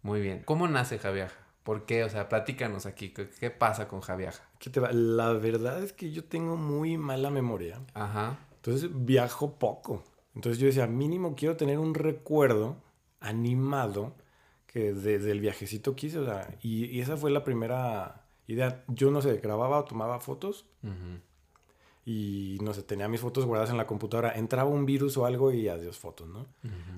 Muy 0.03 0.21
bien. 0.21 0.43
¿Cómo 0.45 0.69
nace 0.69 0.99
Javiaja? 0.99 1.39
¿Por 1.63 1.87
qué? 1.87 2.05
O 2.05 2.11
sea, 2.11 2.29
platícanos 2.29 2.85
aquí. 2.85 3.15
¿Qué, 3.15 3.51
pasa 3.51 3.89
con 3.89 4.03
Javiaja? 4.03 4.43
¿Qué 4.59 4.69
te 4.69 4.79
va? 4.79 4.93
La 4.93 5.33
verdad 5.33 5.83
es 5.83 5.95
que 5.95 6.13
yo 6.13 6.25
tengo 6.25 6.59
muy 6.59 6.99
mala 6.99 7.31
memoria. 7.31 7.81
Ajá. 7.95 8.37
Entonces 8.57 8.91
viajo 8.93 9.55
poco. 9.55 10.05
Entonces 10.35 10.61
yo 10.61 10.67
decía, 10.67 10.87
mínimo 10.87 11.35
quiero 11.35 11.57
tener 11.57 11.79
un 11.79 11.95
recuerdo 11.95 12.77
animado 13.21 14.15
que 14.67 14.93
desde 14.93 15.31
el 15.31 15.41
viajecito 15.41 15.97
quise, 15.97 16.19
o 16.19 16.25
sea, 16.25 16.57
y, 16.63 17.01
esa 17.01 17.17
fue 17.17 17.31
la 17.31 17.45
primera 17.45 18.25
idea. 18.47 18.85
Yo 18.89 19.11
no 19.11 19.21
sé, 19.21 19.39
grababa 19.39 19.79
o 19.79 19.85
tomaba 19.85 20.21
fotos 20.21 20.67
y 22.05 22.59
no 22.63 22.73
sé, 22.73 22.83
tenía 22.83 23.09
mis 23.09 23.21
fotos 23.21 23.47
guardadas 23.47 23.71
en 23.71 23.77
la 23.77 23.87
computadora. 23.87 24.33
Entraba 24.33 24.71
un 24.71 24.87
virus 24.87 25.17
o 25.17 25.27
algo 25.27 25.53
y 25.53 25.69
adiós 25.69 25.99
fotos, 25.99 26.29
¿no? 26.29 26.47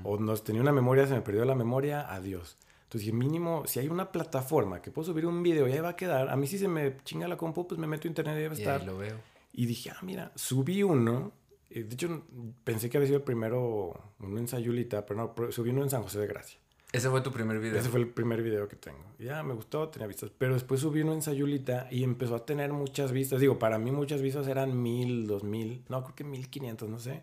O 0.05 0.19
no 0.19 0.37
tenía 0.37 0.61
una 0.61 0.73
memoria, 0.73 1.07
se 1.07 1.15
me 1.15 1.23
perdió 1.23 1.45
la 1.45 1.55
memoria, 1.55 2.13
adiós. 2.13 2.59
Entonces 2.85 3.07
dije, 3.07 3.13
mínimo, 3.13 3.63
si 3.67 3.81
hay 3.81 3.89
una 3.89 4.13
plataforma 4.13 4.83
que 4.83 4.91
puedo 4.91 5.07
subir 5.07 5.25
un 5.25 5.43
video 5.43 5.67
y 5.67 5.73
ahí 5.73 5.81
va 5.81 5.91
a 5.91 5.97
quedar, 5.97 6.29
a 6.29 6.37
mí 6.37 6.47
si 6.47 6.59
se 6.59 6.69
me 6.69 6.99
chinga 7.05 7.27
la 7.27 7.39
compu, 7.39 7.67
pues 7.67 7.81
me 7.81 7.87
meto 7.87 8.07
a 8.07 8.09
internet 8.09 8.37
y 8.37 8.41
debe 8.41 8.55
estar. 8.55 8.85
lo 8.85 8.99
veo. 8.99 9.17
Y 9.55 9.65
dije, 9.65 9.91
ah, 9.91 9.99
mira, 10.03 10.31
subí 10.35 10.83
uno 10.83 11.33
de 11.73 11.95
hecho, 11.95 12.23
pensé 12.65 12.91
que 12.91 12.99
había 12.99 13.07
sido 13.07 13.19
el 13.19 13.25
primero 13.25 14.15
uno 14.21 14.39
en 14.39 14.49
Sayulita, 14.49 15.07
pero 15.07 15.35
no, 15.37 15.53
subí 15.53 15.71
uno 15.71 15.83
en 15.83 15.91
San 15.91 16.03
José 16.03 16.21
de 16.21 16.27
Gracia. 16.27 16.59
¿Ese 16.93 17.09
fue 17.09 17.23
tu 17.23 17.33
primer 17.33 17.59
video? 17.59 17.81
Ese 17.81 17.89
fue 17.89 18.01
el 18.01 18.09
primer 18.09 18.43
video 18.43 18.69
que 18.69 18.77
tengo. 18.77 19.03
Ya 19.19 19.43
me 19.43 19.55
gustó, 19.55 19.89
tenía 19.89 20.07
vistas. 20.07 20.31
Pero 20.37 20.53
después 20.53 20.81
subí 20.81 21.01
uno 21.01 21.15
en 21.15 21.23
Sayulita 21.23 21.89
y 21.91 22.05
empezó 22.05 22.35
a 22.35 22.45
tener 22.45 22.71
muchas 22.75 23.13
vistas. 23.13 23.41
Digo, 23.41 23.59
para 23.59 23.79
mí 23.79 23.91
muchas 23.91 24.21
vistas 24.21 24.47
eran 24.47 24.83
mil, 24.83 25.27
dos 25.27 25.43
mil, 25.43 25.85
no, 25.89 26.03
creo 26.05 26.15
que 26.15 26.25
mil 26.25 26.51
quinientos, 26.51 26.91
no 26.91 26.99
sé. 26.99 27.23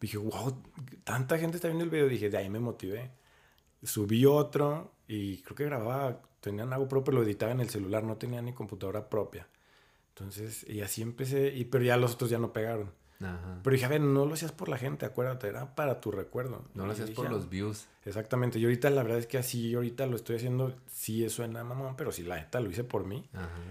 Dije, 0.00 0.18
wow, 0.18 0.62
tanta 1.02 1.36
gente 1.36 1.56
está 1.56 1.66
viendo 1.66 1.82
el 1.82 1.90
video. 1.90 2.08
Dije, 2.08 2.30
de 2.30 2.36
ahí 2.36 2.48
me 2.48 2.60
motivé. 2.60 3.10
Subí 3.82 4.24
otro 4.24 4.92
y 5.08 5.38
creo 5.38 5.56
que 5.56 5.64
grababa, 5.64 6.22
tenían 6.40 6.72
algo 6.72 6.86
propio, 6.86 7.14
lo 7.14 7.24
editaba 7.24 7.50
en 7.50 7.60
el 7.60 7.70
celular, 7.70 8.04
no 8.04 8.16
tenía 8.18 8.40
ni 8.40 8.52
computadora 8.52 9.08
propia. 9.10 9.48
Entonces, 10.10 10.64
y 10.68 10.80
así 10.80 11.02
empecé, 11.02 11.54
y, 11.56 11.64
pero 11.64 11.82
ya 11.84 11.96
los 11.96 12.14
otros 12.14 12.30
ya 12.30 12.38
no 12.38 12.52
pegaron. 12.52 12.92
Pero 13.18 13.74
dije, 13.74 13.84
a 13.84 13.88
ver, 13.88 14.00
no 14.00 14.26
lo 14.26 14.34
hacías 14.34 14.52
por 14.52 14.68
la 14.68 14.78
gente, 14.78 15.04
acuérdate, 15.04 15.48
era 15.48 15.74
para 15.74 16.00
tu 16.00 16.10
recuerdo. 16.10 16.64
No 16.74 16.86
lo 16.86 16.92
hacías 16.92 17.10
por 17.10 17.28
los 17.30 17.50
views. 17.50 17.88
Exactamente. 18.04 18.58
Y 18.58 18.64
ahorita 18.64 18.90
la 18.90 19.02
verdad 19.02 19.18
es 19.18 19.26
que 19.26 19.38
así, 19.38 19.74
ahorita 19.74 20.06
lo 20.06 20.16
estoy 20.16 20.36
haciendo, 20.36 20.74
sí 20.86 21.28
suena 21.28 21.64
mamón, 21.64 21.96
pero 21.96 22.12
sí, 22.12 22.22
la 22.22 22.36
neta 22.36 22.60
lo 22.60 22.70
hice 22.70 22.84
por 22.84 23.04
mí. 23.04 23.28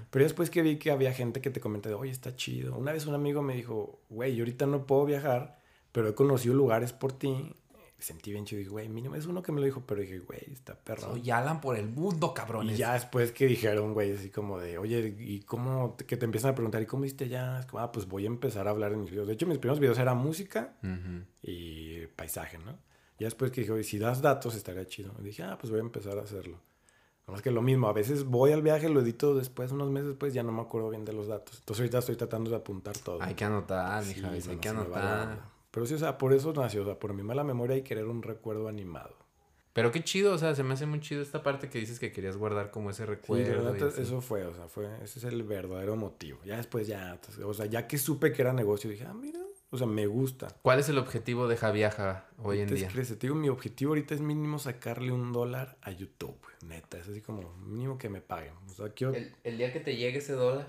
Pero 0.09 0.23
después 0.23 0.49
que 0.49 0.61
vi 0.61 0.77
que 0.77 0.91
había 0.91 1.13
gente 1.13 1.41
que 1.41 1.49
te 1.49 1.59
comenta, 1.59 1.95
oye, 1.95 2.11
está 2.11 2.35
chido. 2.35 2.75
Una 2.75 2.91
vez 2.91 3.05
un 3.05 3.15
amigo 3.15 3.41
me 3.41 3.55
dijo, 3.55 3.99
güey, 4.09 4.35
yo 4.35 4.43
ahorita 4.43 4.65
no 4.65 4.85
puedo 4.85 5.05
viajar, 5.05 5.57
pero 5.91 6.09
he 6.09 6.15
conocido 6.15 6.53
lugares 6.53 6.91
por 6.91 7.13
ti 7.13 7.55
sentí 7.99 8.31
bien 8.31 8.45
chido. 8.45 8.59
Dije, 8.59 8.69
güey, 8.69 8.89
mínimo 8.89 9.15
es 9.15 9.25
uno 9.25 9.41
que 9.41 9.51
me 9.51 9.59
lo 9.59 9.65
dijo, 9.65 9.83
pero 9.85 10.01
dije, 10.01 10.19
güey, 10.19 10.41
está 10.51 10.75
perro. 10.75 11.13
Soy 11.13 11.29
Alan 11.31 11.61
por 11.61 11.77
el 11.77 11.87
mundo, 11.87 12.33
cabrones. 12.33 12.75
Y 12.75 12.77
ya 12.77 12.93
después 12.93 13.31
que 13.31 13.47
dijeron, 13.47 13.93
güey, 13.93 14.13
así 14.13 14.29
como 14.29 14.59
de, 14.59 14.77
oye, 14.77 15.15
¿y 15.19 15.41
cómo? 15.41 15.95
Que 15.97 16.17
te 16.17 16.25
empiezan 16.25 16.51
a 16.51 16.55
preguntar, 16.55 16.81
¿y 16.81 16.85
cómo 16.85 17.05
hiciste 17.05 17.27
ya? 17.27 17.59
Es 17.59 17.65
como, 17.65 17.81
ah, 17.81 17.91
pues 17.91 18.07
voy 18.07 18.25
a 18.25 18.27
empezar 18.27 18.67
a 18.67 18.71
hablar 18.71 18.93
en 18.93 19.01
mis 19.01 19.11
videos. 19.11 19.27
De 19.27 19.33
hecho, 19.33 19.47
mis 19.47 19.57
primeros 19.57 19.79
videos 19.79 19.97
eran 19.97 20.17
música 20.17 20.75
y 21.41 22.05
paisaje, 22.07 22.57
¿no? 22.59 22.77
Ya 23.19 23.25
después 23.25 23.51
que 23.51 23.61
dije, 23.61 23.73
oye, 23.73 23.83
si 23.83 23.97
das 23.97 24.21
datos 24.21 24.55
estaría 24.55 24.85
chido. 24.85 25.13
Y 25.19 25.23
dije, 25.23 25.43
ah, 25.43 25.57
pues 25.59 25.71
voy 25.71 25.79
a 25.79 25.83
empezar 25.83 26.17
a 26.19 26.21
hacerlo. 26.21 26.59
Más 27.25 27.41
que 27.41 27.51
lo 27.51 27.61
mismo, 27.61 27.89
a 27.89 27.93
veces 27.93 28.23
voy 28.23 28.53
al 28.53 28.61
viaje, 28.61 28.87
lo 28.87 29.01
edito 29.01 29.35
después, 29.35 29.73
unos 29.73 29.89
meses 29.89 30.09
después, 30.09 30.33
ya 30.33 30.43
no 30.43 30.53
me 30.53 30.61
acuerdo 30.61 30.89
bien 30.89 31.03
de 31.03 31.11
los 31.11 31.27
datos. 31.27 31.57
Entonces 31.59 31.81
ahorita 31.81 31.97
estoy 31.97 32.15
tratando 32.15 32.49
de 32.49 32.55
apuntar 32.55 32.97
todo. 32.97 33.21
Hay 33.21 33.33
que 33.33 33.43
anotar, 33.43 34.05
mi 34.05 34.13
hay 34.13 34.57
que 34.57 34.69
anotar. 34.69 35.56
Pero 35.77 35.85
sí, 35.85 35.93
o 35.93 35.99
sea, 35.99 36.17
por 36.17 36.33
eso 36.33 36.51
nació, 36.53 36.81
o 36.81 36.85
sea, 36.85 36.97
por 36.97 37.13
mi 37.13 37.21
mala 37.21 37.43
memoria 37.43 37.77
y 37.77 37.83
querer 37.83 38.05
un 38.07 38.23
recuerdo 38.23 38.67
animado. 38.67 39.15
Pero 39.73 39.91
qué 39.91 40.03
chido, 40.03 40.33
o 40.33 40.37
sea, 40.39 40.55
se 40.55 40.63
me 40.63 40.73
hace 40.73 40.87
muy 40.87 41.01
chido 41.01 41.21
esta 41.21 41.43
parte 41.43 41.69
que 41.69 41.77
dices 41.77 41.99
que 41.99 42.11
querías 42.11 42.35
guardar 42.35 42.71
como 42.71 42.89
ese 42.89 43.05
recuerdo. 43.05 43.91
Sí, 43.91 44.01
eso 44.01 44.19
fue, 44.21 44.43
o 44.43 44.55
sea, 44.55 44.67
fue, 44.69 44.87
ese 45.03 45.19
es 45.19 45.25
el 45.25 45.43
verdadero 45.43 45.95
motivo. 45.95 46.39
Ya 46.43 46.57
después 46.57 46.87
ya, 46.87 47.21
o 47.45 47.53
sea, 47.53 47.67
ya 47.67 47.85
que 47.85 47.99
supe 47.99 48.33
que 48.33 48.41
era 48.41 48.53
negocio, 48.53 48.89
dije, 48.89 49.05
ah, 49.07 49.13
mira, 49.13 49.39
o 49.69 49.77
sea, 49.77 49.85
me 49.85 50.07
gusta. 50.07 50.47
¿Cuál 50.63 50.79
es 50.79 50.89
el 50.89 50.97
objetivo 50.97 51.47
de 51.47 51.57
Javiaja 51.57 52.25
hoy 52.39 52.61
en 52.61 52.73
día? 52.73 52.89
te 52.89 53.15
digo, 53.15 53.35
mi 53.35 53.49
objetivo 53.49 53.91
ahorita 53.91 54.15
es 54.15 54.21
mínimo 54.21 54.57
sacarle 54.57 55.11
un 55.11 55.31
dólar 55.31 55.77
a 55.83 55.91
YouTube, 55.91 56.39
neta, 56.65 56.97
es 56.97 57.07
así 57.07 57.21
como 57.21 57.55
mínimo 57.57 57.99
que 57.99 58.09
me 58.09 58.21
paguen. 58.21 58.53
O 58.65 58.73
sea, 58.73 58.89
quiero... 58.89 59.13
el, 59.13 59.31
el 59.43 59.59
día 59.59 59.71
que 59.71 59.79
te 59.79 59.95
llegue 59.95 60.17
ese 60.17 60.33
dólar. 60.33 60.65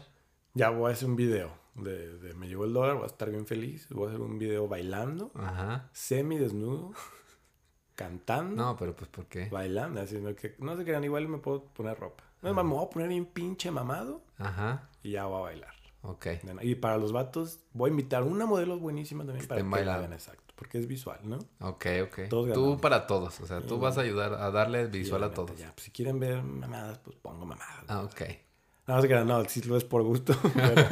Ya 0.52 0.68
voy 0.68 0.90
a 0.90 0.92
hacer 0.92 1.08
un 1.08 1.16
video 1.16 1.50
de, 1.78 2.18
de 2.18 2.34
me 2.34 2.48
llegó 2.48 2.64
el 2.64 2.72
dólar, 2.72 2.94
voy 2.96 3.04
a 3.04 3.06
estar 3.06 3.30
bien 3.30 3.46
feliz. 3.46 3.88
Voy 3.90 4.06
a 4.06 4.08
hacer 4.10 4.20
un 4.20 4.38
video 4.38 4.68
bailando, 4.68 5.30
Ajá. 5.34 5.88
semi 5.92 6.38
desnudo, 6.38 6.92
cantando, 7.94 8.62
No, 8.64 8.76
pero 8.76 8.94
pues 8.94 9.08
¿por 9.10 9.26
qué? 9.26 9.48
bailando, 9.48 10.00
haciendo 10.00 10.34
que 10.34 10.54
no 10.58 10.76
se 10.76 10.84
crean, 10.84 11.04
igual 11.04 11.28
me 11.28 11.38
puedo 11.38 11.64
poner 11.64 11.98
ropa. 11.98 12.24
No, 12.42 12.54
me 12.54 12.62
voy 12.62 12.84
a 12.84 12.88
poner 12.90 13.08
bien 13.08 13.26
pinche 13.26 13.70
mamado 13.70 14.22
Ajá. 14.38 14.88
y 15.02 15.12
ya 15.12 15.24
voy 15.26 15.38
a 15.38 15.42
bailar. 15.42 15.74
Ok. 16.02 16.26
Y 16.62 16.76
para 16.76 16.96
los 16.96 17.10
vatos, 17.12 17.58
voy 17.72 17.88
a 17.88 17.90
invitar 17.90 18.22
una 18.22 18.46
modelo 18.46 18.78
buenísima 18.78 19.24
también 19.24 19.42
Que 19.42 19.48
para 19.48 19.62
que 19.62 19.68
vean 19.84 20.12
exacto. 20.12 20.54
Porque 20.54 20.78
es 20.78 20.86
visual, 20.86 21.18
¿no? 21.24 21.38
Ok, 21.60 21.86
ok. 22.04 22.18
Todos 22.30 22.52
tú 22.52 22.78
para 22.80 23.06
todos. 23.08 23.40
O 23.40 23.46
sea, 23.46 23.60
tú 23.60 23.74
Sí. 23.76 23.80
vas 23.80 23.98
a 23.98 24.02
ayudar 24.02 24.34
a 24.34 24.50
darle 24.52 24.86
visual 24.86 25.24
a 25.24 25.32
todos. 25.32 25.56
Ya, 25.58 25.72
pues, 25.74 25.84
si 25.84 25.90
quieren 25.90 26.20
ver 26.20 26.42
mamadas, 26.42 26.98
pues 27.00 27.16
pongo 27.16 27.44
mamadas. 27.44 27.84
Ah, 27.88 28.02
ok. 28.02 28.22
No, 28.88 28.96
no 28.96 29.02
se 29.02 29.06
crean, 29.08 29.26
no, 29.28 29.44
sí 29.44 29.60
lo 29.62 29.76
es 29.76 29.84
por 29.84 30.02
gusto. 30.02 30.34
Pero, 30.54 30.86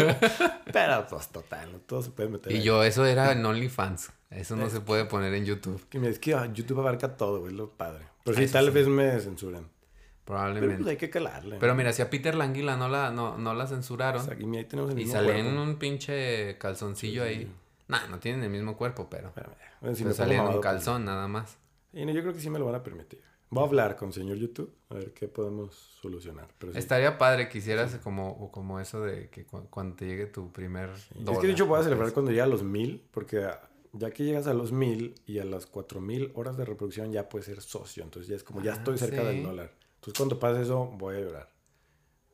pero, 0.73 1.07
pues 1.09 1.29
total, 1.29 1.73
¿no? 1.73 1.79
todo 1.79 2.03
se 2.03 2.11
puede 2.11 2.29
meter. 2.29 2.53
Y 2.53 2.57
ahí. 2.57 2.63
yo, 2.63 2.85
eso 2.85 3.07
era 3.07 3.33
en 3.33 3.45
OnlyFans. 3.45 4.13
Eso 4.29 4.55
no 4.55 4.69
se 4.69 4.81
puede 4.81 5.07
poner 5.07 5.33
en 5.33 5.47
YouTube. 5.47 5.83
Que 5.89 5.99
mira, 5.99 6.11
es 6.13 6.19
que 6.19 6.35
ah, 6.35 6.53
YouTube 6.53 6.79
abarca 6.81 7.17
todo, 7.17 7.41
güey, 7.41 7.55
lo 7.55 7.71
padre. 7.71 8.05
Pero 8.23 8.37
sí, 8.37 8.45
Eso 8.45 8.53
tal 8.53 8.67
sí. 8.67 8.71
vez 8.73 8.89
me 8.89 9.19
censuran. 9.19 9.63
Pero 9.63 9.71
pues 9.71 10.25
Probablemente. 10.27 10.91
hay 10.91 10.97
que 10.99 11.09
calarle. 11.09 11.57
Pero 11.59 11.73
¿no? 11.73 11.77
mira, 11.79 11.93
si 11.95 12.03
a 12.03 12.11
Peter 12.11 12.35
Languila 12.35 12.77
no 12.77 12.89
la, 12.89 13.11
no, 13.11 13.39
no 13.39 13.55
la 13.55 13.67
censuraron 13.67 14.21
O 14.21 14.25
sea, 14.25 14.35
y 14.35 14.45
ahí 14.45 14.67
el 14.71 14.99
y 14.99 15.31
en 15.41 15.57
un 15.57 15.77
pinche 15.79 16.59
calzoncillo 16.59 17.23
Sí, 17.23 17.29
ahí. 17.29 17.45
sí. 17.45 17.53
Nah, 17.89 18.09
no 18.09 18.19
tienen 18.19 18.43
el 18.43 18.51
mismo 18.51 18.77
cuerpo, 18.77 19.09
pero. 19.09 19.29
Espérame, 19.29 19.55
bueno, 19.81 19.97
si 19.97 20.03
pero 20.03 20.11
me 20.11 20.17
pongo 20.17 20.25
sale 20.25 20.35
en 20.35 20.41
un 20.43 20.47
pues, 20.49 20.61
calzón 20.61 21.05
nada 21.05 21.29
más. 21.29 21.57
Y 21.93 22.05
no, 22.05 22.13
yo 22.13 22.21
creo 22.21 22.35
que 22.35 22.41
sí 22.41 22.51
me 22.51 22.59
lo 22.59 22.67
van 22.67 22.75
a 22.75 22.83
permitir. 22.83 23.23
Voy 23.51 23.63
a 23.63 23.67
hablar 23.67 23.97
con 23.97 24.13
señor 24.13 24.37
YouTube 24.39 24.75
a 24.91 24.95
ver 24.95 25.13
qué 25.13 25.29
podemos 25.29 25.75
solucionar. 26.01 26.49
Pero 26.59 26.73
sí. 26.73 26.79
Estaría 26.79 27.17
padre 27.17 27.49
que 27.49 27.59
hicieras 27.59 27.95
como, 28.03 28.31
o 28.33 28.51
como 28.51 28.81
eso 28.81 29.01
de 29.03 29.31
que 29.31 29.45
cu- 29.47 29.67
cuando 29.71 29.95
te 29.97 30.07
llegue 30.07 30.27
tu 30.27 30.53
primer 30.53 30.91
Es 30.91 31.07
dólar. 31.25 31.41
que 31.41 31.47
de 31.47 31.53
hecho 31.53 31.67
voy 31.67 31.77
a 31.77 31.81
o 31.81 31.85
celebrar 31.85 32.13
cuando 32.13 32.31
llegue 32.33 32.43
a 32.43 32.47
los 32.47 32.63
mil, 32.65 33.07
porque 33.13 33.49
ya 33.93 34.11
que 34.11 34.25
llegas 34.25 34.47
a 34.49 34.55
los 34.55 34.73
mil 34.73 35.15
y 35.27 35.39
a 35.39 35.45
las 35.45 35.67
cuatro 35.67 36.01
mil 36.01 36.33
horas 36.35 36.57
de 36.57 36.65
reproducción 36.65 37.13
ya 37.13 37.29
puedes 37.29 37.47
ser 37.47 37.61
socio. 37.63 38.03
Entonces 38.03 38.29
ya 38.29 38.37
es 38.37 38.43
como, 38.43 38.63
ya 38.63 38.73
Ah, 38.73 38.77
estoy 38.77 38.99
cerca 38.99 39.21
sí. 39.21 39.27
del 39.29 39.43
dólar. 39.45 39.73
Entonces 39.95 40.19
cuando 40.19 40.39
pase 40.41 40.63
eso 40.63 40.87
voy 40.87 41.17
a 41.17 41.21
llorar. 41.21 41.49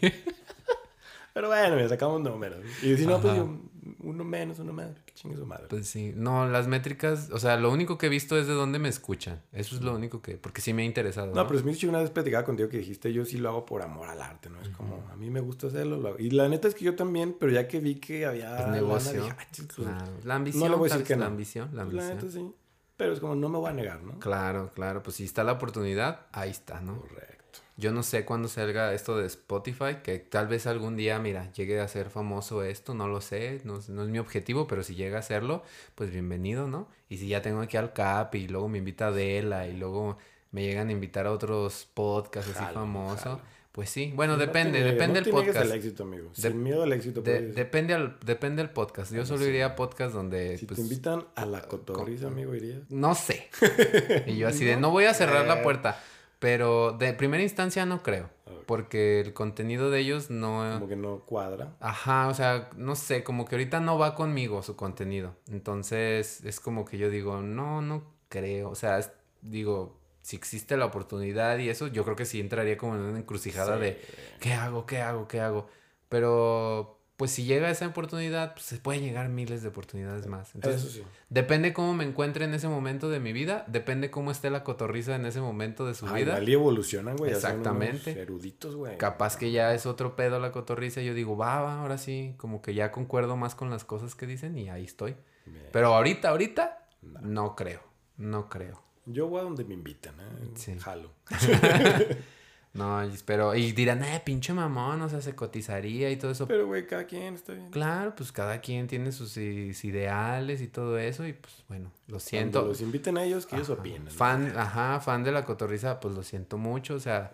Pero 1.33 1.47
bueno, 1.49 1.77
ya 1.79 1.89
sacamos 1.89 2.21
números. 2.21 2.63
Y 2.81 2.95
si 2.95 3.05
no, 3.05 3.21
pues 3.21 3.35
yo, 3.35 3.59
uno 4.07 4.23
menos, 4.23 4.59
uno 4.59 4.73
menos. 4.73 4.97
Que 5.05 5.13
chingue 5.13 5.35
su 5.37 5.45
madre. 5.45 5.65
Pues 5.69 5.87
sí, 5.87 6.13
no, 6.15 6.47
las 6.47 6.67
métricas, 6.67 7.29
o 7.31 7.39
sea, 7.39 7.57
lo 7.57 7.71
único 7.71 7.97
que 7.97 8.05
he 8.05 8.09
visto 8.09 8.37
es 8.37 8.47
de 8.47 8.53
dónde 8.53 8.79
me 8.79 8.87
escuchan. 8.89 9.41
Eso 9.51 9.75
es 9.75 9.81
lo 9.81 9.93
único 9.93 10.21
que, 10.21 10.37
porque 10.37 10.61
sí 10.61 10.73
me 10.73 10.83
ha 10.83 10.85
interesado. 10.85 11.27
No, 11.27 11.33
¿no? 11.35 11.47
pero 11.47 11.59
es 11.69 11.77
que 11.77 11.87
una 11.87 11.99
vez 11.99 12.09
platicaba 12.09 12.45
contigo 12.45 12.69
que 12.69 12.77
dijiste, 12.77 13.11
yo 13.11 13.25
sí 13.25 13.37
lo 13.37 13.49
hago 13.49 13.65
por 13.65 13.81
amor 13.81 14.07
al 14.07 14.21
arte, 14.21 14.49
¿no? 14.49 14.61
Es 14.61 14.69
como, 14.69 15.03
a 15.11 15.15
mí 15.15 15.29
me 15.29 15.41
gusta 15.41 15.67
hacerlo, 15.67 15.97
lo 15.97 16.07
hago. 16.09 16.19
Y 16.19 16.29
la 16.31 16.47
neta 16.47 16.67
es 16.67 16.75
que 16.75 16.85
yo 16.85 16.95
también, 16.95 17.35
pero 17.39 17.51
ya 17.51 17.67
que 17.67 17.79
vi 17.79 17.95
que 17.95 18.25
había... 18.25 18.55
Es 18.55 18.61
lana, 18.61 18.71
negocio. 18.73 19.21
dije, 19.23 19.35
"Ah, 19.37 19.47
chicos, 19.51 19.75
Claro, 19.75 20.11
La 20.23 20.35
ambición, 20.35 20.63
no 20.63 20.69
le 20.69 20.75
voy 20.77 20.89
a 20.89 20.93
decir 20.93 21.07
que 21.07 21.15
no. 21.15 21.21
La 21.21 21.27
ambición, 21.27 21.69
la 21.73 21.83
pues, 21.83 21.95
la 21.95 22.03
ambición. 22.09 22.31
neta 22.31 22.51
sí. 22.51 22.55
Pero 22.95 23.13
es 23.13 23.19
como, 23.19 23.35
no 23.35 23.49
me 23.49 23.57
voy 23.59 23.69
a 23.69 23.73
negar, 23.73 24.01
¿no? 24.01 24.17
Claro, 24.19 24.71
claro, 24.73 25.03
pues 25.03 25.17
si 25.17 25.23
está 25.25 25.43
la 25.43 25.51
oportunidad, 25.51 26.21
ahí 26.31 26.49
está, 26.49 26.81
¿no? 26.81 26.99
Correcto. 27.01 27.36
Yo 27.79 27.91
no 27.91 28.01
sé 28.01 28.25
cuándo 28.25 28.47
salga 28.47 28.91
esto 28.93 29.15
de 29.17 29.27
Spotify, 29.27 29.97
que 30.03 30.17
tal 30.17 30.47
vez 30.47 30.65
algún 30.65 30.97
día, 30.97 31.19
mira, 31.19 31.51
llegue 31.53 31.79
a 31.79 31.87
ser 31.87 32.09
famoso 32.09 32.63
esto, 32.63 32.95
no 32.95 33.07
lo 33.07 33.21
sé, 33.21 33.61
no, 33.65 33.77
es- 33.77 33.89
no 33.89 34.01
es 34.03 34.09
mi 34.09 34.17
objetivo, 34.17 34.65
pero 34.67 34.81
si 34.83 34.95
llega 34.95 35.19
a 35.19 35.21
serlo, 35.21 35.61
pues 35.93 36.09
bienvenido, 36.11 36.67
¿no? 36.67 36.87
Y 37.07 37.17
si 37.17 37.27
ya 37.27 37.41
tengo 37.43 37.61
aquí 37.61 37.77
al 37.77 37.93
Cap 37.93 38.33
y 38.33 38.47
luego 38.47 38.67
me 38.67 38.79
invita 38.79 39.07
Adela 39.07 39.67
y 39.67 39.77
luego 39.77 40.17
me 40.51 40.63
llegan 40.63 40.89
a 40.89 40.91
invitar 40.91 41.27
a 41.27 41.31
otros 41.31 41.87
podcasts 41.93 42.55
así 42.57 42.73
famosos, 42.73 43.21
jalo. 43.23 43.41
pues 43.73 43.91
sí, 43.91 44.11
bueno, 44.15 44.33
No 44.33 44.39
depende, 44.39 44.81
depende 44.81 45.19
no 45.19 45.25
del 45.25 45.29
podcast. 45.31 45.57
al 45.59 45.71
éxito, 45.73 46.01
amigo. 46.01 46.31
De- 46.35 46.41
Sin 46.49 46.63
miedo 46.63 46.81
al 46.81 46.93
éxito. 46.93 47.21
De- 47.21 47.31
puedes- 47.39 47.55
depende, 47.55 47.93
al, 47.93 48.17
depende 48.25 48.63
del 48.63 48.71
podcast. 48.71 49.13
Yo 49.13 49.23
solo 49.23 49.45
iría 49.45 49.67
a 49.67 49.75
podcast 49.75 50.15
donde, 50.15 50.57
si 50.57 50.65
pues, 50.65 50.77
te 50.77 50.81
invitan 50.81 51.25
a 51.35 51.45
la 51.45 51.61
cotorriza, 51.61 52.25
amigo, 52.25 52.55
irías. 52.55 52.79
no 52.89 53.13
sé. 53.13 53.49
Y 54.25 54.37
yo 54.37 54.47
así 54.47 54.65
de, 54.65 54.77
no 54.77 54.89
voy 54.89 55.03
a 55.05 55.13
cerrar 55.13 55.45
la 55.45 55.61
puerta. 55.61 56.01
Pero 56.39 56.91
de 56.91 57.13
primera 57.13 57.43
instancia 57.43 57.85
no 57.85 58.03
creo. 58.03 58.29
Porque 58.65 59.21
el 59.21 59.33
contenido 59.33 59.89
de 59.89 59.99
ellos 59.99 60.29
no... 60.29 60.69
Como 60.73 60.87
que 60.89 60.95
no 60.97 61.19
cuadra. 61.19 61.75
Ajá, 61.79 62.27
o 62.27 62.33
sea, 62.33 62.69
no 62.75 62.95
sé, 62.95 63.23
como 63.23 63.45
que 63.45 63.55
ahorita 63.55 63.79
no 63.79 63.97
va 63.97 64.13
conmigo 64.13 64.61
su 64.61 64.75
contenido. 64.75 65.35
Entonces 65.49 66.43
es 66.43 66.59
como 66.59 66.83
que 66.83 66.97
yo 66.97 67.09
digo, 67.09 67.41
no, 67.41 67.81
no 67.81 68.03
creo. 68.29 68.69
O 68.69 68.75
sea, 68.75 68.99
es- 68.99 69.11
digo, 69.41 69.97
si 70.21 70.35
existe 70.35 70.75
la 70.75 70.85
oportunidad 70.85 71.57
y 71.59 71.69
eso, 71.69 71.87
yo 71.87 72.03
creo 72.03 72.17
que 72.17 72.25
sí 72.25 72.41
entraría 72.41 72.77
como 72.77 72.95
en 72.95 73.01
una 73.01 73.19
encrucijada 73.19 73.75
Sí. 73.77 73.81
de, 73.83 74.01
¿qué 74.41 74.53
hago? 74.53 74.85
¿Qué 74.85 74.99
hago? 75.01 75.27
¿Qué 75.29 75.39
hago? 75.39 75.67
Pero, 76.09 76.96
pues 77.17 77.31
si 77.31 77.45
llega 77.45 77.69
esa 77.71 77.87
oportunidad, 77.87 78.53
pues 78.53 78.65
se 78.65 78.77
pueden 78.77 79.01
llegar 79.01 79.27
miles 79.29 79.63
de 79.63 79.69
oportunidades 79.69 80.27
más. 80.27 80.53
Entonces, 80.53 80.83
Eso 80.83 80.91
sí. 80.99 81.03
depende 81.29 81.73
cómo 81.73 81.93
me 81.95 82.03
encuentre 82.03 82.45
en 82.45 82.53
ese 82.53 82.67
momento 82.67 83.09
de 83.09 83.19
mi 83.19 83.33
vida, 83.33 83.65
depende 83.67 84.11
cómo 84.11 84.29
esté 84.31 84.49
la 84.51 84.63
cotorriza 84.63 85.15
en 85.15 85.25
ese 85.25 85.41
momento 85.41 85.85
de 85.87 85.95
su 85.95 86.05
Ay, 86.07 86.23
vida. 86.23 86.33
igual 86.33 86.49
y 86.49 86.53
evolucionan, 86.53 87.17
güey. 87.17 87.31
son 87.31 87.37
Exactamente. 87.37 88.11
eruditos, 88.21 88.75
güey. 88.75 88.97
Capaz 88.99 89.35
que 89.35 89.51
ya 89.51 89.73
es 89.73 89.85
otro 89.87 90.15
pedo 90.15 90.39
la 90.39 90.51
cotorriza. 90.51 91.01
y 91.01 91.07
Yo 91.07 91.13
digo, 91.15 91.35
va, 91.35 91.59
va, 91.61 91.81
ahora 91.81 91.97
sí, 91.97 92.35
como 92.37 92.61
que 92.61 92.73
ya 92.75 92.91
concuerdo 92.91 93.35
más 93.35 93.55
con 93.55 93.69
las 93.71 93.83
cosas 93.83 94.13
que 94.13 94.27
dicen 94.27 94.55
y 94.57 94.69
ahí 94.69 94.85
estoy. 94.85 95.15
Bien. 95.47 95.65
Pero 95.73 95.93
ahorita, 95.95 96.29
ahorita, 96.29 96.87
No. 97.01 97.19
no 97.21 97.55
creo. 97.55 97.81
No 98.17 98.47
creo. 98.47 98.83
Yo 99.07 99.27
voy 99.27 99.39
a 99.39 99.43
donde 99.43 99.63
me 99.63 99.73
invitan, 99.73 100.15
¿eh? 100.19 100.51
Sí. 100.55 100.77
Jalo. 100.79 101.11
No, 102.77 103.03
y- 103.05 103.17
pero. 103.25 103.55
Y 103.55 103.71
dirán, 103.71 104.03
eh, 104.03 104.21
pinche 104.23 104.53
mamón, 104.53 105.01
o 105.01 105.09
sea, 105.09 105.19
se 105.21 105.35
cotizaría 105.35 106.09
y 106.11 106.17
todo 106.17 106.31
eso. 106.31 106.47
Pero, 106.47 106.67
güey, 106.67 106.85
cada 106.87 107.05
quien 107.05 107.33
está 107.33 107.53
bien. 107.53 107.69
Claro, 107.71 108.13
pues 108.15 108.31
cada 108.31 108.61
quien 108.61 108.87
tiene 108.87 109.11
sus 109.11 109.35
ideales 109.37 110.61
y 110.61 110.67
todo 110.67 110.97
eso. 110.97 111.25
Y 111.25 111.33
pues 111.33 111.63
bueno, 111.67 111.85
lo 112.07 112.17
Cuando 112.17 112.19
siento. 112.19 112.65
los 112.65 112.81
inviten 112.81 113.17
a 113.17 113.23
ellos, 113.23 113.45
que 113.45 113.55
ellos 113.55 113.69
opinen. 113.69 114.05
¿no? 114.05 114.11
Fan, 114.11 114.53
ajá, 114.57 114.99
fan 114.99 115.23
de 115.23 115.31
la 115.31 115.43
cotorriza, 115.45 115.99
pues 115.99 116.13
lo 116.15 116.23
siento 116.23 116.57
mucho. 116.57 116.95
O 116.95 116.99
sea, 116.99 117.31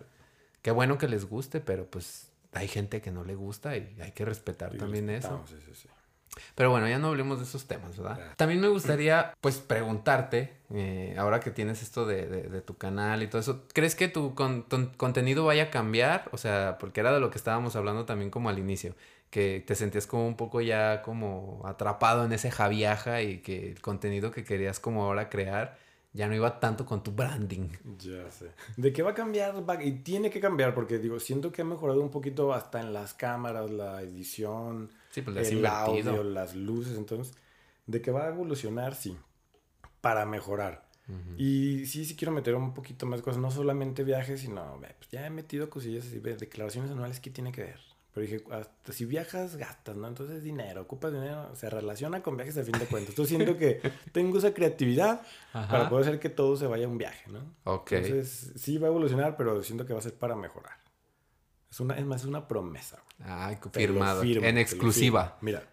qué 0.62 0.70
bueno 0.70 0.98
que 0.98 1.08
les 1.08 1.26
guste, 1.26 1.60
pero 1.60 1.86
pues 1.86 2.30
hay 2.52 2.68
gente 2.68 3.00
que 3.00 3.10
no 3.10 3.24
le 3.24 3.34
gusta 3.34 3.76
y 3.76 3.94
hay 4.00 4.12
que 4.12 4.24
respetar 4.24 4.74
Y 4.74 4.78
también 4.78 5.10
eso. 5.10 5.44
sí, 5.46 5.56
sí. 5.74 5.88
Pero 6.54 6.70
bueno, 6.70 6.88
ya 6.88 6.98
no 6.98 7.08
hablemos 7.08 7.38
de 7.38 7.44
esos 7.44 7.66
temas, 7.66 7.96
¿verdad? 7.96 8.32
También 8.36 8.60
me 8.60 8.68
gustaría, 8.68 9.34
pues, 9.40 9.58
preguntarte, 9.58 10.52
eh, 10.72 11.14
ahora 11.18 11.40
que 11.40 11.50
tienes 11.50 11.82
esto 11.82 12.06
de, 12.06 12.26
de- 12.26 12.42
de 12.48 12.60
tu 12.60 12.76
canal 12.76 13.22
y 13.22 13.28
todo 13.28 13.40
eso, 13.40 13.64
¿crees 13.72 13.94
que 13.94 14.08
tu, 14.08 14.34
con- 14.34 14.62
contenido 14.96 15.44
vaya 15.44 15.64
a 15.64 15.70
cambiar? 15.70 16.28
O 16.32 16.36
sea, 16.38 16.76
porque 16.78 17.00
era 17.00 17.12
de 17.12 17.20
lo 17.20 17.30
que 17.30 17.38
estábamos 17.38 17.76
hablando 17.76 18.04
también 18.04 18.30
como 18.30 18.48
al 18.48 18.58
inicio, 18.58 18.94
que 19.30 19.62
te 19.66 19.74
sentías 19.74 20.06
como 20.06 20.26
un 20.26 20.36
poco 20.36 20.60
ya 20.60 21.02
como 21.02 21.62
atrapado 21.64 22.24
en 22.24 22.32
ese 22.32 22.50
javiaja 22.50 23.22
y 23.22 23.38
que 23.38 23.70
el 23.72 23.80
contenido 23.80 24.30
que 24.30 24.44
querías 24.44 24.80
como 24.80 25.04
ahora 25.04 25.28
crear 25.28 25.76
ya 26.12 26.28
no 26.28 26.34
iba 26.36 26.60
tanto 26.60 26.86
con 26.86 27.02
tu 27.02 27.10
branding. 27.10 27.68
Ya 27.98 28.30
sé. 28.30 28.50
¿De 28.76 28.92
qué 28.92 29.02
va 29.02 29.10
a 29.10 29.14
cambiar? 29.14 29.68
Va- 29.68 29.82
Y 29.82 29.90
tiene 30.02 30.30
que 30.30 30.40
cambiar 30.40 30.72
porque, 30.72 30.98
digo, 30.98 31.18
siento 31.18 31.50
que 31.50 31.62
ha 31.62 31.64
mejorado 31.64 32.00
un 32.00 32.10
poquito 32.10 32.52
hasta 32.54 32.80
en 32.80 32.92
las 32.92 33.14
cámaras, 33.14 33.68
la 33.70 34.00
edición, 34.02 34.90
Sí, 35.14 35.22
pues 35.22 35.34
le 35.36 35.42
has 35.42 35.48
el 35.48 35.58
invertido. 35.58 36.10
audio, 36.10 36.24
las 36.24 36.56
luces. 36.56 36.98
Entonces, 36.98 37.36
de 37.86 38.02
que 38.02 38.10
va 38.10 38.24
a 38.24 38.28
evolucionar, 38.30 38.96
sí. 38.96 39.16
Para 40.00 40.26
mejorar. 40.26 40.88
Ujú. 41.08 41.36
Y 41.38 41.86
sí, 41.86 42.04
sí 42.04 42.16
quiero 42.16 42.32
meter 42.32 42.56
un 42.56 42.74
poquito 42.74 43.06
más 43.06 43.22
cosas. 43.22 43.40
No 43.40 43.52
solamente 43.52 44.02
viajes, 44.02 44.40
sino, 44.40 44.80
pues 44.80 45.08
ya 45.12 45.24
he 45.24 45.30
metido 45.30 45.70
cosillas 45.70 46.04
así, 46.04 46.18
declaraciones 46.18 46.90
anuales, 46.90 47.20
¿qué 47.20 47.30
tiene 47.30 47.52
que 47.52 47.62
ver? 47.62 47.80
Pero 48.12 48.26
dije, 48.26 48.44
hasta 48.50 48.92
si 48.92 49.04
viajas, 49.04 49.54
gastas, 49.56 49.96
¿no? 49.96 50.08
Entonces 50.08 50.42
dinero, 50.42 50.82
ocupas 50.82 51.12
dinero, 51.12 51.54
se 51.54 51.70
relaciona 51.70 52.20
con 52.22 52.36
viajes 52.36 52.58
a 52.58 52.64
fin 52.64 52.76
de 52.78 52.86
cuentas. 52.86 53.10
Entonces 53.10 53.36
siento 53.36 53.56
que 53.56 53.80
tengo 54.12 54.38
esa 54.38 54.52
creatividad 54.52 55.22
Ajá. 55.52 55.68
para 55.70 55.88
poder 55.88 56.08
hacer 56.08 56.20
que 56.20 56.28
todo 56.28 56.56
se 56.56 56.66
vaya 56.66 56.86
a 56.86 56.88
un 56.88 56.98
viaje, 56.98 57.30
¿no? 57.30 57.40
Ok. 57.64 57.92
Entonces 57.92 58.52
sí 58.56 58.78
va 58.78 58.88
a 58.88 58.90
evolucionar, 58.90 59.36
pero 59.36 59.62
siento 59.62 59.86
que 59.86 59.92
va 59.92 60.00
a 60.00 60.02
ser 60.02 60.14
para 60.14 60.34
mejorar. 60.34 60.83
Es, 61.74 61.80
una, 61.80 61.94
es 61.96 62.06
más, 62.06 62.20
es 62.20 62.28
una 62.28 62.46
promesa. 62.46 63.02
güey. 63.18 63.28
Ay, 63.36 63.58
firmado. 63.72 64.22
firmo, 64.22 64.46
en 64.46 64.58
exclusiva. 64.58 65.38
Mira, 65.40 65.64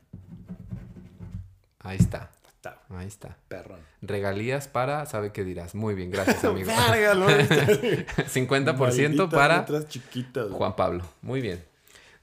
Ahí 1.78 1.98
está. 1.98 2.32
está, 2.56 2.80
Ahí 2.90 3.06
está. 3.08 3.38
perrón. 3.48 3.80
Regalías 4.02 4.68
para, 4.68 5.06
sabe 5.06 5.32
qué 5.32 5.44
dirás. 5.44 5.76
Muy 5.76 5.94
bien, 5.94 6.10
gracias, 6.10 6.44
amigo. 6.44 6.72
Verga, 6.90 7.14
¿no? 7.14 7.28
50% 7.28 8.78
Malditas 8.80 9.30
para 9.30 9.88
chiquitas. 9.88 10.50
Juan 10.50 10.76
Pablo. 10.76 11.04
Muy 11.22 11.40
bien. 11.40 11.64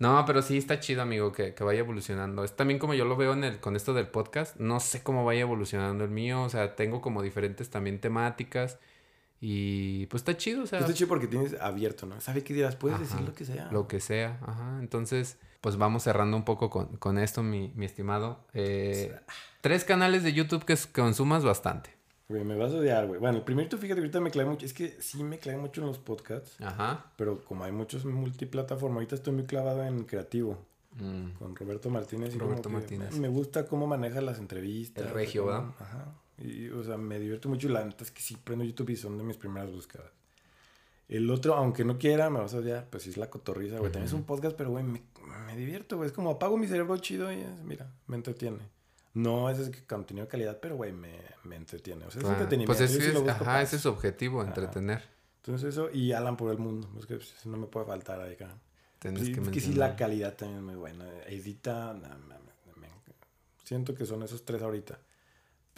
No, 0.01 0.25
pero 0.27 0.43
sí 0.43 0.59
está 0.59 0.81
chido, 0.81 1.03
amigo, 1.03 1.31
que, 1.33 1.55
que 1.55 1.63
vaya 1.63 1.79
evolucionando. 1.79 2.43
Es 2.43 2.57
también 2.57 2.81
como 2.81 2.95
yo 2.95 3.05
lo 3.05 3.17
veo 3.17 3.33
en 3.35 3.45
el, 3.45 3.61
con 3.61 3.77
esto 3.77 3.95
del 3.95 4.09
podcast. 4.09 4.57
No 4.57 4.81
sé 4.81 5.05
cómo 5.05 5.25
vaya 5.25 5.43
evolucionando 5.43 6.03
el 6.03 6.11
mío. 6.11 6.43
O 6.43 6.49
sea, 6.49 6.75
tengo 6.75 7.01
como 7.01 7.23
diferentes 7.23 7.71
también 7.71 8.01
temáticas. 8.01 8.81
Y 9.41 10.07
pues 10.07 10.23
está 10.23 10.37
chido, 10.37 10.65
o 10.65 10.67
sea. 10.67 10.81
Está 10.81 10.93
chido 10.95 11.09
porque 11.09 11.27
tienes 11.29 11.55
abierto, 11.61 12.07
¿no? 12.07 12.21
Sabe 12.21 12.43
qué 12.43 12.55
dirás, 12.55 12.75
puedes 12.77 12.97
Ajá. 12.97 13.05
decir 13.05 13.21
lo 13.21 13.35
que 13.35 13.45
sea. 13.45 13.69
Lo 13.71 13.87
que 13.89 14.01
sea, 14.01 14.39
ajá. 14.47 14.79
Entonces, 14.81 15.37
pues 15.61 15.77
vamos 15.77 16.03
cerrando 16.03 16.37
un 16.37 16.45
poco 16.45 16.71
con, 16.71 16.97
con 16.97 17.19
esto, 17.19 17.43
mi, 17.43 17.73
mi 17.77 17.87
estimado. 17.87 18.45
Eh, 18.55 19.15
tres 19.61 19.85
canales 19.85 20.23
de 20.25 20.33
YouTube 20.33 20.65
que 20.65 20.77
consumas 20.93 21.45
bastante. 21.45 21.97
Güey, 22.29 22.45
me 22.45 22.57
vas 22.57 22.73
a 22.73 22.77
odiar, 22.77 23.07
güey. 23.07 23.19
Bueno, 23.21 23.39
el 23.39 23.45
primero, 23.45 23.69
fíjate 23.71 23.87
que 23.95 24.01
ahorita 24.01 24.21
me 24.21 24.31
clavé 24.31 24.51
mucho. 24.51 24.67
Es 24.67 24.75
que 24.75 24.97
sí 25.01 25.23
me 25.25 25.39
clavé 25.39 25.59
mucho 25.59 25.81
en 25.81 25.87
los 25.87 25.99
podcasts. 25.99 26.61
Ajá. 26.61 27.07
Pero 27.17 27.43
como 27.45 27.65
hay 27.65 27.73
muchos 27.73 28.05
multiplataformas, 28.05 28.97
ahorita 28.97 29.15
estoy 29.15 29.33
muy 29.33 29.45
clavado 29.45 29.83
en 29.85 30.05
creativo. 30.05 30.59
Mm, 31.01 31.31
Con 31.39 31.55
Roberto 31.57 31.91
Martínez. 31.91 32.35
y 32.35 32.39
Roberto 32.39 32.69
Martínez. 32.69 33.17
Me 33.19 33.29
gusta 33.29 33.67
cómo 33.67 33.87
maneja 33.87 34.21
las 34.21 34.39
entrevistas. 34.39 35.07
El 35.07 35.13
regio, 35.15 35.47
¿verdad? 35.47 35.65
Ajá. 35.79 36.13
Y, 36.41 36.69
o 36.69 36.83
sea, 36.85 36.97
me 36.97 37.19
divierto 37.19 37.49
mucho. 37.49 37.69
y 37.69 37.73
La 37.73 37.85
neta 37.85 38.05
es 38.05 38.11
que 38.11 38.21
sí 38.23 38.37
prendo 38.43 38.65
YouTube 38.65 38.91
y 38.91 38.97
son 38.97 39.19
de 39.19 39.25
mis 39.25 39.37
primeras 39.37 39.71
búsquedas. 39.71 40.11
El 41.09 41.31
otro, 41.31 41.55
aunque 41.55 41.85
no 41.85 41.99
quiera, 41.99 42.29
me 42.31 42.39
vas 42.39 42.53
a 42.55 42.59
odiar, 42.59 42.87
pues 42.91 43.03
sí 43.05 43.11
es 43.11 43.17
la 43.17 43.31
cotorriza, 43.31 43.79
güey. 43.79 43.91
También 43.91 44.07
es 44.09 44.13
un 44.13 44.25
podcast, 44.25 44.55
pero, 44.57 44.71
güey, 44.71 44.85
me, 44.85 45.03
me 45.47 45.57
divierto, 45.57 45.97
güey. 45.97 46.07
Es 46.09 46.13
como 46.13 46.31
apago 46.31 46.59
mi 46.59 46.69
cerebro 46.69 46.97
chido 46.99 47.33
y 47.33 47.41
es, 47.41 47.63
mira, 47.65 47.91
me 48.07 48.17
entretiene. 48.17 48.59
No 49.15 49.49
es, 49.49 49.59
es 49.59 49.71
contenido 49.87 50.27
de 50.27 50.31
calidad, 50.31 50.59
pero, 50.61 50.77
güey, 50.77 50.93
me, 50.93 51.19
me 51.45 51.57
entretiene. 51.57 52.05
O 52.05 52.11
sea, 52.11 52.21
es 52.23 52.29
entretenimiento. 52.29 52.67
Pues 52.73 52.81
es, 52.83 52.93
yo 52.93 53.01
sí 53.21 53.27
es- 53.27 53.29
ajá, 53.31 53.63
ese 53.63 53.77
es 53.77 53.83
su 53.83 53.89
objetivo, 53.89 54.41
Ajá. 54.43 54.51
entretener. 54.51 55.03
Entonces 55.43 55.71
eso, 55.71 55.91
y 55.91 56.13
Alan 56.13 56.37
por 56.37 56.51
el 56.53 56.59
mundo. 56.59 56.91
Es 56.99 57.07
que 57.07 57.17
pues, 57.17 57.47
no 57.47 57.57
me 57.57 57.67
puede 57.67 57.87
faltar 57.87 58.21
ahí, 58.21 58.37
que 58.37 58.45
es 59.09 59.49
que 59.51 59.61
sí, 59.61 59.73
la 59.75 59.97
calidad 59.97 60.35
también 60.37 60.59
es 60.59 60.65
muy 60.65 60.75
buena. 60.75 61.07
Edita, 61.27 61.97
siento 63.65 63.95
que 63.95 64.05
son 64.07 64.23
esos 64.23 64.45
tres 64.45 64.61
ahorita. 64.63 64.99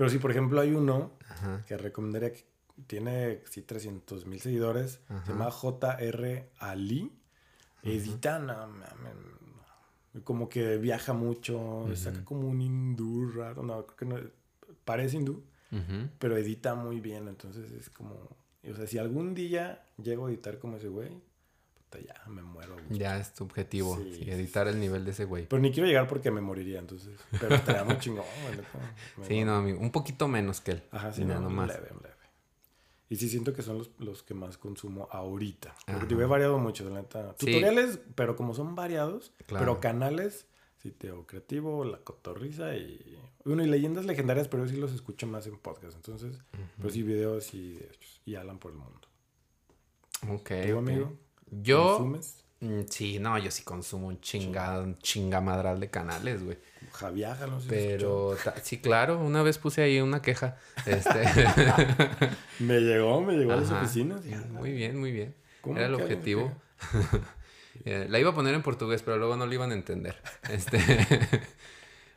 Pero 0.00 0.08
si, 0.08 0.16
por 0.16 0.30
ejemplo, 0.30 0.58
hay 0.62 0.72
uno 0.72 1.12
Ajá. 1.28 1.62
que 1.66 1.76
recomendaría 1.76 2.32
que 2.32 2.46
tiene, 2.86 3.42
sí, 3.50 3.60
300 3.60 4.24
mil 4.24 4.40
seguidores, 4.40 5.00
Ajá. 5.10 5.26
se 5.26 5.32
llama 5.32 5.50
JR 5.50 6.48
Ali. 6.58 7.12
Edita, 7.82 8.38
no, 8.38 8.66
como 10.24 10.48
que 10.48 10.78
viaja 10.78 11.12
mucho, 11.12 11.86
saca 11.94 12.24
como 12.24 12.48
un 12.48 12.62
hindú 12.62 13.30
raro, 13.30 13.62
no, 13.62 13.84
creo 13.84 13.96
que 13.98 14.06
no, 14.06 14.30
parece 14.86 15.18
hindú, 15.18 15.44
pero 16.18 16.38
edita 16.38 16.74
muy 16.74 17.00
bien, 17.00 17.28
entonces 17.28 17.70
es 17.70 17.90
como, 17.90 18.14
o 18.14 18.74
sea, 18.74 18.86
si 18.86 18.96
algún 18.96 19.34
día 19.34 19.84
llego 20.02 20.26
a 20.26 20.30
editar 20.30 20.58
como 20.58 20.78
ese 20.78 20.88
güey, 20.88 21.10
ya 21.98 22.22
me 22.28 22.42
muero. 22.42 22.74
güey. 22.74 22.98
Ya 22.98 23.18
es 23.18 23.34
tu 23.34 23.44
objetivo, 23.44 23.96
Sí, 23.96 24.14
sí, 24.14 24.24
sí, 24.24 24.30
editar 24.30 24.68
el 24.68 24.78
nivel 24.78 25.04
de 25.04 25.10
ese 25.10 25.24
güey. 25.24 25.46
Pero 25.48 25.60
ni 25.60 25.72
quiero 25.72 25.86
llegar 25.88 26.06
porque 26.06 26.30
me 26.30 26.40
moriría, 26.40 26.78
entonces. 26.78 27.18
Pero 27.40 27.54
estaría 27.56 27.84
muy 27.84 27.98
chingón, 27.98 28.24
güey, 29.16 29.28
Sí, 29.28 29.44
no, 29.44 29.56
amigo, 29.56 29.80
un 29.80 29.90
poquito 29.90 30.28
menos 30.28 30.60
que 30.60 30.72
él. 30.72 30.82
Ajá, 30.92 31.12
sí, 31.12 31.22
Mira, 31.24 31.36
no, 31.36 31.42
nomás. 31.48 31.68
leve, 31.68 31.88
leve. 32.02 32.14
Y 33.08 33.16
sí 33.16 33.28
siento 33.28 33.52
que 33.52 33.62
son 33.62 33.78
los, 33.78 33.90
los 33.98 34.22
que 34.22 34.34
más 34.34 34.56
consumo 34.56 35.08
ahorita. 35.10 35.74
Porque 35.86 36.06
digo, 36.06 36.20
he 36.22 36.26
variado 36.26 36.58
mucho, 36.58 36.88
la 36.88 37.00
neta. 37.00 37.34
Sí. 37.40 37.46
Tutoriales, 37.46 37.98
pero 38.14 38.36
como 38.36 38.54
son 38.54 38.76
variados, 38.76 39.32
Claro. 39.46 39.64
pero 39.64 39.80
canales, 39.80 40.46
sí, 40.78 40.92
Teo 40.92 41.26
Creativo, 41.26 41.84
La 41.84 41.98
Cotorriza 41.98 42.76
y... 42.76 43.18
Bueno, 43.44 43.64
y 43.64 43.66
leyendas 43.68 44.04
legendarias, 44.04 44.46
pero 44.46 44.64
yo 44.64 44.70
sí 44.70 44.76
los 44.76 44.92
escucho 44.92 45.26
más 45.26 45.44
en 45.48 45.58
podcast. 45.58 45.96
Entonces, 45.96 46.38
pues 46.80 46.92
sí, 46.94 47.02
videos 47.02 47.52
y. 47.54 47.80
Y 48.26 48.34
Alan 48.36 48.58
por 48.60 48.70
el 48.72 48.78
mundo. 48.78 49.00
Ok, 50.28 50.48
¿Tú, 50.68 50.72
ok. 50.74 50.78
amigo? 50.78 51.18
Yo, 51.50 51.96
¿Consumes? 51.96 52.44
mm, 52.60 52.80
sí, 52.88 53.18
no, 53.18 53.38
yo 53.38 53.50
sí 53.50 53.62
consumo 53.62 54.08
un 54.08 54.20
chingado, 54.20 54.84
un 54.84 54.98
chingamadral 54.98 55.80
de 55.80 55.90
canales, 55.90 56.42
güey. 56.42 56.58
Javiaja, 56.92 57.46
no 57.46 57.60
sé 57.60 57.68
Pero, 57.68 58.36
sí, 58.62 58.78
claro, 58.78 59.20
una 59.20 59.42
vez 59.42 59.58
puse 59.58 59.82
ahí 59.82 60.00
una 60.00 60.22
queja. 60.22 60.56
Este. 60.86 61.24
Me 62.60 62.80
llegó, 62.80 63.20
me 63.20 63.34
llegó 63.34 63.52
a 63.52 63.56
las 63.56 63.70
oficinas. 63.70 64.24
y- 64.26 64.34
muy 64.34 64.72
bien, 64.72 64.98
muy 64.98 65.12
bien. 65.12 65.34
¿Cómo 65.60 65.76
Era 65.76 65.86
el 65.86 65.94
objetivo. 65.94 66.52
Eh, 67.86 68.06
la 68.10 68.18
iba 68.18 68.30
a 68.30 68.34
poner 68.34 68.54
en 68.54 68.60
portugués, 68.62 69.00
pero 69.02 69.16
luego 69.16 69.36
no 69.36 69.46
la 69.46 69.54
iban 69.54 69.70
a 69.70 69.74
entender. 69.74 70.20
Este, 70.50 70.78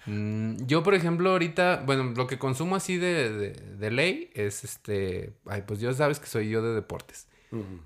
mm, 0.05 0.65
yo, 0.65 0.83
por 0.83 0.93
ejemplo, 0.93 1.29
ahorita, 1.31 1.83
bueno, 1.85 2.11
lo 2.15 2.27
que 2.27 2.37
consumo 2.37 2.75
así 2.75 2.97
de, 2.97 3.31
de, 3.31 3.49
de 3.51 3.91
ley 3.91 4.29
es 4.33 4.63
este, 4.65 5.33
ay, 5.45 5.63
pues 5.65 5.79
ya 5.79 5.93
sabes 5.93 6.19
que 6.19 6.27
soy 6.27 6.49
yo 6.49 6.61
de 6.61 6.73
deportes. 6.73 7.27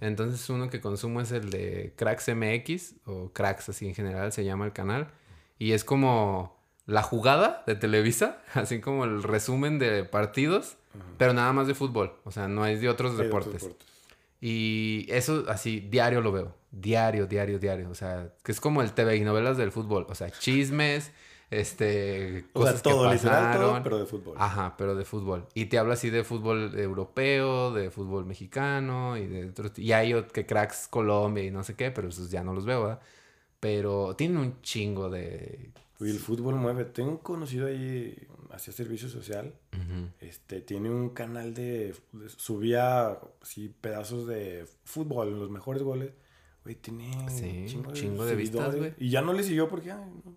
Entonces 0.02 0.50
uno 0.50 0.70
que 0.70 0.80
consumo 0.82 1.22
es 1.22 1.32
el 1.32 1.50
de 1.50 1.94
Cracks 1.96 2.28
MX 2.34 2.96
o 3.06 3.32
Cracks 3.34 3.70
así 3.70 3.88
en 3.88 3.96
general 3.96 4.32
se 4.32 4.46
llama 4.46 4.66
el 4.66 4.74
canal. 4.74 5.08
Y 5.60 5.72
es 5.74 5.84
como 5.84 6.58
la 6.86 7.04
jugada 7.04 7.64
de 7.68 7.76
Televisa, 7.76 8.42
así 8.54 8.80
como 8.80 9.04
el 9.06 9.24
resumen 9.24 9.80
de 9.80 10.04
partidos, 10.04 10.78
pero 11.18 11.34
nada 11.34 11.52
más 11.54 11.68
de 11.68 11.76
fútbol. 11.76 12.14
O 12.24 12.32
sea, 12.32 12.48
no 12.48 12.66
es 12.66 12.82
de 12.82 12.90
otros 12.90 13.12
Hay 13.12 13.16
otros 13.16 13.26
deportes. 13.28 13.62
deportes. 13.64 13.88
Y 14.40 15.06
eso 15.10 15.46
así, 15.50 15.80
diario 15.80 16.22
lo 16.22 16.32
veo. 16.32 16.56
Diario, 16.72 17.26
diario, 17.26 17.60
diario. 17.60 17.90
O 17.90 17.96
sea, 17.96 18.34
que 18.44 18.52
es 18.52 18.62
como 18.62 18.82
el 18.82 18.94
TV 18.94 19.18
y 19.18 19.22
novelas 19.22 19.58
del 19.58 19.72
fútbol. 19.72 20.06
O 20.10 20.16
sea, 20.16 20.30
chismes, 20.30 21.12
este, 21.50 22.46
O 22.54 22.62
sea, 22.64 22.72
cosas 22.74 22.82
todo, 22.84 23.08
que 23.10 23.16
literal, 23.16 23.54
todo, 23.54 23.62
pasaron. 23.68 23.84
pero 23.84 24.00
de 24.00 24.06
fútbol. 24.06 24.36
Ajá, 24.38 24.76
pero 24.78 24.96
de 24.96 25.06
fútbol. 25.06 25.46
Y 25.54 25.66
te 25.68 25.78
habla 25.78 25.94
así 25.94 26.10
de 26.10 26.24
fútbol 26.24 26.78
europeo, 26.78 27.72
de 27.74 27.90
fútbol 27.92 28.26
mexicano 28.26 29.18
y 29.18 29.28
de 29.28 29.50
otros. 29.50 29.78
Y 29.80 29.94
hay 29.94 30.14
que 30.34 30.46
cracks 30.46 30.88
Colombia 30.90 31.44
y 31.44 31.52
no 31.52 31.64
sé 31.64 31.76
qué, 31.76 31.92
pero 31.92 32.10
esos 32.10 32.30
ya 32.32 32.44
no 32.44 32.54
los 32.54 32.66
veo, 32.66 32.84
¿verdad? 32.84 33.00
Pero 33.60 34.16
tienen 34.16 34.38
un 34.38 34.62
chingo 34.62 35.10
de. 35.10 35.72
Uy, 36.00 36.12
el 36.12 36.20
fútbol 36.20 36.56
mueve. 36.56 36.86
Tengo 36.86 37.10
un 37.12 37.18
conocido 37.18 37.66
ahí, 37.68 38.16
hacía 38.52 38.72
servicio 38.74 39.10
social. 39.10 39.54
Ujú. 39.74 40.10
Este, 40.20 40.62
tiene 40.62 40.90
un 40.92 41.10
canal 41.10 41.54
de, 41.56 41.96
de- 42.12 42.30
subía 42.30 43.18
así 43.42 43.74
pedazos 43.82 44.28
de 44.28 44.68
fútbol, 44.84 45.40
los 45.40 45.50
mejores 45.50 45.82
goles. 45.82 46.12
Güey, 46.64 46.76
tiene 46.76 47.10
Sí, 47.30 47.46
un 47.62 47.66
chingo 47.68 47.92
de, 47.92 48.00
chingo 48.00 48.26
de 48.26 48.36
vistas, 48.36 48.66
seguidores. 48.66 48.96
güey. 48.98 49.08
Y 49.08 49.10
ya 49.12 49.22
no 49.22 49.32
le 49.34 49.42
siguió 49.42 49.70
porque, 49.70 49.92
ay, 49.94 50.12
no. 50.26 50.36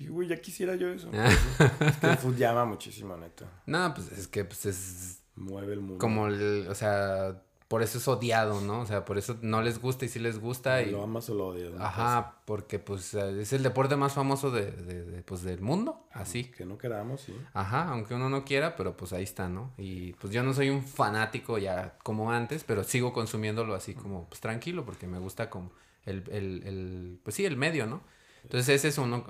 Digo, 0.00 0.14
güey, 0.14 0.28
ya 0.28 0.36
quisiera 0.40 0.74
yo 0.74 0.88
eso. 0.88 1.08
es 1.80 1.96
que 1.98 2.06
el 2.08 2.16
fútbol 2.16 2.36
llama 2.36 2.64
muchísimo, 2.64 3.16
neta. 3.16 3.46
No, 3.66 3.94
pues 3.94 4.10
es 4.12 4.26
que 4.26 4.44
pues 4.44 4.66
es 4.66 5.22
Mueve 5.36 5.74
el 5.74 5.80
mundo. 5.80 5.98
como 5.98 6.26
el. 6.26 6.66
O 6.68 6.74
sea, 6.74 7.42
por 7.68 7.82
eso 7.82 7.98
es 7.98 8.08
odiado, 8.08 8.60
¿no? 8.62 8.80
O 8.80 8.86
sea, 8.86 9.04
por 9.04 9.16
eso 9.16 9.38
no 9.42 9.62
les 9.62 9.80
gusta 9.80 10.04
y 10.04 10.08
sí 10.08 10.18
les 10.18 10.40
gusta. 10.40 10.82
Y, 10.82 10.90
Lo 10.90 11.04
amas 11.04 11.30
o 11.30 11.34
lo 11.34 11.46
odias. 11.48 11.72
¿no? 11.72 11.84
Ajá, 11.84 12.40
porque 12.44 12.80
pues 12.80 13.14
es 13.14 13.52
el 13.52 13.62
deporte 13.62 13.94
más 13.94 14.12
famoso 14.14 14.50
de, 14.50 14.72
de- 14.72 15.04
de, 15.04 15.22
pues, 15.22 15.42
del 15.42 15.60
mundo, 15.60 16.04
así. 16.12 16.44
Que 16.50 16.64
no 16.64 16.78
queramos, 16.78 17.20
sí. 17.20 17.32
Ajá, 17.54 17.84
aunque 17.90 18.14
uno 18.14 18.28
no 18.28 18.44
quiera, 18.44 18.74
pero 18.74 18.96
pues 18.96 19.12
ahí 19.12 19.22
está, 19.22 19.48
¿no? 19.48 19.72
Y 19.78 20.14
pues 20.14 20.32
yo 20.32 20.42
no 20.42 20.52
soy 20.52 20.68
un 20.70 20.82
fanático 20.82 21.58
ya 21.58 21.96
como 22.02 22.32
antes, 22.32 22.64
pero 22.64 22.82
sigo 22.82 23.12
consumiéndolo 23.12 23.74
así 23.76 23.94
como 23.94 24.28
pues 24.28 24.40
tranquilo, 24.40 24.84
porque 24.84 25.06
me 25.06 25.18
gusta 25.20 25.48
como 25.48 25.70
el, 26.04 26.24
el, 26.32 26.62
el 26.66 27.20
pues 27.22 27.36
sí, 27.36 27.44
el 27.44 27.56
medio, 27.56 27.86
¿no? 27.86 28.00
Entonces 28.42 28.68
ese 28.68 28.88
es 28.88 28.98
uno, 28.98 29.24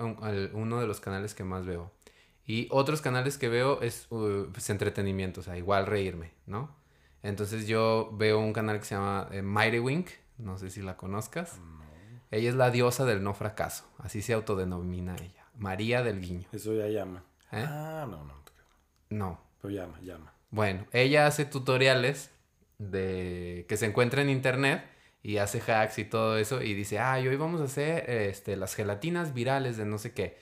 uno 0.53 0.79
de 0.79 0.87
los 0.87 0.99
canales 0.99 1.33
que 1.33 1.43
más 1.43 1.65
veo. 1.65 1.91
Y 2.45 2.67
otros 2.71 3.01
canales 3.01 3.37
que 3.37 3.49
veo 3.49 3.81
es 3.81 4.07
uh, 4.09 4.47
pues, 4.51 4.69
entretenimiento, 4.69 5.41
o 5.41 5.43
sea, 5.43 5.57
igual 5.57 5.85
reírme, 5.85 6.33
¿no? 6.45 6.75
Entonces 7.23 7.67
yo 7.67 8.09
veo 8.13 8.39
un 8.39 8.51
canal 8.51 8.79
que 8.79 8.85
se 8.85 8.95
llama 8.95 9.27
eh, 9.31 9.41
Mighty 9.41 9.79
Wink, 9.79 10.09
no 10.37 10.57
sé 10.57 10.69
si 10.69 10.81
la 10.81 10.97
conozcas. 10.97 11.59
Ella 12.31 12.49
es 12.49 12.55
la 12.55 12.71
diosa 12.71 13.05
del 13.05 13.23
no 13.23 13.33
fracaso, 13.33 13.85
así 13.99 14.21
se 14.21 14.33
autodenomina 14.33 15.15
ella. 15.17 15.45
María 15.57 16.01
del 16.01 16.19
Guiño. 16.19 16.47
Eso 16.51 16.73
ya 16.73 16.87
llama. 16.87 17.23
¿Eh? 17.51 17.63
Ah, 17.67 18.07
no, 18.09 18.23
no. 18.23 18.41
No, 19.09 19.41
Pero 19.61 19.73
llama, 19.73 19.99
llama. 20.01 20.33
Bueno, 20.49 20.87
ella 20.93 21.27
hace 21.27 21.43
tutoriales 21.45 22.31
de 22.77 23.65
que 23.67 23.77
se 23.77 23.85
encuentra 23.85 24.21
en 24.21 24.29
internet 24.29 24.83
y 25.23 25.37
hace 25.37 25.61
hacks 25.61 25.99
y 25.99 26.05
todo 26.05 26.37
eso 26.37 26.61
y 26.61 26.73
dice, 26.73 26.99
ah, 26.99 27.15
hoy 27.19 27.35
vamos 27.35 27.61
a 27.61 27.65
hacer 27.65 28.09
este, 28.09 28.55
las 28.57 28.75
gelatinas 28.75 29.33
virales 29.33 29.77
de 29.77 29.85
no 29.85 29.97
sé 29.97 30.13
qué. 30.13 30.37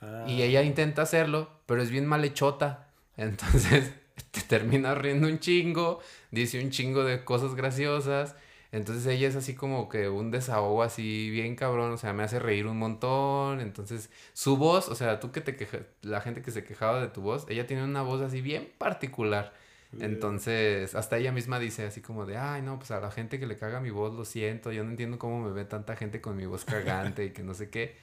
Ah, 0.00 0.24
Y 0.26 0.42
ella 0.42 0.62
intenta 0.62 1.02
hacerlo, 1.02 1.50
pero 1.66 1.82
es 1.82 1.90
bien 1.90 2.06
malhechota. 2.06 2.88
Entonces 3.16 3.92
te 4.30 4.40
termina 4.42 4.94
riendo 4.94 5.28
un 5.28 5.38
chingo, 5.38 6.00
dice 6.30 6.62
un 6.62 6.70
chingo 6.70 7.04
de 7.04 7.24
cosas 7.24 7.54
graciosas. 7.54 8.34
Entonces 8.72 9.06
ella 9.06 9.28
es 9.28 9.36
así 9.36 9.54
como 9.54 9.88
que 9.88 10.08
un 10.08 10.30
desahogo 10.30 10.82
así 10.82 11.28
bien 11.30 11.56
cabrón, 11.56 11.92
o 11.92 11.98
sea, 11.98 12.14
me 12.14 12.22
hace 12.22 12.38
reír 12.38 12.66
un 12.66 12.78
montón. 12.78 13.60
Entonces 13.60 14.10
su 14.32 14.56
voz, 14.56 14.88
o 14.88 14.94
sea, 14.94 15.20
tú 15.20 15.30
que 15.32 15.40
te 15.42 15.56
quejas, 15.56 15.82
la 16.02 16.20
gente 16.22 16.42
que 16.42 16.50
se 16.50 16.64
quejaba 16.64 17.00
de 17.00 17.08
tu 17.08 17.20
voz, 17.22 17.46
ella 17.48 17.66
tiene 17.66 17.84
una 17.84 18.02
voz 18.02 18.22
así 18.22 18.40
bien 18.40 18.70
particular. 18.78 19.52
Entonces, 20.00 20.94
hasta 20.94 21.18
ella 21.18 21.32
misma 21.32 21.58
dice 21.58 21.84
así 21.84 22.00
como 22.00 22.24
de, 22.26 22.36
ay, 22.38 22.62
no, 22.62 22.78
pues 22.78 22.90
a 22.92 23.00
la 23.00 23.10
gente 23.10 23.38
que 23.38 23.46
le 23.46 23.56
caga 23.58 23.80
mi 23.80 23.90
voz, 23.90 24.14
lo 24.14 24.24
siento, 24.24 24.72
yo 24.72 24.84
no 24.84 24.90
entiendo 24.90 25.18
cómo 25.18 25.40
me 25.46 25.52
ve 25.52 25.64
tanta 25.64 25.96
gente 25.96 26.20
con 26.20 26.36
mi 26.36 26.46
voz 26.46 26.64
cagante 26.64 27.24
y 27.26 27.30
que 27.30 27.42
no 27.42 27.54
sé 27.54 27.68
qué. 27.70 27.94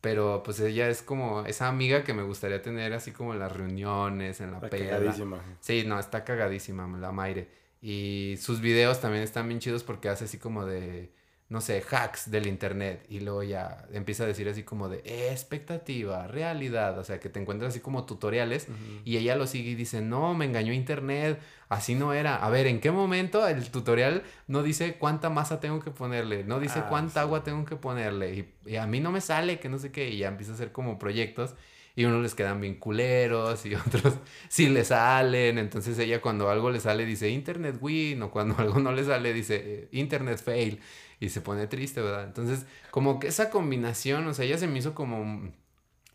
Pero 0.00 0.42
pues 0.44 0.58
ella 0.60 0.88
es 0.88 1.02
como 1.02 1.44
esa 1.46 1.68
amiga 1.68 2.02
que 2.04 2.12
me 2.12 2.22
gustaría 2.22 2.60
tener 2.60 2.92
así 2.92 3.12
como 3.12 3.32
en 3.34 3.38
las 3.40 3.52
reuniones, 3.52 4.40
en 4.40 4.50
la 4.50 4.56
Está 4.58 4.68
peda. 4.68 4.90
cagadísima. 4.98 5.40
Sí, 5.60 5.84
no, 5.86 5.98
está 5.98 6.24
cagadísima 6.24 6.86
la 6.98 7.12
Maire. 7.12 7.48
Y 7.80 8.36
sus 8.40 8.60
videos 8.60 9.00
también 9.00 9.22
están 9.22 9.46
bien 9.48 9.60
chidos 9.60 9.82
porque 9.84 10.08
hace 10.08 10.24
así 10.24 10.38
como 10.38 10.64
de 10.64 11.12
no 11.52 11.60
sé, 11.60 11.84
hacks 11.90 12.30
del 12.30 12.46
internet 12.46 13.04
y 13.10 13.20
luego 13.20 13.42
ya 13.42 13.84
empieza 13.92 14.24
a 14.24 14.26
decir 14.26 14.48
así 14.48 14.62
como 14.62 14.88
de 14.88 15.02
expectativa, 15.30 16.26
realidad, 16.26 16.98
o 16.98 17.04
sea, 17.04 17.20
que 17.20 17.28
te 17.28 17.38
encuentras 17.38 17.72
así 17.72 17.80
como 17.80 18.06
tutoriales 18.06 18.68
y 19.04 19.18
ella 19.18 19.36
lo 19.36 19.46
sigue 19.46 19.72
y 19.72 19.74
dice, 19.74 20.00
no, 20.00 20.32
me 20.32 20.46
engañó 20.46 20.72
internet, 20.72 21.38
así 21.68 21.94
no 21.94 22.14
era. 22.14 22.36
A 22.36 22.48
ver, 22.48 22.66
¿en 22.66 22.80
qué 22.80 22.90
momento 22.90 23.46
el 23.46 23.70
tutorial 23.70 24.22
no 24.46 24.62
dice 24.62 24.94
cuánta 24.94 25.28
masa 25.28 25.60
tengo 25.60 25.78
que 25.80 25.90
ponerle? 25.90 26.42
No 26.42 26.58
dice 26.58 26.78
ah, 26.78 26.86
cuánta 26.88 27.20
agua 27.20 27.42
tengo 27.44 27.66
que 27.66 27.76
ponerle 27.76 28.48
y, 28.66 28.76
a 28.76 28.86
mí 28.86 29.00
no 29.00 29.12
me 29.12 29.20
sale, 29.20 29.60
que 29.60 29.68
no 29.68 29.78
sé 29.78 29.92
qué, 29.92 30.08
y 30.08 30.18
ya 30.18 30.28
empieza 30.28 30.52
a 30.52 30.54
hacer 30.54 30.72
como 30.72 30.98
proyectos 30.98 31.54
y 31.94 32.06
unos 32.06 32.22
les 32.22 32.34
quedan 32.34 32.62
bien 32.62 32.76
culeros 32.76 33.66
y 33.66 33.74
otros 33.86 34.14
sí 34.48 34.70
le 34.70 34.86
salen. 34.86 35.58
Entonces 35.58 35.98
ella 35.98 36.22
cuando 36.22 36.48
algo 36.48 36.70
le 36.70 36.80
sale 36.80 37.04
dice 37.04 37.28
Internet 37.28 37.76
win 37.78 38.22
o 38.22 38.30
cuando 38.30 38.54
algo 38.58 38.80
no 38.80 38.90
le 38.92 39.04
sale 39.04 39.34
dice 39.34 39.62
eh, 39.62 39.88
Internet 39.92 40.42
fail 40.42 40.80
y 41.22 41.28
se 41.28 41.40
pone 41.40 41.68
triste, 41.68 42.00
¿verdad? 42.00 42.24
Entonces, 42.24 42.66
como 42.90 43.20
que 43.20 43.28
esa 43.28 43.48
combinación, 43.48 44.26
o 44.26 44.34
sea, 44.34 44.44
ella 44.44 44.58
se 44.58 44.66
me 44.66 44.80
hizo 44.80 44.92
como 44.92 45.52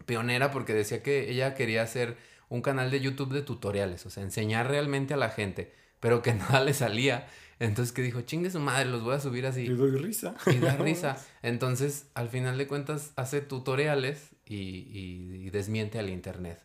pionera 0.06 0.52
porque 0.52 0.74
decía 0.74 1.02
que 1.02 1.32
ella 1.32 1.56
quería 1.56 1.82
hacer 1.82 2.18
un 2.50 2.62
canal 2.62 2.92
de 2.92 3.00
YouTube 3.00 3.32
de 3.32 3.42
tutoriales, 3.42 4.06
o 4.06 4.10
sea, 4.10 4.24
enseñar 4.24 4.68
realmente 4.68 5.14
a 5.14 5.18
la 5.18 5.30
gente, 5.30 5.72
pero 6.02 6.22
que 6.22 6.34
nada 6.34 6.62
le 6.62 6.74
salía. 6.74 7.26
Entonces 7.60 7.94
que 7.94 8.02
dijo, 8.02 8.20
chingue 8.22 8.52
su 8.52 8.60
madre, 8.60 8.90
los 8.90 9.02
voy 9.02 9.16
a 9.16 9.22
subir 9.22 9.46
así. 9.46 9.62
Y 9.62 9.70
doy 9.70 9.92
risa. 9.92 10.36
Y 10.46 10.58
da 10.58 10.76
risa. 10.78 11.26
Entonces, 11.42 12.08
al 12.14 12.28
final 12.28 12.58
de 12.58 12.68
cuentas, 12.68 13.14
hace 13.16 13.40
tutoriales 13.40 14.32
y, 14.46 15.50
desmiente 15.52 16.00
al 16.00 16.10
internet. 16.10 16.62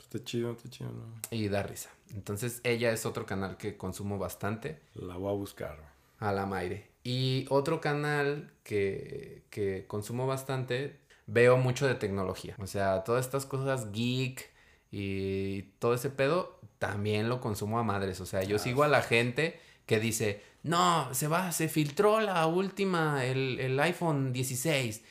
Está 0.00 0.24
chido, 0.24 0.52
está 0.52 0.70
chido, 0.70 0.90
¿no? 0.90 1.04
Y 1.30 1.48
da 1.48 1.62
risa. 1.62 1.90
Entonces, 2.14 2.62
ella 2.64 2.92
es 2.92 3.04
otro 3.04 3.26
canal 3.26 3.58
que 3.58 3.76
consumo 3.76 4.16
bastante. 4.16 4.80
La 4.94 5.16
voy 5.16 5.30
a 5.30 5.36
buscar. 5.36 5.92
A 6.18 6.32
la 6.32 6.46
Maire. 6.46 6.93
Y 7.04 7.46
otro 7.50 7.80
canal 7.80 8.50
que, 8.64 9.44
que 9.50 9.86
consumo 9.86 10.26
bastante, 10.26 10.98
veo 11.26 11.56
mucho 11.58 11.86
de 11.86 11.94
tecnología. 11.94 12.56
O 12.58 12.66
sea, 12.66 13.04
todas 13.04 13.26
estas 13.26 13.46
cosas 13.46 13.92
geek 13.92 14.50
y 14.90 15.62
todo 15.78 15.94
ese 15.94 16.10
pedo, 16.10 16.58
también 16.78 17.28
lo 17.28 17.40
consumo 17.40 17.78
a 17.78 17.82
madres. 17.82 18.20
O 18.20 18.26
sea, 18.26 18.42
yo 18.42 18.58
sigo 18.58 18.84
a 18.84 18.88
la 18.88 19.02
gente 19.02 19.60
que 19.86 20.00
dice, 20.00 20.42
no, 20.62 21.12
se 21.14 21.28
va, 21.28 21.52
se 21.52 21.68
filtró 21.68 22.20
la 22.20 22.46
última, 22.46 23.24
el, 23.24 23.60
el 23.60 23.78
iPhone 23.80 24.32
16. 24.32 25.02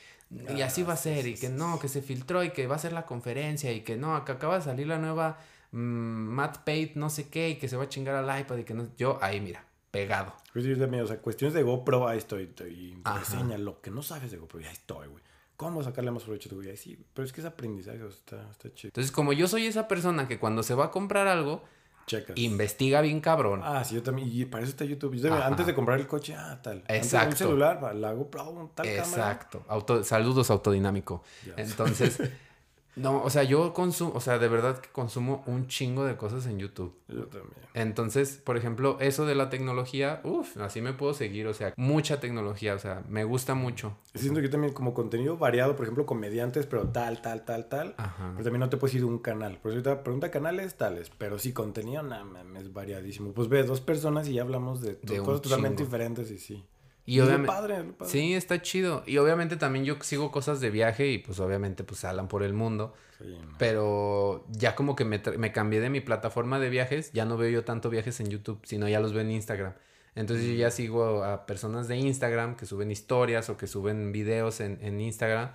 y 0.56 0.62
así 0.62 0.82
va 0.82 0.94
a 0.94 0.96
ser, 0.96 1.26
y 1.26 1.34
que 1.34 1.48
no, 1.48 1.78
que 1.78 1.88
se 1.88 2.02
filtró 2.02 2.42
y 2.42 2.50
que 2.50 2.66
va 2.66 2.76
a 2.76 2.78
ser 2.78 2.92
la 2.92 3.06
conferencia 3.06 3.72
y 3.72 3.82
que 3.82 3.96
no, 3.96 4.24
que 4.24 4.32
acaba 4.32 4.58
de 4.58 4.64
salir 4.64 4.88
la 4.88 4.98
nueva 4.98 5.38
mm, 5.72 5.78
Matt 5.78 6.58
Pate, 6.58 6.92
no 6.96 7.10
sé 7.10 7.28
qué, 7.28 7.50
y 7.50 7.56
que 7.56 7.68
se 7.68 7.76
va 7.76 7.84
a 7.84 7.88
chingar 7.88 8.16
al 8.16 8.40
iPad 8.40 8.56
y 8.58 8.64
que 8.64 8.74
no. 8.74 8.88
Yo 8.96 9.18
ahí, 9.22 9.40
mira, 9.40 9.64
pegado. 9.94 10.34
Pues 10.52 10.66
o 10.66 11.06
sea, 11.06 11.18
cuestiones 11.18 11.54
de 11.54 11.62
GoPro, 11.62 12.08
ahí 12.08 12.18
estoy, 12.18 12.44
estoy 12.44 12.98
enseña 13.16 13.56
lo 13.58 13.80
que 13.80 13.90
no 13.90 14.02
sabes 14.02 14.30
de 14.32 14.38
GoPro, 14.38 14.60
ya 14.60 14.72
estoy, 14.72 15.06
güey. 15.06 15.22
¿Cómo 15.56 15.84
sacarle 15.84 16.10
más 16.10 16.24
provecho 16.24 16.48
a 16.48 16.50
tu 16.50 16.62
Sí, 16.76 16.98
pero 17.14 17.24
es 17.24 17.32
que 17.32 17.40
es 17.40 17.46
aprendizaje, 17.46 18.04
está, 18.08 18.50
está 18.50 18.74
chido. 18.74 18.88
Entonces, 18.88 19.12
como 19.12 19.32
yo 19.32 19.46
soy 19.46 19.66
esa 19.66 19.86
persona 19.86 20.26
que 20.26 20.40
cuando 20.40 20.64
se 20.64 20.74
va 20.74 20.86
a 20.86 20.90
comprar 20.90 21.28
algo, 21.28 21.62
investiga 22.34 23.00
bien 23.00 23.20
cabrón. 23.20 23.60
Ah, 23.62 23.84
sí, 23.84 23.94
yo 23.94 24.02
también. 24.02 24.28
Y 24.32 24.46
para 24.46 24.64
eso 24.64 24.70
está 24.70 24.84
YouTube. 24.84 25.14
antes 25.30 25.64
de 25.64 25.74
comprar 25.74 26.00
el 26.00 26.08
coche, 26.08 26.34
ah, 26.34 26.60
tal. 26.60 26.82
Exacto. 26.88 27.30
un 27.30 27.36
celular, 27.36 27.94
la 27.94 28.12
GoPro, 28.12 28.72
tal 28.74 28.86
Exacto. 28.86 29.64
Auto, 29.68 30.02
saludos 30.02 30.50
autodinámico. 30.50 31.22
Entonces, 31.56 32.18
No, 32.96 33.22
o 33.22 33.30
sea, 33.30 33.42
yo 33.42 33.72
consumo, 33.72 34.12
o 34.14 34.20
sea, 34.20 34.38
de 34.38 34.48
verdad 34.48 34.78
que 34.78 34.88
consumo 34.90 35.42
un 35.46 35.66
chingo 35.66 36.04
de 36.04 36.16
cosas 36.16 36.46
en 36.46 36.58
YouTube. 36.58 36.94
Yo 37.08 37.26
también. 37.26 37.52
Entonces, 37.74 38.40
por 38.44 38.56
ejemplo, 38.56 38.98
eso 39.00 39.26
de 39.26 39.34
la 39.34 39.50
tecnología, 39.50 40.20
uff, 40.22 40.56
así 40.58 40.80
me 40.80 40.92
puedo 40.92 41.12
seguir, 41.12 41.46
o 41.48 41.54
sea, 41.54 41.74
mucha 41.76 42.20
tecnología, 42.20 42.74
o 42.74 42.78
sea, 42.78 43.02
me 43.08 43.24
gusta 43.24 43.54
mucho. 43.54 43.96
Siento 44.14 44.40
que 44.40 44.48
también 44.48 44.72
como 44.72 44.94
contenido 44.94 45.36
variado, 45.36 45.74
por 45.74 45.84
ejemplo, 45.84 46.06
comediantes, 46.06 46.66
pero 46.66 46.88
tal, 46.88 47.20
tal, 47.20 47.44
tal, 47.44 47.68
tal. 47.68 47.94
Ajá. 47.96 48.30
Pero 48.32 48.44
también 48.44 48.60
no 48.60 48.68
te 48.68 48.76
puedes 48.76 48.94
ir 48.94 49.04
un 49.04 49.18
canal. 49.18 49.58
Por 49.58 49.72
eso 49.72 49.78
ahorita 49.78 50.04
pregunta 50.04 50.30
canales 50.30 50.76
tales, 50.76 51.10
pero 51.18 51.38
sí 51.38 51.52
contenido, 51.52 52.02
nada, 52.02 52.24
es 52.60 52.72
variadísimo. 52.72 53.32
Pues 53.32 53.48
ves 53.48 53.66
dos 53.66 53.80
personas 53.80 54.28
y 54.28 54.34
ya 54.34 54.42
hablamos 54.42 54.80
de, 54.80 54.96
cosas 55.18 55.42
totalmente 55.42 55.82
diferentes 55.82 56.30
y 56.30 56.38
sí. 56.38 56.64
Y 57.06 57.20
obviamente, 57.20 57.46
padre, 57.48 57.84
Sí, 58.06 58.34
está 58.34 58.62
chido. 58.62 59.02
Y 59.06 59.18
obviamente 59.18 59.56
también 59.56 59.84
yo 59.84 59.96
sigo 60.00 60.30
cosas 60.30 60.60
de 60.60 60.70
viaje 60.70 61.08
y 61.08 61.18
pues 61.18 61.38
obviamente 61.38 61.84
pues 61.84 62.04
hablan 62.04 62.28
por 62.28 62.42
el 62.42 62.54
mundo. 62.54 62.94
Pero 63.58 64.44
ya 64.50 64.74
como 64.74 64.96
que 64.96 65.04
me, 65.04 65.20
me, 65.38 65.52
cambié 65.52 65.80
de 65.80 65.88
mi 65.88 66.00
plataforma 66.00 66.58
de 66.58 66.68
viajes, 66.68 67.12
ya 67.12 67.24
no 67.24 67.36
veo 67.36 67.48
yo 67.48 67.64
tanto 67.64 67.88
viajes 67.88 68.20
en 68.20 68.28
YouTube, 68.28 68.60
sino 68.64 68.88
ya 68.88 69.00
los 69.00 69.12
veo 69.12 69.22
en 69.22 69.30
Instagram. 69.30 69.74
Entonces 70.14 70.46
yo 70.46 70.54
ya 70.54 70.68
mm. 70.68 70.72
sigo 70.72 71.24
a 71.24 71.46
personas 71.46 71.88
de 71.88 71.96
Instagram 71.96 72.56
que 72.56 72.66
suben 72.66 72.90
historias 72.90 73.48
o 73.50 73.56
que 73.56 73.66
suben 73.66 74.12
videos 74.12 74.60
en, 74.60 74.78
en 74.82 75.00
Instagram 75.00 75.50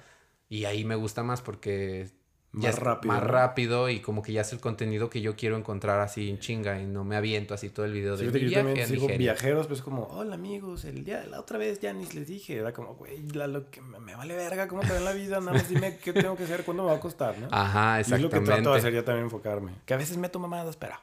y 0.50 0.66
ahí 0.66 0.84
me 0.84 0.96
gusta 0.96 1.24
más 1.24 1.42
porque 1.42 2.10
más 2.52 2.80
rápido. 2.80 3.14
Más 3.14 3.24
rápido 3.24 3.90
y 3.90 4.00
como 4.00 4.24
que 4.24 4.34
ya 4.34 4.42
es 4.42 4.52
el 4.54 4.60
contenido 4.60 5.10
que 5.10 5.22
yo 5.22 5.36
quiero 5.36 5.56
encontrar 5.56 6.00
así 6.00 6.30
en 6.30 6.40
chinga 6.40 6.82
y 6.82 6.86
no 6.86 7.04
me 7.04 7.16
aviento 7.16 7.54
así 7.54 7.70
todo 7.70 7.86
el 7.86 7.94
video 7.94 8.18
de 8.18 8.32
sí, 8.32 8.50
yo 8.50 8.64
también 8.64 8.88
sigo 8.88 9.08
viajeros, 9.08 9.68
pues 9.68 9.82
como, 9.82 10.06
hola 10.08 10.36
amigos, 10.36 10.86
el 10.86 11.04
día 11.04 11.22
de 11.22 11.28
la 11.28 11.40
otra 11.40 11.60
vez 11.60 11.80
ya 11.80 11.94
ni 11.94 12.06
les 12.08 12.28
dije, 12.28 12.58
era 12.58 12.74
como, 12.74 12.96
güey, 12.96 13.22
lo 13.30 13.70
que 13.70 13.82
me, 13.82 14.16
vale 14.16 14.36
verga, 14.36 14.68
¿cómo 14.68 14.82
te 14.82 14.96
en 14.96 15.06
la 15.06 15.14
vida? 15.14 15.40
Nada 15.40 15.54
más 15.54 15.70
dime 15.70 15.98
qué 15.98 16.12
tengo 16.12 16.36
que 16.36 16.44
hacer, 16.44 16.64
cuándo 16.64 16.84
me 16.84 16.90
va 16.90 16.96
a 16.96 17.00
costar, 17.00 17.38
¿no? 17.38 17.48
Ajá, 17.52 18.00
exactamente. 18.00 18.10
Y 18.10 18.16
es 18.16 18.22
lo 18.22 18.30
que 18.30 18.46
trato 18.46 18.74
de 18.74 18.80
hacer 18.80 18.94
ya 18.94 19.06
también 19.06 19.26
enfocarme. 19.26 19.74
Que 19.86 19.94
a 19.94 19.98
veces 19.98 20.18
meto 20.18 20.40
mamadas, 20.40 20.76
pero, 20.76 20.96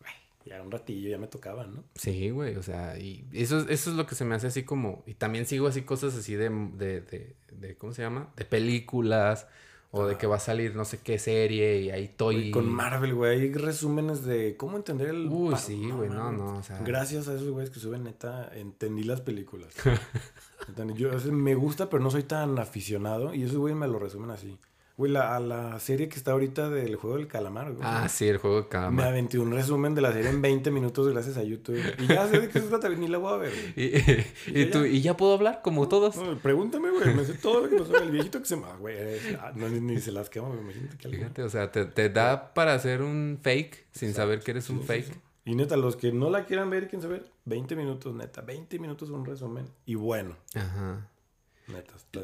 güey, 0.00 0.12
ya 0.44 0.60
un 0.60 0.72
ratillo 0.72 1.08
ya 1.08 1.18
me 1.18 1.28
tocaba, 1.28 1.66
¿no? 1.66 1.84
Sí, 1.94 2.30
güey, 2.30 2.56
o 2.56 2.62
sea, 2.64 2.98
y 2.98 3.24
eso, 3.32 3.60
eso 3.68 3.90
es 3.90 3.96
lo 3.96 4.06
que 4.06 4.16
se 4.16 4.24
me 4.24 4.34
hace 4.34 4.48
así 4.48 4.64
como, 4.64 5.04
y 5.06 5.14
también 5.14 5.46
sigo 5.46 5.68
así 5.68 5.82
cosas 5.82 6.16
así 6.16 6.34
de, 6.34 6.48
de, 6.48 7.00
de, 7.00 7.36
de 7.52 7.76
¿cómo 7.76 7.92
se 7.92 8.02
llama? 8.02 8.30
De 8.36 8.44
películas 8.44 9.46
o 9.92 10.06
de 10.06 10.16
que 10.16 10.26
va 10.26 10.36
a 10.36 10.40
salir 10.40 10.76
no 10.76 10.84
sé 10.84 10.98
qué 10.98 11.18
serie 11.18 11.80
y 11.80 11.90
ahí 11.90 12.04
estoy. 12.04 12.50
Con 12.50 12.68
Marvel, 12.68 13.14
güey. 13.14 13.40
Hay 13.40 13.52
resúmenes 13.52 14.24
de 14.24 14.56
cómo 14.56 14.76
entender 14.76 15.08
el. 15.08 15.28
Uy, 15.28 15.56
sí, 15.56 15.90
güey, 15.90 16.08
no, 16.08 16.30
no, 16.30 16.58
o 16.58 16.62
sea. 16.62 16.78
Gracias 16.80 17.28
a 17.28 17.34
esos 17.34 17.50
güeyes 17.50 17.70
que 17.70 17.80
suben, 17.80 18.04
neta, 18.04 18.50
entendí 18.54 19.02
las 19.02 19.20
películas. 19.20 19.74
Yo 20.94 21.10
me 21.32 21.54
gusta, 21.54 21.90
pero 21.90 22.02
no 22.02 22.10
soy 22.10 22.22
tan 22.22 22.58
aficionado. 22.58 23.34
Y 23.34 23.42
esos 23.42 23.56
güeyes 23.56 23.78
me 23.78 23.88
lo 23.88 23.98
resumen 23.98 24.30
así. 24.30 24.58
Güey, 25.00 25.12
la, 25.12 25.34
a 25.34 25.40
la 25.40 25.80
serie 25.80 26.10
que 26.10 26.16
está 26.16 26.32
ahorita 26.32 26.68
del 26.68 26.96
juego 26.96 27.16
del 27.16 27.26
calamar, 27.26 27.72
güey. 27.72 27.80
Ah, 27.82 28.06
sí, 28.10 28.28
el 28.28 28.36
juego 28.36 28.56
del 28.56 28.68
calamar. 28.68 29.06
Me 29.06 29.10
aventé 29.10 29.38
un 29.38 29.50
resumen 29.50 29.94
de 29.94 30.02
la 30.02 30.12
serie 30.12 30.28
en 30.28 30.42
20 30.42 30.70
minutos 30.70 31.08
gracias 31.08 31.38
a 31.38 31.42
YouTube. 31.42 31.80
Y 32.00 32.06
ya 32.06 32.28
sé 32.28 32.38
de 32.38 32.50
qué 32.50 32.60
se 32.60 32.66
trata, 32.66 32.86
ni 32.90 33.08
la 33.08 33.16
voy 33.16 33.32
a 33.32 33.36
ver. 33.38 33.52
¿Y, 33.76 34.60
y, 34.60 34.66
tú, 34.66 34.84
¿Y 34.84 35.00
ya 35.00 35.16
puedo 35.16 35.32
hablar 35.32 35.62
como 35.64 35.88
todos? 35.88 36.16
pregúntame, 36.42 36.90
güey. 36.90 37.14
Me 37.14 37.24
sé 37.24 37.32
todo 37.32 37.62
lo 37.62 37.70
que 37.70 37.76
pasó. 37.78 37.96
El 37.96 38.10
viejito 38.10 38.40
que 38.40 38.44
se 38.44 38.56
llama, 38.56 38.76
güey. 38.76 38.94
Ah, 39.40 39.52
no, 39.54 39.70
ni, 39.70 39.98
se 40.02 40.12
las 40.12 40.28
quema, 40.28 40.50
me 40.50 40.60
imagino 40.60 40.90
que 40.98 41.08
Fíjate, 41.08 41.44
o 41.44 41.48
sea, 41.48 41.72
te, 41.72 41.86
te 41.86 42.10
da 42.10 42.52
para 42.52 42.74
hacer 42.74 43.00
un 43.00 43.38
fake 43.40 43.86
sin 43.92 44.12
saber 44.12 44.40
que 44.40 44.50
eres 44.50 44.68
un 44.68 44.82
fake. 44.82 45.18
Y 45.46 45.54
neta, 45.54 45.78
los 45.78 45.96
que 45.96 46.12
no 46.12 46.28
la 46.28 46.44
quieran 46.44 46.68
ver, 46.68 46.90
quieren 46.90 47.00
saber, 47.00 47.32
20 47.46 47.74
minutos, 47.74 48.14
neta. 48.14 48.42
20 48.42 48.78
minutos 48.78 49.08
un 49.08 49.24
resumen. 49.24 49.64
Y 49.86 49.94
bueno. 49.94 50.36
Ajá. 50.54 51.08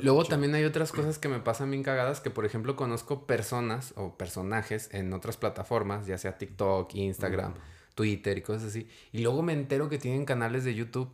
Luego 0.01 0.25
también 0.25 0.55
hay 0.55 0.65
otras 0.65 0.93
cosas 0.93 1.19
que 1.19 1.29
me 1.29 1.41
pasan 1.41 1.71
bien 1.71 1.83
cagadas, 1.83 2.21
que 2.21 2.31
por 2.31 2.45
ejemplo 2.45 2.77
conozco 2.77 3.27
personas 3.27 3.93
o 3.97 4.17
personajes 4.17 4.89
en 4.93 5.13
otras 5.13 5.37
plataformas, 5.37 6.07
ya 6.07 6.19
sea 6.19 6.39
TikTok, 6.39 6.95
Instagram, 6.95 7.55
Twitter 7.95 8.39
y 8.39 8.43
cosas 8.43 8.65
así, 8.65 8.89
y 9.13 9.21
luego 9.21 9.43
me 9.43 9.53
entero 9.53 9.89
que 9.89 9.99
tienen 9.99 10.25
canales 10.25 10.65
de 10.65 10.75
YouTube. 10.75 11.11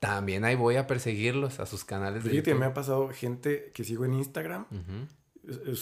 También 0.00 0.44
ahí 0.44 0.54
voy 0.54 0.76
a 0.76 0.86
perseguirlos 0.86 1.60
a 1.60 1.66
sus 1.66 1.84
canales 1.84 2.24
de 2.24 2.30
YouTube. 2.30 2.44
que 2.44 2.54
me 2.54 2.66
ha 2.66 2.74
pasado 2.74 3.08
gente 3.08 3.70
que 3.72 3.84
sigo 3.84 4.04
en 4.04 4.14
Instagram 4.14 4.66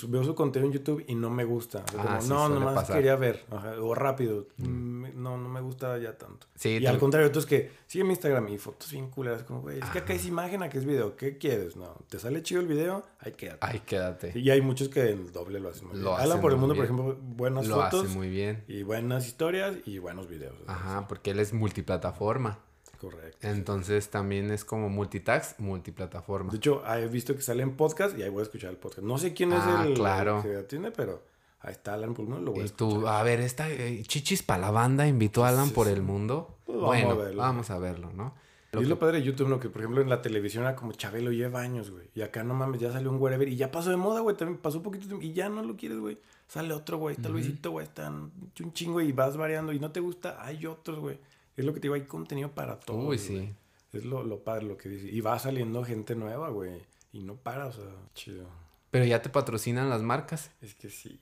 veo 0.09 0.25
su 0.25 0.35
contenido 0.35 0.73
en 0.73 0.79
YouTube 0.79 1.05
y 1.07 1.15
no 1.15 1.31
me 1.31 1.45
gusta. 1.45 1.85
Ah, 1.99 2.21
no, 2.29 2.49
nomás 2.49 2.91
quería 2.91 3.17
ver. 3.17 3.45
o 3.81 3.95
rápido. 3.95 4.47
Mm. 4.59 4.93
No, 5.15 5.37
no 5.37 5.49
me 5.49 5.61
gusta 5.61 5.99
ya 5.99 6.17
tanto. 6.17 6.47
y 6.65 6.85
al 6.87 6.99
contrario, 6.99 7.31
tú 7.31 7.39
es 7.39 7.47
que 7.47 7.71
sigue 7.87 8.05
mi 8.05 8.11
Instagram 8.11 8.49
y 8.49 8.59
fotos 8.59 8.91
bien 8.91 9.11
culeras. 9.11 9.43
Como, 9.45 9.61
güey, 9.61 9.79
es 9.79 9.91
que 9.91 9.99
acá 9.99 10.15
es 10.15 10.27
imagen, 10.27 10.63
acá 10.63 10.79
es 10.79 10.85
video. 10.85 11.17
¿Qué 11.17 11.39
quieres? 11.39 11.77
No, 11.77 11.95
¿te 12.09 12.19
sale 12.19 12.43
chido 12.43 12.61
el 12.61 12.67
video? 12.67 13.05
Ahí 13.19 13.33
quédate. 13.33 13.67
Ahí 13.67 13.81
quédate. 13.81 14.39
Y 14.39 14.51
hay 14.51 14.61
muchos 14.61 14.89
que 14.89 15.11
el 15.11 15.33
doble 15.33 15.61
lo 15.61 15.69
hacen 15.69 15.89
muy 15.89 15.99
bien. 15.99 16.09
Hablan 16.09 16.41
por 16.41 16.53
el 16.53 16.59
mundo, 16.59 16.75
por 16.75 16.85
ejemplo, 16.85 17.17
buenas 17.21 17.67
lo 17.67 17.77
fotos. 17.77 18.07
Hace 18.07 18.15
muy 18.15 18.29
bien. 18.29 18.65
Y 18.69 18.83
buenas 18.83 19.27
historias 19.27 19.77
y 19.87 19.99
buenos 19.99 20.29
videos. 20.29 20.55
Ajá, 20.67 21.07
porque 21.09 21.31
él 21.31 21.39
es 21.39 21.53
multiplataforma. 21.53 22.59
Correcto. 23.03 23.49
Entonces 23.49 24.11
también 24.11 24.53
es 24.53 24.65
como 24.65 24.89
multitask, 24.89 25.59
multiplataforma. 25.59 26.53
De 26.53 26.59
hecho, 26.59 26.85
he 26.87 27.09
visto 27.09 27.35
que 27.35 27.43
sale 27.43 27.65
en 27.65 27.75
podcast 27.75 28.17
y 28.17 28.23
ahí 28.23 28.31
voy 28.31 28.41
a 28.41 28.43
escuchar 28.45 28.71
el 28.71 28.77
podcast. 28.77 29.03
No 29.03 29.19
sé 29.19 29.35
quién 29.35 29.53
es 29.53 29.59
ah, 29.61 29.85
el, 29.85 29.95
claro. 29.95 30.41
que 30.41 30.63
tiene, 30.63 30.93
pero 30.93 31.21
ahí 31.59 31.73
está 31.73 31.95
Alan 31.95 32.15
por 32.15 32.29
lo 32.29 32.53
voy 32.53 32.65
a 32.65 32.69
tú, 32.69 33.09
a 33.09 33.21
ver, 33.25 33.41
esta 33.41 33.69
eh, 33.69 34.05
Chichis 34.07 34.45
para 34.45 34.61
la 34.61 34.71
banda 34.71 35.09
invitó 35.09 35.45
a 35.45 35.49
Alan 35.49 35.71
por 35.71 35.89
el 35.89 36.01
mundo. 36.01 36.59
Pues 36.65 36.79
bueno, 36.79 37.09
vamos 37.09 37.19
a 37.19 37.25
verlo. 37.25 37.43
Vamos 37.43 37.71
a 37.71 37.79
verlo, 37.79 38.13
¿no? 38.13 38.35
y 38.75 38.83
es 38.85 38.89
lo 38.89 39.01
padre 39.01 39.19
de 39.19 39.25
YouTube, 39.25 39.49
¿no? 39.49 39.59
Que 39.59 39.69
por 39.69 39.83
ejemplo 39.83 40.01
en 40.01 40.09
la 40.09 40.23
televisión 40.23 40.63
era 40.63 40.77
como 40.77 40.93
Chabelo 40.93 41.33
lleva 41.33 41.61
años, 41.61 41.91
güey. 41.91 42.09
Y 42.15 42.23
acá 42.23 42.45
no 42.45 42.55
mames, 42.55 42.81
ya 42.81 42.93
salió 42.93 43.11
un 43.11 43.21
wherever 43.21 43.49
y 43.49 43.57
ya 43.57 43.73
pasó 43.73 43.91
de 43.91 43.97
moda, 43.97 44.21
güey. 44.21 44.37
También 44.37 44.59
pasó 44.59 44.79
un 44.79 44.85
poquito 44.85 45.21
y 45.21 45.33
ya 45.33 45.49
no 45.49 45.65
lo 45.65 45.77
quieres, 45.77 45.99
güey. 45.99 46.19
Sale 46.47 46.73
otro, 46.73 46.99
güey. 46.99 47.17
Está 47.17 47.29
Luisito, 47.29 47.73
güey. 47.73 47.85
Está 47.85 48.09
un 48.09 48.73
chingo 48.73 49.01
y 49.01 49.11
vas 49.11 49.37
variando 49.37 49.73
y 49.73 49.81
no 49.81 49.91
te 49.91 49.99
gusta, 49.99 50.39
hay 50.41 50.67
otros, 50.67 51.01
güey. 51.01 51.19
Es 51.57 51.65
lo 51.65 51.73
que 51.75 51.81
te 51.81 51.85
digo, 51.87 51.95
hay 51.95 52.03
contenido 52.03 52.53
para 52.53 52.81
todo. 52.81 52.99
Uy, 52.99 53.19
sí. 53.19 53.55
Es 53.93 54.05
lo, 54.05 54.23
lo 54.23 54.43
padre 54.43 54.65
lo 54.65 54.77
que 54.77 54.89
dice. 54.89 55.09
Y 55.09 55.21
va 55.21 55.39
saliendo 55.39 55.85
gente 55.85 56.15
nueva, 56.15 56.49
güey. 56.49 56.83
Y 57.13 57.23
no 57.23 57.37
para, 57.37 57.67
o 57.67 57.73
sea, 57.73 57.85
chido. 58.15 58.47
Pero 58.91 59.05
ya 59.05 59.21
te 59.21 59.29
patrocinan 59.29 59.91
las 59.91 60.03
marcas. 60.03 60.51
Es 60.61 60.75
que 60.75 60.89
sí. 60.89 61.21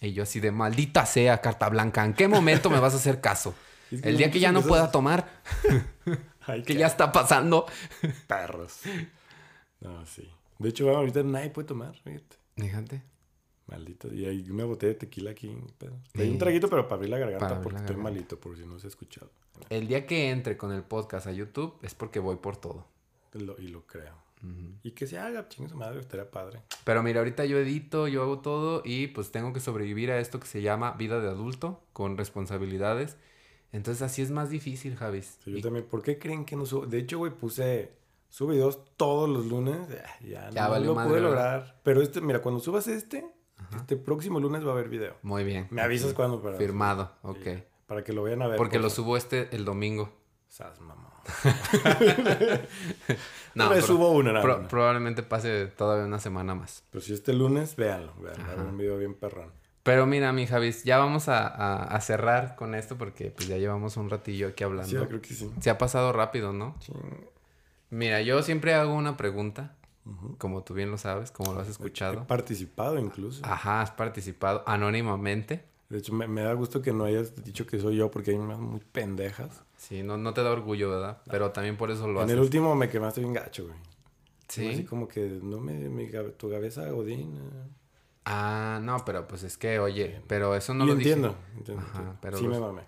Y 0.00 0.12
yo 0.12 0.22
así 0.22 0.40
de 0.40 0.50
maldita 0.52 1.06
sea, 1.06 1.40
carta 1.40 1.68
blanca, 1.68 2.04
¿en 2.04 2.14
qué 2.14 2.28
momento 2.28 2.68
me 2.70 2.80
vas 2.80 2.94
a 2.94 2.96
hacer 2.96 3.20
caso? 3.20 3.54
Es 3.90 4.02
que 4.02 4.08
El 4.08 4.16
día 4.18 4.32
que 4.32 4.40
ya 4.40 4.50
no 4.50 4.62
pueda 4.62 4.90
tomar, 4.90 5.28
Ay, 6.40 6.62
que 6.64 6.74
ya 6.74 6.88
está 6.88 7.12
pasando. 7.12 7.66
perros. 8.26 8.80
No, 9.80 10.04
sí. 10.06 10.28
De 10.58 10.70
hecho, 10.70 10.90
ahorita 10.90 11.22
nadie 11.22 11.50
puede 11.50 11.68
tomar, 11.68 11.94
fíjate. 12.02 12.36
Fíjate. 12.56 13.02
Maldito. 13.66 14.12
Y 14.14 14.26
hay 14.26 14.48
una 14.50 14.64
botella 14.64 14.92
de 14.92 14.98
tequila 15.00 15.32
aquí. 15.32 15.56
Pero... 15.78 15.94
Hay 16.14 16.26
Sí. 16.26 16.30
un 16.30 16.38
traguito, 16.38 16.68
pero 16.70 16.84
para 16.84 16.96
abrir 16.96 17.10
la 17.10 17.18
garganta 17.18 17.46
abrir 17.46 17.62
porque 17.62 17.74
la 17.74 17.80
estoy 17.80 17.96
garganta. 17.96 18.14
malito, 18.18 18.38
por 18.40 18.56
si 18.56 18.64
no 18.64 18.78
se 18.78 18.86
ha 18.86 18.90
escuchado. 18.90 19.30
El 19.70 19.88
día 19.88 20.06
que 20.06 20.30
entre 20.30 20.56
con 20.56 20.70
el 20.72 20.82
podcast 20.82 21.26
a 21.26 21.32
YouTube 21.32 21.74
es 21.82 21.94
porque 21.94 22.20
voy 22.20 22.36
por 22.36 22.56
todo. 22.56 22.86
Lo- 23.32 23.58
y 23.58 23.68
lo 23.68 23.86
creo. 23.86 24.24
Y 24.84 24.92
que 24.92 25.08
se 25.08 25.18
haga, 25.18 25.48
chingue 25.48 25.68
su 25.70 25.76
madre, 25.76 25.98
estaría 25.98 26.30
padre. 26.30 26.62
Pero 26.84 27.02
mira, 27.02 27.18
ahorita 27.18 27.44
yo 27.46 27.58
edito, 27.58 28.06
yo 28.06 28.22
hago 28.22 28.38
todo 28.38 28.80
y 28.84 29.08
pues 29.08 29.32
tengo 29.32 29.52
que 29.52 29.58
sobrevivir 29.58 30.12
a 30.12 30.20
esto 30.20 30.38
que 30.38 30.46
se 30.46 30.62
llama 30.62 30.92
vida 30.92 31.18
de 31.20 31.28
adulto 31.28 31.82
con 31.92 32.16
responsabilidades. 32.16 33.16
Entonces 33.72 34.02
así 34.02 34.22
es 34.22 34.30
más 34.30 34.48
difícil, 34.50 34.94
Javis. 34.94 35.38
Sí, 35.42 35.50
yo 35.50 35.58
Y- 35.58 35.62
también. 35.62 35.86
¿Por 35.86 36.02
qué 36.02 36.18
creen 36.20 36.44
que 36.44 36.54
no 36.54 36.64
subo? 36.64 36.86
De 36.86 36.98
hecho, 36.98 37.18
güey, 37.18 37.32
puse. 37.32 37.90
Subo 38.28 38.50
videos 38.50 38.84
todos 38.96 39.28
los 39.28 39.46
lunes. 39.46 39.78
ah, 39.90 40.18
Ya, 40.22 40.50
Ya 40.50 40.64
no 40.66 40.70
valió 40.70 40.86
lo 40.90 40.94
madre, 40.94 41.08
pude 41.10 41.20
¿verdad? 41.22 41.30
lograr. 41.56 41.80
Pero 41.82 42.02
este, 42.02 42.20
mira, 42.20 42.40
cuando 42.40 42.60
subas 42.60 42.86
este, 42.86 43.26
este 43.74 43.96
próximo 43.96 44.38
lunes 44.40 44.64
va 44.64 44.70
a 44.70 44.72
haber 44.72 44.88
video. 44.88 45.14
Muy 45.22 45.44
bien. 45.44 45.66
Me 45.70 45.82
avisas 45.82 46.12
cuando 46.14 46.40
para. 46.42 46.56
Firmado, 46.56 47.12
Sí, 47.22 47.28
ok. 47.28 47.46
Para 47.86 48.02
que 48.04 48.12
lo 48.12 48.22
vayan 48.22 48.42
a 48.42 48.48
ver. 48.48 48.56
Porque 48.56 48.76
por 48.78 48.84
lo 48.84 48.90
subo 48.90 49.16
este 49.16 49.48
el 49.54 49.64
domingo. 49.64 50.12
Sas, 50.48 50.80
mamá. 50.80 51.10
No, 53.54 53.70
me 53.70 53.80
subo 53.80 54.10
una, 54.10 54.32
nada 54.34 54.42
Pro- 54.42 54.68
probablemente 54.68 55.22
pase 55.22 55.66
todavía 55.68 56.04
una 56.04 56.18
semana 56.18 56.54
más. 56.54 56.84
Pero 56.90 57.02
si 57.02 57.14
este 57.14 57.32
lunes, 57.32 57.74
véanlo. 57.76 58.12
Véanlo. 58.20 58.68
Un 58.68 58.76
video 58.76 58.98
bien 58.98 59.14
perrón. 59.14 59.50
Pero 59.82 60.04
mira, 60.04 60.30
mi 60.32 60.46
Javis, 60.46 60.84
ya 60.84 60.98
vamos 60.98 61.28
a, 61.28 61.46
a- 61.46 61.84
a 61.84 62.00
cerrar 62.02 62.54
con 62.56 62.74
esto 62.74 62.98
porque 62.98 63.30
pues 63.30 63.48
ya 63.48 63.56
llevamos 63.56 63.96
un 63.96 64.10
ratillo 64.10 64.48
aquí 64.48 64.62
hablando. 64.64 65.00
Sí, 65.00 65.06
creo 65.06 65.22
que 65.22 65.32
sí. 65.32 65.50
Se 65.60 65.70
ha 65.70 65.78
pasado 65.78 66.12
rápido, 66.12 66.52
¿no? 66.52 66.76
Ching. 66.80 66.96
Mira, 67.88 68.20
yo 68.20 68.42
siempre 68.42 68.74
hago 68.74 68.92
una 68.94 69.16
pregunta, 69.16 69.76
Como 70.38 70.62
tú 70.62 70.74
bien 70.74 70.90
lo 70.90 70.98
sabes, 70.98 71.30
como 71.30 71.52
lo 71.52 71.60
has 71.60 71.68
He 71.68 71.72
escuchado. 71.72 72.26
participado 72.26 72.98
incluso. 72.98 73.44
Ajá, 73.44 73.80
has 73.82 73.90
participado 73.90 74.62
anónimamente. 74.66 75.64
De 75.88 75.98
hecho, 75.98 76.12
me, 76.12 76.26
me 76.26 76.42
da 76.42 76.52
gusto 76.52 76.82
que 76.82 76.92
no 76.92 77.04
hayas 77.04 77.44
dicho 77.44 77.66
que 77.66 77.78
soy 77.78 77.96
yo 77.96 78.10
porque 78.10 78.32
hay 78.32 78.36
unas 78.36 78.58
muy 78.58 78.80
pendejas. 78.80 79.62
Sí, 79.76 80.02
no, 80.02 80.16
no 80.16 80.32
te 80.34 80.42
da 80.42 80.50
orgullo, 80.50 80.90
¿verdad? 80.90 81.22
Pero 81.30 81.50
también 81.52 81.76
por 81.76 81.90
eso 81.90 82.06
lo 82.08 82.20
en 82.20 82.24
haces. 82.24 82.34
el 82.34 82.40
último 82.40 82.74
me 82.74 82.88
quemaste 82.88 83.20
bien 83.20 83.32
gacho, 83.32 83.66
güey. 83.66 83.76
Sí. 84.48 84.68
Así 84.68 84.84
como 84.84 85.06
que 85.08 85.38
no 85.42 85.58
me, 85.60 85.74
mi 85.74 86.08
tu 86.36 86.50
cabeza 86.50 86.88
Godín. 86.90 87.36
eh. 87.36 87.68
Ah, 88.24 88.80
no, 88.82 89.04
pero 89.04 89.26
pues 89.28 89.42
es 89.44 89.56
que, 89.56 89.78
oye, 89.78 90.20
pero 90.26 90.54
eso 90.56 90.74
no 90.74 90.84
y 90.84 90.88
lo 90.88 90.94
dije. 90.96 91.12
entiendo, 91.12 91.36
entiendo, 91.56 91.82
Ajá, 91.84 91.98
entiendo. 91.98 92.18
pero 92.20 92.38
sí 92.38 92.44
los- 92.44 92.52
me 92.52 92.60
mamé. 92.60 92.82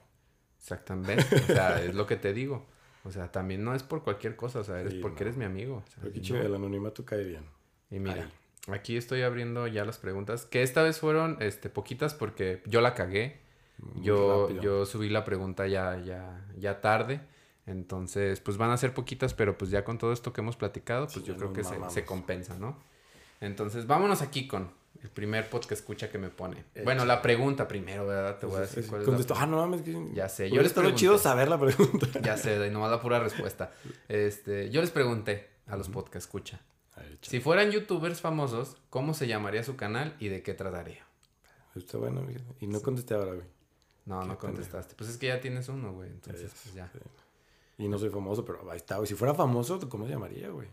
Exactamente. 0.59 1.25
O 1.37 1.47
sea, 1.47 1.83
es 1.83 1.95
lo 1.95 2.07
que 2.07 2.17
te 2.17 2.33
digo. 2.33 2.67
O 3.05 3.11
sea, 3.11 3.31
también 3.33 3.65
no 3.65 3.75
es 3.75 3.83
por 3.83 4.03
cualquier 4.03 4.37
cosa, 4.37 4.61
o 4.61 4.65
sea, 4.65 4.81
eres 4.81 4.95
Sí, 4.95 4.99
porque 5.01 5.25
no. 5.25 5.29
eres 5.31 5.37
mi 5.39 5.45
amigo. 5.45 5.77
o 5.87 5.91
sea, 5.91 5.99
Pero 6.01 6.13
qué 6.13 6.19
no. 6.19 6.25
chido, 6.25 6.43
el 6.43 6.55
anonimato 6.55 7.05
cae 7.05 7.25
bien. 7.25 7.45
Y 7.91 7.99
mira, 8.01 8.25
Ahí. 8.69 8.75
aquí 8.75 8.97
estoy 8.97 9.23
abriendo 9.23 9.67
ya 9.67 9.85
las 9.85 9.99
preguntas, 9.99 10.45
que 10.45 10.63
esta 10.63 10.83
vez 10.83 10.99
fueron 11.01 11.37
este, 11.41 11.71
poquitas 11.71 12.15
porque 12.15 12.63
yo 12.67 12.81
la 12.81 12.95
cagué. 12.95 13.41
Muy 13.79 14.05
Yo, 14.05 14.43
rápido. 14.49 14.63
yo 14.63 14.87
subí 14.87 15.09
la 15.09 15.25
pregunta 15.25 15.67
ya, 15.69 15.97
ya, 16.05 16.45
ya 16.57 16.81
tarde. 16.81 17.21
Entonces, 17.65 18.41
pues 18.41 18.57
van 18.57 18.71
a 18.71 18.77
ser 18.77 18.93
poquitas, 18.95 19.35
pero 19.35 19.57
pues 19.57 19.71
ya 19.71 19.85
con 19.85 19.99
todo 19.99 20.13
esto 20.13 20.33
que 20.33 20.41
hemos 20.41 20.57
platicado, 20.57 21.05
pues 21.07 21.17
Sí, 21.17 21.23
yo 21.23 21.37
creo 21.37 21.53
que 21.53 21.63
se, 21.65 21.77
se 21.91 22.05
compensa, 22.05 22.59
¿no? 22.59 22.77
Entonces, 23.41 23.87
vámonos 23.87 24.21
aquí 24.23 24.49
con 24.49 24.71
el 25.03 25.11
primer 25.11 25.49
podcast 25.49 25.81
escucha 25.81 26.11
que 26.11 26.19
me 26.19 26.29
pone. 26.29 26.65
Bueno, 26.85 27.05
la 27.05 27.23
pregunta 27.23 27.69
primero, 27.69 28.07
¿verdad? 28.07 28.39
Te 28.39 28.47
voy 28.47 28.57
a 28.57 28.61
decir 28.61 28.83
sí, 28.83 28.89
cuál 28.89 29.03
es 29.03 29.31
la 29.31 29.37
ah, 29.37 29.47
no 29.47 29.57
mames. 29.59 29.83
Que... 29.83 29.97
Ya 30.15 30.29
sé, 30.29 30.51
yo 30.51 30.63
les 30.63 30.73
pregunté. 30.73 30.99
chido 30.99 31.19
saber 31.19 31.49
la 31.49 31.59
pregunta. 31.59 32.07
Ya 32.23 32.37
sé, 32.37 32.67
y 32.67 32.71
nomás 32.71 32.91
la 32.91 33.01
pura 33.01 33.21
respuesta. 33.21 33.73
Este, 34.09 34.71
yo 34.71 34.81
les 34.81 34.91
pregunté 34.91 35.49
a 35.67 35.77
los 35.77 35.89
podcast 35.89 36.27
escucha. 36.27 36.61
Si 37.23 37.41
fueran 37.41 37.71
youtubers 37.71 38.21
famosos, 38.21 38.77
¿cómo 38.91 39.15
se 39.15 39.29
llamaría 39.29 39.63
su 39.63 39.77
canal 39.77 40.17
y 40.19 40.29
de 40.29 40.43
qué 40.43 40.55
trataría? 40.55 41.05
Está 41.77 41.99
bueno, 41.99 42.23
fíjate. 42.27 42.45
Y 42.61 42.67
no 42.67 42.81
contesté 42.81 43.15
ahora, 43.15 43.35
güey. 43.35 43.47
No, 44.07 44.25
no 44.25 44.39
contestaste. 44.39 44.95
Pues 44.97 45.11
es 45.11 45.19
que 45.19 45.27
ya 45.27 45.41
tienes 45.41 45.69
uno, 45.69 45.93
güey. 45.93 46.09
Entonces, 46.09 46.53
pues 46.63 46.75
ya. 46.75 46.91
sí. 46.93 46.99
Y 47.79 47.87
no 47.89 47.97
soy 47.97 48.11
famoso, 48.11 48.45
pero 48.45 48.69
ahí 48.71 48.77
está, 48.77 48.97
güey. 48.97 49.07
Si 49.07 49.15
fuera 49.15 49.35
famoso, 49.35 49.79
¿cómo 49.89 50.05
se 50.07 50.13
llamaría, 50.13 50.49
güey? 50.51 50.69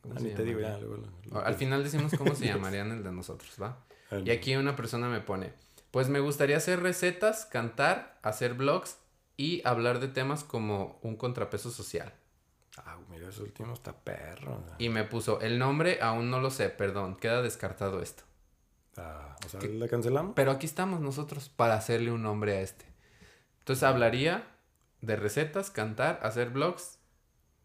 ¿Cómo 0.00 0.14
Ah, 0.14 0.20
se 0.20 0.28
ni 0.28 0.34
te 0.34 0.44
digo 0.44 0.60
ya, 0.60 0.78
luego. 0.78 1.02
Al 1.44 1.54
final 1.56 1.82
decimos 1.82 2.12
cómo 2.16 2.34
se 2.36 2.46
llamarían 2.52 2.92
el 2.92 3.02
de 3.02 3.10
nosotros, 3.12 3.56
¿va? 3.60 3.84
Ah, 4.10 4.20
Y 4.24 4.30
aquí 4.30 4.54
una 4.54 4.76
persona 4.76 5.08
me 5.08 5.20
pone, 5.20 5.52
pues 5.90 6.08
me 6.08 6.20
gustaría 6.20 6.56
hacer 6.56 6.80
recetas, 6.80 7.44
cantar, 7.46 8.18
hacer 8.22 8.54
vlogs 8.54 8.98
y 9.36 9.66
hablar 9.66 9.98
de 9.98 10.06
temas 10.08 10.44
como 10.44 11.00
un 11.02 11.16
contrapeso 11.16 11.70
social. 11.72 12.12
Ah, 12.76 12.98
mira, 13.10 13.28
ese 13.28 13.42
último 13.42 13.72
está 13.74 13.92
perro. 13.92 14.62
Y 14.78 14.88
me 14.90 15.02
puso, 15.04 15.40
el 15.40 15.58
nombre 15.58 15.98
aún 16.02 16.30
no 16.30 16.40
lo 16.40 16.50
sé, 16.50 16.68
perdón, 16.70 17.16
queda 17.16 17.42
descartado 17.42 18.00
esto. 18.00 18.22
Ah, 18.96 19.34
o 19.44 19.48
sea, 19.48 19.60
¿la 19.60 19.88
cancelamos? 19.88 20.34
Pero 20.36 20.52
aquí 20.52 20.66
estamos 20.66 21.00
nosotros 21.00 21.48
para 21.48 21.74
hacerle 21.74 22.12
un 22.12 22.22
nombre 22.22 22.56
a 22.56 22.60
este. 22.60 22.84
Entonces 23.58 23.82
hablaría 23.82 24.44
de 25.04 25.16
recetas, 25.16 25.70
cantar, 25.70 26.20
hacer 26.22 26.50
vlogs 26.50 26.98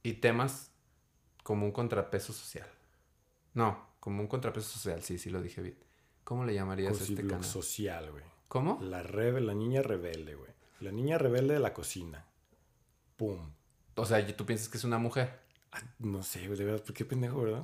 y 0.03 0.13
temas 0.15 0.71
como 1.43 1.65
un 1.65 1.71
contrapeso 1.71 2.33
social. 2.33 2.67
No, 3.53 3.87
como 3.99 4.21
un 4.21 4.27
contrapeso 4.27 4.69
social, 4.69 5.01
sí, 5.03 5.17
sí 5.17 5.29
lo 5.29 5.41
dije 5.41 5.61
bien. 5.61 5.77
¿Cómo 6.23 6.45
le 6.45 6.53
llamarías 6.53 6.99
a 6.99 7.03
este 7.03 7.25
canal? 7.25 7.43
social, 7.43 8.11
güey. 8.11 8.23
¿Cómo? 8.47 8.79
La, 8.81 9.03
rebe- 9.03 9.41
la 9.41 9.53
niña 9.53 9.81
rebelde, 9.81 10.35
güey. 10.35 10.51
La 10.79 10.91
niña 10.91 11.17
rebelde 11.17 11.53
de 11.55 11.59
la 11.59 11.73
cocina. 11.73 12.25
Pum. 13.17 13.51
O 13.95 14.05
sea, 14.05 14.19
¿y 14.19 14.33
¿tú 14.33 14.45
piensas 14.45 14.69
que 14.69 14.77
es 14.77 14.83
una 14.83 14.97
mujer? 14.97 15.39
Ah, 15.71 15.81
no 15.99 16.23
sé, 16.23 16.45
güey, 16.47 16.57
de 16.57 16.65
verdad, 16.65 16.83
¿por 16.83 16.93
qué 16.93 17.05
pendejo, 17.05 17.41
verdad? 17.41 17.63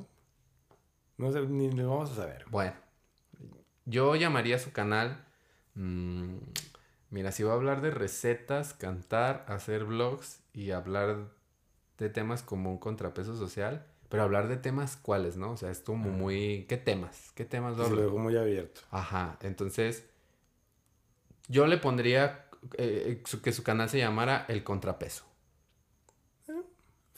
No 1.18 1.31
sé, 1.31 1.41
ni 1.41 1.72
lo 1.72 1.89
vamos 1.89 2.11
a 2.11 2.15
saber. 2.15 2.45
Bueno, 2.49 2.73
yo 3.85 4.15
llamaría 4.15 4.57
a 4.57 4.60
su 4.60 4.72
canal. 4.72 5.26
mm, 5.76 6.38
mira, 7.10 7.32
si 7.32 7.44
va 7.44 7.52
a 7.53 7.56
hablar 7.56 7.82
de 7.82 7.91
recetas, 7.91 8.73
cantar, 8.73 9.45
hacer 9.48 9.86
vlogs 9.86 10.41
y 10.53 10.72
hablar 10.72 11.30
de 11.98 12.10
temas 12.10 12.44
como 12.44 12.72
un 12.72 12.77
contrapeso 12.77 13.36
social, 13.36 13.86
pero 14.10 14.23
hablar 14.23 14.48
de 14.48 14.57
temas 14.57 14.98
cuáles, 14.98 15.38
¿no? 15.38 15.52
O 15.52 15.57
sea, 15.57 15.72
es 15.72 15.80
como 15.80 16.10
muy. 16.10 16.65
¿Qué 16.69 16.77
temas? 16.77 17.32
¿Qué 17.36 17.45
temas 17.45 17.77
lo 17.77 17.90
dejó 17.95 18.18
muy 18.18 18.38
abierto. 18.38 18.82
Ajá, 18.91 19.38
entonces. 19.41 20.06
Yo 21.48 21.68
le 21.68 21.77
pondría 21.77 22.48
eh, 22.77 23.22
su- 23.26 23.41
que 23.41 23.52
su 23.52 23.64
canal 23.64 23.90
se 23.90 23.99
llamara 23.99 24.45
El 24.48 24.64
Contrapeso. 24.64 25.26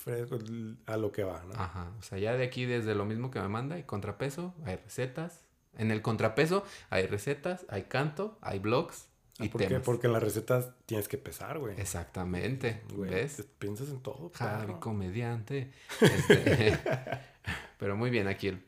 L- 0.06 0.78
a 0.86 0.96
lo 0.98 1.12
que 1.12 1.24
va, 1.24 1.44
¿no? 1.44 1.54
Ajá, 1.56 1.92
o 2.00 2.02
sea, 2.02 2.18
ya 2.18 2.36
de 2.38 2.46
aquí 2.46 2.66
desde 2.66 2.96
lo 2.96 3.04
mismo 3.06 3.30
que 3.30 3.42
me 3.42 3.50
manda, 3.50 3.76
hay 3.76 3.84
contrapeso, 3.84 4.54
hay 4.66 4.78
recetas. 4.78 5.42
En 5.78 5.92
el 5.92 6.02
contrapeso 6.02 6.64
hay 6.90 7.08
recetas, 7.08 7.66
hay 7.70 7.84
canto, 7.84 8.38
hay 8.42 8.60
blogs 8.60 9.08
Ah, 9.40 9.46
y 9.46 9.50
¿Por 9.50 9.66
qué? 9.68 9.80
Porque 9.80 10.08
en 10.08 10.14
las 10.14 10.24
recetas 10.24 10.72
tienes 10.86 11.08
que 11.08 11.18
pesar, 11.18 11.60
güey. 11.60 11.80
Exactamente, 11.80 12.82
Güey, 12.94 13.12
¿ves? 13.12 13.46
Piensas 13.60 13.90
en 13.90 14.00
todo, 14.02 14.32
Javi, 14.34 14.74
comediante. 14.80 15.72
Este, 16.02 16.78
Pero 17.78 17.96
muy 17.96 18.10
bien, 18.10 18.28
aquí 18.28 18.48
el, 18.48 18.64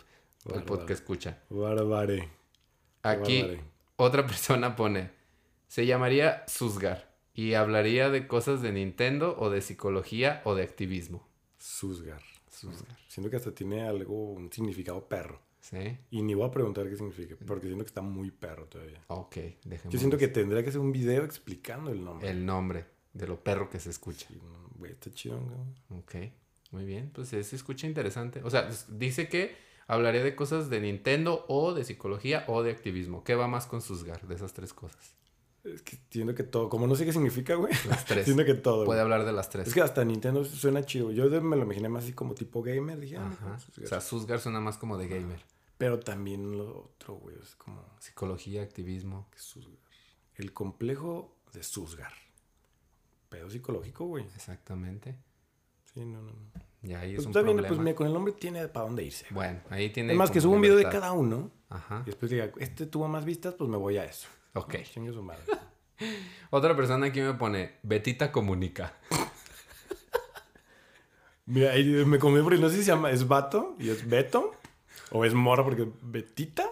el 0.53 0.63
podcast 0.63 1.01
escucha. 1.01 1.39
Bárbare. 1.49 2.29
Aquí 3.03 3.41
Bárbare. 3.41 3.63
otra 3.95 4.25
persona 4.27 4.75
pone, 4.75 5.09
se 5.67 5.85
llamaría 5.85 6.43
Susgar 6.47 7.09
y 7.33 7.55
hablaría 7.55 8.09
de 8.09 8.27
cosas 8.27 8.61
de 8.61 8.71
Nintendo 8.71 9.35
o 9.39 9.49
de 9.49 9.61
psicología 9.61 10.41
o 10.45 10.53
de 10.55 10.63
activismo. 10.63 11.27
Susgar. 11.57 12.21
Susgar. 12.51 12.97
Siento 13.07 13.29
que 13.29 13.37
hasta 13.37 13.51
tiene 13.53 13.87
algo, 13.87 14.31
un 14.33 14.51
significado 14.51 15.07
perro. 15.07 15.41
¿Sí? 15.59 15.97
Y 16.09 16.21
ni 16.21 16.33
voy 16.33 16.47
a 16.47 16.51
preguntar 16.51 16.87
qué 16.89 16.95
significa, 16.95 17.35
porque 17.45 17.67
siento 17.67 17.83
que 17.83 17.89
está 17.89 18.01
muy 18.01 18.31
perro 18.31 18.65
todavía. 18.65 19.03
Ok, 19.07 19.35
dejemos 19.65 19.93
Yo 19.93 19.99
siento 19.99 20.17
que 20.17 20.27
tendría 20.27 20.63
que 20.63 20.69
hacer 20.69 20.81
un 20.81 20.91
video 20.91 21.23
explicando 21.25 21.91
el 21.91 22.03
nombre. 22.03 22.29
el 22.29 22.45
nombre 22.45 22.85
de 23.13 23.27
lo 23.27 23.43
perro 23.43 23.69
que 23.69 23.79
se 23.79 23.89
escucha. 23.89 24.27
Sí, 24.27 24.39
Güey, 24.77 24.93
está 24.93 25.11
chido, 25.11 25.39
güey. 25.39 25.99
Ok, 25.99 26.31
muy 26.71 26.85
bien, 26.85 27.11
pues 27.13 27.29
se 27.29 27.39
escucha 27.39 27.85
interesante. 27.87 28.41
O 28.43 28.49
sea, 28.49 28.69
dice 28.87 29.27
que 29.27 29.55
hablaría 29.87 30.23
de 30.23 30.35
cosas 30.35 30.69
de 30.69 30.79
Nintendo 30.79 31.45
o 31.49 31.73
de 31.73 31.83
psicología 31.83 32.45
o 32.47 32.63
de 32.63 32.71
activismo. 32.71 33.23
¿Qué 33.23 33.35
va 33.35 33.47
más 33.47 33.65
con 33.65 33.81
Susgar 33.81 34.25
de 34.27 34.35
esas 34.35 34.53
tres 34.53 34.73
cosas? 34.73 35.15
Es 35.63 35.81
que 35.81 35.97
siento 36.09 36.33
que 36.35 36.43
todo, 36.43 36.69
como 36.69 36.87
no 36.87 36.95
sé 36.95 37.05
qué 37.05 37.11
significa, 37.13 37.55
güey. 37.55 37.73
Las 37.89 38.05
tres. 38.05 38.25
siento 38.25 38.45
que 38.45 38.53
todo. 38.55 38.85
Puede 38.85 38.99
güey. 38.99 39.13
hablar 39.13 39.25
de 39.25 39.33
las 39.33 39.49
tres. 39.49 39.67
Es 39.67 39.73
que 39.73 39.81
hasta 39.81 40.03
Nintendo 40.05 40.43
suena 40.45 40.83
chido. 40.83 41.11
Yo 41.11 41.29
me 41.41 41.55
lo 41.57 41.63
imaginé 41.63 41.89
más 41.89 42.03
así 42.05 42.13
como 42.13 42.33
tipo 42.33 42.61
gamer. 42.63 42.99
Dije, 42.99 43.17
ah, 43.17 43.27
Ajá. 43.27 43.59
Susgar. 43.59 43.85
O 43.85 43.87
sea, 43.89 44.01
Susgar 44.01 44.39
suena 44.39 44.59
más 44.59 44.77
como 44.77 44.97
de 44.97 45.07
gamer. 45.07 45.43
Pero 45.77 45.99
también 45.99 46.57
lo 46.57 46.91
otro, 46.93 47.15
güey, 47.15 47.35
es 47.41 47.55
como 47.55 47.85
Psicología, 47.99 48.63
activismo. 48.63 49.29
Susgar. 49.35 49.77
El 50.35 50.53
complejo 50.53 51.35
de 51.53 51.63
Susgar. 51.63 52.13
Pedo 53.29 53.49
psicológico, 53.49 54.05
güey. 54.05 54.25
Exactamente. 54.35 55.17
Sí, 55.93 56.05
no, 56.05 56.21
no, 56.21 56.31
no. 56.31 56.51
Ya 56.81 57.01
ahí 57.01 57.11
es 57.11 57.15
Pues 57.17 57.25
un 57.25 57.31
está 57.31 57.41
bien, 57.41 57.57
problema. 57.57 57.67
pues 57.67 57.79
mira, 57.79 57.95
con 57.95 58.07
el 58.07 58.13
nombre 58.13 58.33
tiene 58.33 58.67
para 58.69 58.85
dónde 58.85 59.03
irse. 59.03 59.25
Bueno, 59.31 59.59
ahí 59.69 59.89
tiene. 59.91 60.13
Es 60.13 60.17
más, 60.17 60.31
que 60.31 60.39
suba 60.39 60.55
un 60.55 60.61
video 60.61 60.77
de 60.77 60.83
cada 60.87 61.11
uno 61.11 61.51
Ajá. 61.67 62.01
y 62.03 62.05
después 62.05 62.31
diga, 62.31 62.51
este 62.57 62.85
tuvo 62.85 63.07
más 63.09 63.25
vistas, 63.25 63.53
pues 63.55 63.69
me 63.69 63.75
voy 63.77 63.97
a 63.97 64.05
eso. 64.05 64.27
Ok. 64.53 64.75
Chingue 64.83 65.13
su 65.13 65.21
madre. 65.23 65.43
Otra 66.51 66.75
persona 66.75 67.07
aquí 67.07 67.21
me 67.21 67.33
pone, 67.33 67.77
Betita 67.83 68.31
comunica. 68.31 68.93
Mira, 71.45 71.71
ahí 71.71 71.83
me 72.05 72.19
comí 72.19 72.41
porque 72.41 72.59
no 72.59 72.69
sé 72.69 72.77
si 72.77 72.83
se 72.83 72.91
llama, 72.91 73.09
es 73.11 73.27
Vato 73.27 73.75
y 73.79 73.89
es 73.89 74.07
Beto, 74.07 74.51
o 75.11 75.25
es 75.25 75.33
Morra 75.33 75.63
porque 75.63 75.83
es 75.83 75.87
Betita, 76.01 76.69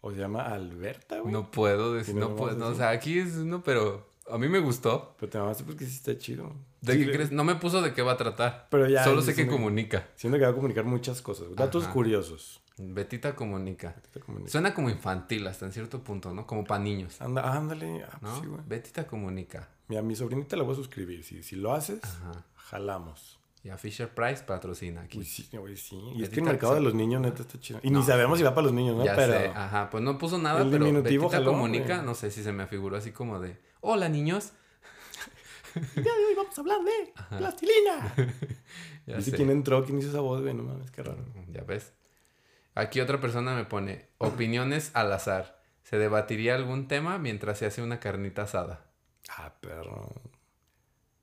o 0.00 0.10
se 0.12 0.18
llama 0.18 0.44
Alberta, 0.46 1.18
güey. 1.20 1.30
No 1.32 1.50
puedo 1.50 1.92
decir, 1.94 2.14
no, 2.14 2.34
puedo, 2.34 2.56
no, 2.56 2.68
o 2.68 2.74
sea, 2.74 2.88
aquí 2.88 3.18
es 3.18 3.34
uno, 3.36 3.62
pero 3.62 4.08
a 4.30 4.38
mí 4.38 4.48
me 4.48 4.60
gustó. 4.60 5.14
Pero 5.20 5.30
te 5.30 5.38
mamaste 5.38 5.64
porque 5.64 5.84
sí 5.84 5.96
está 5.96 6.16
chido. 6.16 6.54
¿De 6.80 6.94
Sí, 6.94 7.00
qué 7.00 7.04
le- 7.06 7.12
crees? 7.12 7.32
No 7.32 7.44
me 7.44 7.56
puso 7.56 7.82
de 7.82 7.92
qué 7.92 8.00
va 8.00 8.12
a 8.12 8.16
tratar. 8.16 8.66
Pero 8.70 8.88
ya, 8.88 9.04
Solo 9.04 9.20
sé 9.20 9.34
que 9.34 9.46
comunica. 9.46 10.08
Siento 10.16 10.38
que 10.38 10.44
va 10.46 10.50
a 10.52 10.54
comunicar 10.54 10.84
muchas 10.84 11.20
cosas. 11.20 11.54
Datos 11.54 11.84
Ajá. 11.84 11.92
curiosos. 11.92 12.61
Betita 12.78 13.34
comunica. 13.34 13.94
Suena 14.46 14.72
como 14.74 14.88
infantil 14.90 15.46
hasta 15.46 15.66
en 15.66 15.72
cierto 15.72 16.02
punto, 16.02 16.32
¿no? 16.32 16.46
Como 16.46 16.64
para 16.64 16.82
niños, 16.82 17.20
Anda, 17.20 17.52
ándale. 17.56 18.04
Ah, 18.04 18.18
pues 18.20 18.32
¿no? 18.32 18.40
sí, 18.40 18.46
güey. 18.46 18.60
Betita 18.66 19.06
comunica. 19.06 19.68
Mira, 19.88 20.02
mi 20.02 20.16
sobrinita 20.16 20.56
la 20.56 20.62
voy 20.64 20.72
a 20.72 20.76
suscribir. 20.76 21.22
Si, 21.22 21.42
si 21.42 21.56
lo 21.56 21.72
haces, 21.74 22.02
Ajá. 22.02 22.44
jalamos. 22.54 23.38
Y 23.64 23.68
a 23.68 23.78
Fisher 23.78 24.08
Price 24.12 24.42
patrocina 24.42 25.02
aquí. 25.02 25.18
Uy, 25.18 25.24
sí, 25.24 25.48
güey, 25.56 25.76
sí. 25.76 25.96
Y 26.16 26.22
es 26.24 26.30
que 26.30 26.40
el 26.40 26.46
mercado 26.46 26.72
se- 26.72 26.78
de 26.80 26.84
los 26.84 26.94
niños, 26.94 27.20
neta, 27.20 27.42
está 27.42 27.60
chido. 27.60 27.78
Y 27.82 27.90
No. 27.90 28.00
ni 28.00 28.04
sabemos 28.06 28.38
si 28.38 28.42
va 28.44 28.54
para 28.54 28.64
los 28.64 28.72
niños, 28.74 28.96
¿no? 28.96 29.04
ya 29.04 29.14
Pero 29.14 29.32
sé, 29.34 29.46
ajá, 29.54 29.88
pues 29.90 30.02
no 30.02 30.18
puso 30.18 30.38
nada, 30.38 30.62
El 30.62 30.70
pero 30.70 31.02
Betita 31.02 31.28
jaló, 31.30 31.52
comunica, 31.52 31.96
güey. 31.96 32.06
no 32.06 32.14
sé 32.14 32.30
si 32.32 32.42
se 32.42 32.50
me 32.52 32.66
figuró 32.66 32.96
así 32.96 33.12
como 33.12 33.38
de, 33.38 33.56
hola 33.80 34.08
niños. 34.08 34.52
el 35.76 36.02
día 36.02 36.12
de 36.12 36.24
hoy 36.26 36.34
vamos 36.36 36.56
a 36.58 36.60
hablar 36.60 36.78
de 36.82 37.36
plastilina. 37.38 38.14
Ya 39.06 39.16
Dice 39.16 39.32
sé. 39.32 39.36
quién 39.36 39.50
entró, 39.50 39.84
quién 39.84 39.98
hizo 39.98 40.10
esa 40.10 40.20
voz, 40.20 40.42
güey. 40.42 40.54
No 40.54 40.62
mames, 40.62 40.92
qué 40.92 41.02
raro. 41.02 41.24
Ya 41.52 41.62
ves. 41.64 41.92
Aquí 42.74 43.00
otra 43.00 43.20
persona 43.20 43.54
me 43.54 43.64
pone 43.64 44.08
opiniones 44.18 44.90
al 44.94 45.12
azar. 45.12 45.62
¿Se 45.82 45.98
debatiría 45.98 46.54
algún 46.54 46.88
tema 46.88 47.18
mientras 47.18 47.58
se 47.58 47.66
hace 47.66 47.82
una 47.82 48.00
carnita 48.00 48.42
asada? 48.42 48.86
Ah, 49.28 49.54
perro. 49.60 50.12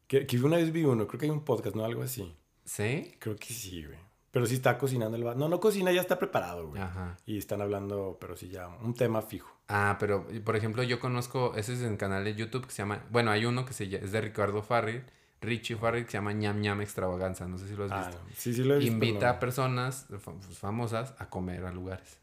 Que, 0.07 0.27
que 0.27 0.37
una 0.37 0.57
vez 0.57 0.71
vi 0.71 0.83
uno, 0.83 1.07
creo 1.07 1.19
que 1.19 1.25
hay 1.25 1.31
un 1.31 1.45
podcast, 1.45 1.75
¿no? 1.75 1.85
Algo 1.85 2.03
así. 2.03 2.35
¿Sí? 2.65 3.15
Creo 3.19 3.35
que 3.35 3.53
sí, 3.53 3.85
güey. 3.85 3.97
Pero 4.31 4.45
sí 4.45 4.55
está 4.55 4.77
cocinando 4.77 5.17
el 5.17 5.23
No, 5.37 5.49
no 5.49 5.59
cocina, 5.59 5.91
ya 5.91 6.01
está 6.01 6.19
preparado, 6.19 6.67
güey. 6.67 6.81
Ajá. 6.81 7.17
Y 7.25 7.37
están 7.37 7.61
hablando, 7.61 8.17
pero 8.21 8.37
sí 8.37 8.49
ya, 8.49 8.67
un 8.67 8.93
tema 8.93 9.21
fijo. 9.21 9.59
Ah, 9.67 9.97
pero 9.99 10.27
por 10.43 10.55
ejemplo 10.55 10.83
yo 10.83 10.99
conozco, 10.99 11.53
ese 11.55 11.73
es 11.73 11.81
en 11.81 11.97
canal 11.97 12.23
de 12.23 12.35
YouTube 12.35 12.65
que 12.65 12.71
se 12.71 12.83
llama, 12.83 13.05
bueno, 13.09 13.31
hay 13.31 13.45
uno 13.45 13.65
que 13.65 13.73
se 13.73 13.87
llama, 13.87 14.05
es 14.05 14.11
de 14.11 14.21
Ricardo 14.21 14.61
Farril, 14.61 15.03
Richie 15.41 15.75
Farril, 15.77 16.05
que 16.05 16.11
se 16.11 16.17
llama 16.17 16.33
ñam 16.33 16.59
ñam 16.59 16.81
extravaganza, 16.81 17.47
no 17.47 17.57
sé 17.57 17.67
si 17.67 17.75
lo 17.75 17.85
has 17.85 17.91
Ah, 17.91 18.07
visto. 18.07 18.21
sí, 18.35 18.53
sí 18.53 18.63
lo 18.63 18.75
he 18.75 18.79
visto. 18.79 18.91
Invita 18.93 19.29
a 19.29 19.39
personas 19.39 20.05
pues, 20.09 20.21
famosas 20.57 21.13
a 21.17 21.29
comer 21.29 21.65
a 21.65 21.71
lugares. 21.71 22.17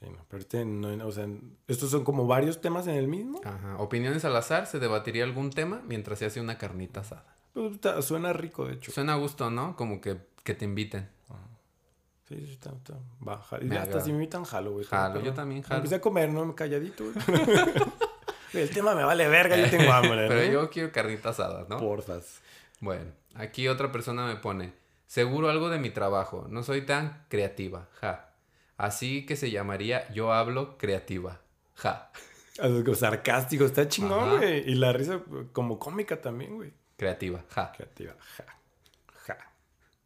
no. 0.00 0.06
Sí, 0.08 0.10
no, 0.10 0.24
pero 0.28 0.40
este 0.40 0.64
no, 0.64 1.06
o 1.06 1.12
sea, 1.12 1.28
estos 1.68 1.90
son 1.90 2.02
como 2.02 2.26
varios 2.26 2.60
temas 2.60 2.86
en 2.86 2.94
el 2.96 3.06
mismo. 3.08 3.40
Ajá. 3.44 3.76
Opiniones 3.78 4.24
al 4.24 4.34
azar, 4.36 4.66
¿se 4.66 4.78
debatiría 4.80 5.22
algún 5.24 5.50
tema 5.50 5.80
mientras 5.86 6.18
se 6.18 6.26
hace 6.26 6.40
una 6.40 6.58
carnita 6.58 7.00
asada? 7.00 7.24
Pues, 7.52 7.74
está- 7.74 8.00
suena 8.02 8.32
rico, 8.32 8.66
de 8.66 8.74
hecho. 8.74 8.90
Suena 8.90 9.12
a 9.12 9.16
gusto, 9.16 9.50
¿no? 9.50 9.76
Como 9.76 10.00
que, 10.00 10.16
que 10.42 10.54
te 10.54 10.64
inviten. 10.64 11.08
Sí, 12.28 12.36
sí, 12.46 12.52
está, 12.52 12.70
está. 12.70 12.94
Va, 13.26 13.42
y 13.60 13.76
hasta 13.76 14.00
si 14.00 14.10
me 14.10 14.14
invitan, 14.16 14.44
jalo, 14.44 14.72
güey. 14.72 14.86
Jalo, 14.86 15.20
yo 15.20 15.34
también 15.34 15.60
jalo. 15.62 15.84
sea 15.86 15.98
a 15.98 16.00
comer, 16.00 16.30
no 16.32 16.54
calladito, 16.54 17.04
güey. 17.04 17.14
El 18.52 18.70
tema 18.70 18.94
me 18.94 19.04
vale 19.04 19.28
verga, 19.28 19.56
yo 19.56 19.70
tengo 19.70 19.92
hambre, 19.92 20.26
Pero 20.28 20.44
¿no? 20.46 20.52
yo 20.52 20.70
quiero 20.70 20.92
carnita 20.92 21.30
asada, 21.30 21.66
¿no? 21.68 21.78
Porfas. 21.78 22.40
Bueno, 22.80 23.12
aquí 23.34 23.68
otra 23.68 23.92
persona 23.92 24.26
me 24.26 24.36
pone, 24.36 24.72
seguro 25.06 25.48
algo 25.48 25.70
de 25.70 25.78
mi 25.78 25.90
trabajo, 25.90 26.46
no 26.48 26.62
soy 26.62 26.82
tan 26.82 27.24
creativa, 27.28 27.88
ja. 28.00 28.34
Así 28.76 29.24
que 29.24 29.36
se 29.36 29.50
llamaría 29.50 30.10
yo 30.12 30.32
hablo 30.32 30.76
creativa, 30.76 31.40
ja. 31.74 32.10
Algo 32.60 32.94
sarcástico, 32.94 33.64
está 33.64 33.88
chingón, 33.88 34.38
güey. 34.38 34.68
Y 34.70 34.74
la 34.74 34.92
risa 34.92 35.22
como 35.52 35.78
cómica 35.78 36.20
también, 36.20 36.56
güey. 36.56 36.72
Creativa, 36.96 37.42
ja. 37.48 37.72
Creativa. 37.72 38.14
Ja. 38.36 38.44
Ja. 39.26 39.38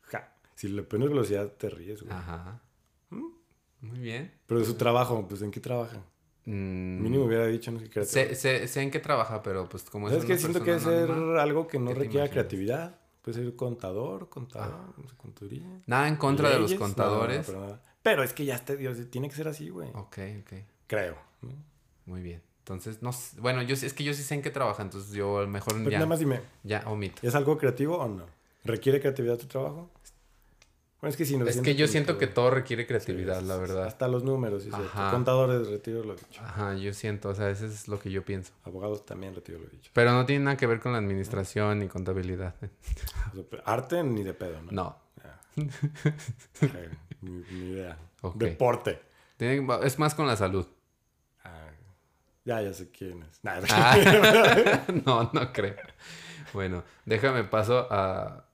Ja. 0.05 0.33
Si 0.55 0.69
le 0.69 0.83
pones 0.83 1.09
velocidad, 1.09 1.49
te 1.53 1.69
ríes, 1.69 2.03
güey. 2.03 2.15
Ajá. 2.15 2.61
¿Mm? 3.11 3.27
Muy 3.81 3.99
bien. 3.99 4.33
Pero 4.47 4.61
de 4.61 4.67
su 4.67 4.77
trabajo, 4.77 5.27
pues 5.29 5.43
¿en 5.43 5.51
qué 5.51 5.61
trabaja? 5.61 6.03
Mm, 6.47 7.03
Mínimo 7.03 7.25
hubiera 7.25 7.47
dicho, 7.47 7.71
no 7.73 7.81
sé, 7.81 7.89
creativo. 7.91 8.13
sé, 8.29 8.35
sé- 8.37 8.69
sé 8.69 8.81
en 8.83 8.91
qué 8.91 9.01
trabaja, 9.01 9.43
pero 9.43 9.69
pues 9.69 9.83
como 9.85 10.09
¿Sabes 10.09 10.23
es 10.23 10.27
qué? 10.27 10.33
una 10.35 10.41
Siento 10.41 10.59
que 10.61 10.71
debe 10.73 10.83
persona 10.83 11.17
ser 11.17 11.39
algo 11.39 11.67
que 11.67 11.79
no 11.79 11.89
¿qué 11.93 11.95
requiera 12.01 12.29
creatividad. 12.31 12.99
Puede 13.23 13.43
ser 13.43 13.57
contador, 13.57 14.29
contador, 14.29 14.95
sé, 15.09 15.17
contaduría. 15.17 15.67
Nada 15.87 16.07
en 16.07 16.15
contra 16.17 16.51
de 16.51 16.61
los 16.61 16.71
no, 16.71 16.79
contadores. 16.79 17.53
pero, 18.03 18.23
es 18.23 18.33
que 18.33 18.45
ya 18.45 18.55
está, 18.55 18.77
Dios, 18.77 18.99
tiene 19.11 19.29
que 19.29 19.35
ser 19.35 19.49
así, 19.49 19.69
güey. 19.69 19.89
Ok, 19.95 20.19
ok. 20.43 20.53
Creo. 20.87 21.17
¿no? 21.43 21.51
Muy 22.07 22.23
bien. 22.23 22.41
Entonces, 22.61 23.03
no 23.03 23.13
sé- 23.13 23.41
bueno, 23.41 23.63
yo 23.63 23.75
sí- 23.75 23.87
es 23.87 23.93
que 23.95 24.05
yo 24.05 24.15
sí 24.15 24.23
sé 24.23 24.35
en 24.37 24.43
qué 24.43 24.51
trabaja, 24.51 24.83
entonces 24.83 25.13
yo 25.13 25.39
a 25.39 25.43
lo 25.43 25.49
mejor 25.49 25.75
Pero 25.75 25.91
ya, 25.91 25.99
nada 25.99 26.09
más 26.09 26.21
dime, 26.21 26.41
ya 26.63 26.85
omito. 26.87 27.27
¿es 27.27 27.35
algo 27.35 27.59
creativo 27.59 27.99
o 27.99 28.09
no? 28.09 28.27
¿Requiere 28.65 29.01
creatividad 29.01 29.37
tu 29.39 29.47
trabajo? 29.47 29.91
Bueno, 31.07 31.13
es 31.13 31.17
que 31.19 31.25
sí, 31.25 31.37
no 31.37 31.47
Es 31.47 31.61
que 31.61 31.77
yo 31.77 31.87
siento 31.87 32.19
que 32.19 32.27
todo 32.27 32.51
requiere 32.51 32.85
creatividad, 32.85 33.39
Sí, 33.39 33.47
la 33.47 33.57
verdad. 33.57 33.85
Hasta 33.85 34.09
los 34.09 34.25
números. 34.25 34.67
Ajá. 34.73 35.13
Contadores, 35.13 35.69
retiro 35.69 36.03
lo 36.03 36.17
dicho. 36.17 36.43
Ajá, 36.43 36.75
yo 36.75 36.93
siento, 36.93 37.29
o 37.29 37.35
sea, 37.37 37.49
eso 37.49 37.65
es 37.65 37.87
lo 37.87 38.01
que 38.01 38.11
yo 38.11 38.25
pienso. 38.25 38.53
Abogados 38.65 39.07
también, 39.07 39.33
retiro 39.33 39.61
lo 39.61 39.67
dicho. 39.67 39.89
Pero 39.95 40.11
no 40.11 40.27
tiene 40.27 40.45
nada 40.47 40.57
que 40.57 40.67
ver 40.67 40.81
con 40.81 40.91
la 40.91 40.99
administración 40.99 41.79
ni 41.79 41.87
contabilidad. 41.87 42.57
Arte 43.65 44.03
ni 44.03 44.25
de 44.25 44.35
pedo, 44.35 44.61
¿no? 44.63 44.73
No. 44.73 44.97
Ni, 45.55 47.31
ni 47.31 47.71
idea. 47.71 47.97
Deporte. 48.35 48.99
Tiene- 49.37 49.65
es 49.85 50.01
más 50.01 50.13
con 50.13 50.27
la 50.27 50.35
salud. 50.35 50.67
Ah, 51.45 51.69
ya, 52.45 52.63
ya 52.63 52.73
sé 52.75 52.91
quién 52.91 53.23
es. 53.23 53.45
Nah, 53.45 53.61
Ah. 53.71 54.83
no, 55.07 55.31
no 55.33 55.53
creo. 55.53 55.77
Bueno, 56.53 56.83
déjame 57.05 57.45
paso 57.45 57.87
a 57.93 58.46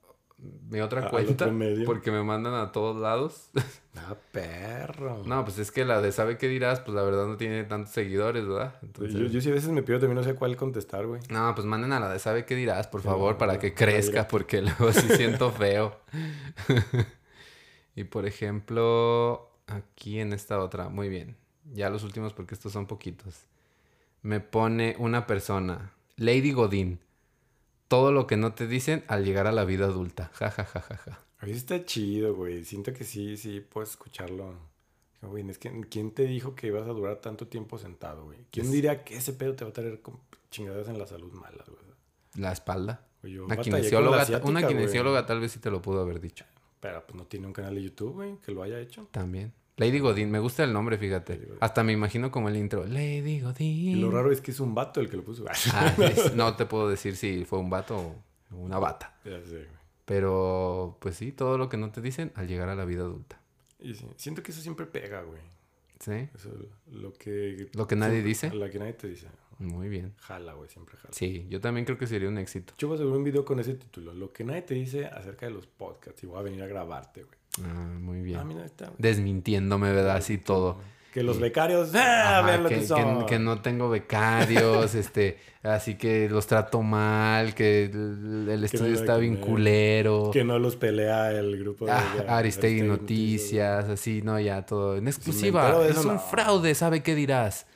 mi 0.69 0.81
otra 0.81 1.09
cuenta 1.09 1.51
porque 1.87 2.11
me 2.11 2.23
mandan 2.23 2.55
a 2.55 2.73
todos 2.73 3.01
lados. 3.01 3.51
ah, 3.97 4.17
perro. 4.33 5.23
no, 5.25 5.45
pues 5.45 5.59
es 5.59 5.71
que 5.71 5.85
la 5.85 6.01
de 6.01 6.13
sabe 6.13 6.39
qué 6.39 6.49
dirás, 6.49 6.81
pues 6.81 6.95
la 6.95 7.03
verdad 7.03 7.27
no 7.27 7.37
tiene 7.37 7.65
tantos 7.65 7.93
seguidores, 7.93 8.47
¿verdad? 8.47 8.77
Entonces, 8.83 9.15
yo, 9.15 9.27
yo 9.27 9.41
sí 9.41 9.51
a 9.51 9.55
veces 9.55 9.71
me 9.71 9.83
pido 9.83 9.99
también 9.99 10.17
no 10.17 10.25
sé 10.25 10.35
cuál 10.35 10.57
contestar, 10.57 11.07
güey. 11.07 11.21
No, 11.29 11.55
pues 11.55 11.67
manden 11.67 11.93
a 11.93 12.01
la 12.01 12.09
de 12.09 12.19
sabe 12.19 12.45
qué 12.45 12.57
dirás, 12.57 12.89
por 12.89 13.03
favor, 13.03 13.33
no, 13.33 13.39
para 13.39 13.55
no, 13.55 13.59
que 13.59 13.75
crezca, 13.75 14.27
porque 14.29 14.63
luego 14.63 14.93
sí 14.93 15.09
siento 15.17 15.51
feo. 15.53 16.01
y 17.95 18.05
por 18.05 18.27
ejemplo, 18.27 19.51
aquí 19.67 20.19
en 20.19 20.33
esta 20.33 20.59
otra, 20.59 20.89
muy 20.89 21.09
bien. 21.09 21.37
Ya 21.73 21.91
los 21.91 22.03
últimos 22.03 22.33
porque 22.33 22.55
estos 22.55 22.73
son 22.73 22.87
poquitos. 22.87 23.47
Me 24.23 24.41
pone 24.41 24.97
una 24.99 25.27
persona, 25.27 25.93
Lady 26.17 26.53
Godín. 26.53 27.01
Todo 27.93 28.11
lo 28.11 28.27
que 28.27 28.39
no 28.39 28.55
te 28.55 28.67
dicen 28.67 29.05
al 29.07 29.23
llegar 29.25 29.47
a 29.47 29.53
la 29.53 29.65
vida 29.67 29.85
adulta. 29.85 30.31
Ja, 30.33 30.51
ja, 30.51 30.65
ja, 30.65 30.81
ja, 30.81 30.97
ja. 30.97 31.21
A 31.41 31.45
veces 31.45 31.59
está 31.63 31.85
chido, 31.85 32.35
güey. 32.35 32.65
Siento 32.65 32.95
que 32.95 33.05
sí, 33.05 33.37
sí, 33.37 33.61
puedes 33.61 33.91
escucharlo. 33.91 34.55
Güey, 35.21 35.49
es 35.51 35.59
que 35.59 35.71
¿quién 35.91 36.11
te 36.13 36.25
dijo 36.25 36.55
que 36.55 36.69
ibas 36.69 36.85
a 36.89 36.93
durar 36.93 37.17
tanto 37.17 37.47
tiempo 37.49 37.77
sentado, 37.79 38.25
güey? 38.25 38.39
¿Quién 38.51 38.67
Es- 38.67 38.73
diría 38.73 39.05
que 39.05 39.17
ese 39.19 39.35
pedo 39.35 39.55
te 39.55 39.65
va 39.65 39.71
a 39.71 39.73
traer 39.75 40.01
con 40.01 40.19
chingaderas 40.51 40.89
en 40.89 40.99
la 40.99 41.07
salud 41.07 41.33
malas, 41.35 41.69
güey? 41.69 41.83
La 42.37 42.51
espalda. 42.53 43.07
Güey, 43.21 43.35
yo 43.35 43.45
Una 43.45 43.57
la 43.57 43.63
kinesióloga, 43.63 44.23
asiática, 44.23 44.49
una 44.49 44.61
güey. 44.63 44.75
kinesióloga 44.75 45.27
tal 45.27 45.41
vez 45.41 45.53
sí 45.53 45.59
te 45.59 45.71
lo 45.71 45.83
pudo 45.83 46.01
haber 46.01 46.19
dicho. 46.21 46.45
Pero 46.81 47.05
pues 47.07 47.15
no 47.15 47.27
tiene 47.27 47.47
un 47.47 47.53
canal 47.53 47.75
de 47.75 47.83
YouTube, 47.83 48.15
güey, 48.15 48.37
que 48.45 48.53
lo 48.53 48.63
haya 48.63 48.81
hecho. 48.81 49.07
También. 49.11 49.53
Lady 49.77 49.99
Godín, 50.01 50.31
me 50.31 50.39
gusta 50.39 50.65
el 50.65 50.73
nombre, 50.73 50.99
fíjate. 50.99 51.49
Hasta 51.61 51.83
me 51.83 51.93
imagino 51.93 52.31
como 52.31 52.49
el 52.49 52.57
intro. 52.57 52.85
Lady 52.87 53.41
Godín. 53.41 53.97
Y 53.97 54.01
lo 54.01 54.11
raro 54.11 54.31
es 54.31 54.41
que 54.41 54.51
es 54.51 54.61
un 54.61 54.75
vato 54.75 55.01
el 55.01 55.09
que 55.09 55.17
lo 55.17 55.25
puso. 55.25 55.45
Ah, 55.73 55.95
es- 55.99 56.35
no 56.35 56.55
te 56.57 56.67
puedo 56.67 56.89
decir 56.89 57.17
si 57.17 57.45
fue 57.45 57.59
un 57.59 57.71
vato 57.71 57.97
o 58.51 58.57
una 58.57 58.79
bata. 58.79 59.17
ya 59.25 59.41
sé, 59.43 59.51
güey. 59.51 59.83
Pero, 60.05 60.99
pues 61.01 61.17
sí, 61.17 61.33
todo 61.33 61.57
lo 61.59 61.69
que 61.69 61.77
no 61.79 61.91
te 61.91 62.01
dicen 62.03 62.33
al 62.35 62.49
llegar 62.49 62.69
a 62.69 62.75
la 62.75 62.85
vida 62.85 63.03
adulta. 63.03 63.41
Y 63.81 63.95
sí, 63.95 64.07
siento 64.17 64.43
que 64.43 64.53
eso 64.53 64.61
siempre 64.61 64.85
pega, 64.87 65.23
güey. 65.23 65.41
¿Sí? 66.01 66.29
Eso, 66.35 66.51
lo 66.91 67.13
que... 67.13 67.69
Lo 67.75 67.87
que 67.87 67.97
nadie 67.97 68.23
dice. 68.23 68.51
Lo 68.53 68.69
que 68.69 68.79
nadie 68.79 68.93
te 68.93 69.09
dice. 69.09 69.29
Muy 69.59 69.89
bien. 69.89 70.13
Jala, 70.19 70.53
güey, 70.55 70.69
siempre 70.69 70.97
jala. 70.97 71.15
Sí, 71.15 71.47
yo 71.49 71.61
también 71.61 71.85
creo 71.87 71.97
que 71.97 72.07
sería 72.09 72.29
un 72.29 72.37
éxito. 72.39 72.75
Yo 72.77 72.89
voy 72.89 72.97
a 72.97 73.01
hacer 73.01 73.07
un 73.07 73.23
video 73.23 73.45
con 73.45 73.61
ese 73.61 73.75
título. 73.75 74.13
Lo 74.13 74.33
que 74.33 74.43
nadie 74.45 74.63
te 74.63 74.75
dice 74.75 75.07
acerca 75.07 75.47
de 75.47 75.53
los 75.53 75.67
podcasts. 75.67 76.23
Y 76.25 76.27
voy 76.27 76.39
a 76.41 76.43
venir 76.43 76.63
a 76.63 76.67
grabarte, 76.67 77.23
güey. 77.23 77.39
Ah, 77.61 77.99
muy 78.01 78.23
bien. 78.23 78.39
Ah, 78.39 78.45
mira, 78.45 78.65
está. 78.65 78.87
güey. 78.87 78.97
Desmintiéndome, 78.99 79.93
¿verdad? 79.93 80.17
Así 80.17 80.39
todo. 80.39 80.79
Que 81.13 81.23
los 81.23 81.39
becarios, 81.39 81.95
¡ah! 81.95 82.39
Ajá, 82.39 82.47
vean 82.47 82.63
lo 82.63 82.69
que, 82.71 82.77
que, 82.77 82.87
son. 82.87 83.19
que- 83.21 83.27
que 83.27 83.39
no 83.39 83.61
tengo 83.61 83.91
becarios, 83.91 84.95
este, 84.95 85.39
así 85.63 85.97
que 85.97 86.31
los 86.31 86.47
trato 86.47 86.81
mal, 86.81 87.55
que 87.55 87.85
el, 87.85 88.49
el 88.49 88.65
estudio 88.65 88.93
no 88.93 88.99
está 88.99 89.15
de 89.17 89.21
bien 89.21 89.35
comer, 89.37 89.51
culero. 89.51 90.31
Que 90.33 90.43
no 90.43 90.59
los 90.59 90.77
pelea 90.77 91.31
el 91.33 91.59
grupo 91.59 91.85
de... 91.85 91.93
Ah, 91.93 91.99
de 91.99 92.21
Aristegui 92.21 92.33
Aristegui 92.33 92.83
Noticias, 92.83 93.89
así, 93.91 94.23
no, 94.23 94.41
ya 94.41 94.65
todo. 94.65 94.97
En 94.97 95.07
exclusiva, 95.07 95.65
entero 95.67 95.83
de 95.85 95.91
es 95.91 95.99
eso, 95.99 96.09
un 96.09 96.15
no. 96.15 96.21
fraude, 96.21 96.75
¿sabe 96.75 97.03
qué 97.03 97.15
dirás? 97.15 97.67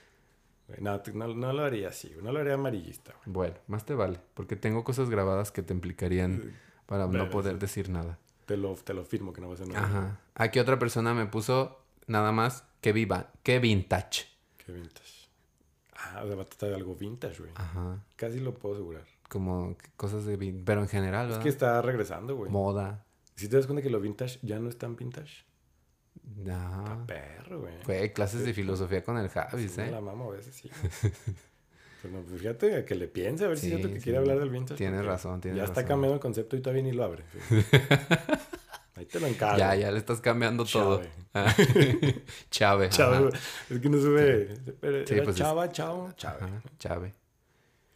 No, 0.78 1.02
no, 1.12 1.28
no 1.34 1.52
lo 1.52 1.62
haría 1.62 1.88
así. 1.90 2.12
No 2.22 2.32
lo 2.32 2.40
haría 2.40 2.54
amarillista, 2.54 3.12
güey. 3.24 3.34
Bueno, 3.34 3.54
más 3.66 3.84
te 3.84 3.94
vale, 3.94 4.18
porque 4.32 4.56
tengo 4.56 4.82
cosas 4.82 5.10
grabadas 5.10 5.52
que 5.52 5.62
te 5.62 5.74
implicarían 5.74 6.54
para 6.86 7.06
no 7.06 7.28
poder 7.28 7.52
sí. 7.54 7.58
decir 7.60 7.90
nada. 7.90 8.18
Te 8.46 8.56
lo, 8.56 8.74
te 8.74 8.94
lo 8.94 9.04
firmo 9.04 9.32
que 9.32 9.40
no 9.40 9.48
va 9.48 9.54
a 9.54 9.56
ser 9.56 9.68
nada. 9.68 9.86
Ajá. 9.86 10.20
Aquí 10.34 10.58
otra 10.60 10.78
persona 10.78 11.12
me 11.14 11.26
puso 11.26 11.80
nada 12.06 12.32
más 12.32 12.64
que 12.80 12.92
viva, 12.92 13.32
que 13.42 13.58
vintage. 13.58 14.26
Qué 14.64 14.72
vintage. 14.72 15.28
Ah, 15.96 16.20
o 16.22 16.26
sea, 16.26 16.36
va 16.36 16.42
a 16.42 16.46
tratar 16.46 16.68
de 16.70 16.74
algo 16.76 16.94
vintage, 16.94 17.38
güey. 17.40 17.50
Ajá. 17.56 18.04
Casi 18.16 18.38
lo 18.40 18.54
puedo 18.54 18.74
asegurar. 18.76 19.04
Como 19.28 19.76
que 19.76 19.90
cosas 19.96 20.24
de 20.24 20.38
vin- 20.38 20.62
pero 20.64 20.80
en 20.82 20.88
general, 20.88 21.24
Es 21.24 21.30
¿verdad? 21.30 21.42
que 21.42 21.48
está 21.48 21.82
regresando, 21.82 22.36
güey. 22.36 22.50
Moda. 22.50 23.04
Si 23.34 23.48
te 23.48 23.56
das 23.56 23.66
cuenta 23.66 23.82
que 23.82 23.90
lo 23.90 24.00
vintage 24.00 24.38
ya 24.42 24.58
no 24.60 24.68
es 24.68 24.78
tan 24.78 24.94
vintage. 24.94 25.44
Ajá. 26.48 26.82
Está 26.84 27.06
perro, 27.06 27.60
güey. 27.62 27.82
Fue 27.82 28.12
clases 28.12 28.44
de 28.44 28.54
filosofía 28.54 29.02
con 29.02 29.18
el 29.18 29.28
Javis, 29.28 29.72
Sí, 29.72 29.80
¿eh? 29.80 29.90
la 29.90 30.00
mamo 30.00 30.30
a 30.30 30.36
veces, 30.36 30.54
sí. 30.54 30.70
Pero 32.02 32.14
no, 32.14 32.20
pues 32.22 32.40
fíjate, 32.40 32.76
a 32.76 32.84
que 32.84 32.94
le 32.94 33.08
piense, 33.08 33.44
a 33.44 33.48
ver 33.48 33.58
si 33.58 33.66
Sí, 33.68 33.72
es 33.72 33.78
cierto 33.78 33.92
que 33.92 34.00
sí. 34.00 34.04
quiere 34.04 34.18
hablar 34.18 34.38
del 34.38 34.50
vintage. 34.50 34.76
Tienes 34.76 35.04
razón, 35.04 35.40
tienes 35.40 35.58
Ya 35.58 35.64
está 35.64 35.76
razón. 35.80 35.88
cambiando 35.88 36.14
el 36.14 36.20
concepto 36.20 36.56
y 36.56 36.60
todavía 36.60 36.82
ni 36.82 36.92
lo 36.92 37.04
abre. 37.04 37.24
Ahí 38.96 39.04
te 39.04 39.20
lo 39.20 39.26
encargo. 39.26 39.58
Ya, 39.58 39.74
ya 39.74 39.90
le 39.92 39.98
estás 39.98 40.20
cambiando 40.20 40.64
todo. 40.64 41.02
Ah. 41.34 41.54
Chave. 42.50 42.88
Chave, 42.88 43.18
güey. 43.20 43.32
Es 43.68 43.78
que 43.80 43.88
no 43.90 43.98
sube. 43.98 44.54
Sí, 44.56 44.72
era 44.80 45.04
pues 45.24 45.28
es- 45.28 45.34
chava, 45.36 45.70
chao, 45.70 46.10
chave. 46.16 46.38
Ajá, 46.44 46.62
Chave. 46.78 47.14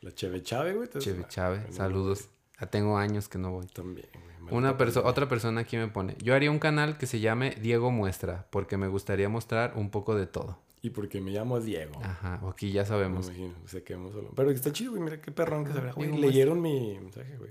La 0.02 0.12
cheve 0.12 0.42
chave, 0.42 0.72
güey. 0.74 0.88
Cheve, 0.98 1.22
ah, 1.24 1.28
chave. 1.28 1.58
bueno, 1.58 1.72
Saludos. 1.74 2.28
Ya 2.60 2.66
tengo 2.66 2.98
años 2.98 3.28
que 3.28 3.38
no 3.38 3.50
voy. 3.52 3.66
También, 3.66 4.08
güey. 4.40 4.54
Una 4.54 4.76
pandemia. 4.76 5.08
otra 5.08 5.28
persona 5.28 5.62
aquí 5.62 5.76
me 5.78 5.88
pone. 5.88 6.16
Yo 6.22 6.34
haría 6.34 6.50
un 6.50 6.58
canal 6.58 6.98
que 6.98 7.06
se 7.06 7.20
llame 7.20 7.54
Diego 7.62 7.90
Muestra, 7.90 8.46
porque 8.50 8.76
me 8.76 8.88
gustaría 8.88 9.28
mostrar 9.30 9.72
un 9.76 9.90
poco 9.90 10.14
de 10.14 10.26
todo. 10.26 10.58
Y 10.82 10.90
porque 10.90 11.20
me 11.20 11.30
llamo 11.30 11.60
Diego. 11.60 12.00
Ajá, 12.02 12.40
aquí 12.48 12.72
ya 12.72 12.82
Me 12.82 12.88
sabemos. 12.88 13.26
imagino, 13.28 13.54
se 13.66 13.82
quedamos 13.82 14.12
solo. 14.12 14.30
Pero 14.34 14.50
está 14.50 14.72
chido, 14.72 14.92
güey. 14.92 15.02
Mira 15.02 15.20
qué 15.20 15.30
perrón 15.30 15.64
que 15.64 15.72
se 15.72 15.80
verá. 15.80 15.92
Güey, 15.92 16.08
Diego 16.10 16.26
leyeron 16.26 16.60
mi 16.62 16.98
mensaje, 16.98 17.36
güey. 17.36 17.50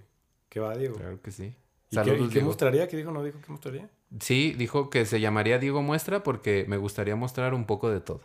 ¿Qué 0.49 0.59
va, 0.59 0.75
Diego? 0.75 0.95
Claro 0.95 1.21
que 1.21 1.31
sí. 1.31 1.55
¿Y 1.91 1.95
qué, 1.95 2.01
y 2.01 2.03
qué 2.03 2.27
Diego. 2.27 2.47
mostraría? 2.47 2.87
¿Qué 2.87 2.97
dijo? 2.97 3.11
¿No 3.11 3.23
dijo 3.23 3.39
qué 3.45 3.51
mostraría? 3.51 3.89
Sí, 4.19 4.53
dijo 4.57 4.89
que 4.89 5.05
se 5.05 5.19
llamaría 5.19 5.59
Diego 5.59 5.81
Muestra 5.83 6.23
porque 6.23 6.65
me 6.67 6.77
gustaría 6.77 7.15
mostrar 7.15 7.53
un 7.53 7.65
poco 7.65 7.89
de 7.91 8.01
todo. 8.01 8.21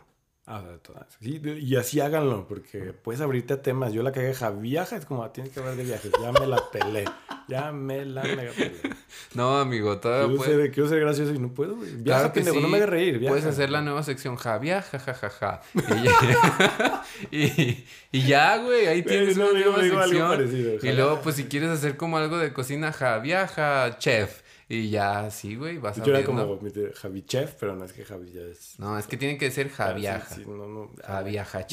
Ah, 0.47 0.61
de 0.61 0.77
todas. 0.77 1.07
Sí, 1.19 1.41
y 1.43 1.75
así 1.75 1.99
háganlo, 1.99 2.47
porque 2.47 2.93
puedes 2.93 3.19
abrirte 3.19 3.53
a 3.55 3.61
temas. 3.63 3.93
Yo 3.93 4.03
la 4.03 4.11
cagué, 4.11 4.31
viaja, 4.59 4.95
es 4.95 5.05
como, 5.05 5.23
ah, 5.23 5.33
tienes 5.33 5.51
que 5.51 5.59
hablar 5.59 5.75
de 5.75 5.83
viajes. 5.83 6.11
Ya 6.21 6.31
me 6.31 6.45
la 6.45 6.61
pelé. 6.71 7.05
Ya 7.47 7.71
me 7.71 8.05
la 8.05 8.21
mega 8.21 8.51
pelé. 8.51 8.75
No, 9.33 9.57
amigo, 9.59 9.97
todavía 9.99 10.27
Quiero 10.27 10.37
puedes... 10.37 10.55
ser, 10.55 10.71
quiero 10.71 10.89
ser 10.89 10.99
gracioso 10.99 11.33
y 11.33 11.39
no 11.39 11.49
puedo. 11.51 11.75
Viaja, 11.77 12.03
Claro 12.03 12.27
que 12.27 12.33
pendejo, 12.41 12.57
sí. 12.57 12.61
no 12.61 12.67
me 12.69 12.77
hagas 12.77 12.89
reír. 12.89 13.17
Viaja. 13.17 13.31
Puedes 13.33 13.45
hacer 13.47 13.71
la 13.71 13.81
nueva 13.81 14.03
sección 14.03 14.35
Javia, 14.35 14.83
jajajaja. 14.83 15.61
Y, 15.73 16.03
ya- 16.03 17.03
y, 17.31 17.85
y 18.11 18.21
ya, 18.27 18.57
güey, 18.57 18.85
ahí 18.85 19.01
tienes 19.01 19.37
no, 19.37 19.45
una 19.49 19.59
nueva 19.59 20.03
algo 20.03 20.35
sección. 20.35 20.79
Y 20.83 20.91
luego, 20.93 21.21
pues, 21.21 21.35
si 21.37 21.45
quieres 21.45 21.69
hacer 21.69 21.97
como 21.97 22.17
algo 22.17 22.37
de 22.37 22.53
cocina, 22.53 22.91
ja, 22.93 23.97
chef. 23.97 24.41
Y 24.67 24.89
ya, 24.89 25.29
sí, 25.29 25.55
güey, 25.55 25.77
vas 25.77 25.99
a 25.99 26.03
Yo 26.03 26.11
era 26.15 26.25
como 26.25 26.39
pero 27.59 27.75
no 27.75 27.85
es 27.85 27.93
que 27.93 28.03
Javi 28.03 28.31
ya 28.31 28.41
es. 28.41 28.79
No, 28.79 28.97
es 28.97 29.05
que 29.05 29.15
tiene 29.15 29.37
que 29.37 29.51
ser 29.51 29.67
Ah, 29.67 29.69
sí, 30.27 30.35
sí, 30.37 30.43
no, 30.47 30.55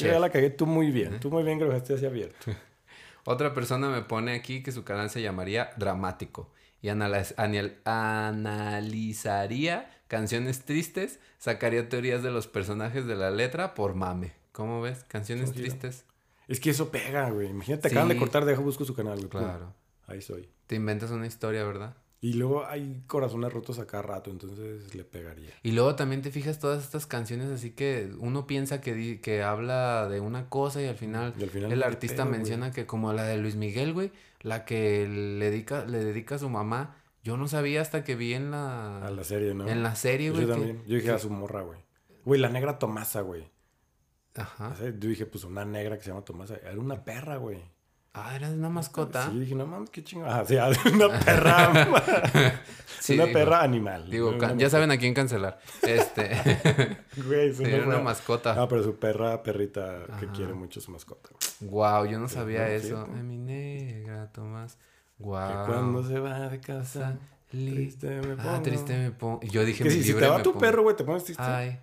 Yo 0.07 0.13
ya 0.13 0.19
la 0.19 0.31
cagué 0.31 0.51
tú 0.51 0.67
muy 0.67 0.91
bien. 0.91 1.19
Tú 1.19 1.31
muy 1.31 1.43
bien 1.43 1.59
que 1.59 1.65
lo 1.65 1.71
dejaste 1.73 1.95
así 1.95 2.05
abierto. 2.07 2.53
Otra 3.25 3.55
persona 3.55 3.89
me 3.89 4.03
pone 4.03 4.35
aquí 4.35 4.63
que 4.63 4.73
su 4.73 4.85
canal 4.85 5.09
se 5.09 5.23
llamaría 5.23 5.71
Dramático 5.79 6.51
y 6.83 6.89
analiz- 6.89 7.33
anal- 7.39 7.79
analizaría 7.85 9.91
canciones 10.09 10.65
tristes, 10.65 11.19
sacaría 11.39 11.89
teorías 11.89 12.23
de 12.23 12.31
los 12.31 12.47
personajes 12.47 13.07
de 13.07 13.15
la 13.17 13.31
letra 13.31 13.75
por 13.75 13.95
mame. 13.95 14.33
¿Cómo 14.53 14.83
ves? 14.83 15.05
Canciones 15.09 15.53
tristes. 15.53 16.05
Es 16.49 16.61
que 16.61 16.71
eso 16.71 16.91
pega, 16.91 17.31
güey. 17.31 17.49
Imagínate, 17.49 17.83
te 17.83 17.89
acaban 17.89 18.09
de 18.09 18.15
Sí. 18.15 18.21
cortar, 18.21 18.45
deja 18.45 18.61
busco 18.61 18.85
su 18.85 18.95
canal, 18.95 19.17
güey. 19.17 19.29
pum. 19.31 19.41
Claro. 19.41 19.73
Ahí 20.07 20.21
soy. 20.21 20.49
Te 20.67 20.75
inventas 20.75 21.11
una 21.11 21.27
historia, 21.27 21.65
¿verdad? 21.65 21.97
Y 22.25 22.35
luego 22.35 22.65
hay 22.65 23.03
corazones 23.09 23.53
rotos 23.53 23.81
a 23.81 23.87
cada 23.89 24.05
rato, 24.05 24.31
entonces 24.31 24.95
le 24.95 25.03
pegaría. 25.05 25.51
Y 25.65 25.73
luego 25.73 25.97
también 25.97 26.23
te 26.23 26.31
fijas 26.31 26.61
todas 26.61 26.83
estas 26.85 27.05
canciones 27.05 27.49
así 27.51 27.73
que 27.73 28.13
uno 28.21 28.47
piensa 28.47 28.81
que, 28.81 28.95
di- 28.95 29.19
que 29.19 29.43
habla 29.43 30.09
de 30.09 30.21
una 30.21 30.49
cosa 30.49 30.81
y 30.81 30.87
al 30.87 30.95
final, 30.95 31.35
Y 31.37 31.43
al 31.43 31.51
final 31.51 31.73
el 31.73 31.83
artista 31.83 32.23
pedo, 32.23 32.31
menciona 32.33 32.71
que 32.71 32.87
como 32.87 33.13
la 33.13 33.25
de 33.25 33.39
Luis 33.39 33.57
Miguel, 33.57 33.93
güey, 33.93 34.13
la 34.41 34.65
que 34.65 35.09
le 35.09 35.51
dedica, 35.51 35.85
le 35.85 35.99
dedica 36.03 36.37
a 36.37 36.39
su 36.39 36.49
mamá, 36.49 36.97
yo 37.25 37.37
no 37.37 37.49
sabía 37.49 37.81
hasta 37.81 38.05
que 38.05 38.15
vi 38.15 38.35
en 38.35 38.53
la, 38.53 39.05
A 39.05 39.11
la 39.11 39.25
serie, 39.25 39.53
¿no? 39.53 39.67
en 39.69 39.83
la 39.83 39.97
serie, 39.97 40.29
Yo 40.29 40.35
güey. 40.35 40.47
que- 40.47 40.53
también. 40.53 40.77
Yo 40.87 40.95
dije 40.95 41.09
que- 41.09 41.15
a 41.15 41.19
su 41.19 41.29
morra, 41.31 41.63
güey. 41.63 41.81
Güey, 42.25 42.41
la 42.41 42.49
negra 42.51 42.79
Tomasa, 42.79 43.23
güey. 43.23 43.51
Ajá. 44.37 44.75
Yo 44.81 45.09
dije, 45.09 45.27
pues 45.27 45.43
una 45.43 45.65
negra 45.65 45.97
que 45.99 46.05
se 46.05 46.11
llama 46.11 46.25
Tomasa. 46.25 46.55
Era 46.57 46.79
una 46.79 47.05
perra, 47.05 47.37
güey. 47.37 47.59
Ah, 48.15 48.37
era 48.37 48.51
una 48.51 48.69
mascota. 48.69 49.31
Sí, 49.31 49.39
dije, 49.41 49.55
no 49.55 49.67
mames, 49.67 49.89
qué 49.91 50.05
chingón. 50.05 50.29
Ah, 50.29 50.45
sí, 50.47 50.57
una 50.95 51.19
perra. 51.25 52.61
Sí, 53.01 53.15
una 53.15 53.25
digo, 53.25 53.37
perra 53.37 53.63
animal. 53.63 54.09
Digo, 54.09 54.39
ya 54.57 54.71
saben 54.71 54.93
a 54.93 54.97
quién 54.97 55.13
cancelar. 55.13 55.59
Este. 55.83 56.29
Güey, 57.17 57.53
sí, 57.53 57.65
no 57.65 57.69
era 57.69 57.87
una 57.87 57.99
mascota. 57.99 58.55
Ah, 58.57 58.69
pero 58.69 58.85
su 58.85 58.95
perra, 58.97 59.43
perrita, 59.43 60.05
que 60.21 60.27
Ajá. 60.27 60.33
quiere 60.33 60.53
mucho 60.55 60.81
su 60.81 60.93
mascota. 60.93 61.31
Wow, 61.61 62.05
yo 62.07 62.21
no 62.21 62.29
sabía 62.29 62.61
no, 62.61 62.67
eso. 62.67 63.09
Ay, 63.13 63.23
mi 63.25 63.39
negra, 63.39 64.31
Tomás. 64.31 64.77
Que 65.19 65.25
Wow. 65.25 65.67
cuando 65.67 66.05
se 66.07 66.21
va 66.21 66.49
de 66.49 66.61
casa, 66.61 67.19
triste 67.51 68.07
me 68.21 68.37
pongo. 68.37 68.51
Ah, 68.51 68.63
triste 68.63 68.97
me 68.97 69.11
pongo. 69.11 69.41
Y 69.43 69.49
Yo 69.49 69.65
dije, 69.65 69.83
Que 69.83 69.91
mi 69.91 69.97
si, 69.97 70.03
si 70.03 70.09
libre 70.09 70.27
te 70.27 70.31
va 70.31 70.37
me 70.39 70.45
tu 70.45 70.51
pongo. 70.53 70.61
perro, 70.61 70.83
güey, 70.85 70.95
te 70.95 71.03
pones 71.03 71.25
triste. 71.25 71.43
Ay, 71.43 71.81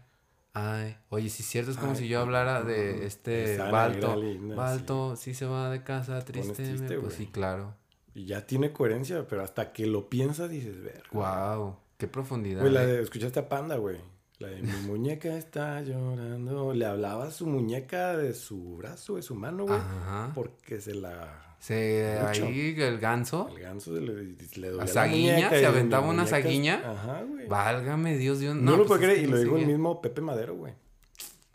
ay. 0.53 0.97
Oye, 1.09 1.29
sí 1.29 1.43
es 1.43 1.49
cierto, 1.49 1.71
es 1.71 1.77
como 1.77 1.91
Ay, 1.91 1.97
si 1.97 2.07
yo 2.07 2.19
hablara 2.21 2.63
de 2.63 3.05
este 3.05 3.57
Balto. 3.57 4.21
Balto, 4.55 5.15
si 5.15 5.33
se 5.33 5.45
va 5.45 5.69
de 5.69 5.83
casa, 5.83 6.23
triste. 6.25 6.99
Pues 6.99 7.13
sí, 7.13 7.27
claro. 7.27 7.75
Y 8.13 8.25
ya 8.25 8.45
tiene 8.45 8.73
coherencia, 8.73 9.27
pero 9.27 9.43
hasta 9.43 9.71
que 9.71 9.85
lo 9.85 10.09
piensas 10.09 10.49
dices, 10.49 10.81
ver. 10.81 11.03
Wow, 11.11 11.77
qué 11.97 12.07
profundidad. 12.07 12.61
Güey, 12.61 12.73
la 12.73 12.83
eh. 12.83 12.87
de, 12.87 13.03
escuchaste 13.03 13.39
a 13.39 13.49
Panda, 13.49 13.77
güey. 13.77 13.97
La 14.39 14.47
de 14.47 14.61
mi 14.61 14.71
muñeca 14.87 15.37
está 15.37 15.81
llorando. 15.81 16.73
Le 16.73 16.85
hablaba 16.85 17.25
a 17.25 17.31
su 17.31 17.45
muñeca 17.45 18.15
de 18.17 18.33
su 18.33 18.77
brazo, 18.77 19.17
de 19.17 19.21
su 19.21 19.35
mano, 19.35 19.65
güey. 19.65 19.77
Ajá. 19.77 20.31
Porque 20.33 20.79
se 20.79 20.95
la. 20.95 21.48
Se, 21.59 22.17
Mucho. 22.25 22.45
ahí 22.45 22.75
el 22.81 22.99
ganso. 22.99 23.49
El 23.49 23.59
ganso 23.59 23.91
le, 23.93 24.01
le 24.13 24.69
dolía 24.69 24.85
la 24.85 24.87
saguiña? 24.87 25.33
muñeca 25.35 25.49
¿Se 25.51 25.65
aventaba 25.65 26.07
una 26.07 26.25
saguiña? 26.25 26.81
Ajá, 26.85 27.21
güey. 27.23 27.47
Válgame 27.47 28.17
Dios, 28.17 28.39
Dios. 28.39 28.55
No, 28.55 28.71
lo 28.71 28.77
pues 28.77 28.87
puedo 28.87 29.01
creer. 29.01 29.23
Y 29.23 29.27
no 29.27 29.35
lo 29.35 29.41
dijo 29.43 29.57
el 29.57 29.65
mismo 29.67 30.01
Pepe 30.01 30.21
Madero, 30.21 30.55
güey. 30.55 30.73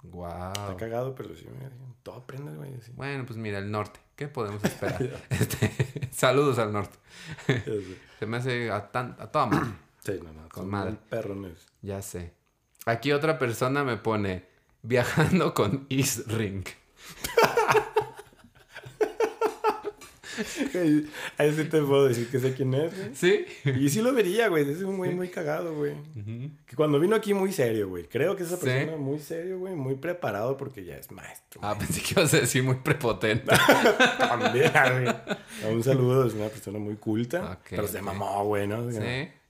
Wow. 0.03 0.49
Está 0.53 0.77
cagado, 0.77 1.15
pero 1.15 1.35
sí, 1.35 1.47
mira, 1.59 1.71
todo 2.03 2.17
aprende, 2.17 2.53
güey. 2.55 2.73
sí. 2.83 2.93
Bueno, 2.95 3.25
pues 3.27 3.39
mira, 3.39 3.59
el 3.59 3.71
norte. 3.71 3.99
¿Qué 4.17 4.29
podemos 4.29 4.63
esperar? 4.63 5.01
Este, 5.31 5.71
saludos 6.13 6.59
al 6.59 6.73
norte. 6.73 6.97
Se 8.19 8.27
me 8.27 8.37
hace 8.37 8.71
a, 8.71 8.91
tan- 8.93 9.17
a 9.19 9.27
toda 9.29 9.47
madre. 9.47 9.71
Sí, 10.05 10.13
no, 10.23 10.33
no. 10.35 10.49
Con 10.51 10.69
madre. 10.69 10.97
perrones. 11.09 11.67
Ya 11.81 12.03
sé. 12.03 12.33
Aquí 12.85 13.11
otra 13.13 13.39
persona 13.39 13.83
me 13.85 13.97
pone 13.97 14.45
viajando 14.83 15.55
con 15.55 15.87
Isring. 15.89 16.65
Güey, 16.65 17.44
Ahí 21.39 21.53
sí 21.53 21.65
te 21.65 21.83
puedo 21.83 22.07
decir 22.07 22.29
que 22.29 22.39
sé 22.39 22.55
quién 22.55 22.75
es, 22.75 22.97
güey. 22.97 23.15
¿Sí? 23.15 23.45
Y 23.65 23.89
sí 23.89 24.01
lo 24.03 24.13
vería, 24.13 24.49
güey. 24.49 24.69
Es 24.69 24.83
un 24.83 24.97
güey 24.97 25.15
muy 25.15 25.29
cagado, 25.29 25.75
güey. 25.75 25.95
Que 26.67 26.77
cuando 26.77 26.99
vino 27.01 27.17
aquí 27.17 27.35
muy 27.35 27.53
serio, 27.53 27.89
güey. 27.89 28.05
Creo 28.09 28.37
que 28.37 28.43
esa 28.45 28.57
Sí. 28.57 28.65
persona 28.65 28.97
muy 28.97 29.19
serio, 29.19 29.59
güey. 29.59 29.75
Muy 29.75 29.95
preparado 29.97 30.57
porque 30.57 30.85
ya 30.85 30.97
es 30.97 31.11
maestro. 31.11 31.61
Ah, 31.63 31.77
pensé 31.79 32.01
que 32.01 32.13
ibas 32.21 32.33
a 32.35 32.41
decir 32.41 32.63
muy 32.63 32.77
prepotente. 32.77 33.53
También, 34.19 34.73
güey. 35.63 35.75
Un 35.75 35.83
saludo, 35.83 36.27
es 36.27 36.35
una 36.35 36.49
persona 36.49 36.79
muy 36.79 36.97
culta. 36.97 37.53
Ok, 37.53 37.67
pero 37.71 37.89
se 37.89 37.99
ok. 37.99 38.05
mamó, 38.05 38.45
güey, 38.45 38.67
¿no? 38.67 38.91
Sí. 38.91 38.99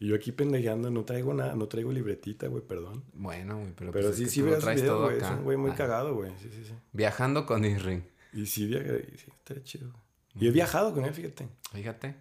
Y 0.00 0.08
yo 0.08 0.16
aquí 0.16 0.32
pendejeando, 0.32 0.90
no 0.90 1.04
traigo 1.04 1.32
nada, 1.32 1.54
no 1.54 1.66
traigo 1.66 1.90
libretita, 1.92 2.46
güey, 2.48 2.62
perdón. 2.62 3.04
Bueno, 3.14 3.58
güey, 3.58 3.72
pero, 3.76 3.90
Pero 3.92 4.06
pues 4.08 4.16
sí, 4.18 4.26
sí 4.28 4.42
veo 4.42 4.58
todo 4.58 5.04
güey. 5.04 5.16
Es 5.18 5.22
un 5.30 5.44
güey 5.44 5.56
muy 5.56 5.70
Ah, 5.70 5.74
cagado, 5.76 6.14
güey. 6.14 6.30
Sí, 6.42 6.50
sí, 6.52 6.62
sí. 6.64 6.74
Viajando 6.92 7.46
con 7.46 7.64
Isring. 7.64 8.04
Y 8.34 8.46
sí, 8.46 8.66
viaje, 8.66 9.06
y 9.14 9.16
sí, 9.16 9.26
está 9.28 9.62
chido. 9.62 9.92
Y 10.36 10.48
he 10.48 10.50
viajado 10.50 10.92
con 10.94 11.04
él, 11.04 11.14
fíjate. 11.14 11.48
Fíjate. 11.72 12.16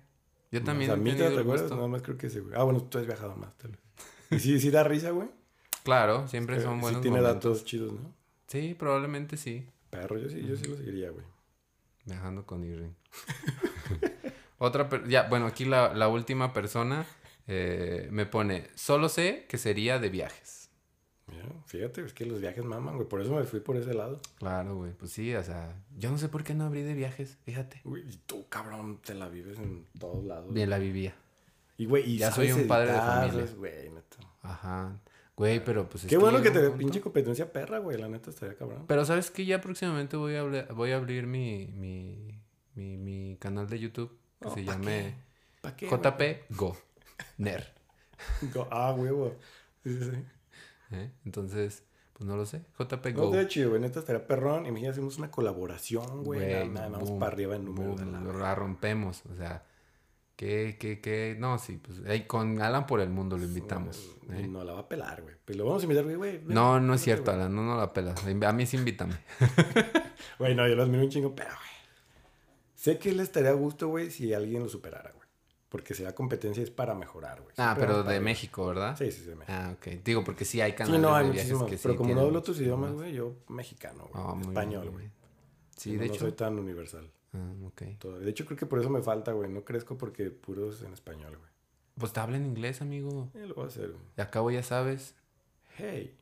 Yo 0.51 0.63
también 0.63 0.91
O 0.91 0.93
he 0.93 0.97
sea, 0.97 1.01
a 1.01 1.13
mí 1.13 1.15
te 1.15 1.39
acuerdas, 1.39 1.71
nada 1.71 1.87
más 1.87 2.01
creo 2.03 2.17
que 2.17 2.27
ese, 2.27 2.41
güey. 2.41 2.53
Ah, 2.55 2.63
bueno, 2.63 2.83
tú 2.83 2.97
has 2.99 3.05
viajado 3.07 3.35
más, 3.35 3.57
tal 3.57 3.71
vez. 3.71 3.79
Y 4.29 4.39
sí, 4.39 4.59
sí 4.59 4.69
da 4.69 4.83
risa, 4.83 5.09
güey. 5.11 5.29
Claro, 5.83 6.27
siempre 6.27 6.57
Eh, 6.57 6.61
son 6.61 6.75
sí 6.75 6.81
buenos 6.81 7.01
tiene 7.01 7.17
momentos. 7.17 7.43
datos 7.53 7.65
chidos, 7.65 7.93
¿no? 7.93 8.13
Sí, 8.47 8.75
probablemente 8.77 9.35
sí. 9.37 9.67
Perro, 9.89 10.17
yo 10.19 10.29
sí, 10.29 10.45
yo 10.45 10.55
sí 10.55 10.65
lo 10.65 10.75
seguiría, 10.77 11.09
güey. 11.09 11.25
Viajando 12.05 12.45
con 12.45 12.63
Irving. 12.63 12.91
Otra, 14.57 14.87
per- 14.89 15.07
ya, 15.07 15.23
bueno, 15.29 15.45
aquí 15.47 15.65
la, 15.65 15.93
la 15.93 16.07
última 16.07 16.53
persona 16.53 17.05
eh, 17.47 18.07
me 18.11 18.25
pone, 18.25 18.69
solo 18.75 19.09
sé 19.09 19.45
que 19.49 19.57
sería 19.57 19.99
de 19.99 20.09
viajes. 20.09 20.62
Mira, 21.35 21.49
fíjate, 21.65 22.05
es 22.05 22.13
que 22.13 22.25
los 22.25 22.39
viajes 22.41 22.63
maman, 22.63 22.95
güey. 22.95 23.07
Por 23.07 23.21
eso 23.21 23.33
me 23.35 23.43
fui 23.43 23.59
por 23.59 23.77
ese 23.77 23.93
lado. 23.93 24.19
Claro, 24.39 24.75
güey, 24.77 24.91
pues 24.93 25.11
sí, 25.11 25.33
o 25.35 25.43
sea, 25.43 25.75
yo 25.97 26.09
no 26.11 26.17
sé 26.17 26.29
por 26.29 26.43
qué 26.43 26.53
no 26.53 26.65
abrí 26.65 26.81
de 26.83 26.93
viajes, 26.93 27.37
fíjate. 27.43 27.81
Güey, 27.83 28.03
y 28.09 28.17
tú, 28.25 28.47
cabrón, 28.49 28.99
te 29.03 29.13
la 29.13 29.27
vives 29.29 29.57
en 29.59 29.85
todos 29.99 30.23
lados. 30.23 30.53
Bien 30.53 30.69
la 30.69 30.77
vivía. 30.79 31.15
Y, 31.77 31.85
güey, 31.85 32.09
y 32.09 32.17
Ya 32.17 32.31
soy 32.31 32.51
un 32.51 32.67
padre 32.67 32.91
de 32.91 32.97
familia. 32.99 33.47
Güey, 33.57 33.89
neta. 33.89 34.17
Ajá. 34.41 34.99
Güey, 35.35 35.63
pero 35.63 35.89
pues 35.89 36.03
es 36.03 36.09
Qué 36.11 36.17
bueno 36.17 36.41
que 36.43 36.51
te 36.51 36.69
pinche 36.69 37.01
competencia 37.01 37.51
perra, 37.51 37.79
güey. 37.79 37.97
La 37.97 38.07
neta 38.07 38.29
estaría 38.29 38.55
cabrón. 38.55 38.85
Pero 38.87 39.03
sabes 39.05 39.31
que 39.31 39.45
ya 39.45 39.59
próximamente 39.61 40.15
voy 40.15 40.35
a, 40.35 40.43
voy 40.73 40.91
a 40.91 40.97
abrir 40.97 41.25
mi, 41.25 41.67
mi, 41.73 42.39
mi, 42.75 42.97
mi 42.97 43.37
canal 43.39 43.67
de 43.67 43.79
YouTube 43.79 44.15
que 44.39 44.47
Oh, 44.49 44.53
se 44.53 44.61
¿pa' 44.63 44.73
llame... 44.73 45.15
JP 45.63 46.21
Go. 46.55 46.77
Ner. 47.37 47.73
Go- 48.53 48.67
Ah, 48.69 48.93
huevo. 48.93 49.35
Sí, 49.83 49.97
sí, 49.97 50.11
sí. 50.11 50.17
¿Eh? 50.93 51.11
Entonces, 51.25 51.83
pues 52.13 52.27
no 52.27 52.35
lo 52.35 52.45
sé. 52.45 52.61
JP 52.77 53.05
No, 53.07 53.13
Go. 53.21 53.23
estaría 53.25 53.47
chido, 53.47 53.69
güey. 53.71 53.81
Neta 53.81 53.99
estaría 53.99 54.25
perrón. 54.27 54.65
Imagínate, 54.65 54.91
hacemos 54.93 55.17
una 55.17 55.31
colaboración, 55.31 56.23
güey. 56.23 56.39
Nada, 56.53 56.65
nada, 56.65 56.89
vamos 56.89 57.09
boom, 57.09 57.19
para 57.19 57.31
arriba 57.33 57.55
en 57.55 57.65
número 57.65 57.95
de 57.95 58.05
boom, 58.05 58.27
la... 58.27 58.33
La 58.33 58.55
rompemos. 58.55 59.23
O 59.31 59.35
sea, 59.35 59.63
que, 60.35 60.77
que, 60.79 60.99
que. 61.01 61.35
No, 61.39 61.57
sí, 61.59 61.77
pues 61.77 61.99
ahí 62.07 62.25
con 62.25 62.61
Alan 62.61 62.85
por 62.87 62.99
el 63.01 63.09
mundo 63.09 63.37
lo 63.37 63.43
invitamos. 63.43 64.15
¿eh? 64.31 64.47
No 64.47 64.63
la 64.63 64.73
va 64.73 64.79
a 64.81 64.89
pelar, 64.89 65.21
güey. 65.21 65.35
Pero 65.45 65.59
lo 65.59 65.65
vamos 65.65 65.83
a 65.83 65.85
invitar, 65.85 66.03
güey, 66.05 66.15
güey. 66.15 66.41
No, 66.45 66.79
no 66.79 66.93
es 66.93 67.01
cierto, 67.01 67.31
güey. 67.31 67.35
Alan, 67.35 67.55
no, 67.55 67.63
no 67.63 67.77
la 67.77 67.93
pelas. 67.93 68.23
A 68.25 68.53
mí 68.53 68.65
sí 68.65 68.77
invítame. 68.77 69.15
Güey, 70.39 70.55
no, 70.55 70.67
yo 70.67 70.75
los 70.75 70.87
miro 70.89 71.03
un 71.03 71.09
chingo, 71.09 71.35
pero, 71.35 71.49
güey. 71.49 71.69
Sé 72.75 72.97
que 72.97 73.11
le 73.11 73.23
estaría 73.23 73.51
a 73.51 73.53
gusto, 73.53 73.87
güey, 73.89 74.09
si 74.09 74.33
alguien 74.33 74.63
lo 74.63 74.69
superara, 74.69 75.11
güey. 75.11 75.22
Porque 75.73 75.95
si 75.95 76.03
la 76.03 76.13
competencia 76.13 76.61
es 76.61 76.69
para 76.69 76.93
mejorar, 76.93 77.41
güey. 77.41 77.51
Ah, 77.57 77.73
Siempre 77.73 77.87
pero 77.87 78.03
de. 78.03 78.19
México, 78.19 78.67
¿verdad? 78.67 78.95
Sí, 78.95 79.11
sí, 79.11 79.21
sí, 79.21 79.25
de 79.29 79.35
México. 79.35 79.57
Ah, 79.57 79.73
ok. 79.75 79.87
Digo, 80.05 80.23
porque 80.23 80.45
sí 80.45 80.61
hay 80.61 80.73
canales 80.73 80.99
Sí, 80.99 81.01
no, 81.01 81.15
hay 81.15 81.25
de 81.25 81.31
viajes 81.31 81.57
sí 81.57 81.77
pero 81.81 81.95
como 81.95 82.13
no 82.13 82.21
hablo 82.21 82.37
otros 82.37 82.61
idiomas, 82.61 82.93
güey, 82.93 83.11
yo 83.11 83.37
mexicano, 83.47 84.07
güey. 84.13 84.23
Ah, 84.23 84.37
español, 84.39 84.91
güey. 84.91 85.09
Sí, 85.75 85.93
no, 85.93 86.01
de 86.01 86.05
no 86.05 86.13
hecho. 86.13 86.21
soy 86.25 86.33
tan 86.33 86.59
universal. 86.59 87.11
Ah, 87.33 87.51
ok. 87.65 87.81
Todo. 87.97 88.19
De 88.19 88.29
hecho, 88.29 88.45
creo 88.45 88.55
que 88.55 88.67
por 88.67 88.81
eso 88.81 88.91
me 88.91 89.01
falta, 89.01 89.31
güey. 89.31 89.49
No 89.49 89.65
crezco 89.65 89.97
porque 89.97 90.29
puros 90.29 90.83
en 90.83 90.93
español, 90.93 91.39
güey. 91.39 91.49
Pues 91.97 92.13
te 92.13 92.19
habla 92.19 92.37
en 92.37 92.45
inglés, 92.45 92.83
amigo. 92.83 93.31
Eh, 93.33 93.47
lo 93.47 93.55
voy 93.55 93.63
a 93.63 93.67
hacer, 93.69 93.89
güey. 93.89 94.03
Y 94.15 94.21
acabo 94.21 94.51
ya 94.51 94.61
sabes. 94.61 95.15
Hey, 95.79 96.15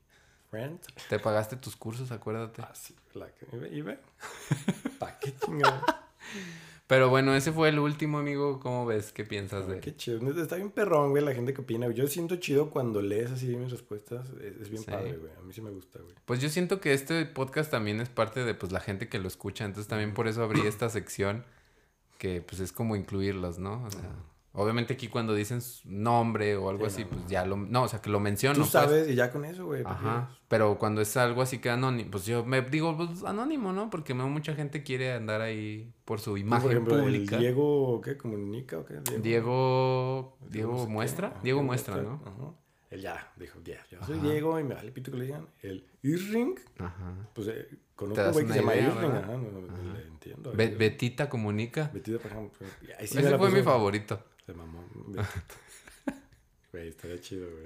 friend. 0.50 0.80
Te 1.10 1.20
pagaste 1.20 1.58
tus 1.58 1.76
cursos, 1.76 2.10
acuérdate. 2.14 2.62
Ah, 2.62 2.72
sí, 2.74 2.96
la 3.16 3.28
que... 3.36 3.68
¿Y 3.70 3.82
ve? 3.82 4.00
¿Para 4.98 5.20
qué 5.20 5.36
chingado? 5.36 5.82
Pero 6.92 7.08
bueno, 7.10 7.34
ese 7.34 7.54
fue 7.54 7.70
el 7.70 7.80
último, 7.80 8.18
amigo. 8.20 8.60
¿Cómo 8.60 8.86
ves? 8.86 9.14
¿Qué 9.14 9.24
piensas 9.24 9.66
de...? 9.66 9.80
Qué 9.80 9.96
chido. 9.96 10.20
Está 10.42 10.58
bien 10.58 10.72
perrón, 10.72 11.12
güey, 11.12 11.24
la 11.24 11.34
gente 11.34 11.54
que 11.54 11.62
opina. 11.62 11.90
Yo 11.90 12.06
siento 12.08 12.36
chido 12.36 12.70
cuando 12.70 13.02
lees 13.02 13.32
así 13.32 13.48
mis 13.56 13.72
respuestas. 13.72 14.28
Es, 14.42 14.64
es 14.64 14.70
bien 14.70 14.84
Sí. 14.84 14.92
padre, 14.92 15.16
güey. 15.16 15.32
A 15.40 15.42
mí 15.42 15.54
sí 15.54 15.62
me 15.62 15.70
gusta, 15.70 16.00
güey. 16.00 16.14
Pues 16.26 16.42
yo 16.42 16.50
siento 16.50 16.82
que 16.82 16.92
este 16.92 17.26
podcast 17.26 17.72
también 17.72 18.02
es 18.02 18.10
parte 18.10 18.44
de 18.44 18.54
pues 18.56 18.74
la 18.74 18.82
gente 18.82 19.08
que 19.08 19.20
lo 19.20 19.30
escucha, 19.30 19.64
entonces 19.64 19.88
también 19.88 20.14
por 20.14 20.28
eso 20.28 20.44
abrí 20.44 20.60
esta 20.68 20.90
sección 20.90 21.46
que 22.18 22.42
pues 22.42 22.60
es 22.60 22.74
como 22.74 22.98
incluirlos, 22.98 23.58
¿no? 23.58 23.82
O 23.86 23.90
sea, 23.92 24.12
obviamente 24.54 24.94
aquí 24.94 25.08
cuando 25.08 25.34
dicen 25.34 25.62
su 25.62 25.90
nombre 25.90 26.56
o 26.58 26.70
algo 26.70 26.90
Sí, 26.90 26.96
así, 26.96 27.04
no, 27.04 27.10
pues 27.10 27.22
no. 27.24 27.28
ya 27.30 27.46
lo 27.46 27.58
no, 27.58 27.84
o 27.84 27.88
sea, 27.88 28.02
que 28.02 28.10
lo 28.10 28.20
menciono, 28.20 28.56
Tú 28.56 28.62
pues. 28.62 28.72
sabes 28.72 29.10
y 29.10 29.16
ya 29.16 29.32
con 29.32 29.46
eso, 29.46 29.66
güey. 29.66 29.84
pero 30.48 30.78
cuando 30.78 31.02
es 31.02 31.16
algo 31.18 31.42
así 31.42 31.60
que 31.60 31.70
anónimo, 31.70 32.12
pues 32.12 32.26
yo 32.26 32.44
me 32.46 32.62
digo 32.62 32.96
pues 32.98 33.24
anónimo, 33.24 33.72
¿no? 33.74 33.90
Porque 33.90 34.14
mucha 34.14 34.54
gente 34.56 34.84
quiere 34.84 35.14
andar 35.14 35.42
ahí 35.42 35.94
por 36.06 36.20
su 36.20 36.38
imagen 36.38 36.64
por 36.64 36.72
ejemplo, 36.72 36.96
el 36.98 37.02
pública. 37.04 37.38
Diego, 37.38 38.02
¿qué? 38.02 38.18
¿Comunica 38.18 38.78
o 38.80 38.86
qué? 38.86 39.00
Diego 39.22 40.38
Diego 40.50 40.84
sé 40.86 40.90
muestra, 40.90 41.28
Ajá, 41.30 41.40
Diego 41.44 41.64
muestra, 41.64 41.98
¿no? 42.02 42.22
Ajá. 42.26 42.54
Él 42.90 43.00
ya 43.02 43.32
dijo, 43.38 43.58
ya, 43.64 43.78
yo 43.90 44.04
soy. 44.04 44.20
Diego 44.20 44.60
y 44.60 44.66
me 44.66 44.76
vale 44.76 44.92
pito 44.92 45.12
que 45.12 45.18
le 45.18 45.26
digan. 45.26 45.48
El 45.62 45.86
Irring, 46.02 46.60
Ajá. 46.78 47.30
pues 47.34 47.48
eh, 47.48 47.70
conozco 47.96 48.22
un 48.26 48.32
güey 48.34 48.46
que 48.48 48.52
se 48.52 48.60
llama 48.60 48.76
Irring, 48.76 49.12
ajá, 49.12 49.28
no, 49.28 49.38
no, 49.62 49.94
le 49.94 50.08
entiendo. 50.08 50.52
Betita 50.52 51.30
comunica. 51.30 51.90
Betita, 51.94 52.20
por 52.20 52.32
ejemplo. 52.32 52.58
pues, 52.60 53.10
sí 53.10 53.18
Ese 53.18 53.38
fue 53.38 53.50
mi 53.50 53.62
favorito. 53.62 54.22
Se 54.52 54.58
mamó. 54.58 54.84
Güey, 56.74 56.88
estaría 56.90 57.20
chido, 57.20 57.50
güey. 57.50 57.66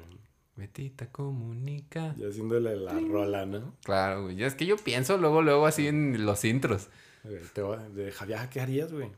Betita 0.56 1.12
comunica. 1.12 2.16
Ya 2.18 2.28
haciéndole 2.30 2.76
la 2.76 2.94
rola, 2.94 3.46
¿no? 3.46 3.76
Claro, 3.84 4.24
güey. 4.24 4.36
Ya 4.36 4.48
es 4.48 4.56
que 4.56 4.66
yo 4.66 4.78
pienso 4.78 5.18
luego, 5.18 5.42
luego 5.42 5.66
así 5.68 5.88
en 5.88 6.26
los 6.26 6.44
intros. 6.46 6.88
Güey, 7.24 7.40
te 7.54 7.62
va- 7.62 7.88
De 7.90 8.12
Javier, 8.12 8.50
¿qué 8.50 8.62
harías, 8.62 8.92
güey? 8.92 9.12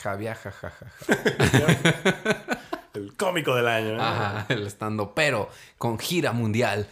Javier, 0.00 0.34
jajaja. 0.36 0.86
El 2.94 3.16
cómico 3.16 3.54
del 3.56 3.66
año, 3.66 3.96
¿no? 3.96 4.02
Ajá, 4.02 4.46
el 4.54 4.66
estando, 4.68 5.14
pero 5.16 5.48
con 5.78 5.98
gira 5.98 6.32
mundial. 6.32 6.86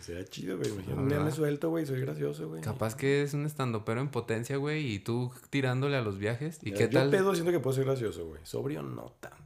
Sería 0.00 0.24
chido, 0.24 0.56
güey. 0.58 0.68
Imagínate, 0.70 1.00
un 1.00 1.08
día 1.08 1.20
me 1.20 1.30
suelto, 1.30 1.70
güey. 1.70 1.86
Soy 1.86 2.00
gracioso, 2.00 2.48
güey. 2.48 2.60
Capaz 2.60 2.96
que 2.96 3.22
es 3.22 3.34
un 3.34 3.46
estando, 3.46 3.84
pero 3.84 4.00
en 4.00 4.08
potencia, 4.08 4.56
güey, 4.56 4.94
y 4.94 4.98
tú 4.98 5.32
tirándole 5.50 5.96
a 5.96 6.00
los 6.00 6.18
viajes. 6.18 6.58
¿Y 6.62 6.70
Ya, 6.72 6.76
qué 6.78 6.84
yo 6.88 6.98
tal? 7.00 7.10
pedo 7.10 7.32
siento 7.34 7.52
que 7.52 7.60
puedo 7.60 7.74
ser 7.76 7.84
gracioso, 7.84 8.26
güey. 8.26 8.40
Sobrio 8.44 8.82
no 8.82 9.14
tanto. 9.20 9.43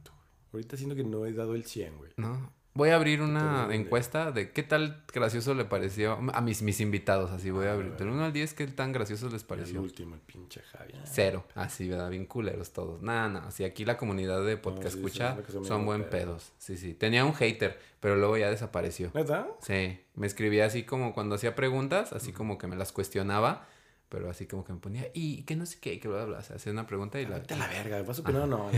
Ahorita 0.53 0.77
siento 0.77 0.95
que 0.95 1.03
no 1.03 1.25
he 1.25 1.33
dado 1.33 1.55
el 1.55 1.63
100, 1.65 1.97
güey. 1.97 2.11
No. 2.17 2.51
Voy 2.75 2.89
a 2.89 2.95
abrir 2.95 3.21
una 3.21 3.67
encuesta 3.73 4.31
de 4.31 4.51
qué 4.51 4.63
tal 4.63 5.03
gracioso 5.11 5.53
le 5.55 5.65
pareció 5.65 6.13
a 6.33 6.39
mis, 6.39 6.61
mis 6.61 6.79
invitados. 6.79 7.31
Así 7.31 7.49
voy 7.49 7.65
a 7.65 7.71
Ah, 7.71 7.73
abrir. 7.73 7.97
Del 7.97 8.07
1 8.09 8.23
al 8.25 8.31
10, 8.31 8.53
¿qué 8.53 8.67
tan 8.67 8.93
gracioso 8.93 9.27
les 9.29 9.41
El 9.41 9.47
pareció? 9.47 9.81
último, 9.81 10.15
el 10.15 10.21
pinche 10.21 10.61
Javier. 10.61 11.01
Cero. 11.03 11.45
Así, 11.55 11.89
¿verdad? 11.89 12.09
Bien 12.11 12.25
culeros 12.25 12.71
todos. 12.71 13.01
Nada, 13.01 13.27
nada. 13.27 13.47
Así 13.47 13.63
aquí 13.65 13.85
la 13.85 13.97
comunidad 13.97 14.45
de 14.45 14.55
podcast 14.55 14.93
sí, 14.93 14.99
escucha 14.99 15.35
son 15.63 15.85
buen 15.85 16.03
pedos. 16.03 16.11
pedos. 16.11 16.51
Sí, 16.59 16.77
sí. 16.77 16.93
Tenía 16.93 17.25
un 17.25 17.33
hater, 17.33 17.77
pero 17.99 18.15
luego 18.15 18.37
ya 18.37 18.49
desapareció. 18.49 19.11
¿Neta? 19.13 19.47
Sí. 19.61 19.99
Me 20.15 20.27
escribía 20.27 20.65
así 20.65 20.83
como 20.83 21.13
cuando 21.13 21.35
hacía 21.35 21.55
preguntas, 21.55 22.13
así 22.13 22.31
como 22.31 22.57
que 22.59 22.67
me 22.67 22.75
las 22.77 22.91
cuestionaba, 22.93 23.67
pero 24.09 24.29
así 24.29 24.47
como 24.47 24.65
que 24.65 24.73
me 24.73 24.79
ponía, 24.79 25.07
y 25.13 25.43
que 25.43 25.55
no 25.55 25.65
sé 25.65 25.77
qué, 25.79 25.99
que 25.99 26.07
bla, 26.07 26.25
bla. 26.25 26.39
O 26.39 26.41
sea, 26.41 26.55
hacía 26.55 26.71
una 26.71 26.87
pregunta 26.87 27.21
y 27.21 27.25
la... 27.25 27.39
Vete 27.39 27.53
a 27.53 27.57
la 27.57 27.67
verga. 27.67 28.01
¿Vas 28.01 28.19
a 28.19 28.21
opinar 28.21 28.47
no? 28.47 28.69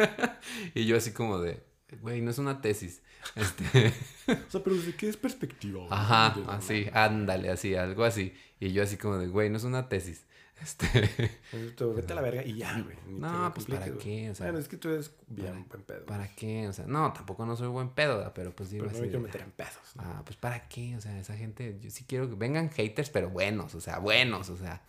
y 0.74 0.86
yo 0.86 0.96
así 0.96 1.12
como 1.12 1.40
de, 1.40 1.62
güey, 2.00 2.20
no 2.22 2.30
es 2.30 2.38
una 2.38 2.60
tesis. 2.60 3.02
Este... 3.34 3.92
O 4.30 4.50
sea, 4.50 4.62
pero 4.62 4.76
¿de 4.76 4.94
qué 4.94 5.08
es 5.08 5.16
perspectiva? 5.16 5.86
Ajá, 5.90 6.36
así, 6.46 6.86
ándale, 6.92 7.50
así, 7.50 7.74
algo 7.74 8.04
así. 8.04 8.32
Y 8.60 8.72
yo 8.72 8.84
así 8.84 8.96
como 8.96 9.18
de, 9.18 9.26
güey, 9.26 9.50
no 9.50 9.56
es 9.56 9.64
una 9.64 9.88
tesis. 9.88 10.24
Este... 10.62 11.40
tú 11.76 11.94
Vete 11.94 12.12
a 12.12 12.16
la 12.16 12.22
verga 12.22 12.44
y 12.44 12.54
ya, 12.56 12.80
güey. 12.80 12.96
No, 13.06 13.50
pues, 13.54 13.66
¿para 13.66 13.86
qué? 13.98 14.30
O 14.30 14.34
sea, 14.34 14.46
bueno, 14.46 14.58
es 14.58 14.68
que 14.68 14.76
tú 14.76 14.88
eres 14.90 15.12
bien 15.28 15.46
para- 15.64 15.64
buen 15.68 15.82
pedo. 15.82 16.06
¿Para 16.06 16.28
qué? 16.34 16.68
O 16.68 16.72
sea, 16.72 16.86
no, 16.86 17.12
tampoco 17.12 17.46
no 17.46 17.56
soy 17.56 17.68
buen 17.68 17.88
pedo, 17.90 18.18
¿verdad? 18.18 18.32
pero 18.34 18.50
pues 18.54 18.70
digo 18.70 18.84
Pero 18.84 18.92
no 18.92 18.96
así. 18.98 19.02
me 19.06 19.08
quiero 19.10 19.22
meter 19.24 19.40
en 19.42 19.50
pedos. 19.52 19.72
¿no? 19.96 20.02
Ah, 20.04 20.22
pues 20.24 20.36
¿para 20.36 20.68
qué? 20.68 20.96
O 20.96 21.00
sea, 21.00 21.18
esa 21.18 21.36
gente, 21.36 21.78
yo 21.80 21.90
sí 21.90 22.04
quiero 22.06 22.28
que 22.28 22.34
vengan 22.34 22.70
haters, 22.70 23.10
pero 23.10 23.30
buenos, 23.30 23.74
o 23.74 23.80
sea, 23.80 23.98
buenos, 23.98 24.50
o 24.50 24.56
sea. 24.56 24.82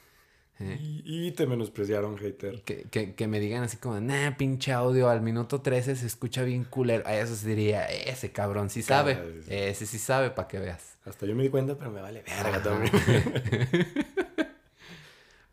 ¿eh? 0.59 0.77
Y, 0.79 1.27
y 1.27 1.31
te 1.31 1.47
menospreciaron, 1.47 2.17
hater. 2.17 2.61
Que, 2.63 2.83
que, 2.83 3.15
que 3.15 3.27
me 3.27 3.39
digan 3.39 3.63
así 3.63 3.77
como, 3.77 3.99
nah, 3.99 4.31
pinche 4.37 4.71
audio, 4.73 5.09
al 5.09 5.21
minuto 5.21 5.61
13 5.61 5.95
se 5.95 6.05
escucha 6.05 6.43
bien 6.43 6.65
culero. 6.65 7.07
A 7.07 7.15
eso 7.15 7.35
se 7.35 7.47
diría, 7.47 7.85
ese 7.85 8.31
cabrón 8.31 8.69
sí 8.69 8.81
sabe. 8.83 9.13
Claro, 9.15 9.29
sí. 9.43 9.47
Ese 9.53 9.85
sí 9.87 9.97
sabe 9.97 10.29
para 10.29 10.47
que 10.47 10.59
veas. 10.59 10.97
Hasta 11.03 11.25
yo 11.25 11.33
me 11.35 11.41
di 11.43 11.49
cuenta, 11.49 11.75
pero 11.75 11.89
me 11.89 11.99
vale 12.01 12.21
verga 12.21 12.61
también. 12.61 12.91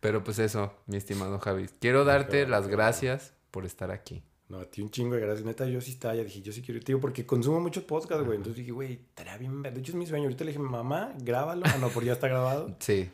Pero 0.01 0.23
pues 0.25 0.39
eso, 0.39 0.73
mi 0.87 0.97
estimado 0.97 1.39
Javi. 1.39 1.69
Quiero 1.81 2.05
darte 2.05 2.47
las 2.47 2.69
gracias 2.69 3.35
por 3.51 3.65
estar 3.67 3.91
aquí. 3.91 4.23
No, 4.49 4.61
a 4.61 4.65
ti 4.65 4.81
un 4.81 4.91
chingo 4.91 5.15
de 5.15 5.21
gracias. 5.21 5.45
Neta, 5.45 5.67
yo 5.67 5.81
sí 5.81 5.91
estaba, 5.91 6.15
ya 6.15 6.25
dije, 6.25 6.41
yo 6.41 6.53
sí 6.53 6.63
quiero 6.63 6.79
ir, 6.79 6.85
tío, 6.85 7.01
porque 7.01 7.27
consumo 7.27 7.61
muchos 7.61 7.85
podcasts, 7.85 8.25
güey. 8.25 8.37
Entonces 8.37 8.57
dije, 8.57 8.73
güey, 8.73 8.93
estaría 8.95 9.37
bien 9.37 9.61
ver. 9.61 9.75
De 9.75 9.81
hecho, 9.81 9.93
es 9.93 9.97
mi 9.97 10.07
sueño. 10.07 10.25
Ahorita 10.25 10.45
le 10.45 10.53
dije, 10.53 10.63
mamá, 10.63 11.13
grábalo. 11.19 11.63
Ah, 11.67 11.77
no, 11.79 11.89
porque 11.89 12.07
ya 12.07 12.13
está 12.15 12.29
grabado. 12.29 12.75
Sí, 12.81 13.11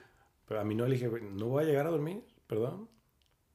Pero 0.47 0.61
a 0.61 0.65
mí 0.65 0.74
no 0.74 0.86
le 0.86 0.94
dije, 0.94 1.09
güey, 1.09 1.23
no 1.24 1.47
voy 1.47 1.65
a 1.65 1.66
llegar 1.66 1.86
a 1.86 1.90
dormir, 1.90 2.23
perdón. 2.47 2.89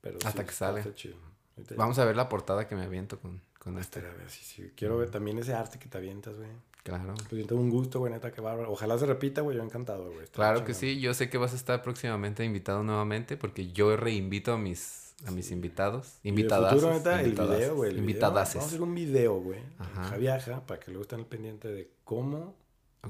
Pero 0.02 0.18
Hasta 0.26 0.42
sí, 0.42 0.48
que 0.48 0.54
sale. 0.54 0.80
está 0.82 0.94
chido. 0.96 1.16
Ahorita- 1.56 1.76
vamos 1.76 2.00
a 2.00 2.06
ver 2.06 2.16
la 2.18 2.28
portada 2.28 2.68
que 2.68 2.76
me 2.76 2.84
aviento 2.84 3.20
con, 3.20 3.42
con 3.60 3.78
este. 3.78 4.02
Sí, 4.28 4.44
sí. 4.44 4.72
Quiero 4.76 4.98
ver 4.98 5.10
también 5.10 5.38
ese 5.38 5.54
arte 5.54 5.78
que 5.80 5.88
te 5.88 5.98
avientas, 5.98 6.36
güey. 6.36 6.50
Claro. 6.84 7.14
Pues 7.30 7.42
yo 7.42 7.48
tengo 7.48 7.62
un 7.62 7.70
gusto, 7.70 8.00
güey, 8.00 8.12
neta, 8.12 8.32
que 8.32 8.42
bárbaro. 8.42 8.72
Ojalá 8.72 8.98
se 8.98 9.06
repita, 9.06 9.42
güey, 9.42 9.58
yo 9.58 9.64
encantado, 9.64 10.12
güey. 10.12 10.28
Claro 10.28 10.64
que 10.66 10.74
sí, 10.74 11.00
yo 11.00 11.14
sé 11.14 11.30
que 11.30 11.38
vas 11.38 11.54
a 11.54 11.56
estar 11.56 11.82
próximamente 11.84 12.44
invitado 12.44 12.84
nuevamente 12.84 13.38
porque 13.38 13.72
yo 13.72 13.96
reinvito 13.98 14.54
a 14.54 14.58
mis, 14.58 15.14
a 15.26 15.32
mis 15.32 15.52
invitados. 15.52 16.20
Invitadas. 16.24 16.74
futuro, 16.74 16.94
neta, 16.94 17.22
el 17.22 17.34
video, 17.34 17.76
güey. 17.76 17.90
el 17.90 17.96
video. 17.96 18.10
Invitadases. 18.10 18.56
Vamos 18.56 18.66
a 18.66 18.68
hacer 18.70 18.82
un 18.82 18.96
video, 18.96 19.40
güey. 19.40 19.60
Ajá. 19.78 20.04
Javiaja, 20.06 20.66
para 20.66 20.80
que 20.80 20.92
luego 20.92 21.04
estén 21.04 21.20
al 21.20 21.26
pendiente 21.26 21.68
de 21.68 21.92
cómo 22.04 22.56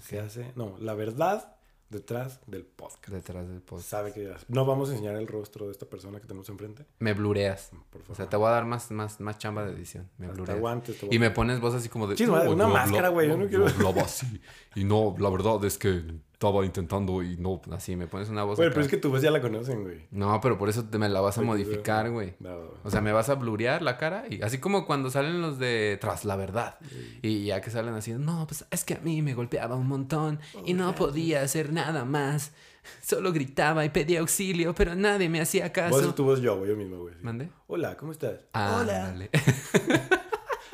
se 0.01 0.19
hace. 0.19 0.51
No, 0.55 0.75
la 0.79 0.95
verdad 0.95 1.59
detrás 1.90 2.40
del 2.48 2.66
podcast. 2.66 3.10
Detrás 3.10 3.48
del 3.48 3.61
post. 3.61 3.88
Sabe 3.88 4.14
que 4.14 4.32
no 4.48 4.66
vamos 4.66 4.90
a 4.90 4.94
enseñar 4.94 5.16
el 5.16 5.28
rostro 5.28 5.66
de 5.66 5.72
esta 5.72 5.86
persona 5.88 6.20
que 6.20 6.28
tenemos 6.28 6.48
enfrente. 6.49 6.86
Me 6.99 7.14
blureas. 7.14 7.72
Por 7.90 8.02
O 8.02 8.03
favor. 8.06 8.16
sea, 8.18 8.30
te 8.30 8.38
voy 8.38 8.48
a 8.48 8.52
dar 8.52 8.66
más, 8.66 8.91
más, 8.91 9.20
más 9.20 9.38
chamba 9.38 9.66
de 9.66 9.74
edición. 9.74 10.10
Me 10.18 10.26
Hasta 10.28 10.36
blureas. 10.36 10.60
guantes 10.60 10.99
te 10.99 11.06
voy 11.07 11.16
Y 11.16 11.18
a- 11.18 11.22
me 11.22 11.32
pones 11.32 11.60
voz 11.60 11.74
así 11.76 11.90
como 11.90 12.07
de... 12.07 12.16
Chisma, 12.16 12.44
"No, 12.44 12.52
una 12.52 12.68
máscara, 12.68 13.10
güey, 13.10 13.28
yo 13.28 13.38
no 13.38 13.48
quiero- 13.48 13.66
así. 14.02 14.41
Y 14.76 14.84
no, 14.84 15.16
la 15.20 15.30
verdad 15.30 15.64
es 15.66 15.78
que 15.78 16.03
estaba 16.40 16.66
intentando 16.66 17.22
y 17.22 17.36
no... 17.36 17.61
Así, 17.74 17.98
me 17.98 18.07
pones 18.07 18.30
una 18.30 18.45
voz 18.45 18.56
Güey, 18.56 18.70
pero 18.70 18.82
es 18.82 18.88
que 18.88 18.95
tu 18.95 19.10
voz 19.10 19.22
ya 19.22 19.30
la 19.30 19.41
conocen, 19.41 19.84
güey. 19.84 20.07
No, 20.10 20.40
pero 20.40 20.57
por 20.57 20.70
eso 20.70 20.86
te 20.86 20.98
me 20.98 21.10
la 21.10 21.20
vas 21.20 21.38
a 21.38 21.41
Oye, 21.41 21.48
modificar, 21.48 22.10
güey. 22.10 22.34
Va, 22.44 22.56
va. 22.56 22.66
O 22.82 22.90
sea, 22.90 23.02
me 23.02 23.11
vas 23.11 23.28
a 23.28 23.36
blurear 23.36 23.82
la 23.82 23.98
cara 23.98 24.24
y 24.30 24.41
así 24.41 24.57
como 24.57 24.86
cuando 24.86 25.10
salen 25.11 25.41
los 25.41 25.60
de 25.60 25.98
Tras 25.99 26.24
la 26.24 26.38
verdad. 26.38 26.78
Y 27.22 27.44
ya 27.44 27.60
que 27.60 27.70
salen 27.70 27.94
así, 27.94 28.14
no, 28.14 28.48
pues 28.48 28.64
es 28.72 28.86
que 28.86 28.94
a 28.94 28.99
mí 29.02 29.22
me 29.22 29.34
golpeaba 29.34 29.76
un 29.76 29.88
montón 29.88 30.40
y 30.64 30.74
no 30.74 30.95
podía 30.95 31.41
hacer 31.41 31.74
nada 31.74 32.06
más. 32.06 32.53
Solo 33.02 33.34
gritaba 33.34 33.84
y 33.84 33.90
pedía 33.90 34.22
auxilio, 34.22 34.74
pero 34.74 34.95
nadie 34.95 35.28
me 35.28 35.41
hacía 35.41 35.74
caso. 35.74 35.98
hacer 35.98 36.14
tu 36.14 36.24
voz 36.24 36.40
yo, 36.40 36.57
güey, 36.57 36.70
yo 36.70 36.78
mismo, 36.78 36.99
güey. 36.99 37.16
sí. 37.16 37.20
¿Mande? 37.22 37.49
Hola, 37.68 37.98
¿cómo 37.98 38.14
estás? 38.14 38.45
Ah, 38.53 38.78
Hola. 38.80 38.94
dale. 38.94 39.30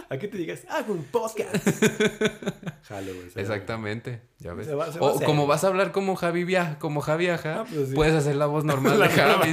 ¿A 0.10 0.18
qué 0.18 0.27
te 0.27 0.38
digas? 0.38 0.64
Hago 0.69 0.94
un 0.94 1.03
podcast. 1.06 1.56
Jalo, 2.84 3.14
güey. 3.14 3.27
Exactamente, 3.36 4.22
ya 4.40 4.53
ves. 4.53 4.68
Se 4.68 4.76
va- 4.76 4.91
se 4.91 4.99
va 4.99 5.07
a 5.07 5.11
o 5.14 5.22
como 5.22 5.48
vas 5.48 5.64
a 5.64 5.68
hablar 5.68 5.91
como 5.91 6.15
Javi 6.15 6.44
Viaja, 6.44 6.77
como 6.80 7.02
Javi 7.02 7.27
Aja, 7.30 7.61
Ah, 7.61 7.65
pues 7.72 7.90
sí. 7.90 7.95
puedes 7.95 8.14
hacer 8.14 8.36
la 8.36 8.45
voz 8.45 8.64
normal 8.65 8.99
La 8.99 9.07
de 9.07 9.14
Javi. 9.14 9.52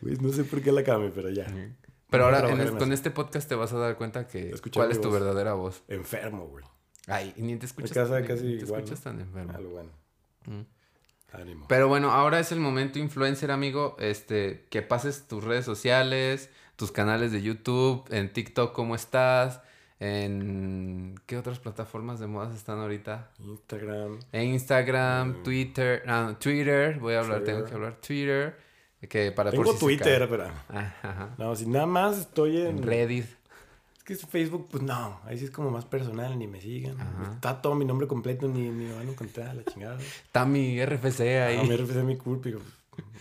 güey. 0.00 0.16
No 0.20 0.32
sé 0.32 0.44
por 0.44 0.62
qué 0.62 0.72
la 0.72 0.82
came, 0.82 1.10
pero 1.10 1.30
ya. 1.30 1.46
Pero 2.10 2.24
ahora 2.24 2.48
en- 2.50 2.76
con 2.76 2.92
este 2.92 3.10
podcast 3.10 3.48
te 3.48 3.54
vas 3.54 3.72
a 3.72 3.78
dar 3.78 3.96
cuenta 3.96 4.26
que 4.26 4.50
Escuchar 4.50 4.82
cuál 4.84 4.92
es 4.92 5.00
tu 5.00 5.10
voz. 5.10 5.20
verdadera 5.20 5.54
voz. 5.54 5.82
Enfermo, 5.88 6.46
güey. 6.48 6.64
Ay, 7.08 7.32
ni 7.36 7.56
te 7.56 7.66
escuchas, 7.66 7.92
casa 7.92 8.20
ni 8.20 8.26
casi 8.26 8.42
te 8.42 8.48
igual, 8.64 8.80
escuchas 8.82 9.02
tan 9.02 9.20
enfermo. 9.20 9.52
Algo 9.56 9.70
bueno. 9.70 9.90
Mm. 10.46 10.60
Ánimo. 11.32 11.66
Pero 11.68 11.88
bueno, 11.88 12.10
ahora 12.10 12.38
es 12.40 12.52
el 12.52 12.60
momento 12.60 12.98
influencer, 12.98 13.50
amigo. 13.50 13.96
Este, 13.98 14.66
que 14.70 14.82
pases 14.82 15.26
tus 15.28 15.42
redes 15.42 15.64
sociales, 15.64 16.50
tus 16.82 16.90
canales 16.90 17.30
de 17.30 17.40
YouTube, 17.40 18.02
en 18.10 18.32
TikTok, 18.32 18.72
¿cómo 18.72 18.96
estás? 18.96 19.60
En 20.00 21.14
¿qué 21.26 21.38
otras 21.38 21.60
plataformas 21.60 22.18
de 22.18 22.26
modas 22.26 22.56
están 22.56 22.80
ahorita? 22.80 23.30
Instagram. 23.38 24.18
En 24.32 24.48
Instagram, 24.48 25.28
Mm. 25.28 25.42
Twitter, 25.44 26.02
ah, 26.08 26.34
Twitter, 26.40 26.98
voy 26.98 27.14
a 27.14 27.20
hablar, 27.20 27.44
tengo 27.44 27.64
que 27.64 27.72
hablar 27.72 28.00
Twitter, 28.04 28.58
que 29.08 29.30
para 29.30 29.52
por 29.52 29.60
Tengo 29.64 29.74
si 29.74 29.78
Twitter, 29.78 30.26
pero. 30.28 30.46
Ah, 30.70 30.92
ajá. 31.04 31.34
No, 31.38 31.54
si 31.54 31.66
nada 31.66 31.86
más 31.86 32.18
estoy 32.18 32.62
en. 32.62 32.78
En 32.78 32.82
Reddit. 32.82 33.26
Es 33.98 34.02
que 34.02 34.14
es 34.14 34.26
Facebook, 34.26 34.66
pues 34.68 34.82
no. 34.82 35.20
Ahí 35.24 35.38
sí 35.38 35.44
es 35.44 35.52
como 35.52 35.70
más 35.70 35.84
personal, 35.84 36.36
ni 36.36 36.48
me 36.48 36.60
sigan. 36.60 37.00
Ajá. 37.00 37.34
Está 37.34 37.62
todo 37.62 37.76
mi 37.76 37.84
nombre 37.84 38.08
completo, 38.08 38.48
ni, 38.48 38.62
ni 38.70 38.86
me 38.86 38.92
van 38.94 39.06
a 39.06 39.10
encontrar 39.12 39.54
la 39.54 39.62
chingada. 39.62 40.00
Está 40.00 40.44
mi 40.44 40.84
RFC 40.84 41.20
ahí. 41.44 41.58
Ah, 41.60 41.62
me 41.62 41.76
refiero 41.76 42.00
a 42.00 42.04
mi 42.04 42.16
culpa. 42.16 42.48
y 42.48 42.56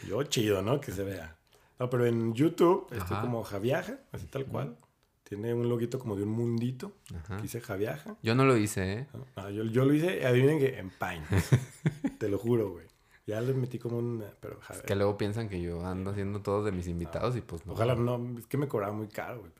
Yo 0.09 0.23
chido, 0.23 0.63
¿no? 0.63 0.81
Que 0.81 0.91
se 0.91 1.03
vea. 1.03 1.35
No, 1.81 1.89
pero 1.89 2.05
en 2.05 2.33
YouTube 2.35 2.87
estoy 2.91 3.17
como 3.17 3.43
Javiaja, 3.43 3.97
así 4.11 4.27
tal 4.27 4.45
cual. 4.45 4.77
Tiene 5.23 5.51
un 5.53 5.67
loguito 5.67 5.97
como 5.97 6.15
de 6.15 6.21
un 6.23 6.29
mundito. 6.29 6.91
Ajá. 7.15 7.37
que 7.37 7.43
dice 7.43 7.59
Javiaja. 7.59 8.17
Yo 8.21 8.35
no 8.35 8.45
lo 8.45 8.55
hice, 8.55 8.93
¿eh? 8.93 9.07
¿no? 9.13 9.25
Ah, 9.35 9.49
yo, 9.49 9.63
yo 9.63 9.83
lo 9.85 9.93
hice, 9.95 10.25
adivinen 10.27 10.59
que 10.59 10.77
en 10.77 10.89
Paint. 10.91 11.25
Te 12.19 12.29
lo 12.29 12.37
juro, 12.37 12.69
güey. 12.71 12.85
Ya 13.25 13.39
le 13.41 13.53
metí 13.53 13.79
como 13.79 13.97
un... 13.97 14.23
Pero 14.41 14.59
Javiaja. 14.61 14.85
Que 14.85 14.95
luego 14.95 15.17
piensan 15.17 15.49
que 15.49 15.59
yo 15.61 15.83
ando 15.85 16.11
haciendo 16.11 16.41
todo 16.41 16.63
de 16.63 16.71
mis 16.71 16.87
invitados 16.87 17.35
y 17.37 17.41
pues 17.41 17.65
no. 17.65 17.73
Ojalá 17.73 17.95
no, 17.95 18.37
es 18.37 18.45
que 18.45 18.57
me 18.57 18.67
cobraba 18.67 18.93
muy 18.93 19.07
caro, 19.07 19.39
güey. 19.39 19.51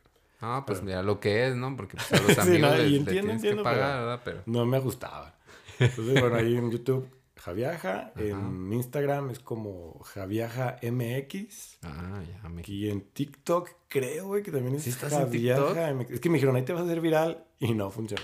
Ah, 0.42 0.64
pues 0.68 0.80
Pero- 0.80 0.86
mira 0.88 1.04
lo 1.04 1.20
que 1.20 1.48
es, 1.48 1.56
¿no? 1.56 1.76
Porque 1.76 1.98
pues, 1.98 2.12
a 2.22 2.24
los 2.28 2.34
Sí, 2.34 2.40
amigos 2.42 2.70
no, 2.72 2.76
y 2.76 2.80
les, 2.82 2.92
les 2.92 3.00
entiendo, 3.00 3.12
tienes 3.12 3.36
entiendo, 3.38 3.64
que 3.64 3.64
pagar, 3.64 3.92
pero- 3.94 4.02
¿verdad? 4.06 4.22
Pero... 4.26 4.42
No 4.46 4.66
me 4.66 4.78
ajustaba. 4.78 5.36
Entonces, 5.80 6.20
bueno, 6.22 6.36
ahí 6.36 6.56
en 6.58 6.70
YouTube, 6.70 7.08
Javiaja. 7.44 8.14
En 8.18 8.72
Instagram 8.72 9.32
es 9.32 9.40
como 9.40 10.00
Javiaja 10.04 10.78
MX. 10.84 11.80
Ah, 11.82 12.22
ya 12.24 12.50
me... 12.50 12.62
Y 12.66 12.90
en 12.90 13.02
TikTok 13.02 13.70
creo, 13.88 14.28
güey, 14.28 14.44
que 14.44 14.52
también 14.52 14.76
es 14.76 14.84
¿Sí 14.84 14.92
estás 14.92 15.12
Javiaja 15.12 15.94
MX. 15.94 16.12
Es 16.12 16.20
que 16.20 16.30
me 16.30 16.36
dijeron, 16.36 16.56
ahí 16.56 16.64
te 16.64 16.74
vas 16.74 16.84
a 16.84 16.86
hacer 16.86 17.02
viral. 17.02 17.44
Y 17.60 17.74
no 17.74 17.90
funcionó. 17.90 18.24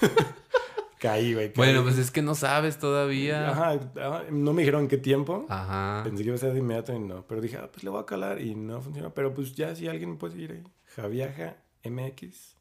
Caí, 0.98 1.34
güey. 1.34 1.52
Bueno, 1.54 1.82
pues 1.82 1.98
es 1.98 2.10
que 2.10 2.22
no 2.22 2.34
sabes 2.34 2.78
todavía. 2.78 3.50
Ajá. 3.50 3.70
Ajá, 3.72 3.80
ajá, 4.00 4.24
no 4.30 4.52
me 4.52 4.62
dijeron 4.62 4.82
en 4.82 4.88
qué 4.88 4.96
tiempo. 4.96 5.46
Pensé 6.02 6.22
que 6.22 6.28
iba 6.28 6.34
a 6.34 6.38
ser 6.38 6.54
de 6.54 6.58
inmediato 6.58 6.92
y 6.92 6.98
no. 6.98 7.26
Pero 7.26 7.40
dije, 7.40 7.58
ah, 7.58 7.70
pues 7.70 7.84
le 7.84 7.90
voy 7.90 8.00
a 8.00 8.06
calar 8.06 8.40
y 8.40 8.54
no 8.54 8.80
funcionó. 8.80 9.14
Pero 9.14 9.32
pues 9.32 9.54
ya, 9.54 9.76
si 9.76 9.86
alguien 9.86 10.10
me 10.10 10.16
puede 10.16 10.32
seguir 10.32 10.52
ahí. 10.52 10.64
Javiaja 10.96 11.58
MX. 11.84 12.56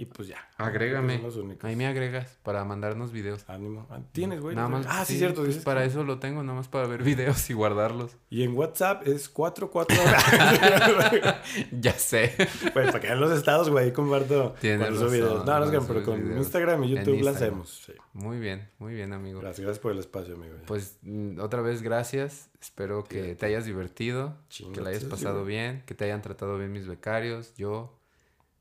Y 0.00 0.06
pues 0.06 0.28
ya. 0.28 0.38
Agrégame. 0.56 1.18
Los 1.18 1.36
únicos. 1.36 1.62
Ahí 1.62 1.76
me 1.76 1.86
agregas 1.86 2.38
para 2.42 2.64
mandarnos 2.64 3.12
videos. 3.12 3.44
Ánimo. 3.48 3.86
Ah, 3.90 4.00
¿Tienes, 4.12 4.40
güey? 4.40 4.56
Nada 4.56 4.68
más. 4.68 4.86
Ah, 4.88 5.04
sí, 5.04 5.18
cierto. 5.18 5.44
pues 5.44 5.58
para 5.58 5.84
eso 5.84 6.04
lo 6.04 6.18
tengo, 6.18 6.42
nada 6.42 6.56
más 6.56 6.68
para 6.68 6.86
ver 6.86 7.02
videos 7.04 7.50
y 7.50 7.52
guardarlos. 7.52 8.16
Y 8.30 8.42
en 8.42 8.56
WhatsApp 8.56 9.06
es 9.06 9.28
44. 9.28 9.94
ya 11.80 11.92
sé. 11.92 12.34
Pues 12.72 12.86
para 12.86 12.98
que 12.98 13.08
vean 13.08 13.20
los 13.20 13.30
estados, 13.30 13.68
güey. 13.68 13.92
Comparto. 13.92 14.54
Tienes 14.58 14.88
razón, 14.88 15.12
videos. 15.12 15.44
No, 15.44 15.58
no 15.58 15.64
es 15.66 15.70
que, 15.70 15.80
pero 15.86 16.02
con 16.02 16.22
videos. 16.22 16.38
Instagram 16.38 16.84
y 16.84 16.96
En 16.96 17.04
YouTube 17.04 17.20
lo 17.22 17.30
hacemos. 17.30 17.82
Sí. 17.84 17.92
Muy 18.14 18.38
bien, 18.38 18.70
muy 18.78 18.94
bien, 18.94 19.12
amigo. 19.12 19.40
Gracias, 19.40 19.66
gracias 19.66 19.82
por 19.82 19.92
el 19.92 19.98
espacio, 19.98 20.34
amigo. 20.34 20.54
Pues 20.64 20.96
mm, 21.02 21.40
otra 21.40 21.60
vez 21.60 21.82
gracias. 21.82 22.48
Espero 22.58 23.04
que 23.04 23.34
te 23.34 23.44
hayas 23.44 23.66
divertido, 23.66 24.34
que 24.72 24.80
la 24.80 24.90
hayas 24.90 25.04
pasado 25.04 25.44
bien, 25.44 25.82
que 25.84 25.94
te 25.94 26.06
hayan 26.06 26.22
tratado 26.22 26.56
bien 26.56 26.72
mis 26.72 26.86
becarios, 26.86 27.54
yo, 27.56 27.99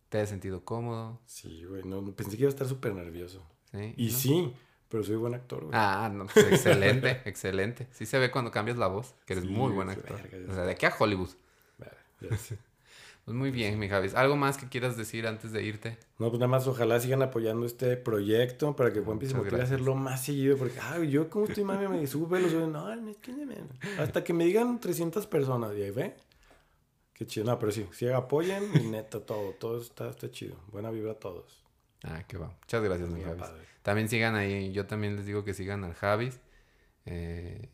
te 0.10 0.18
hayas 0.18 0.30
sentido 0.30 0.64
cómodo. 0.66 1.20
Sí, 1.26 1.64
güey. 1.66 1.84
No, 1.84 2.02
no, 2.02 2.12
pensé 2.14 2.36
que 2.36 2.44
iba 2.44 2.50
a 2.50 2.54
estar 2.54 2.68
súper 2.68 2.94
nervioso. 2.94 3.42
¿sí? 3.72 3.94
Y 3.98 4.08
¿No? 4.08 4.18
sí, 4.18 4.54
pero 4.90 5.04
soy 5.04 5.16
buen 5.16 5.34
actor, 5.36 5.60
güey. 5.66 5.72
Ah, 5.74 6.10
no, 6.14 6.26
pues, 6.28 6.46
excelente, 6.52 7.22
excelente. 7.26 7.88
Sí 7.92 8.06
se 8.06 8.18
ve 8.20 8.32
cuando 8.32 8.52
cambias 8.52 8.78
la 8.78 8.88
voz, 8.88 9.14
que 9.26 9.34
eres 9.34 9.46
Sí, 9.46 9.52
muy 9.52 9.72
buen 9.72 9.90
actor. 9.90 10.22
verga, 10.22 10.52
O 10.52 10.56
sea, 10.56 10.64
de 10.66 10.72
aquí 10.72 10.86
a 10.86 10.94
Hollywood. 10.98 11.30
Vale. 11.78 11.92
Pues 13.26 13.38
muy 13.38 13.52
bien, 13.52 13.78
mi 13.78 13.88
Javis. 13.88 14.16
¿Algo 14.16 14.36
más 14.36 14.58
que 14.58 14.68
quieras 14.70 14.98
decir 14.98 15.28
antes 15.28 15.52
de 15.52 15.62
irte? 15.62 16.00
No, 16.18 16.30
pues 16.30 16.40
nada 16.40 16.48
más 16.48 16.66
ojalá 16.66 17.00
sigan 17.00 17.22
apoyando 17.22 17.64
este 17.68 17.96
proyecto 17.96 18.76
para 18.76 18.92
que 18.92 19.02
Juan 19.02 19.20
se 19.20 19.26
Muchas 19.26 19.38
motive 19.38 19.56
a 19.56 19.58
gracias. 19.60 19.76
hacerlo 19.76 19.94
más 19.94 20.26
seguido. 20.26 20.58
Porque, 20.58 20.80
ay, 20.80 21.12
yo 21.12 21.30
como 21.30 21.46
estoy 21.46 21.64
mami, 21.64 21.88
me 21.90 22.08
sube, 22.08 22.40
lo 22.40 22.50
sube. 22.50 22.62
No, 22.66 22.96
no, 22.96 22.96
no 22.96 23.04
me- 23.46 24.02
Hasta 24.02 24.24
que 24.24 24.34
me 24.34 24.46
digan 24.46 24.80
300 24.80 25.28
personas. 25.28 25.78
Y 25.78 25.84
ahí 25.84 25.92
ve. 25.92 26.16
Qué 27.20 27.28
chido. 27.28 27.46
No, 27.46 27.60
pero 27.60 27.72
sí, 27.74 27.86
sí 27.92 28.08
apoyen 28.08 28.64
y 28.82 28.88
neta 28.88 29.20
todo. 29.20 29.52
Todo 29.52 29.82
está, 29.82 30.10
está 30.10 30.32
chido. 30.32 30.56
Buena 30.72 30.90
vibra 30.90 31.12
a 31.12 31.16
todos. 31.20 31.64
Ah, 32.04 32.24
qué 32.26 32.38
va. 32.38 32.48
Muchas 32.62 32.82
gracias, 32.82 33.10
mi 33.10 33.22
Javis. 33.22 33.42
padre. 33.42 33.62
También 33.84 34.08
sigan 34.08 34.36
ahí, 34.36 34.72
yo 34.72 34.88
también 34.88 35.18
les 35.18 35.26
digo 35.26 35.44
que 35.44 35.54
sigan 35.54 35.84
al 35.84 35.94
Javis. 35.96 36.40
Eh, 37.06 37.70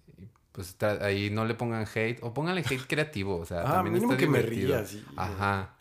pues 0.52 0.76
ahí 1.02 1.30
no 1.30 1.46
le 1.46 1.54
pongan 1.54 1.86
hate, 1.86 2.20
o 2.24 2.34
pónganle 2.34 2.62
hate 2.62 2.86
creativo, 2.88 3.38
o 3.38 3.46
sea, 3.46 3.62
Ah, 3.62 3.74
también 3.76 3.94
mínimo 3.94 4.14
está 4.14 4.26
que 4.26 4.30
me 4.32 4.42
ría, 4.42 4.84
sí. 4.84 5.06
Ajá. 5.16 5.76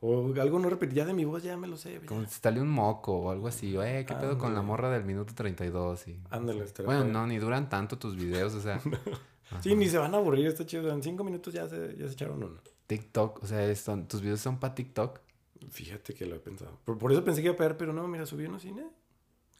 O 0.00 0.32
algo 0.40 0.58
no 0.58 0.70
repetir. 0.70 0.94
Ya 0.94 1.04
de 1.04 1.12
mi 1.12 1.26
voz 1.26 1.42
ya 1.42 1.58
me 1.58 1.66
lo 1.68 1.76
sé. 1.76 1.92
ya. 2.00 2.06
Como 2.06 2.24
si 2.24 2.40
sale 2.40 2.58
un 2.58 2.70
moco 2.70 3.12
o 3.18 3.30
algo 3.30 3.48
así. 3.48 3.76
o, 3.76 3.82
Eh, 3.82 4.06
¿qué 4.06 4.14
pedo 4.14 4.38
con 4.38 4.54
la 4.54 4.62
morra 4.62 4.88
del 4.88 5.04
minuto 5.04 5.34
32? 5.34 6.08
Y... 6.08 6.18
Ándale, 6.30 6.64
Bueno, 6.86 7.04
no, 7.04 7.26
ni 7.26 7.36
duran 7.38 7.68
tanto 7.68 7.98
tus 7.98 8.16
videos, 8.16 8.54
o 8.54 8.62
sea. 8.62 8.80
Sí, 9.62 9.74
ni 9.74 9.88
se 9.88 9.98
van 9.98 10.14
a 10.14 10.18
aburrir. 10.18 10.46
Está 10.46 10.64
chido. 10.64 10.90
En 10.92 11.02
cinco 11.02 11.24
minutos 11.24 11.52
ya 11.52 11.68
se, 11.68 11.96
ya 11.98 12.06
se 12.06 12.12
echaron 12.12 12.40
uno. 12.40 12.60
TikTok, 12.98 13.42
o 13.42 13.46
sea, 13.46 13.74
son- 13.76 14.08
tus 14.08 14.20
videos 14.20 14.40
son 14.40 14.58
para 14.58 14.74
TikTok. 14.74 15.20
Fíjate 15.70 16.12
que 16.14 16.26
lo 16.26 16.34
he 16.34 16.40
pensado. 16.40 16.78
Por, 16.84 16.98
por 16.98 17.12
eso 17.12 17.22
pensé 17.24 17.40
que 17.40 17.46
iba 17.46 17.54
a 17.54 17.56
pegar, 17.56 17.76
pero 17.76 17.92
no, 17.92 18.08
mira, 18.08 18.26
subí 18.26 18.46
uno 18.46 18.58
cine. 18.58 18.84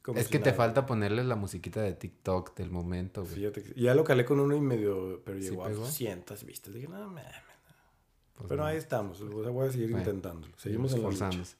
Como 0.03 0.19
es 0.19 0.27
si 0.27 0.33
que 0.33 0.39
te 0.41 0.53
falta 0.53 0.85
ponerle 0.87 1.23
la 1.23 1.37
musiquita 1.37 1.81
de 1.83 1.93
TikTok 1.93 2.57
del 2.57 2.71
momento, 2.71 3.23
güey. 3.23 3.35
Fíjate 3.35 3.63
que 3.63 3.81
ya 3.81 3.95
lo 3.95 4.03
calé 4.03 4.25
con 4.25 4.41
uno 4.41 4.57
y 4.57 4.61
medio, 4.61 5.23
pero 5.25 5.39
¿Sí 5.41 5.51
llegó 5.51 5.65
a 5.65 5.69
pegó? 5.69 5.81
200 5.83 6.43
vistas. 6.45 6.75
Dije, 6.75 6.89
no, 6.89 6.99
mames. 6.99 7.25
Pues 8.35 8.49
Pero 8.49 8.63
no. 8.63 8.67
ahí 8.69 8.79
estamos. 8.79 9.21
O 9.21 9.43
sea, 9.43 9.51
voy 9.51 9.69
a 9.69 9.71
seguir 9.71 9.91
Bueno, 9.91 9.99
intentándolo. 10.09 10.53
Seguimos 10.59 10.93
esforzándose. 10.95 11.57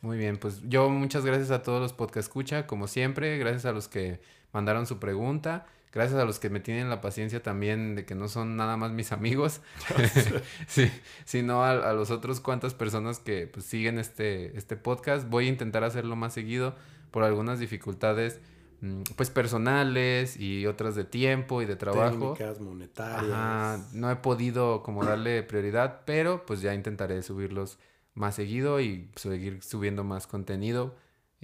Muy 0.00 0.16
bien, 0.16 0.38
pues 0.38 0.62
yo 0.68 0.88
muchas 0.88 1.24
gracias 1.24 1.50
a 1.50 1.62
todos 1.62 1.80
los 1.80 1.92
podcast 1.92 2.28
escucha, 2.28 2.66
como 2.66 2.86
siempre, 2.88 3.36
gracias 3.38 3.66
a 3.66 3.72
los 3.72 3.86
que 3.88 4.20
mandaron 4.52 4.86
su 4.86 4.98
pregunta, 4.98 5.66
gracias 5.92 6.20
a 6.20 6.24
los 6.24 6.38
que 6.38 6.50
me 6.50 6.60
tienen 6.60 6.88
la 6.88 7.00
paciencia 7.00 7.42
también 7.42 7.94
de 7.94 8.04
que 8.04 8.14
no 8.14 8.28
son 8.28 8.56
nada 8.56 8.76
más 8.76 8.92
mis 8.92 9.12
amigos, 9.12 9.60
sí, 10.66 10.90
sino 11.24 11.62
a, 11.62 11.90
a 11.90 11.92
los 11.92 12.10
otros 12.10 12.40
cuantas 12.40 12.74
personas 12.74 13.18
que 13.18 13.46
pues, 13.46 13.66
siguen 13.66 13.98
este, 13.98 14.56
este 14.56 14.76
podcast. 14.76 15.28
Voy 15.28 15.46
a 15.46 15.48
intentar 15.48 15.84
hacerlo 15.84 16.16
más 16.16 16.32
seguido 16.32 16.74
por 17.10 17.22
algunas 17.22 17.60
dificultades 17.60 18.40
mm, 18.80 19.02
pues 19.16 19.30
personales 19.30 20.36
y 20.36 20.66
otras 20.66 20.96
de 20.96 21.04
tiempo 21.04 21.62
y 21.62 21.66
de 21.66 21.76
trabajo. 21.76 22.34
Técnicas, 22.34 22.60
monetarias. 22.60 23.32
Ajá, 23.32 23.80
no 23.92 24.10
he 24.10 24.16
podido 24.16 24.82
como 24.82 25.04
darle 25.04 25.42
prioridad, 25.44 26.00
pero 26.04 26.44
pues 26.46 26.60
ya 26.62 26.74
intentaré 26.74 27.22
subirlos 27.22 27.78
más 28.14 28.34
seguido 28.34 28.80
y 28.80 29.10
seguir 29.14 29.62
subiendo 29.62 30.04
más 30.04 30.26
contenido. 30.26 30.94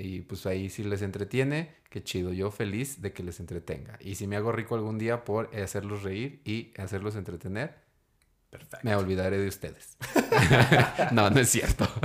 Y 0.00 0.20
pues 0.20 0.46
ahí 0.46 0.70
si 0.70 0.84
les 0.84 1.02
entretiene, 1.02 1.74
qué 1.90 2.02
chido, 2.04 2.32
yo 2.32 2.50
feliz 2.52 3.02
de 3.02 3.12
que 3.12 3.24
les 3.24 3.40
entretenga. 3.40 3.98
Y 4.00 4.14
si 4.14 4.26
me 4.28 4.36
hago 4.36 4.52
rico 4.52 4.76
algún 4.76 4.96
día 4.96 5.24
por 5.24 5.50
hacerlos 5.56 6.04
reír 6.04 6.40
y 6.44 6.72
hacerlos 6.80 7.16
entretener, 7.16 7.74
Perfecto. 8.48 8.78
me 8.84 8.94
olvidaré 8.94 9.38
de 9.38 9.48
ustedes. 9.48 9.96
no, 11.12 11.28
no 11.30 11.40
es 11.40 11.48
cierto. 11.50 11.86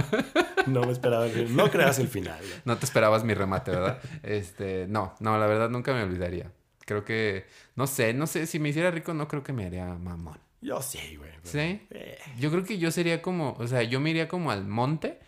No 0.65 0.79
me 0.85 0.93
esperaba 0.93 1.27
final. 1.27 1.55
No 1.57 1.69
creas 1.69 1.99
el 1.99 2.07
final. 2.07 2.39
¿no? 2.63 2.73
No 2.73 2.79
te 2.79 2.85
esperabas 2.85 3.25
mi 3.25 3.33
remate, 3.33 3.71
¿verdad? 3.71 3.99
Este, 4.23 4.87
no, 4.87 5.13
no, 5.19 5.37
la 5.37 5.45
verdad 5.45 5.69
nunca 5.69 5.93
me 5.93 6.01
olvidaría. 6.03 6.53
Creo 6.85 7.03
que, 7.03 7.45
no 7.75 7.85
sé, 7.85 8.13
no 8.13 8.27
sé, 8.27 8.47
si 8.47 8.59
me 8.59 8.69
hiciera 8.69 8.89
rico 8.89 9.13
no 9.13 9.27
creo 9.27 9.43
que 9.43 9.51
me 9.51 9.65
haría 9.65 9.85
mamón. 9.95 10.39
Yo 10.61 10.81
sí, 10.81 11.17
güey. 11.17 11.31
pero- 11.31 11.43
¿Sí? 11.51 11.85
Eh, 11.91 12.17
Yo 12.39 12.49
creo 12.49 12.63
que 12.63 12.77
yo 12.77 12.91
sería 12.91 13.21
como, 13.21 13.57
o 13.59 13.67
sea, 13.67 13.83
yo 13.83 13.99
me 13.99 14.09
iría 14.11 14.29
como 14.29 14.51
al 14.51 14.65
monte, 14.65 15.19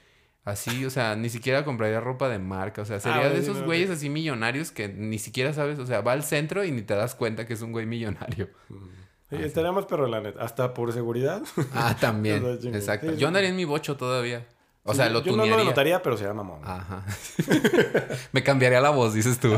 así, 0.46 0.86
o 0.86 0.90
sea, 0.90 1.16
ni 1.16 1.30
siquiera 1.30 1.66
compraría 1.66 2.00
ropa 2.00 2.30
de 2.30 2.40
marca, 2.40 2.84
o 2.84 2.86
sea, 2.86 3.00
sería 3.00 3.18
bueno, 3.20 3.34
de 3.34 3.42
esos 3.42 3.58
no, 3.58 3.66
güeyes 3.66 3.88
sí. 3.90 3.94
así 3.96 4.10
millonarios 4.10 4.72
que 4.72 4.88
ni 4.88 5.20
siquiera 5.20 5.52
sabes, 5.54 5.80
o 5.80 5.86
sea, 5.86 6.02
va 6.02 6.14
al 6.14 6.24
centro 6.24 6.64
y 6.64 6.72
ni 6.72 6.84
te 6.84 6.94
das 6.96 7.16
cuenta 7.16 7.46
que 7.46 7.54
es 7.56 7.62
un 7.62 7.72
güey 7.72 7.86
millonario. 7.86 8.50
sí, 9.30 9.36
estaría 9.40 9.72
más 9.72 9.86
perro, 9.86 10.08
la 10.08 10.22
neta. 10.22 10.42
Hasta 10.42 10.74
por 10.74 10.94
seguridad. 10.94 11.42
Ah, 11.74 11.98
también, 12.00 12.46
exacto. 12.74 13.12
Sí. 13.12 13.18
Yo 13.18 13.28
andaría 13.28 13.50
en 13.50 13.56
mi 13.56 13.66
bocho 13.66 13.98
todavía. 13.98 14.46
O 14.88 14.92
Sí, 14.92 14.98
sea, 14.98 15.10
lo 15.10 15.24
Yo 15.24 15.32
no 15.32 15.38
lo 15.38 15.44
tunearía. 15.46 15.66
notaría, 15.66 16.02
pero 16.04 16.16
sería 16.16 16.34
mamón. 16.36 16.60
Ajá. 16.64 17.04
me 18.32 18.44
cambiaría 18.44 18.80
la 18.82 18.92
voz, 18.92 19.16
dices 19.16 19.40
tú. 19.40 19.58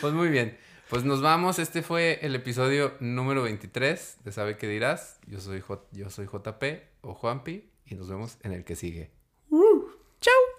Pues 0.00 0.12
muy 0.12 0.28
bien. 0.30 0.58
Pues 0.88 1.04
nos 1.04 1.22
vamos. 1.22 1.60
Este 1.60 1.82
fue 1.82 2.18
el 2.22 2.34
episodio 2.34 2.94
número 3.00 3.42
23 3.44 4.18
de 4.24 4.32
Sabe 4.32 4.56
qué 4.56 4.66
dirás. 4.66 5.20
Yo 5.26 5.40
soy, 5.40 5.60
J 5.60 5.80
yo 5.92 6.10
soy 6.10 6.26
JP 6.26 6.64
o 7.02 7.14
Juanpi 7.14 7.70
y 7.86 7.94
nos 7.94 8.08
vemos 8.08 8.38
en 8.42 8.52
el 8.52 8.64
que 8.64 8.76
sigue. 8.76 9.10
¡Chao! 10.20 10.51